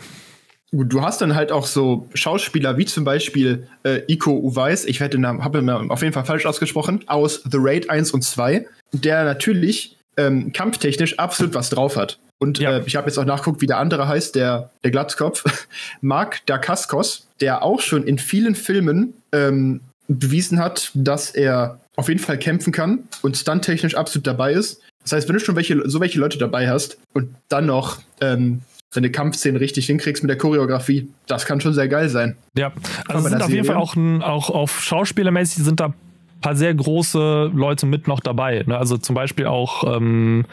Du 0.72 1.02
hast 1.02 1.22
dann 1.22 1.34
halt 1.34 1.52
auch 1.52 1.66
so 1.66 2.10
Schauspieler 2.14 2.78
wie 2.78 2.86
zum 2.86 3.06
Beispiel 3.06 3.68
äh, 3.84 4.02
Iko 4.08 4.32
Uweis, 4.32 4.84
ich 4.84 5.00
werde 5.00 5.12
den 5.18 5.22
Namen, 5.22 5.44
habe 5.44 5.60
ihn 5.60 5.70
auf 5.70 6.02
jeden 6.02 6.14
Fall 6.14 6.26
falsch 6.26 6.46
ausgesprochen, 6.46 7.04
aus 7.08 7.42
The 7.50 7.58
Raid 7.60 7.90
1 7.90 8.12
und 8.12 8.22
2, 8.24 8.66
der 8.92 9.24
natürlich 9.24 9.98
ähm, 10.18 10.52
kampftechnisch 10.52 11.18
absolut 11.20 11.54
was 11.54 11.70
drauf 11.70 11.96
hat. 11.96 12.20
Und 12.40 12.60
Ja. 12.60 12.78
äh, 12.78 12.84
ich 12.86 12.96
habe 12.98 13.08
jetzt 13.08 13.18
auch 13.18 13.26
nachgeguckt, 13.26 13.62
wie 13.62 13.68
der 13.68 13.78
andere 13.78 14.08
heißt, 14.10 14.36
der, 14.36 14.72
der 14.84 14.92
Glatzkopf. 14.92 15.44
Mark 16.02 16.46
Dacascos, 16.48 17.28
der 17.40 17.64
auch 17.64 17.80
schon 17.82 18.04
in 18.04 18.18
vielen 18.18 18.54
Filmen 18.54 19.14
ähm, 19.32 19.80
bewiesen 20.10 20.60
hat, 20.60 20.92
dass 20.94 21.32
er 21.32 21.80
auf 21.96 22.10
jeden 22.10 22.20
Fall 22.20 22.38
kämpfen 22.38 22.74
kann 22.74 23.08
und 23.22 23.38
stunttechnisch 23.38 23.96
absolut 23.96 24.28
dabei 24.28 24.52
ist. 24.54 24.82
Das 25.04 25.14
heißt, 25.14 25.28
wenn 25.30 25.36
du 25.36 25.40
schon 25.40 25.56
welche, 25.56 25.90
so 25.90 26.00
welche 26.02 26.20
Leute 26.20 26.38
dabei 26.38 26.70
hast 26.70 26.98
und 27.14 27.34
dann 27.50 27.66
noch 27.68 28.00
ähm, 28.22 28.62
deine 28.94 29.12
Kampfszenen 29.12 29.58
richtig 29.58 29.88
hinkriegst 29.88 30.24
mit 30.24 30.30
der 30.30 30.38
Choreografie, 30.38 31.10
das 31.28 31.46
kann 31.46 31.60
schon 31.62 31.74
sehr 31.74 31.88
geil 31.88 32.10
sein. 32.10 32.38
Ja, 32.56 32.72
also 33.08 33.28
sind 33.28 33.42
auf 33.42 33.50
jeden 33.50 33.64
Serie. 33.64 33.66
Fall 33.66 33.76
auch, 33.76 33.96
ein, 33.96 34.22
auch 34.22 34.50
auf 34.50 34.82
Schauspielermäßig 34.82 35.64
sind 35.64 35.80
da 35.80 35.88
ein 35.88 35.94
paar 36.42 36.56
sehr 36.56 36.74
große 36.74 37.52
Leute 37.54 37.86
mit 37.86 38.08
noch 38.08 38.20
dabei. 38.20 38.64
Ne? 38.66 38.78
Also 38.78 38.98
zum 38.98 39.16
Beispiel 39.16 39.46
auch 39.46 39.96
ähm, 39.96 40.46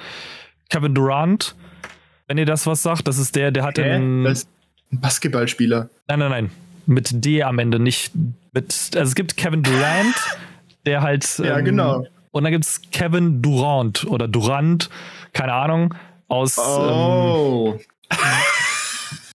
Kevin 0.70 0.94
Durant, 0.94 1.54
wenn 2.26 2.38
ihr 2.38 2.46
das 2.46 2.66
was 2.66 2.82
sagt, 2.82 3.06
das 3.06 3.18
ist 3.18 3.36
der, 3.36 3.50
der 3.50 3.62
hat 3.62 3.78
in. 3.78 4.24
Das 4.24 4.40
ist 4.40 4.48
ein 4.90 5.00
Basketballspieler. 5.00 5.90
Nein, 6.08 6.18
nein, 6.18 6.30
nein. 6.30 6.50
Mit 6.86 7.24
D 7.24 7.42
am 7.42 7.58
Ende, 7.58 7.78
nicht 7.78 8.12
mit. 8.52 8.72
Also 8.94 9.00
es 9.00 9.14
gibt 9.14 9.36
Kevin 9.36 9.62
Durant, 9.62 10.14
der 10.86 11.02
halt. 11.02 11.38
Ja, 11.38 11.60
genau. 11.60 12.06
Und 12.30 12.42
dann 12.42 12.52
gibt 12.52 12.64
es 12.64 12.80
Kevin 12.90 13.42
Durant 13.42 14.04
oder 14.06 14.26
Durant, 14.26 14.90
keine 15.32 15.52
Ahnung, 15.52 15.94
aus. 16.26 16.58
Ähm, 16.58 17.78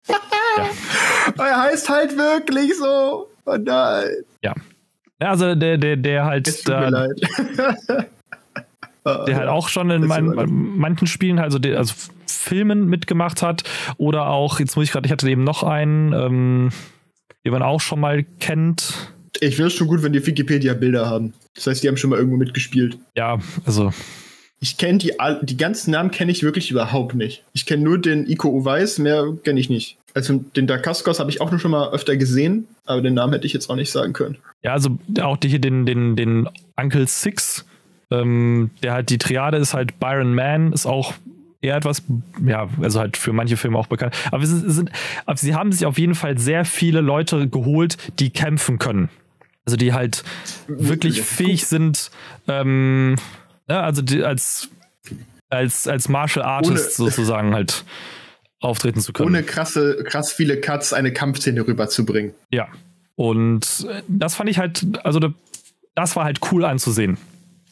Oh. 0.08 1.42
Er 1.42 1.62
heißt 1.62 1.90
halt 1.90 2.18
wirklich 2.18 2.76
so. 2.78 3.28
Oh 3.46 3.58
nein. 3.58 4.10
ja. 4.44 4.54
ja, 5.22 5.30
also 5.30 5.56
der, 5.56 5.78
der, 5.78 5.98
der 5.98 6.22
Es 6.22 6.26
halt. 6.26 6.46
tut 6.66 6.80
mir 6.80 6.90
leid. 6.90 7.22
der 9.28 9.36
halt 9.36 9.48
auch 9.48 9.70
schon 9.70 9.90
in 9.90 10.12
aber- 10.12 10.48
manchen 10.48 11.08
Spielen, 11.08 11.40
also, 11.40 11.60
der, 11.60 11.78
also 11.78 11.94
Filmen 12.26 12.88
mitgemacht 12.88 13.42
hat. 13.42 13.64
Oder 13.98 14.28
auch, 14.28 14.60
jetzt 14.60 14.76
muss 14.76 14.86
ich 14.86 14.92
gerade, 14.92 15.06
ich 15.06 15.12
hatte 15.12 15.30
eben 15.30 15.44
noch 15.44 15.64
einen, 15.64 16.14
ähm, 16.14 16.70
den 17.46 17.52
man 17.52 17.62
auch 17.62 17.82
schon 17.82 18.00
mal 18.00 18.24
kennt. 18.40 19.12
Ich 19.40 19.60
es 19.60 19.74
schon 19.74 19.88
gut, 19.88 20.02
wenn 20.04 20.14
die 20.14 20.26
Wikipedia 20.26 20.74
Bilder 20.74 21.10
haben. 21.10 21.34
Das 21.56 21.68
heißt, 21.68 21.84
die 21.84 21.88
haben 21.88 21.98
schon 21.98 22.10
mal 22.10 22.18
irgendwo 22.18 22.38
mitgespielt. 22.38 22.98
Ja, 23.16 23.38
also, 23.66 23.92
Ich 24.60 24.78
kenne 24.78 24.98
die, 24.98 25.14
die 25.44 25.58
ganzen 25.58 25.92
Namen 25.92 26.10
kenne 26.10 26.32
ich 26.32 26.42
wirklich 26.44 26.72
überhaupt 26.72 27.14
nicht. 27.14 27.44
Ich 27.54 27.66
kenne 27.66 27.84
nur 27.84 28.00
den 28.00 28.28
Iko 28.28 28.50
Uweis, 28.50 28.98
mehr 28.98 29.34
kenne 29.44 29.60
ich 29.60 29.70
nicht. 29.70 29.98
Also 30.16 30.44
den 30.56 30.66
Dakaskos 30.66 31.20
habe 31.20 31.30
ich 31.30 31.42
auch 31.42 31.52
nur 31.52 31.60
schon 31.60 31.72
mal 31.72 31.92
öfter 31.92 32.18
gesehen, 32.18 32.68
aber 32.86 33.02
den 33.02 33.14
Namen 33.14 33.34
hätte 33.34 33.46
ich 33.46 33.54
jetzt 33.54 33.70
auch 33.70 33.76
nicht 33.76 33.92
sagen 33.92 34.14
können. 34.14 34.38
ja, 34.64 34.74
also 34.74 34.98
auch 35.22 35.38
die 35.38 35.50
hier 35.50 35.60
den, 35.60 35.86
den, 35.86 36.16
den 36.16 36.50
Uncle 36.76 37.08
Six, 37.08 37.66
ähm, 38.10 38.72
der 38.82 38.94
halt 38.94 39.10
die 39.12 39.20
Triade 39.20 39.58
ist 39.58 39.76
halt 39.76 40.00
Byron 40.00 40.34
Mann, 40.34 40.74
ist 40.74 40.88
auch 40.88 41.14
eher 41.62 41.76
etwas, 41.76 42.04
ja, 42.44 42.68
also 42.82 43.00
halt 43.00 43.18
für 43.18 43.34
manche 43.34 43.58
Filme 43.58 43.78
auch 43.78 43.88
bekannt. 43.88 44.16
Aber, 44.32 44.44
es 44.44 44.50
sind, 44.50 44.92
aber 45.26 45.38
sie 45.38 45.54
haben 45.54 45.72
sich 45.72 45.86
auf 45.86 46.00
jeden 46.00 46.16
Fall 46.16 46.38
sehr 46.38 46.66
viele 46.66 47.02
Leute 47.02 47.48
geholt, 47.48 47.98
die 48.20 48.30
kämpfen 48.30 48.80
können. 48.80 49.10
Also 49.66 49.76
die 49.76 49.94
halt 49.94 50.24
wirklich 50.68 51.22
fähig 51.22 51.66
sind, 51.66 52.10
ähm, 52.48 53.18
ja, 53.70 53.82
also 53.82 54.02
die 54.02 54.24
als, 54.24 54.70
als, 55.50 55.88
als 55.88 56.10
Martial 56.10 56.46
Artist 56.46 57.00
Ohne- 57.00 57.10
sozusagen 57.12 57.54
halt 57.54 57.86
auftreten 58.60 59.00
zu 59.02 59.14
können. 59.14 59.30
Ohne 59.30 59.44
krasse, 59.44 60.04
krass 60.04 60.32
viele 60.32 60.60
Cuts 60.60 60.94
eine 60.94 61.14
Kampfszene 61.14 61.66
rüberzubringen. 61.68 62.34
Ja. 62.52 62.68
Und 63.16 63.88
das 64.08 64.36
fand 64.36 64.50
ich 64.50 64.58
halt, 64.60 64.86
also 65.06 65.20
da- 65.20 65.34
das 65.96 66.16
war 66.16 66.24
halt 66.26 66.40
cool 66.52 66.66
anzusehen. 66.66 67.18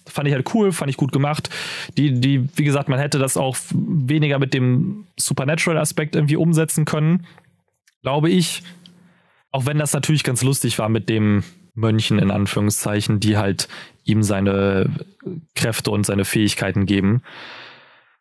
Fand 0.07 0.27
ich 0.27 0.33
halt 0.35 0.53
cool, 0.53 0.71
fand 0.71 0.89
ich 0.91 0.97
gut 0.97 1.11
gemacht. 1.11 1.49
Die, 1.97 2.19
die, 2.19 2.47
wie 2.55 2.63
gesagt, 2.63 2.89
man 2.89 2.99
hätte 2.99 3.17
das 3.17 3.37
auch 3.37 3.57
weniger 3.73 4.37
mit 4.37 4.53
dem 4.53 5.07
Supernatural-Aspekt 5.17 6.15
irgendwie 6.15 6.35
umsetzen 6.35 6.85
können, 6.85 7.25
glaube 8.03 8.29
ich. 8.29 8.61
Auch 9.51 9.65
wenn 9.65 9.79
das 9.79 9.93
natürlich 9.93 10.23
ganz 10.23 10.43
lustig 10.43 10.77
war 10.77 10.89
mit 10.89 11.09
dem 11.09 11.43
Mönchen 11.75 12.19
in 12.19 12.31
Anführungszeichen, 12.31 13.19
die 13.19 13.37
halt 13.37 13.67
ihm 14.03 14.23
seine 14.23 14.89
Kräfte 15.55 15.91
und 15.91 16.05
seine 16.05 16.25
Fähigkeiten 16.25 16.85
geben. 16.85 17.21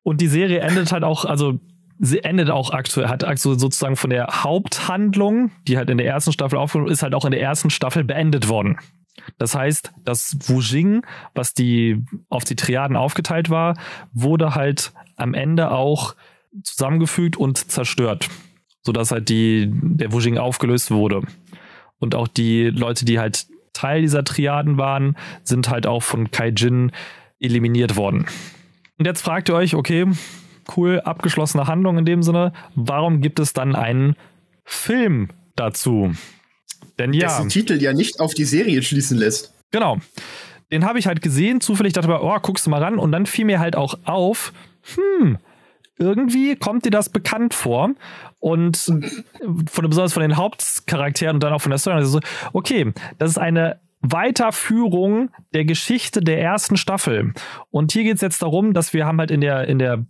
Und 0.03 0.21
die 0.21 0.29
Serie 0.29 0.61
endet 0.61 0.93
halt 0.93 1.05
auch, 1.05 1.25
also 1.25 1.59
sie 1.99 2.23
endet 2.25 2.51
auch 2.51 2.71
aktuell, 2.71 3.09
hat 3.09 3.25
also 3.25 3.55
sozusagen 3.55 3.97
von 3.97 4.11
der 4.11 4.27
Haupthandlung, 4.45 5.51
die 5.67 5.77
halt 5.77 5.91
in 5.91 5.99
der 5.99 6.07
ersten 6.07 6.33
Staffel 6.33 6.59
aufgenommen 6.59 6.91
ist, 6.91 7.03
halt 7.03 7.15
auch 7.15 7.25
in 7.25 7.31
der 7.31 7.41
ersten 7.41 7.71
Staffel 7.71 8.05
beendet 8.05 8.49
worden. 8.49 8.79
Das 9.39 9.55
heißt, 9.55 9.93
das 10.05 10.37
Wujing, 10.49 11.03
was 11.35 11.55
die 11.55 12.05
auf 12.29 12.45
die 12.45 12.57
Triaden 12.57 12.97
aufgeteilt 12.97 13.49
war, 13.49 13.79
wurde 14.13 14.55
halt 14.55 14.93
am 15.17 15.35
Ende 15.35 15.71
auch 15.71 16.15
zusammengefügt 16.63 17.37
und 17.37 17.71
zerstört, 17.71 18.29
sodass 18.83 19.13
halt 19.13 19.29
die 19.29 19.71
der 19.71 20.13
Wujing 20.13 20.39
aufgelöst 20.39 20.91
wurde. 20.91 21.23
Und 22.05 22.15
auch 22.15 22.29
die 22.29 22.65
Leute, 22.65 23.05
die 23.05 23.19
halt 23.19 23.47
Teil 23.73 24.03
dieser 24.03 24.23
Triaden 24.23 24.79
waren, 24.79 25.17
sind 25.43 25.69
halt 25.69 25.87
auch 25.87 26.03
von 26.03 26.31
Kaijin 26.31 26.93
eliminiert 27.41 27.97
worden. 27.97 28.27
Und 28.99 29.07
jetzt 29.07 29.23
fragt 29.23 29.49
ihr 29.49 29.57
euch, 29.57 29.75
okay, 29.75 30.07
cool, 30.77 31.01
abgeschlossene 31.01 31.67
Handlung 31.67 31.99
in 31.99 32.05
dem 32.05 32.23
Sinne, 32.23 32.53
warum 32.77 33.21
gibt 33.21 33.41
es 33.41 33.53
dann 33.53 33.75
einen 33.75 34.15
Film 34.65 35.31
dazu? 35.57 36.15
Denn 36.99 37.13
ja, 37.13 37.27
Dessen 37.27 37.49
Titel 37.49 37.83
ja 37.83 37.93
nicht 37.93 38.21
auf 38.21 38.35
die 38.35 38.45
Serie 38.45 38.83
schließen 38.83 39.19
lässt. 39.19 39.53
genau. 39.73 39.99
Den 40.73 40.87
habe 40.87 40.99
ich 40.99 41.07
halt 41.07 41.21
gesehen, 41.21 41.61
zufällig 41.61 41.93
dachte 41.93 42.09
ich, 42.09 42.19
oh, 42.19 42.37
guckst 42.41 42.67
du 42.67 42.71
mal 42.71 42.83
ran. 42.83 42.99
Und 42.99 43.13
dann 43.13 43.27
fiel 43.27 43.45
mir 43.45 43.61
halt 43.61 43.77
auch 43.77 43.99
auf, 44.05 44.53
hm, 44.95 45.39
irgendwie 45.99 46.57
kommt 46.57 46.85
dir 46.85 46.91
das 46.91 47.09
bekannt 47.09 47.55
vor. 47.55 47.91
Und 48.41 48.77
von, 48.77 49.89
besonders 49.89 50.13
von 50.13 50.23
den 50.23 50.37
Hauptcharakteren 50.37 51.37
und 51.37 51.43
dann 51.43 51.53
auch 51.53 51.63
von 51.63 51.71
der 51.71 51.79
Story. 51.79 51.97
Also, 51.97 52.19
so, 52.19 52.21
okay, 52.53 52.93
das 53.19 53.31
ist 53.31 53.39
eine 53.39 53.81
Weiterführung 54.01 55.31
der 55.55 55.65
Geschichte 55.65 56.21
der 56.21 56.41
ersten 56.41 56.77
Staffel. 56.77 57.33
Und 57.71 57.93
hier 57.93 58.05
geht 58.05 58.17
es 58.17 58.21
jetzt 58.21 58.43
darum, 58.43 58.75
dass 58.75 58.93
wir 58.93 59.07
haben 59.07 59.19
halt 59.19 59.31
in 59.31 59.41
der, 59.41 59.67
in 59.67 59.79
der, 59.79 60.05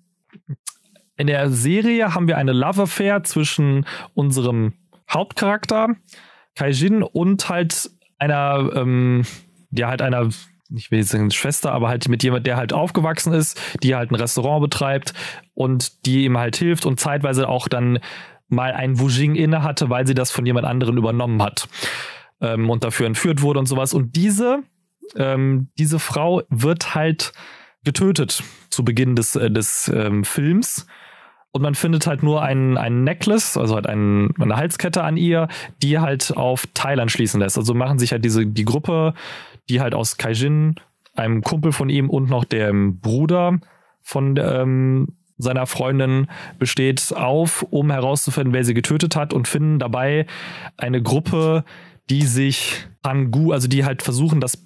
in 1.16 1.28
der 1.28 1.48
Serie 1.50 2.12
haben 2.12 2.26
wir 2.26 2.36
eine 2.36 2.52
Love 2.52 2.82
Affair 2.82 3.22
zwischen 3.22 3.86
unserem 4.14 4.72
Hauptcharakter, 5.08 5.94
Kaijin, 6.56 7.04
und 7.04 7.48
halt 7.48 7.90
einer, 8.18 8.70
ähm, 8.74 9.22
ja, 9.70 9.88
halt 9.88 10.02
einer, 10.02 10.28
ich 10.76 10.90
will 10.90 10.98
jetzt 11.00 11.10
sagen 11.10 11.30
Schwester, 11.30 11.72
aber 11.72 11.88
halt 11.88 12.08
mit 12.08 12.22
jemand, 12.22 12.46
der 12.46 12.56
halt 12.56 12.72
aufgewachsen 12.72 13.32
ist, 13.32 13.60
die 13.82 13.94
halt 13.94 14.10
ein 14.10 14.16
Restaurant 14.16 14.62
betreibt 14.62 15.14
und 15.54 16.06
die 16.06 16.24
ihm 16.24 16.38
halt 16.38 16.56
hilft 16.56 16.86
und 16.86 17.00
zeitweise 17.00 17.48
auch 17.48 17.68
dann 17.68 17.98
mal 18.48 18.72
ein 18.72 18.98
Wujing 18.98 19.34
inne 19.34 19.62
hatte, 19.62 19.90
weil 19.90 20.06
sie 20.06 20.14
das 20.14 20.30
von 20.30 20.46
jemand 20.46 20.66
anderen 20.66 20.96
übernommen 20.96 21.42
hat 21.42 21.68
ähm, 22.40 22.70
und 22.70 22.84
dafür 22.84 23.06
entführt 23.06 23.42
wurde 23.42 23.58
und 23.58 23.66
sowas. 23.66 23.94
Und 23.94 24.16
diese, 24.16 24.62
ähm, 25.16 25.68
diese 25.78 25.98
Frau 25.98 26.42
wird 26.50 26.94
halt 26.94 27.32
getötet 27.84 28.42
zu 28.70 28.84
Beginn 28.84 29.16
des, 29.16 29.36
äh, 29.36 29.50
des 29.50 29.90
ähm, 29.94 30.24
Films. 30.24 30.86
Und 31.52 31.62
man 31.62 31.76
findet 31.76 32.08
halt 32.08 32.24
nur 32.24 32.42
ein, 32.42 32.76
ein 32.76 33.04
Necklace, 33.04 33.56
also 33.56 33.76
halt 33.76 33.86
ein, 33.86 34.34
eine 34.40 34.56
Halskette 34.56 35.04
an 35.04 35.16
ihr, 35.16 35.46
die 35.82 36.00
halt 36.00 36.36
auf 36.36 36.66
Thailand 36.74 37.12
schließen 37.12 37.38
lässt. 37.38 37.56
Also 37.56 37.74
machen 37.74 38.00
sich 38.00 38.10
halt 38.10 38.24
diese, 38.24 38.44
die 38.44 38.64
Gruppe, 38.64 39.14
die 39.68 39.80
halt 39.80 39.94
aus 39.94 40.16
Kaijin, 40.16 40.76
einem 41.14 41.42
Kumpel 41.42 41.72
von 41.72 41.88
ihm 41.88 42.10
und 42.10 42.28
noch 42.28 42.44
dem 42.44 43.00
Bruder 43.00 43.58
von 44.02 44.36
ähm, 44.36 45.16
seiner 45.36 45.66
Freundin 45.66 46.28
besteht, 46.58 47.12
auf, 47.14 47.62
um 47.70 47.90
herauszufinden, 47.90 48.52
wer 48.52 48.64
sie 48.64 48.74
getötet 48.74 49.16
hat 49.16 49.32
und 49.32 49.48
finden 49.48 49.78
dabei 49.78 50.26
eine 50.76 51.02
Gruppe, 51.02 51.64
die 52.10 52.22
sich 52.22 52.86
Pangu, 53.02 53.52
also 53.52 53.68
die 53.68 53.84
halt 53.84 54.02
versuchen, 54.02 54.40
das 54.40 54.58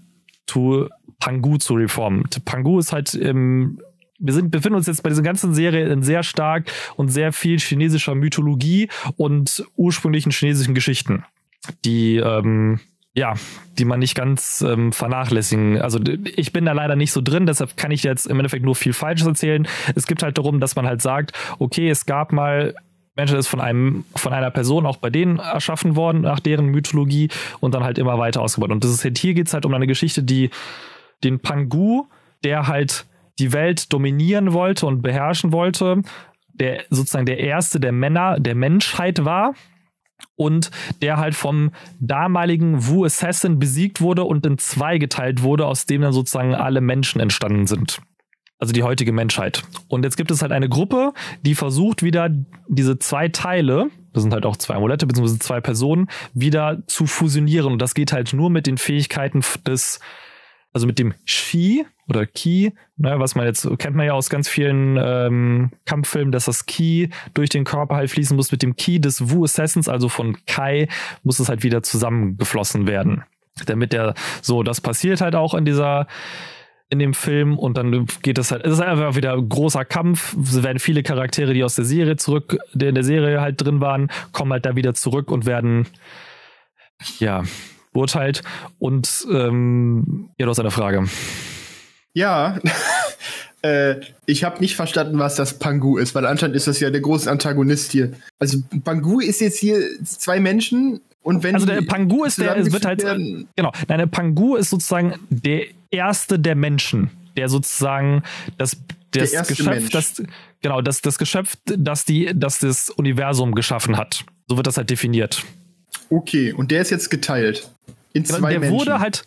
zu 0.46 0.88
Pangu 1.20 1.58
zu 1.58 1.74
reformen. 1.74 2.24
Pangu 2.44 2.78
ist 2.78 2.92
halt 2.92 3.14
im 3.14 3.80
wir 4.20 4.34
sind, 4.34 4.50
befinden 4.50 4.76
uns 4.76 4.88
jetzt 4.88 5.04
bei 5.04 5.10
dieser 5.10 5.22
ganzen 5.22 5.54
Serie 5.54 5.88
in 5.88 6.02
sehr 6.02 6.24
stark 6.24 6.72
und 6.96 7.08
sehr 7.08 7.32
viel 7.32 7.58
chinesischer 7.60 8.16
Mythologie 8.16 8.88
und 9.16 9.64
ursprünglichen 9.76 10.32
chinesischen 10.32 10.74
Geschichten, 10.74 11.24
die 11.84 12.16
ähm, 12.16 12.80
ja, 13.18 13.34
die 13.78 13.84
man 13.84 13.98
nicht 13.98 14.14
ganz 14.14 14.62
ähm, 14.62 14.92
vernachlässigen. 14.92 15.80
Also 15.80 15.98
ich 16.36 16.52
bin 16.52 16.64
da 16.64 16.72
leider 16.72 16.94
nicht 16.94 17.10
so 17.10 17.20
drin, 17.20 17.46
deshalb 17.46 17.76
kann 17.76 17.90
ich 17.90 18.04
jetzt 18.04 18.26
im 18.26 18.38
Endeffekt 18.38 18.64
nur 18.64 18.76
viel 18.76 18.92
Falsches 18.92 19.26
erzählen. 19.26 19.66
Es 19.96 20.06
gibt 20.06 20.22
halt 20.22 20.38
darum, 20.38 20.60
dass 20.60 20.76
man 20.76 20.86
halt 20.86 21.02
sagt, 21.02 21.32
okay, 21.58 21.90
es 21.90 22.06
gab 22.06 22.32
mal 22.32 22.76
Menschen 23.16 23.36
ist 23.36 23.48
von 23.48 23.60
einem 23.60 24.04
von 24.14 24.32
einer 24.32 24.52
Person 24.52 24.86
auch 24.86 24.98
bei 24.98 25.10
denen 25.10 25.40
erschaffen 25.40 25.96
worden 25.96 26.20
nach 26.20 26.38
deren 26.38 26.66
Mythologie 26.66 27.28
und 27.58 27.74
dann 27.74 27.82
halt 27.82 27.98
immer 27.98 28.16
weiter 28.18 28.40
ausgebaut. 28.40 28.70
Und 28.70 28.84
das 28.84 28.92
ist 28.92 29.18
hier 29.18 29.34
geht's 29.34 29.52
halt 29.52 29.66
um 29.66 29.74
eine 29.74 29.88
Geschichte, 29.88 30.22
die 30.22 30.50
den 31.24 31.40
Pangu, 31.40 32.04
der 32.44 32.68
halt 32.68 33.04
die 33.40 33.52
Welt 33.52 33.92
dominieren 33.92 34.52
wollte 34.52 34.86
und 34.86 35.02
beherrschen 35.02 35.50
wollte, 35.50 36.02
der 36.52 36.84
sozusagen 36.90 37.26
der 37.26 37.40
erste 37.40 37.80
der 37.80 37.90
Männer 37.90 38.38
der 38.38 38.54
Menschheit 38.54 39.24
war 39.24 39.54
und 40.36 40.70
der 41.02 41.16
halt 41.18 41.34
vom 41.34 41.70
damaligen 42.00 42.86
Wu 42.86 43.04
Assassin 43.04 43.58
besiegt 43.58 44.00
wurde 44.00 44.24
und 44.24 44.46
in 44.46 44.58
zwei 44.58 44.98
geteilt 44.98 45.42
wurde, 45.42 45.66
aus 45.66 45.86
dem 45.86 46.02
dann 46.02 46.12
sozusagen 46.12 46.54
alle 46.54 46.80
Menschen 46.80 47.20
entstanden 47.20 47.66
sind. 47.66 48.00
also 48.58 48.72
die 48.72 48.82
heutige 48.82 49.12
Menschheit. 49.12 49.62
Und 49.88 50.04
jetzt 50.04 50.16
gibt 50.16 50.30
es 50.30 50.42
halt 50.42 50.52
eine 50.52 50.68
Gruppe, 50.68 51.12
die 51.42 51.54
versucht 51.54 52.02
wieder 52.02 52.28
diese 52.68 52.98
zwei 52.98 53.28
Teile, 53.28 53.90
das 54.12 54.22
sind 54.24 54.32
halt 54.32 54.46
auch 54.46 54.56
zwei 54.56 54.74
Amulette 54.74 55.06
beziehungsweise 55.06 55.38
zwei 55.38 55.60
Personen, 55.60 56.08
wieder 56.34 56.82
zu 56.86 57.06
fusionieren. 57.06 57.72
Und 57.72 57.80
das 57.80 57.94
geht 57.94 58.12
halt 58.12 58.32
nur 58.32 58.50
mit 58.50 58.66
den 58.66 58.78
Fähigkeiten 58.78 59.42
des, 59.66 60.00
also 60.72 60.86
mit 60.86 60.98
dem 60.98 61.14
Shi 61.24 61.84
oder 62.08 62.26
Ki, 62.26 62.72
ne, 62.96 63.18
was 63.18 63.34
man 63.34 63.46
jetzt 63.46 63.68
kennt 63.78 63.96
man 63.96 64.06
ja 64.06 64.12
aus 64.12 64.30
ganz 64.30 64.48
vielen 64.48 64.98
ähm, 65.00 65.70
Kampffilmen, 65.84 66.32
dass 66.32 66.46
das 66.46 66.66
Ki 66.66 67.10
durch 67.34 67.50
den 67.50 67.64
Körper 67.64 67.96
halt 67.96 68.10
fließen 68.10 68.36
muss. 68.36 68.52
Mit 68.52 68.62
dem 68.62 68.76
Ki 68.76 69.00
des 69.00 69.30
Wu 69.30 69.44
Assassins, 69.44 69.88
also 69.88 70.08
von 70.08 70.36
Kai, 70.46 70.88
muss 71.22 71.38
es 71.38 71.48
halt 71.48 71.62
wieder 71.62 71.82
zusammengeflossen 71.82 72.86
werden. 72.86 73.24
Damit 73.66 73.92
der, 73.92 74.14
so, 74.40 74.62
das 74.62 74.80
passiert 74.80 75.20
halt 75.20 75.34
auch 75.34 75.54
in 75.54 75.64
dieser 75.64 76.06
in 76.90 76.98
dem 76.98 77.12
Film 77.12 77.58
und 77.58 77.76
dann 77.76 78.06
geht 78.22 78.38
es 78.38 78.50
halt, 78.50 78.64
es 78.64 78.72
ist 78.72 78.80
einfach 78.80 79.14
wieder 79.14 79.34
ein 79.34 79.48
großer 79.48 79.84
Kampf. 79.84 80.34
Es 80.42 80.62
werden 80.62 80.78
viele 80.78 81.02
Charaktere, 81.02 81.52
die 81.52 81.62
aus 81.62 81.74
der 81.74 81.84
Serie 81.84 82.16
zurück, 82.16 82.56
die 82.72 82.86
in 82.86 82.94
der 82.94 83.04
Serie 83.04 83.40
halt 83.42 83.62
drin 83.62 83.82
waren, 83.82 84.10
kommen 84.32 84.52
halt 84.52 84.64
da 84.64 84.74
wieder 84.74 84.94
zurück 84.94 85.30
und 85.30 85.44
werden, 85.44 85.86
ja, 87.18 87.42
beurteilt. 87.93 88.43
Und 88.78 89.27
ähm, 89.31 90.31
ja, 90.39 90.47
du 90.47 90.51
hast 90.51 90.60
eine 90.60 90.70
Frage. 90.70 91.06
Ja, 92.15 92.59
äh, 93.62 93.97
ich 94.27 94.44
habe 94.44 94.60
nicht 94.60 94.77
verstanden, 94.77 95.19
was 95.19 95.36
das 95.36 95.59
Pangu 95.59 95.98
ist, 95.98 96.15
weil 96.15 96.27
anscheinend 96.27 96.56
ist 96.56 96.66
das 96.66 96.81
ja 96.81 96.90
der 96.90 97.01
große 97.01 97.31
Antagonist 97.31 97.93
hier. 97.93 98.12
Also 98.39 98.59
Pangu 98.85 99.20
ist 99.20 99.40
jetzt 99.40 99.59
hier 99.59 99.81
zwei 100.05 100.40
Menschen 100.40 101.01
und 101.23 101.43
wenn 101.43 101.55
also 101.55 101.66
der 101.66 101.82
Pangu 101.82 102.24
ist 102.24 102.39
der, 102.39 102.56
es 102.56 102.73
wird 102.73 102.86
halt 102.86 103.02
werden, 103.02 103.48
genau, 103.55 103.70
nein, 103.86 103.98
der 103.98 104.06
Pangu 104.06 104.56
ist 104.56 104.70
sozusagen 104.70 105.15
der 105.28 105.66
erste 105.90 106.39
der 106.39 106.55
Menschen, 106.55 107.10
der 107.36 107.48
sozusagen 107.48 108.23
das 108.56 108.78
das 109.10 109.47
Geschöpf, 109.47 109.66
Mensch. 109.66 109.90
das 109.90 110.23
genau, 110.62 110.81
das 110.81 111.02
das 111.02 111.19
Geschöpf, 111.19 111.56
das 111.65 112.05
die 112.05 112.31
das 112.35 112.60
das 112.60 112.90
Universum 112.90 113.55
geschaffen 113.55 113.97
hat. 113.97 114.24
So 114.48 114.56
wird 114.56 114.66
das 114.66 114.77
halt 114.77 114.90
definiert. 114.90 115.44
Okay, 116.09 116.52
und 116.52 116.70
der 116.70 116.81
ist 116.81 116.90
jetzt 116.90 117.10
geteilt 117.10 117.69
in 118.12 118.24
Genau, 118.24 118.39
zwei 118.39 118.51
der 118.51 118.60
Menschen. 118.60 118.78
wurde 118.78 118.98
halt 119.01 119.24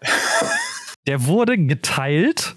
der 1.06 1.26
wurde 1.26 1.58
geteilt 1.58 2.54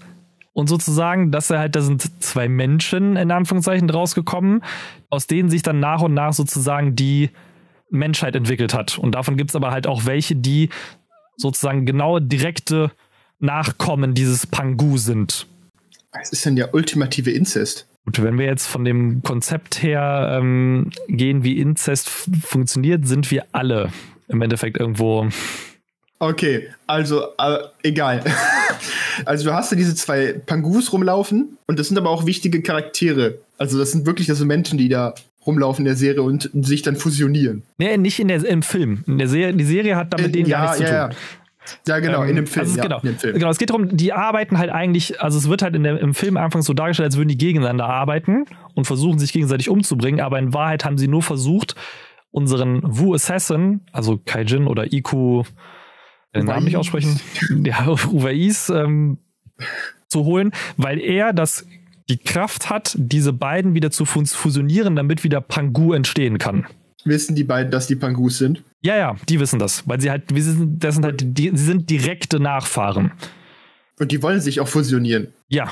und 0.52 0.68
sozusagen, 0.68 1.32
dass 1.32 1.50
er 1.50 1.58
halt, 1.58 1.76
da 1.76 1.82
sind 1.82 2.22
zwei 2.22 2.48
Menschen 2.48 3.16
in 3.16 3.30
Anführungszeichen 3.30 3.90
rausgekommen, 3.90 4.62
aus 5.10 5.26
denen 5.26 5.50
sich 5.50 5.62
dann 5.62 5.80
nach 5.80 6.00
und 6.00 6.14
nach 6.14 6.32
sozusagen 6.32 6.94
die 6.94 7.30
Menschheit 7.90 8.36
entwickelt 8.36 8.72
hat. 8.72 8.98
Und 8.98 9.14
davon 9.14 9.36
gibt 9.36 9.50
es 9.50 9.56
aber 9.56 9.72
halt 9.72 9.86
auch 9.86 10.06
welche, 10.06 10.36
die 10.36 10.70
sozusagen 11.36 11.86
genaue 11.86 12.22
direkte 12.22 12.92
Nachkommen 13.40 14.14
dieses 14.14 14.46
Pangu 14.46 14.96
sind. 14.96 15.46
Es 16.22 16.30
ist 16.30 16.46
dann 16.46 16.56
ja 16.56 16.68
ultimative 16.72 17.32
Inzest. 17.32 17.88
Gut, 18.04 18.22
wenn 18.22 18.38
wir 18.38 18.46
jetzt 18.46 18.66
von 18.66 18.84
dem 18.84 19.22
Konzept 19.22 19.82
her 19.82 20.38
ähm, 20.38 20.90
gehen, 21.08 21.42
wie 21.42 21.58
Inzest 21.58 22.08
funktioniert, 22.08 23.06
sind 23.06 23.30
wir 23.30 23.46
alle 23.52 23.90
im 24.28 24.42
Endeffekt 24.42 24.78
irgendwo. 24.78 25.28
Okay, 26.18 26.68
also 26.86 27.22
äh, 27.38 27.58
egal. 27.82 28.22
also 29.24 29.44
du 29.44 29.52
hast 29.52 29.70
ja 29.72 29.76
diese 29.76 29.94
zwei 29.94 30.32
Pangus 30.32 30.92
rumlaufen 30.92 31.58
und 31.66 31.78
das 31.78 31.88
sind 31.88 31.98
aber 31.98 32.10
auch 32.10 32.24
wichtige 32.24 32.62
Charaktere. 32.62 33.38
Also 33.58 33.78
das 33.78 33.92
sind 33.92 34.06
wirklich 34.06 34.30
also 34.30 34.46
Menschen, 34.46 34.78
die 34.78 34.88
da 34.88 35.14
rumlaufen 35.46 35.84
in 35.84 35.86
der 35.86 35.96
Serie 35.96 36.22
und 36.22 36.48
sich 36.54 36.82
dann 36.82 36.96
fusionieren. 36.96 37.62
Nee, 37.78 37.96
nicht 37.98 38.18
in 38.18 38.28
der, 38.28 38.44
im 38.44 38.62
Film. 38.62 39.04
In 39.06 39.18
der 39.18 39.28
Serie, 39.28 39.54
die 39.54 39.64
Serie 39.64 39.96
hat 39.96 40.12
damit 40.12 40.34
denen 40.34 40.48
gar 40.48 40.62
nichts 40.62 40.78
zu 40.78 40.84
tun. 40.84 40.92
ja. 40.92 41.10
Ja, 41.88 41.98
genau, 41.98 42.22
Ähm, 42.22 42.30
in 42.30 42.36
dem 42.36 42.46
Film. 42.46 42.60
Also 42.60 42.72
es, 42.72 42.76
ja, 42.76 42.82
genau, 42.82 42.98
in 42.98 43.06
dem 43.06 43.18
Film. 43.18 43.34
genau, 43.34 43.50
es 43.50 43.58
geht 43.58 43.70
darum, 43.70 43.96
die 43.96 44.12
arbeiten 44.12 44.58
halt 44.58 44.70
eigentlich, 44.70 45.20
also 45.22 45.38
es 45.38 45.48
wird 45.48 45.62
halt 45.62 45.74
in 45.74 45.82
der, 45.82 45.98
im 45.98 46.12
Film 46.14 46.36
anfangs 46.36 46.66
so 46.66 46.74
dargestellt, 46.74 47.06
als 47.06 47.16
würden 47.16 47.28
die 47.28 47.38
gegeneinander 47.38 47.86
arbeiten 47.86 48.44
und 48.74 48.86
versuchen 48.86 49.18
sich 49.18 49.32
gegenseitig 49.32 49.70
umzubringen, 49.70 50.20
aber 50.20 50.38
in 50.38 50.52
Wahrheit 50.52 50.84
haben 50.84 50.98
sie 50.98 51.08
nur 51.08 51.22
versucht, 51.22 51.74
unseren 52.34 52.80
Wu 52.82 53.14
Assassin, 53.14 53.80
also 53.92 54.18
Kaijin 54.24 54.66
oder 54.66 54.92
Iku, 54.92 55.44
den 56.34 56.46
Namen 56.46 56.64
nicht 56.64 56.76
aussprechen, 56.76 57.20
ja, 57.64 57.86
Uwais, 57.88 58.70
ähm, 58.70 59.18
zu 60.08 60.24
holen, 60.24 60.50
weil 60.76 61.00
er 61.00 61.32
das 61.32 61.64
die 62.10 62.18
Kraft 62.18 62.70
hat, 62.70 62.94
diese 62.98 63.32
beiden 63.32 63.74
wieder 63.74 63.90
zu 63.90 64.04
fus- 64.04 64.34
fusionieren, 64.34 64.96
damit 64.96 65.22
wieder 65.24 65.40
Pangu 65.40 65.92
entstehen 65.92 66.38
kann. 66.38 66.66
Wissen 67.04 67.36
die 67.36 67.44
beiden, 67.44 67.70
dass 67.70 67.86
die 67.86 67.96
Pangus 67.96 68.38
sind? 68.38 68.62
Ja, 68.82 68.96
ja, 68.96 69.16
die 69.28 69.38
wissen 69.38 69.58
das, 69.58 69.86
weil 69.88 70.00
sie 70.00 70.10
halt, 70.10 70.34
wir 70.34 70.42
sind, 70.42 70.82
das 70.82 70.96
sind 70.96 71.04
halt, 71.04 71.22
die, 71.24 71.50
sie 71.54 71.64
sind 71.64 71.88
direkte 71.88 72.40
Nachfahren. 72.40 73.12
Und 74.00 74.10
die 74.10 74.22
wollen 74.22 74.40
sich 74.40 74.58
auch 74.60 74.68
fusionieren. 74.68 75.28
Ja, 75.48 75.70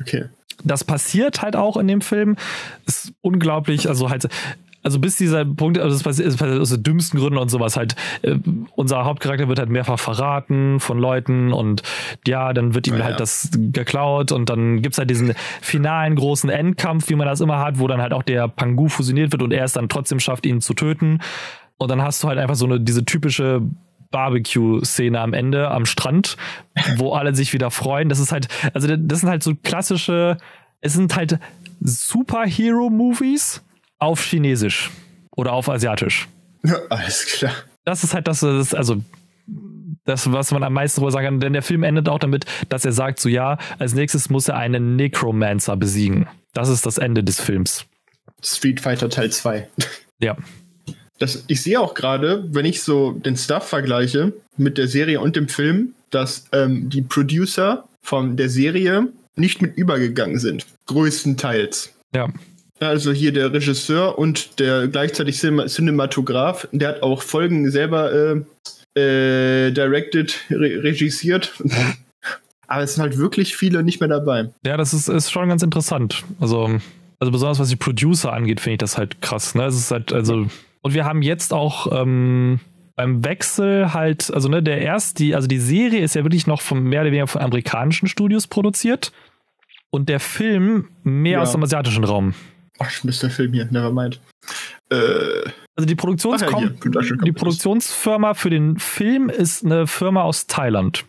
Okay. 0.00 0.24
das 0.64 0.84
passiert 0.84 1.42
halt 1.42 1.54
auch 1.56 1.76
in 1.76 1.86
dem 1.88 2.00
Film. 2.00 2.36
Ist 2.86 3.12
unglaublich, 3.20 3.88
also 3.88 4.08
halt, 4.10 4.28
also 4.88 5.00
bis 5.00 5.16
dieser 5.16 5.44
Punkt, 5.44 5.78
also 5.78 5.94
es 5.94 6.02
passiert, 6.02 6.28
es 6.28 6.38
passiert 6.38 6.58
aus 6.58 6.70
den 6.70 6.82
dümmsten 6.82 7.20
Gründen 7.20 7.36
und 7.36 7.50
sowas 7.50 7.76
halt, 7.76 7.94
äh, 8.22 8.36
unser 8.74 9.04
Hauptcharakter 9.04 9.46
wird 9.46 9.58
halt 9.58 9.68
mehrfach 9.68 9.98
verraten 9.98 10.80
von 10.80 10.98
Leuten 10.98 11.52
und 11.52 11.82
ja, 12.26 12.54
dann 12.54 12.74
wird 12.74 12.86
ihm 12.86 12.96
Ja, 12.96 13.04
halt 13.04 13.12
ja. 13.12 13.18
das 13.18 13.50
geklaut 13.52 14.32
und 14.32 14.48
dann 14.48 14.80
gibt's 14.80 14.96
halt 14.96 15.10
diesen 15.10 15.34
finalen 15.60 16.16
großen 16.16 16.48
Endkampf, 16.48 17.10
wie 17.10 17.16
man 17.16 17.26
das 17.26 17.42
immer 17.42 17.58
hat, 17.58 17.78
wo 17.78 17.86
dann 17.86 18.00
halt 18.00 18.14
auch 18.14 18.22
der 18.22 18.48
Pangu 18.48 18.88
fusioniert 18.88 19.30
wird 19.30 19.42
und 19.42 19.52
er 19.52 19.64
es 19.64 19.74
dann 19.74 19.90
trotzdem 19.90 20.20
schafft, 20.20 20.46
ihn 20.46 20.62
zu 20.62 20.72
töten. 20.72 21.18
Und 21.76 21.90
dann 21.90 22.00
hast 22.00 22.22
du 22.22 22.28
halt 22.28 22.38
einfach 22.38 22.54
so 22.54 22.64
eine, 22.64 22.80
diese 22.80 23.04
typische 23.04 23.60
Barbecue-Szene 24.10 25.20
am 25.20 25.34
Ende 25.34 25.70
am 25.70 25.84
Strand, 25.84 26.38
wo 26.96 27.12
alle 27.12 27.34
sich 27.34 27.52
wieder 27.52 27.70
freuen. 27.70 28.08
Das 28.08 28.20
ist 28.20 28.32
halt, 28.32 28.48
also 28.72 28.88
das 28.96 29.20
sind 29.20 29.28
halt 29.28 29.42
so 29.42 29.54
klassische, 29.54 30.38
es 30.80 30.94
sind 30.94 31.14
halt 31.14 31.38
Superhero-Movies 31.80 33.62
auf 33.98 34.22
Chinesisch 34.22 34.90
oder 35.36 35.52
auf 35.52 35.68
Asiatisch. 35.68 36.28
Alles 36.90 37.26
klar. 37.26 37.52
Das 37.84 38.04
ist 38.04 38.14
halt 38.14 38.28
das, 38.28 38.40
das 38.40 38.74
also 38.74 39.02
das, 40.04 40.30
was 40.32 40.50
man 40.50 40.62
am 40.62 40.72
meisten 40.72 41.00
darüber 41.00 41.12
sagen 41.12 41.26
kann, 41.26 41.40
denn 41.40 41.52
der 41.52 41.62
Film 41.62 41.82
endet 41.82 42.08
auch 42.08 42.18
damit, 42.18 42.46
dass 42.68 42.84
er 42.84 42.92
sagt, 42.92 43.20
so 43.20 43.28
ja, 43.28 43.58
als 43.78 43.94
nächstes 43.94 44.30
muss 44.30 44.48
er 44.48 44.56
einen 44.56 44.96
Necromancer 44.96 45.76
besiegen. 45.76 46.26
Das 46.54 46.68
ist 46.68 46.86
das 46.86 46.98
Ende 46.98 47.22
des 47.22 47.40
Films. 47.40 47.86
Street 48.42 48.80
Fighter 48.80 49.08
Teil 49.08 49.30
2. 49.30 49.68
Ja. 50.20 50.36
Das, 51.20 51.44
ich 51.46 51.62
sehe 51.62 51.78
auch 51.78 51.94
gerade, 51.94 52.44
wenn 52.52 52.64
ich 52.64 52.82
so 52.82 53.12
den 53.12 53.36
Stuff 53.36 53.68
vergleiche 53.68 54.32
mit 54.56 54.78
der 54.78 54.88
Serie 54.88 55.20
und 55.20 55.36
dem 55.36 55.46
Film, 55.46 55.94
dass 56.10 56.46
ähm, 56.50 56.90
die 56.90 57.02
Producer 57.02 57.84
von 58.02 58.36
der 58.36 58.48
Serie 58.48 59.06
nicht 59.36 59.62
mit 59.62 59.76
übergegangen 59.76 60.40
sind. 60.40 60.66
Größtenteils. 60.86 61.94
Ja. 62.12 62.28
Also 62.80 63.12
hier 63.12 63.32
der 63.32 63.52
Regisseur 63.52 64.18
und 64.18 64.58
der 64.60 64.88
gleichzeitig 64.88 65.38
Cinema 65.38 65.66
Cinematograph, 65.66 66.68
der 66.72 66.88
hat 66.90 67.02
auch 67.02 67.22
Folgen 67.22 67.70
selber 67.70 68.12
äh, 68.94 68.98
äh, 68.98 69.70
directed, 69.72 70.38
re 70.50 70.82
regisiert. 70.82 71.54
Aber 72.68 72.82
es 72.82 72.94
sind 72.94 73.02
halt 73.02 73.16
wirklich 73.16 73.56
viele 73.56 73.82
nicht 73.82 74.00
mehr 74.00 74.08
dabei. 74.10 74.50
Ja, 74.64 74.76
das 74.76 74.92
ist, 74.92 75.08
ist 75.08 75.30
schon 75.30 75.48
ganz 75.48 75.62
interessant. 75.62 76.24
Also, 76.38 76.78
also 77.18 77.32
besonders 77.32 77.58
was 77.58 77.70
die 77.70 77.76
Producer 77.76 78.32
angeht, 78.32 78.60
finde 78.60 78.74
ich 78.74 78.78
das 78.78 78.98
halt 78.98 79.22
krass. 79.22 79.54
Ne? 79.54 79.64
Es 79.64 79.74
ist 79.76 79.90
halt, 79.90 80.12
also, 80.12 80.46
und 80.82 80.94
wir 80.94 81.04
haben 81.06 81.22
jetzt 81.22 81.54
auch 81.54 81.90
ähm, 81.90 82.60
beim 82.94 83.24
Wechsel 83.24 83.94
halt, 83.94 84.32
also 84.34 84.48
ne, 84.48 84.62
der 84.62 84.82
erst, 84.82 85.18
die, 85.18 85.34
also 85.34 85.48
die 85.48 85.58
Serie 85.58 86.00
ist 86.00 86.14
ja 86.14 86.24
wirklich 86.24 86.46
noch 86.46 86.60
von 86.60 86.82
mehr 86.82 87.00
oder 87.00 87.10
weniger 87.10 87.26
von 87.26 87.40
amerikanischen 87.40 88.06
Studios 88.06 88.46
produziert 88.46 89.12
und 89.90 90.08
der 90.10 90.20
Film 90.20 90.88
mehr 91.04 91.32
Ja. 91.38 91.42
aus 91.42 91.52
dem 91.52 91.62
asiatischen 91.62 92.04
Raum. 92.04 92.34
Ach, 92.78 92.90
ich 92.90 93.18
der 93.18 93.30
Film 93.30 93.52
hier, 93.52 93.66
nevermind. 93.70 94.20
Äh, 94.90 94.96
Also 95.76 95.86
die, 95.86 95.94
Produktions 95.94 96.40
ja, 96.40 96.56
hier, 96.56 96.70
die. 97.24 97.32
Produktionsfirma 97.32 98.34
für 98.34 98.50
den 98.50 98.78
Film 98.78 99.28
ist 99.28 99.64
eine 99.64 99.86
Firma 99.86 100.22
aus 100.22 100.46
Thailand. 100.46 101.04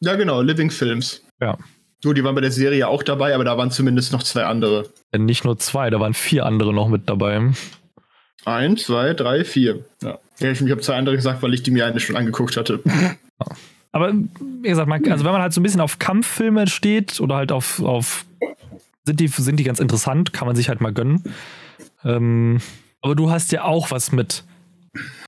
ja, 0.00 0.16
genau, 0.16 0.42
Living 0.42 0.70
Films. 0.70 1.24
Ja. 1.40 1.56
So, 2.02 2.12
die 2.12 2.24
waren 2.24 2.34
bei 2.34 2.40
der 2.40 2.50
Serie 2.50 2.88
auch 2.88 3.04
dabei, 3.04 3.34
aber 3.34 3.44
da 3.44 3.56
waren 3.56 3.70
zumindest 3.70 4.12
noch 4.12 4.24
zwei 4.24 4.44
andere. 4.44 4.88
Äh, 5.12 5.18
Nicht 5.18 5.44
nur 5.44 5.58
zwei, 5.58 5.88
da 5.88 6.00
waren 6.00 6.14
vier 6.14 6.44
andere 6.46 6.74
noch 6.74 6.88
mit 6.88 7.08
dabei. 7.08 7.52
Eins, 8.44 8.84
zwei, 8.84 9.14
drei, 9.14 9.44
vier. 9.44 9.84
Ja. 10.02 10.18
ja 10.40 10.50
ich 10.50 10.60
habe 10.60 10.80
zwei 10.80 10.96
andere 10.96 11.14
gesagt, 11.14 11.42
weil 11.42 11.54
ich 11.54 11.62
die 11.62 11.70
mir 11.70 11.86
eine 11.86 12.00
schon 12.00 12.16
angeguckt 12.16 12.56
hatte. 12.56 12.80
Aber 13.92 14.12
wie 14.14 14.68
gesagt, 14.68 14.88
man, 14.88 15.04
also 15.10 15.24
wenn 15.24 15.32
man 15.32 15.42
halt 15.42 15.52
so 15.52 15.60
ein 15.60 15.62
bisschen 15.62 15.80
auf 15.80 15.98
Kampffilme 15.98 16.66
steht 16.66 17.20
oder 17.20 17.36
halt 17.36 17.52
auf, 17.52 17.80
auf 17.82 18.24
sind 19.04 19.20
die, 19.20 19.28
sind 19.28 19.56
die 19.56 19.64
ganz 19.64 19.80
interessant, 19.80 20.32
kann 20.32 20.46
man 20.46 20.56
sich 20.56 20.68
halt 20.68 20.80
mal 20.80 20.92
gönnen. 20.92 21.22
Ähm, 22.04 22.60
aber 23.00 23.14
du 23.14 23.30
hast 23.30 23.52
ja 23.52 23.64
auch 23.64 23.90
was 23.90 24.12
mit 24.12 24.44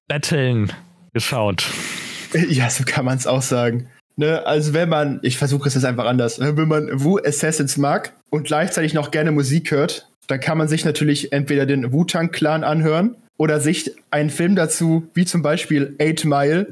Battlen 0.09 0.72
geschaut. 1.12 1.66
ja, 2.48 2.70
so 2.70 2.84
kann 2.84 3.05
man 3.05 3.16
es 3.16 3.26
auch 3.26 3.42
sagen. 3.42 3.88
Ne, 4.16 4.46
also 4.46 4.74
wenn 4.74 4.88
man, 4.88 5.18
ich 5.22 5.38
versuche 5.38 5.66
es 5.66 5.74
jetzt 5.74 5.84
einfach 5.84 6.05
anders, 6.05 6.38
ne, 6.38 6.56
wenn 6.56 6.68
man 6.68 7.02
Wu 7.02 7.18
Assassins 7.18 7.76
mag 7.76 8.12
und 8.30 8.44
gleichzeitig 8.44 8.94
noch 8.94 9.10
gerne 9.10 9.32
Musik 9.32 9.72
hört, 9.72 10.09
dann 10.28 10.38
kann 10.38 10.56
man 10.56 10.68
sich 10.68 10.84
natürlich 10.84 11.32
entweder 11.32 11.66
den 11.66 11.92
Wu-Tang 11.92 12.30
Clan 12.30 12.62
anhören 12.62 13.16
oder 13.36 13.60
sich 13.60 13.90
einen 14.10 14.30
Film 14.30 14.55
dazu, 14.55 15.09
wie 15.14 15.24
zum 15.24 15.42
Beispiel 15.42 15.96
Eight 15.98 16.24
Mile 16.24 16.68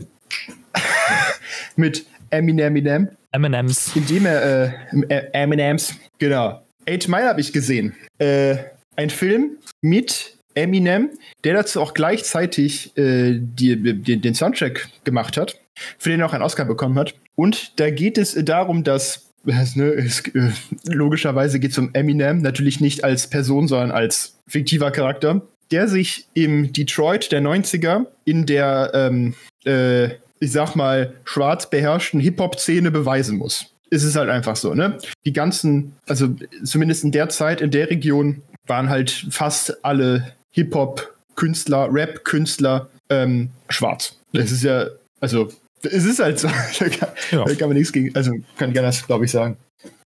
mit 1.76 2.06
Eminem 2.30 2.76
Eminem 2.76 3.08
M&M's. 3.32 3.96
Indem 3.96 4.26
er, 4.26 4.74
äh, 5.08 5.32
M&M's, 5.32 5.96
genau. 6.18 6.62
Eight 6.86 7.08
Mile 7.08 7.28
habe 7.28 7.40
ich 7.40 7.52
gesehen. 7.52 7.94
Äh, 8.18 8.56
ein 8.96 9.10
Film 9.10 9.58
mit 9.80 10.36
Eminem, 10.54 11.10
der 11.44 11.54
dazu 11.54 11.80
auch 11.80 11.94
gleichzeitig 11.94 12.96
äh, 12.96 13.38
die, 13.38 14.00
die, 14.02 14.20
den 14.20 14.34
Soundtrack 14.34 14.88
gemacht 15.04 15.36
hat, 15.36 15.60
für 15.98 16.10
den 16.10 16.20
er 16.20 16.26
auch 16.26 16.32
einen 16.32 16.42
Oscar 16.42 16.64
bekommen 16.64 16.98
hat. 16.98 17.14
Und 17.34 17.80
da 17.80 17.90
geht 17.90 18.18
es 18.18 18.36
darum, 18.44 18.84
dass 18.84 19.30
ne, 19.44 19.92
es, 19.92 20.20
äh, 20.34 20.50
logischerweise 20.84 21.58
geht 21.58 21.72
es 21.72 21.78
um 21.78 21.90
Eminem, 21.94 22.42
natürlich 22.42 22.80
nicht 22.80 23.04
als 23.04 23.28
Person, 23.28 23.68
sondern 23.68 23.90
als 23.90 24.38
fiktiver 24.46 24.90
Charakter, 24.90 25.42
der 25.70 25.88
sich 25.88 26.26
im 26.34 26.72
Detroit 26.72 27.32
der 27.32 27.40
90er 27.40 28.06
in 28.24 28.46
der, 28.46 28.90
ähm, 28.94 29.34
äh, 29.64 30.14
ich 30.38 30.52
sag 30.52 30.74
mal, 30.74 31.14
schwarz 31.24 31.70
beherrschten 31.70 32.20
Hip-Hop-Szene 32.20 32.90
beweisen 32.90 33.38
muss. 33.38 33.71
Es 33.92 34.04
ist 34.04 34.16
halt 34.16 34.30
einfach 34.30 34.56
so, 34.56 34.72
ne? 34.72 34.96
Die 35.26 35.34
ganzen, 35.34 35.92
also 36.08 36.34
zumindest 36.64 37.04
in 37.04 37.12
der 37.12 37.28
Zeit, 37.28 37.60
in 37.60 37.70
der 37.70 37.90
Region, 37.90 38.40
waren 38.66 38.88
halt 38.88 39.26
fast 39.30 39.84
alle 39.84 40.32
Hip-Hop-Künstler, 40.52 41.88
Rap-Künstler 41.92 42.88
ähm, 43.10 43.50
schwarz. 43.68 44.16
Das 44.32 44.50
ist 44.50 44.62
ja, 44.62 44.86
also, 45.20 45.48
es 45.82 46.04
ist 46.04 46.20
halt 46.20 46.38
so. 46.38 46.48
da, 46.78 46.88
kann, 46.88 47.08
ja. 47.30 47.44
da 47.44 47.54
kann 47.54 47.68
man 47.68 47.76
nichts 47.76 47.92
gegen, 47.92 48.14
also 48.16 48.32
kann 48.56 48.72
gerne 48.72 48.88
das, 48.88 49.06
glaube 49.06 49.26
ich, 49.26 49.30
sagen. 49.30 49.56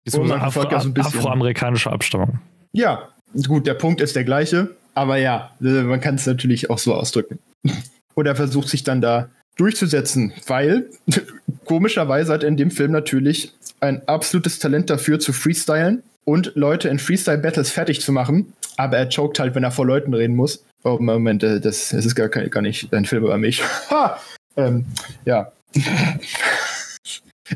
Ist 0.05 0.17
oh, 0.17 0.25
Afro, 0.33 0.63
afroamerikanische 0.63 1.91
Abstammung. 1.91 2.39
Ja, 2.73 3.11
gut, 3.47 3.67
der 3.67 3.75
Punkt 3.75 4.01
ist 4.01 4.17
der 4.17 4.25
gleiche, 4.25 4.71
aber 4.95 5.17
ja, 5.17 5.53
äh, 5.61 5.83
man 5.83 6.01
kann 6.01 6.15
es 6.15 6.27
natürlich 6.27 6.71
auch 6.71 6.79
so 6.79 6.95
ausdrücken. 6.95 7.39
Und 8.15 8.27
er 8.27 8.37
versucht 8.37 8.69
sich 8.69 8.85
dann 8.85 9.01
da 9.01 9.29
durchzusetzen, 9.57 10.33
weil 10.47 10.91
komischerweise 11.65 12.33
hat 12.33 12.43
er 12.43 12.49
in 12.49 12.57
dem 12.57 12.71
Film 12.71 12.93
natürlich 12.93 13.53
ein 13.81 14.07
absolutes 14.09 14.59
Talent 14.59 14.91
dafür 14.91 15.21
zu 15.21 15.33
freestylen 15.33 16.03
und 16.25 16.53
Leute 16.55 16.89
in 16.89 16.99
Freestyle-Battles 16.99 17.71
fertig 17.71 18.01
zu 18.01 18.13
machen. 18.13 18.53
Aber 18.77 18.97
er 18.97 19.09
choked 19.09 19.39
halt, 19.39 19.55
wenn 19.55 19.63
er 19.63 19.71
vor 19.71 19.87
Leuten 19.87 20.15
reden 20.15 20.35
muss. 20.35 20.65
Oh, 20.83 20.99
Moment, 20.99 21.43
äh, 21.43 21.61
das, 21.61 21.91
das 21.91 22.05
ist 22.05 22.15
gar, 22.15 22.29
gar 22.29 22.63
nicht 22.63 22.93
ein 22.93 23.05
Film 23.05 23.25
über 23.25 23.39
mich. 23.39 23.63
Ha! 23.91 24.21
Ähm, 24.57 24.87
ja. 25.25 25.53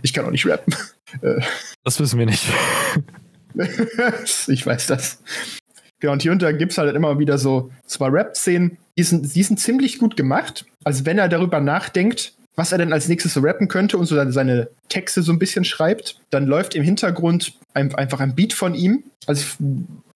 ich 0.03 0.13
kann 0.13 0.25
auch 0.25 0.31
nicht 0.31 0.47
rappen. 0.47 0.75
Äh. 1.23 1.41
Das 1.85 1.99
wissen 2.01 2.19
wir 2.19 2.27
nicht. 2.27 2.45
ich 4.47 4.67
weiß 4.67 4.87
das. 4.89 5.23
Genau, 6.01 6.13
und 6.13 6.23
hier 6.23 6.33
unter 6.33 6.53
gibt 6.53 6.73
es 6.73 6.79
halt 6.79 6.95
immer 6.95 7.19
wieder 7.19 7.39
so 7.39 7.71
zwei 7.87 8.09
Rap-Szenen, 8.09 8.79
die 8.97 9.03
sind, 9.03 9.35
die 9.35 9.43
sind 9.43 9.59
ziemlich 9.59 9.99
gut 9.99 10.17
gemacht. 10.17 10.67
Also 10.89 11.05
wenn 11.05 11.19
er 11.19 11.29
darüber 11.29 11.61
nachdenkt, 11.61 12.33
was 12.57 12.73
er 12.73 12.79
denn 12.79 12.95
als 12.95 13.09
nächstes 13.09 13.35
so 13.35 13.41
rappen 13.41 13.69
könnte 13.69 13.99
und 13.99 14.07
so 14.07 14.17
seine 14.31 14.69
Texte 14.89 15.21
so 15.21 15.31
ein 15.33 15.39
bisschen 15.39 15.67
schreibt, 15.67 16.19
dann 16.31 16.47
läuft 16.47 16.75
im 16.75 16.83
Hintergrund 16.83 17.53
ein, 17.75 17.95
einfach 17.95 18.21
ein 18.21 18.35
Beat 18.35 18.55
von 18.55 18.75
ihm, 18.75 19.03
also 19.27 19.45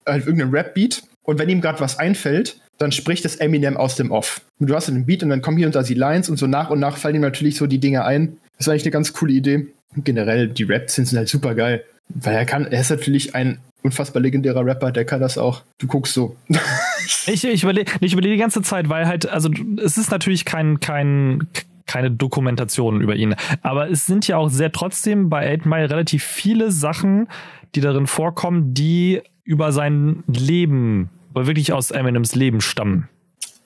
halt 0.06 0.24
irgendein 0.24 0.48
Rap-Beat. 0.48 1.02
Und 1.24 1.38
wenn 1.38 1.50
ihm 1.50 1.60
gerade 1.60 1.80
was 1.80 1.98
einfällt, 1.98 2.56
dann 2.78 2.90
spricht 2.90 3.26
das 3.26 3.36
Eminem 3.36 3.76
aus 3.76 3.96
dem 3.96 4.10
Off. 4.10 4.40
Und 4.60 4.70
du 4.70 4.74
hast 4.74 4.88
einen 4.88 5.04
Beat 5.04 5.22
und 5.22 5.28
dann 5.28 5.42
kommen 5.42 5.58
hier 5.58 5.66
und 5.66 5.74
da 5.74 5.82
die 5.82 5.92
Lines 5.92 6.30
und 6.30 6.38
so 6.38 6.46
nach 6.46 6.70
und 6.70 6.80
nach 6.80 6.96
fallen 6.96 7.16
ihm 7.16 7.20
natürlich 7.20 7.58
so 7.58 7.66
die 7.66 7.78
Dinge 7.78 8.06
ein. 8.06 8.38
Das 8.56 8.66
ist 8.66 8.68
eigentlich 8.70 8.84
eine 8.84 8.92
ganz 8.92 9.12
coole 9.12 9.34
Idee. 9.34 9.66
Generell, 9.94 10.48
die 10.48 10.64
Raps 10.64 10.94
sind 10.94 11.12
halt 11.12 11.28
super 11.28 11.54
geil. 11.54 11.84
Weil 12.08 12.34
er 12.34 12.46
kann, 12.46 12.66
er 12.66 12.80
ist 12.80 12.88
natürlich 12.88 13.34
ein 13.34 13.58
unfassbar 13.82 14.22
legendärer 14.22 14.64
Rapper, 14.64 14.92
der 14.92 15.04
kann 15.04 15.20
das 15.20 15.38
auch. 15.38 15.62
Du 15.78 15.86
guckst 15.86 16.14
so. 16.14 16.36
ich, 17.26 17.44
ich 17.44 17.62
überlege 17.62 17.92
ich 18.00 18.12
überleg 18.12 18.32
die 18.32 18.38
ganze 18.38 18.62
Zeit, 18.62 18.88
weil 18.88 19.06
halt, 19.06 19.28
also 19.28 19.50
es 19.82 19.98
ist 19.98 20.10
natürlich 20.10 20.44
kein, 20.44 20.80
kein, 20.80 21.48
keine 21.86 22.10
Dokumentation 22.10 23.00
über 23.00 23.16
ihn. 23.16 23.34
Aber 23.62 23.90
es 23.90 24.06
sind 24.06 24.28
ja 24.28 24.36
auch 24.36 24.48
sehr 24.48 24.72
trotzdem 24.72 25.28
bei 25.28 25.52
8 25.52 25.66
Mile 25.66 25.90
relativ 25.90 26.24
viele 26.24 26.70
Sachen, 26.70 27.28
die 27.74 27.80
darin 27.80 28.06
vorkommen, 28.06 28.74
die 28.74 29.22
über 29.44 29.72
sein 29.72 30.22
Leben, 30.26 31.10
wirklich 31.34 31.72
aus 31.72 31.90
Eminems 31.90 32.34
Leben 32.34 32.60
stammen. 32.60 33.09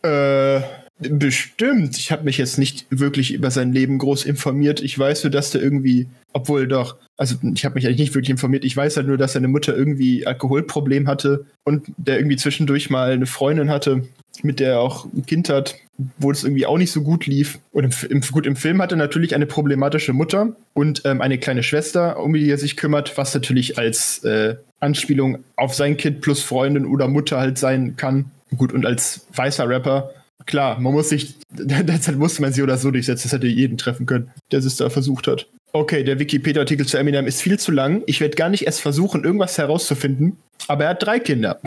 Äh, 0.03 0.61
bestimmt. 0.99 1.99
Ich 1.99 2.11
habe 2.11 2.25
mich 2.25 2.39
jetzt 2.39 2.59
nicht 2.59 2.87
wirklich 2.91 3.33
über 3.33 3.51
sein 3.51 3.73
Leben 3.73 3.99
groß 3.99 4.25
informiert. 4.25 4.81
Ich 4.81 4.99
weiß 4.99 5.25
nur, 5.25 5.31
dass 5.31 5.51
der 5.51 5.63
irgendwie, 5.63 6.09
obwohl 6.33 6.67
doch, 6.67 6.97
also 7.17 7.37
ich 7.55 7.65
habe 7.65 7.75
mich 7.75 7.87
eigentlich 7.87 8.01
nicht 8.01 8.15
wirklich 8.15 8.31
informiert. 8.31 8.65
Ich 8.65 8.77
weiß 8.77 8.97
halt 8.97 9.07
nur, 9.07 9.19
dass 9.19 9.35
seine 9.35 9.49
Mutter 9.49 9.77
irgendwie 9.77 10.27
Alkoholproblem 10.27 11.07
hatte 11.07 11.47
und 11.65 11.87
der 11.99 12.19
irgendwie 12.19 12.37
zwischendurch 12.37 12.89
mal 12.89 13.13
eine 13.13 13.27
Freundin 13.27 13.69
hatte, 13.69 14.05
mit 14.43 14.61
der 14.61 14.73
er 14.73 14.81
auch 14.81 15.05
ein 15.05 15.27
Kind 15.27 15.49
hat, 15.49 15.77
wo 16.19 16.31
es 16.31 16.45
irgendwie 16.45 16.67
auch 16.67 16.79
nicht 16.79 16.93
so 16.93 17.03
gut 17.03 17.27
lief. 17.27 17.59
Und 17.73 17.85
im, 17.85 18.11
im, 18.11 18.21
gut, 18.21 18.47
im 18.47 18.57
Film 18.57 18.81
hat 18.81 18.93
er 18.93 18.99
natürlich 18.99 19.35
eine 19.35 19.47
problematische 19.47 20.13
Mutter 20.15 20.57
und 20.73 21.03
ähm, 21.05 21.21
eine 21.21 21.39
kleine 21.39 21.63
Schwester, 21.63 22.19
um 22.19 22.33
die 22.33 22.51
er 22.51 22.59
sich 22.59 22.77
kümmert, 22.77 23.17
was 23.19 23.35
natürlich 23.35 23.79
als 23.79 24.25
äh, 24.25 24.57
Anspielung 24.81 25.39
auf 25.57 25.75
sein 25.75 25.97
Kind 25.97 26.21
plus 26.21 26.43
Freundin 26.43 26.87
oder 26.87 27.09
Mutter 27.09 27.39
halt 27.39 27.59
sein 27.59 27.97
kann. 27.97 28.31
Gut, 28.57 28.73
und 28.73 28.87
als 28.87 29.27
weißer 29.35 29.69
Rapper, 29.69 30.11
klar, 30.47 30.79
man 30.81 30.93
muss 30.93 31.11
sich, 31.11 31.35
derzeit 31.51 32.17
musste 32.17 32.43
man 32.43 32.53
sie 32.53 32.63
oder 32.63 32.79
so 32.79 32.91
durchsetzen, 32.91 33.25
das 33.25 33.33
hätte 33.33 33.47
jeden 33.47 33.79
treffen 33.79 34.07
können, 34.07 34.31
der 34.51 34.61
es 34.61 34.77
da 34.77 34.89
versucht 34.91 35.27
hat. 35.27 35.47
Okay, 35.73 36.05
der 36.05 36.19
Wikipedia-Artikel 36.19 36.87
zu 36.87 36.97
Eminem 36.97 37.27
ist 37.27 37.43
viel 37.43 37.59
zu 37.59 37.71
lang. 37.71 38.03
Ich 38.07 38.21
werde 38.21 38.37
gar 38.37 38.49
nicht 38.49 38.65
erst 38.65 38.81
versuchen, 38.81 39.25
irgendwas 39.25 39.59
herauszufinden, 39.59 40.39
aber 40.69 40.85
er 40.85 40.91
hat 40.91 41.03
drei 41.03 41.19
Kinder. 41.19 41.61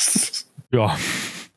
ja. 0.72 0.96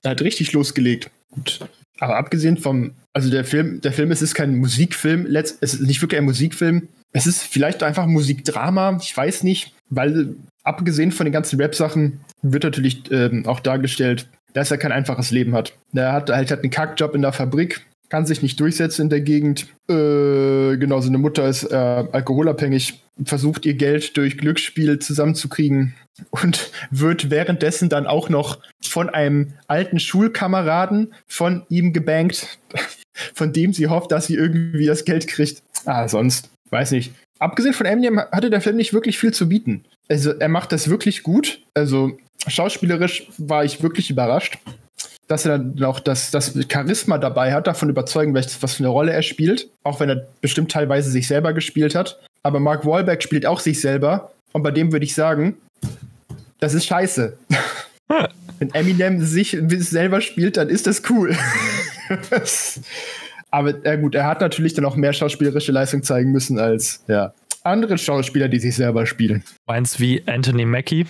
Er 0.01 0.11
hat 0.11 0.21
richtig 0.21 0.51
losgelegt. 0.53 1.09
Gut. 1.31 1.59
Aber 1.99 2.17
abgesehen 2.17 2.57
vom, 2.57 2.91
also 3.13 3.29
der 3.29 3.45
Film, 3.45 3.81
der 3.81 3.91
Film, 3.91 4.11
es 4.11 4.21
ist 4.21 4.33
kein 4.33 4.57
Musikfilm, 4.57 5.25
es 5.35 5.51
ist 5.51 5.81
nicht 5.81 6.01
wirklich 6.01 6.19
ein 6.19 6.25
Musikfilm. 6.25 6.87
Es 7.11 7.27
ist 7.27 7.43
vielleicht 7.43 7.83
einfach 7.83 8.05
Musikdrama, 8.05 8.97
ich 9.01 9.15
weiß 9.15 9.43
nicht, 9.43 9.73
weil 9.89 10.35
abgesehen 10.63 11.11
von 11.11 11.25
den 11.25 11.33
ganzen 11.33 11.59
Rap-Sachen 11.59 12.19
wird 12.41 12.63
natürlich 12.63 13.11
ähm, 13.11 13.45
auch 13.45 13.59
dargestellt, 13.59 14.27
dass 14.53 14.71
er 14.71 14.77
kein 14.77 14.91
einfaches 14.91 15.31
Leben 15.31 15.53
hat. 15.53 15.73
Er 15.93 16.13
hat 16.13 16.29
halt 16.29 16.51
einen 16.51 16.69
Kackjob 16.69 17.15
in 17.15 17.21
der 17.21 17.33
Fabrik, 17.33 17.81
kann 18.09 18.25
sich 18.25 18.41
nicht 18.41 18.59
durchsetzen 18.59 19.03
in 19.03 19.09
der 19.09 19.21
Gegend. 19.21 19.67
Äh, 19.89 20.77
genau, 20.77 20.99
seine 20.99 21.19
Mutter 21.19 21.47
ist 21.47 21.63
äh, 21.63 21.75
alkoholabhängig, 21.75 23.03
versucht 23.23 23.65
ihr 23.65 23.75
Geld 23.75 24.17
durch 24.17 24.37
Glücksspiel 24.37 24.99
zusammenzukriegen 24.99 25.95
und 26.31 26.71
wird 26.91 27.29
währenddessen 27.29 27.89
dann 27.89 28.07
auch 28.07 28.29
noch 28.29 28.59
von 28.81 29.09
einem 29.09 29.53
alten 29.67 29.99
Schulkameraden 29.99 31.13
von 31.27 31.63
ihm 31.69 31.93
gebankt, 31.93 32.59
von 33.33 33.53
dem 33.53 33.73
sie 33.73 33.87
hofft, 33.87 34.11
dass 34.11 34.27
sie 34.27 34.35
irgendwie 34.35 34.85
das 34.85 35.05
Geld 35.05 35.27
kriegt. 35.27 35.61
Ah, 35.85 36.07
sonst, 36.07 36.49
weiß 36.71 36.91
nicht. 36.91 37.13
Abgesehen 37.39 37.73
von 37.73 37.85
Eminem 37.85 38.19
hatte 38.19 38.49
der 38.49 38.59
Film 38.59 38.75
nicht 38.75 38.93
wirklich 38.93 39.17
viel 39.17 39.33
zu 39.33 39.47
bieten. 39.47 39.85
Also, 40.09 40.31
er 40.31 40.49
macht 40.49 40.73
das 40.73 40.89
wirklich 40.89 41.23
gut. 41.23 41.61
Also, 41.73 42.17
schauspielerisch 42.47 43.27
war 43.37 43.63
ich 43.63 43.81
wirklich 43.83 44.09
überrascht, 44.09 44.57
dass 45.27 45.45
er 45.45 45.59
dann 45.59 45.83
auch 45.83 45.99
das, 45.99 46.31
das 46.31 46.57
Charisma 46.71 47.17
dabei 47.17 47.53
hat, 47.53 47.67
davon 47.67 47.89
überzeugen, 47.89 48.33
was 48.33 48.55
für 48.55 48.83
eine 48.83 48.89
Rolle 48.89 49.11
er 49.11 49.21
spielt. 49.21 49.69
Auch 49.83 49.99
wenn 49.99 50.09
er 50.09 50.27
bestimmt 50.41 50.71
teilweise 50.71 51.11
sich 51.11 51.27
selber 51.27 51.53
gespielt 51.53 51.95
hat. 51.95 52.19
Aber 52.43 52.59
Mark 52.59 52.85
Wahlberg 52.85 53.21
spielt 53.21 53.45
auch 53.45 53.59
sich 53.59 53.79
selber. 53.79 54.31
Und 54.53 54.63
bei 54.63 54.71
dem 54.71 54.91
würde 54.91 55.05
ich 55.05 55.13
sagen, 55.13 55.57
das 56.59 56.73
ist 56.73 56.85
scheiße. 56.85 57.37
Wenn 58.59 58.73
Eminem 58.73 59.23
sich 59.23 59.55
selber 59.61 60.19
spielt, 60.19 60.57
dann 60.57 60.67
ist 60.67 60.87
das 60.87 61.03
cool. 61.09 61.37
Aber 63.51 63.73
ja 63.85 63.95
gut, 63.95 64.15
er 64.15 64.25
hat 64.25 64.41
natürlich 64.41 64.73
dann 64.73 64.85
auch 64.85 64.95
mehr 64.95 65.13
schauspielerische 65.13 65.71
Leistung 65.71 66.03
zeigen 66.03 66.31
müssen 66.31 66.59
als 66.59 67.03
ja, 67.07 67.33
andere 67.63 67.97
Schauspieler, 67.97 68.47
die 68.47 68.59
sich 68.59 68.75
selber 68.75 69.05
spielen. 69.05 69.43
Meinst 69.67 69.99
wie 69.99 70.23
Anthony 70.27 70.65
Mackie? 70.65 71.05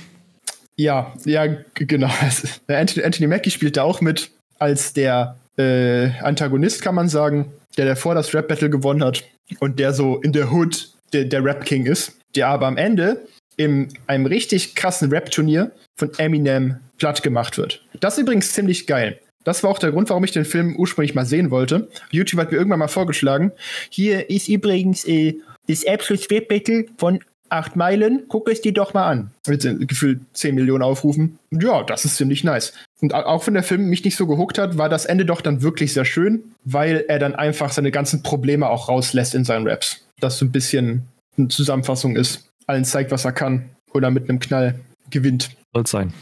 Ja, 0.79 1.13
ja, 1.25 1.45
genau. 1.73 2.09
Anthony, 2.67 3.05
Anthony 3.05 3.27
Mackie 3.27 3.51
spielt 3.51 3.75
da 3.75 3.83
auch 3.83 3.99
mit 3.99 4.31
als 4.59 4.93
der 4.93 5.35
äh, 5.57 6.11
Antagonist, 6.21 6.81
kann 6.81 6.95
man 6.95 7.09
sagen, 7.09 7.51
der 7.75 7.85
davor 7.85 8.15
das 8.15 8.33
Rap-Battle 8.33 8.69
gewonnen 8.69 9.03
hat 9.03 9.25
und 9.59 9.77
der 9.77 9.91
so 9.91 10.21
in 10.21 10.31
der 10.31 10.53
Hood 10.53 10.89
der, 11.11 11.25
der 11.25 11.43
Rap-King 11.43 11.85
ist, 11.85 12.13
der 12.33 12.47
aber 12.47 12.67
am 12.67 12.77
Ende 12.77 13.27
in 13.57 13.89
einem 14.07 14.25
richtig 14.25 14.73
krassen 14.73 15.09
Rap-Turnier 15.09 15.71
von 15.97 16.11
Eminem 16.17 16.77
platt 16.97 17.23
gemacht 17.23 17.57
wird. 17.57 17.83
Das 17.99 18.13
ist 18.13 18.21
übrigens 18.21 18.53
ziemlich 18.53 18.87
geil. 18.87 19.19
Das 19.43 19.63
war 19.63 19.71
auch 19.71 19.79
der 19.79 19.91
Grund, 19.91 20.09
warum 20.09 20.23
ich 20.23 20.31
den 20.31 20.45
Film 20.45 20.77
ursprünglich 20.77 21.13
mal 21.13 21.25
sehen 21.25 21.51
wollte. 21.51 21.89
YouTube 22.09 22.39
hat 22.39 22.51
mir 22.51 22.57
irgendwann 22.57 22.79
mal 22.79 22.87
vorgeschlagen. 22.87 23.51
Hier 23.89 24.29
ist 24.29 24.47
übrigens 24.47 25.05
äh, 25.05 25.35
das 25.67 25.85
Absolute 25.85 26.29
Rap 26.31 26.47
Battle 26.47 26.85
von 26.97 27.19
8 27.49 27.75
Meilen. 27.75 28.23
Guck 28.27 28.49
es 28.49 28.61
dir 28.61 28.73
doch 28.73 28.93
mal 28.93 29.09
an. 29.09 29.31
Mit 29.47 29.63
gefühlt 29.87 30.21
10 30.33 30.55
Millionen 30.55 30.83
Aufrufen. 30.83 31.39
Ja, 31.51 31.83
das 31.83 32.05
ist 32.05 32.17
ziemlich 32.17 32.43
nice. 32.43 32.73
Und 33.01 33.13
auch 33.13 33.45
wenn 33.47 33.53
der 33.53 33.63
Film 33.63 33.89
mich 33.89 34.03
nicht 34.03 34.15
so 34.15 34.27
gehuckt 34.27 34.57
hat, 34.57 34.77
war 34.77 34.89
das 34.89 35.05
Ende 35.05 35.25
doch 35.25 35.41
dann 35.41 35.61
wirklich 35.61 35.93
sehr 35.93 36.05
schön, 36.05 36.43
weil 36.63 37.05
er 37.07 37.19
dann 37.19 37.35
einfach 37.35 37.71
seine 37.71 37.91
ganzen 37.91 38.23
Probleme 38.23 38.69
auch 38.69 38.89
rauslässt 38.89 39.35
in 39.35 39.45
seinen 39.45 39.67
Raps. 39.67 40.05
Das 40.19 40.37
so 40.37 40.45
ein 40.45 40.51
bisschen 40.51 41.03
eine 41.37 41.47
Zusammenfassung 41.47 42.15
ist 42.15 42.49
allen 42.69 42.85
zeigt, 42.85 43.11
was 43.11 43.25
er 43.25 43.31
kann. 43.31 43.69
Oder 43.93 44.11
mit 44.11 44.29
einem 44.29 44.39
Knall 44.39 44.79
gewinnt. 45.09 45.49
Soll 45.73 45.83
es 45.83 45.91
sein. 45.91 46.13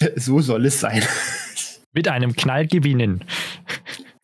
So 0.16 0.40
soll 0.40 0.66
es 0.66 0.80
sein. 0.80 1.02
mit 1.92 2.08
einem 2.08 2.34
Knall 2.34 2.66
gewinnen. 2.66 3.24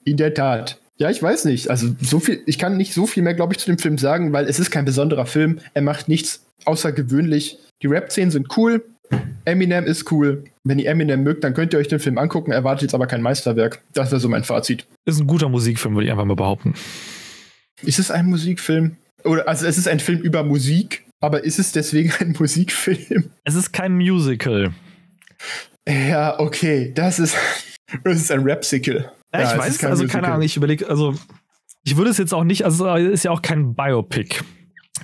In 0.05 0.17
der 0.17 0.35
Tat. 0.35 0.81
Ja, 0.99 1.11
ich 1.11 1.23
weiß 1.23 1.45
nicht. 1.45 1.71
Also 1.71 1.95
so 2.01 2.19
viel, 2.19 2.43
ich 2.47 2.59
kann 2.59 2.77
nicht 2.77 2.93
so 2.93 3.07
viel 3.07 3.23
mehr, 3.23 3.35
glaube 3.35 3.55
ich, 3.55 3.61
zu 3.61 3.67
dem 3.67 3.79
Film 3.79 3.99
sagen, 3.99 4.33
weil 4.33 4.47
es 4.47 4.59
ist 4.59 4.71
kein 4.71 4.85
besonderer 4.85 5.27
Film. 5.27 5.61
Er 5.75 5.83
macht 5.83 6.09
nichts 6.09 6.45
außergewöhnlich. 6.65 7.59
Die 7.83 7.87
Rap-Szenen 7.87 8.33
sind 8.33 8.57
cool. 8.57 8.85
Eminem 9.45 9.85
ist 9.87 10.11
cool. 10.11 10.45
Wenn 10.65 10.81
ihr 10.81 10.91
Eminem 10.91 11.23
mögt, 11.23 11.45
dann 11.45 11.55
könnt 11.55 11.73
ihr 11.73 11.79
euch 11.79 11.89
den 11.89 12.01
Film 12.01 12.19
angucken. 12.19 12.51
Erwartet 12.51 12.83
jetzt 12.83 12.95
aber 12.95 13.07
kein 13.07 13.23
Meisterwerk. 13.23 13.81
Das 13.95 14.11
wäre 14.11 14.21
so 14.21 14.29
mein 14.29 14.45
Fazit. 14.45 14.87
Ist 15.07 15.21
ein 15.21 15.29
guter 15.29 15.49
Musikfilm, 15.49 15.95
würde 15.95 16.07
ich 16.07 16.11
einfach 16.11 16.25
mal 16.25 16.35
behaupten. 16.35 16.75
Ist 17.83 18.01
es 18.01 18.11
ein 18.11 18.27
Musikfilm? 18.27 18.97
Oder 19.25 19.49
also 19.49 19.67
es 19.67 19.79
ist 19.79 19.89
ein 19.89 20.01
Film 20.01 20.21
über 20.21 20.43
Musik, 20.43 21.05
aber 21.21 21.45
ist 21.45 21.61
es 21.61 21.71
deswegen 21.73 22.13
ein 22.21 22.35
Musikfilm? 22.39 23.31
Es 23.45 23.55
ist 23.55 23.73
kein 23.73 23.97
Musical. 23.97 24.73
Ja, 25.89 26.39
okay. 26.41 26.93
Das 26.93 27.21
ist, 27.21 27.37
das 28.05 28.17
ist 28.17 28.33
ein 28.33 28.41
Rapsicle. 28.43 29.13
Ja, 29.33 29.41
ich 29.43 29.51
es 29.51 29.59
weiß, 29.59 29.85
also 29.85 30.03
Musical. 30.05 30.21
keine 30.23 30.33
Ahnung, 30.33 30.45
ich 30.45 30.57
überlege, 30.57 30.89
also 30.89 31.15
ich 31.85 31.97
würde 31.97 32.11
es 32.11 32.19
jetzt 32.19 32.33
auch 32.35 32.45
nicht, 32.45 32.65
also 32.65 32.89
es 32.95 33.13
ist 33.13 33.25
ja 33.25 33.31
auch 33.31 33.43
kein 33.43 33.75
Biopic. 33.75 34.41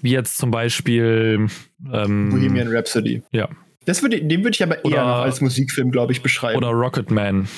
Wie 0.03 0.11
jetzt 0.11 0.39
zum 0.39 0.51
Beispiel 0.51 1.47
ähm, 1.93 2.31
Bohemian 2.31 2.69
Rhapsody. 2.69 3.23
Ja. 3.31 3.49
Das 3.87 4.03
würde, 4.03 4.23
den 4.23 4.41
würde 4.43 4.55
ich 4.55 4.63
aber 4.63 4.79
eher 4.79 4.85
Oder- 4.85 5.05
noch 5.07 5.23
als 5.23 5.41
Musikfilm, 5.41 5.91
glaube 5.91 6.13
ich, 6.13 6.23
beschreiben. 6.23 6.57
oder 6.57 6.69
Rocketman. 6.69 7.49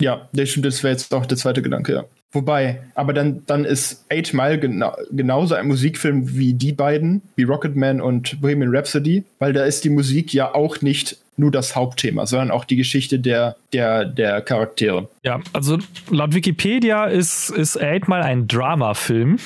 Ja, 0.00 0.28
das 0.32 0.50
stimmt, 0.50 0.66
das 0.66 0.82
wäre 0.82 0.92
jetzt 0.92 1.12
auch 1.14 1.26
der 1.26 1.38
zweite 1.38 1.62
Gedanke, 1.62 1.92
ja. 1.92 2.04
Wobei, 2.34 2.82
aber 2.94 3.12
dann, 3.12 3.44
dann 3.46 3.66
ist 3.66 4.06
Eight 4.08 4.32
Mile 4.32 4.58
gena 4.58 4.96
genauso 5.10 5.54
ein 5.54 5.66
Musikfilm 5.66 6.34
wie 6.34 6.54
die 6.54 6.72
beiden, 6.72 7.20
wie 7.36 7.42
Rocketman 7.42 8.00
und 8.00 8.40
Bohemian 8.40 8.74
Rhapsody, 8.74 9.24
weil 9.38 9.52
da 9.52 9.64
ist 9.64 9.84
die 9.84 9.90
Musik 9.90 10.32
ja 10.32 10.54
auch 10.54 10.80
nicht 10.80 11.18
nur 11.36 11.50
das 11.50 11.76
Hauptthema, 11.76 12.26
sondern 12.26 12.50
auch 12.50 12.64
die 12.64 12.76
Geschichte 12.76 13.18
der, 13.18 13.56
der, 13.74 14.06
der 14.06 14.40
Charaktere. 14.40 15.10
Ja, 15.24 15.40
also 15.52 15.78
laut 16.10 16.34
Wikipedia 16.34 17.04
ist, 17.04 17.50
ist 17.50 17.80
Eight 17.80 18.08
mal 18.08 18.22
ein 18.22 18.48
Dramafilm. 18.48 19.38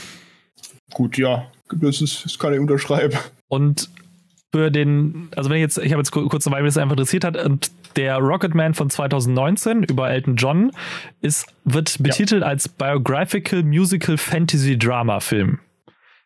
Gut, 0.93 1.19
ja, 1.19 1.51
das, 1.73 2.01
ist, 2.01 2.25
das 2.25 2.39
kann 2.39 2.55
ich 2.55 2.61
unterschreiben. 2.61 3.19
Und 3.49 3.91
für 4.57 4.71
den, 4.71 5.29
also 5.37 5.51
wenn 5.51 5.57
ich 5.57 5.63
jetzt, 5.63 5.77
ich 5.79 5.93
habe 5.93 6.01
jetzt 6.01 6.11
ku- 6.13 6.27
kurz 6.29 6.51
weil 6.51 6.63
mich 6.63 6.71
das 6.73 6.79
einfach 6.79 6.95
interessiert 6.95 7.25
hat, 7.25 7.37
und 7.37 7.71
der 7.97 8.17
Rocketman 8.17 8.73
von 8.75 8.89
2019 8.89 9.83
über 9.83 10.09
Elton 10.11 10.37
John 10.37 10.71
ist, 11.21 11.47
wird 11.65 12.03
betitelt 12.03 12.43
als 12.43 12.69
Biographical 12.69 13.63
Musical 13.63 14.17
Fantasy 14.17 14.79
Drama 14.79 15.21
Film. 15.21 15.59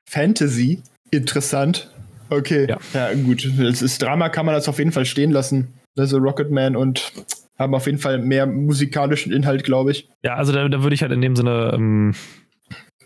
Fantasy, 0.09 0.81
interessant. 1.11 1.91
Okay, 2.29 2.67
Ja. 2.69 2.79
ja, 2.95 3.13
gut. 3.15 3.49
Das 3.59 3.83
ist 3.83 4.01
Drama, 4.01 4.29
kann 4.29 4.47
man 4.47 4.55
das 4.55 4.69
auf 4.69 4.79
jeden 4.79 4.93
Fall 4.93 5.05
stehen 5.05 5.33
lassen. 5.33 5.75
Also 5.99 6.19
Rocketman 6.19 6.77
und 6.77 7.13
haben 7.59 7.75
auf 7.75 7.87
jeden 7.87 7.99
Fall 7.99 8.19
mehr 8.19 8.47
musikalischen 8.47 9.33
Inhalt, 9.33 9.65
glaube 9.65 9.91
ich. 9.91 10.09
Ja, 10.23 10.35
also 10.37 10.53
da, 10.53 10.69
da 10.69 10.83
würde 10.85 10.95
ich 10.95 11.03
halt 11.03 11.13
in 11.13 11.21
dem 11.21 11.35
Sinne, 11.37 11.73
ähm, 11.75 12.15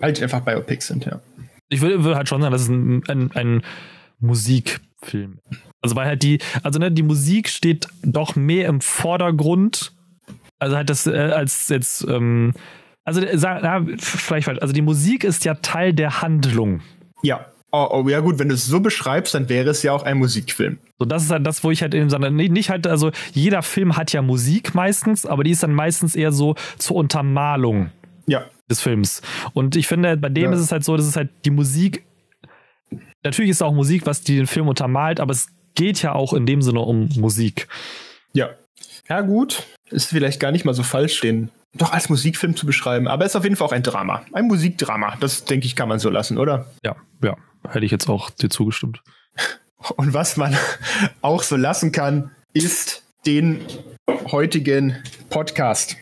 Halt 0.02 0.22
einfach 0.22 0.40
Biopics 0.40 0.88
sind, 0.88 1.06
ja. 1.06 1.20
ich 1.70 1.80
würde, 1.80 2.02
würde 2.04 2.16
halt 2.16 2.28
schon 2.28 2.40
sagen, 2.42 2.52
das 2.52 2.62
ist 2.62 2.68
ein, 2.68 3.02
ein, 3.08 3.30
ein 3.32 3.62
Musikfilm. 5.04 5.38
Also 5.82 5.96
weil 5.96 6.06
halt 6.06 6.22
die, 6.22 6.38
also 6.62 6.78
ne, 6.78 6.90
die 6.90 7.02
Musik 7.02 7.48
steht 7.48 7.88
doch 8.02 8.36
mehr 8.36 8.68
im 8.68 8.80
Vordergrund, 8.80 9.92
also 10.58 10.76
halt 10.76 10.88
das 10.90 11.06
äh, 11.06 11.10
als 11.12 11.68
jetzt, 11.68 12.06
ähm, 12.08 12.52
also 13.04 13.20
äh, 13.20 13.36
sag- 13.36 13.62
na, 13.62 13.84
vielleicht 13.98 14.46
falsch, 14.46 14.60
also 14.60 14.72
die 14.72 14.82
Musik 14.82 15.24
ist 15.24 15.44
ja 15.44 15.54
Teil 15.54 15.92
der 15.92 16.22
Handlung. 16.22 16.80
Ja. 17.22 17.46
Oh, 17.76 17.88
oh, 17.90 18.08
ja 18.08 18.20
gut, 18.20 18.38
wenn 18.38 18.48
du 18.48 18.54
es 18.54 18.66
so 18.66 18.78
beschreibst, 18.78 19.34
dann 19.34 19.48
wäre 19.48 19.68
es 19.70 19.82
ja 19.82 19.90
auch 19.92 20.04
ein 20.04 20.18
Musikfilm. 20.18 20.78
So, 21.00 21.04
das 21.06 21.24
ist 21.24 21.30
halt 21.32 21.44
das, 21.44 21.64
wo 21.64 21.72
ich 21.72 21.82
halt 21.82 21.92
eben 21.92 22.08
sage, 22.08 22.30
nee, 22.30 22.48
nicht 22.48 22.70
halt, 22.70 22.86
also 22.86 23.10
jeder 23.32 23.62
Film 23.62 23.96
hat 23.96 24.12
ja 24.12 24.22
Musik 24.22 24.76
meistens, 24.76 25.26
aber 25.26 25.42
die 25.42 25.50
ist 25.50 25.64
dann 25.64 25.74
meistens 25.74 26.14
eher 26.14 26.30
so 26.30 26.54
zur 26.78 26.96
Untermalung 26.96 27.90
Ja. 28.26 28.44
des 28.70 28.80
Films. 28.80 29.22
Und 29.54 29.74
ich 29.74 29.88
finde, 29.88 30.16
bei 30.16 30.28
dem 30.28 30.44
Ja. 30.44 30.52
ist 30.52 30.60
es 30.60 30.70
halt 30.70 30.84
so, 30.84 30.96
dass 30.96 31.04
es 31.06 31.16
halt 31.16 31.30
die 31.44 31.50
Musik, 31.50 32.04
natürlich 33.24 33.50
ist 33.50 33.62
auch 33.62 33.72
Musik, 33.72 34.06
was 34.06 34.22
die 34.22 34.36
den 34.36 34.46
Film 34.46 34.68
untermalt, 34.68 35.20
aber 35.20 35.32
es 35.32 35.48
geht 35.74 36.02
ja 36.02 36.12
auch 36.12 36.32
in 36.32 36.46
dem 36.46 36.62
Sinne 36.62 36.80
um 36.80 37.08
Musik. 37.16 37.68
Ja. 38.32 38.50
Ja, 39.08 39.20
gut. 39.20 39.64
Ist 39.90 40.10
vielleicht 40.10 40.40
gar 40.40 40.52
nicht 40.52 40.64
mal 40.64 40.74
so 40.74 40.82
falsch, 40.82 41.20
den 41.20 41.50
doch 41.76 41.92
als 41.92 42.08
Musikfilm 42.08 42.56
zu 42.56 42.66
beschreiben. 42.66 43.08
Aber 43.08 43.24
es 43.24 43.32
ist 43.32 43.36
auf 43.36 43.44
jeden 43.44 43.56
Fall 43.56 43.66
auch 43.68 43.72
ein 43.72 43.82
Drama. 43.82 44.22
Ein 44.32 44.46
Musikdrama. 44.46 45.16
Das, 45.20 45.44
denke 45.44 45.66
ich, 45.66 45.76
kann 45.76 45.88
man 45.88 45.98
so 45.98 46.08
lassen, 46.08 46.38
oder? 46.38 46.70
Ja, 46.84 46.96
ja, 47.22 47.36
hätte 47.68 47.84
ich 47.84 47.90
jetzt 47.90 48.08
auch 48.08 48.30
dir 48.30 48.48
zugestimmt. 48.48 49.02
Und 49.96 50.14
was 50.14 50.36
man 50.36 50.56
auch 51.20 51.42
so 51.42 51.56
lassen 51.56 51.92
kann, 51.92 52.30
ist 52.54 53.02
den 53.26 53.60
heutigen 54.30 54.96
Podcast. 55.30 55.96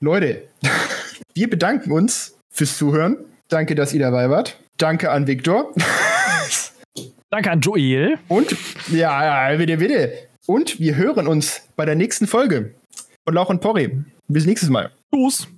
Leute, 0.00 0.44
wir 1.34 1.50
bedanken 1.50 1.92
uns 1.92 2.38
fürs 2.50 2.76
Zuhören. 2.76 3.16
Danke, 3.48 3.74
dass 3.74 3.92
ihr 3.92 4.00
dabei 4.00 4.30
wart. 4.30 4.58
Danke 4.78 5.10
an 5.10 5.26
Viktor. 5.26 5.72
Danke 7.32 7.50
an 7.50 7.60
Joel. 7.62 8.18
Und, 8.28 8.54
ja, 8.90 9.50
ja, 9.50 9.56
bitte, 9.56 9.78
bitte. 9.78 10.12
Und 10.44 10.78
wir 10.78 10.96
hören 10.96 11.26
uns 11.26 11.62
bei 11.76 11.86
der 11.86 11.94
nächsten 11.94 12.26
Folge 12.26 12.74
von 13.24 13.34
Lauch 13.34 13.48
und 13.48 13.62
Porri. 13.62 14.04
Bis 14.28 14.44
nächstes 14.44 14.68
Mal. 14.68 14.90
Tschüss. 15.10 15.48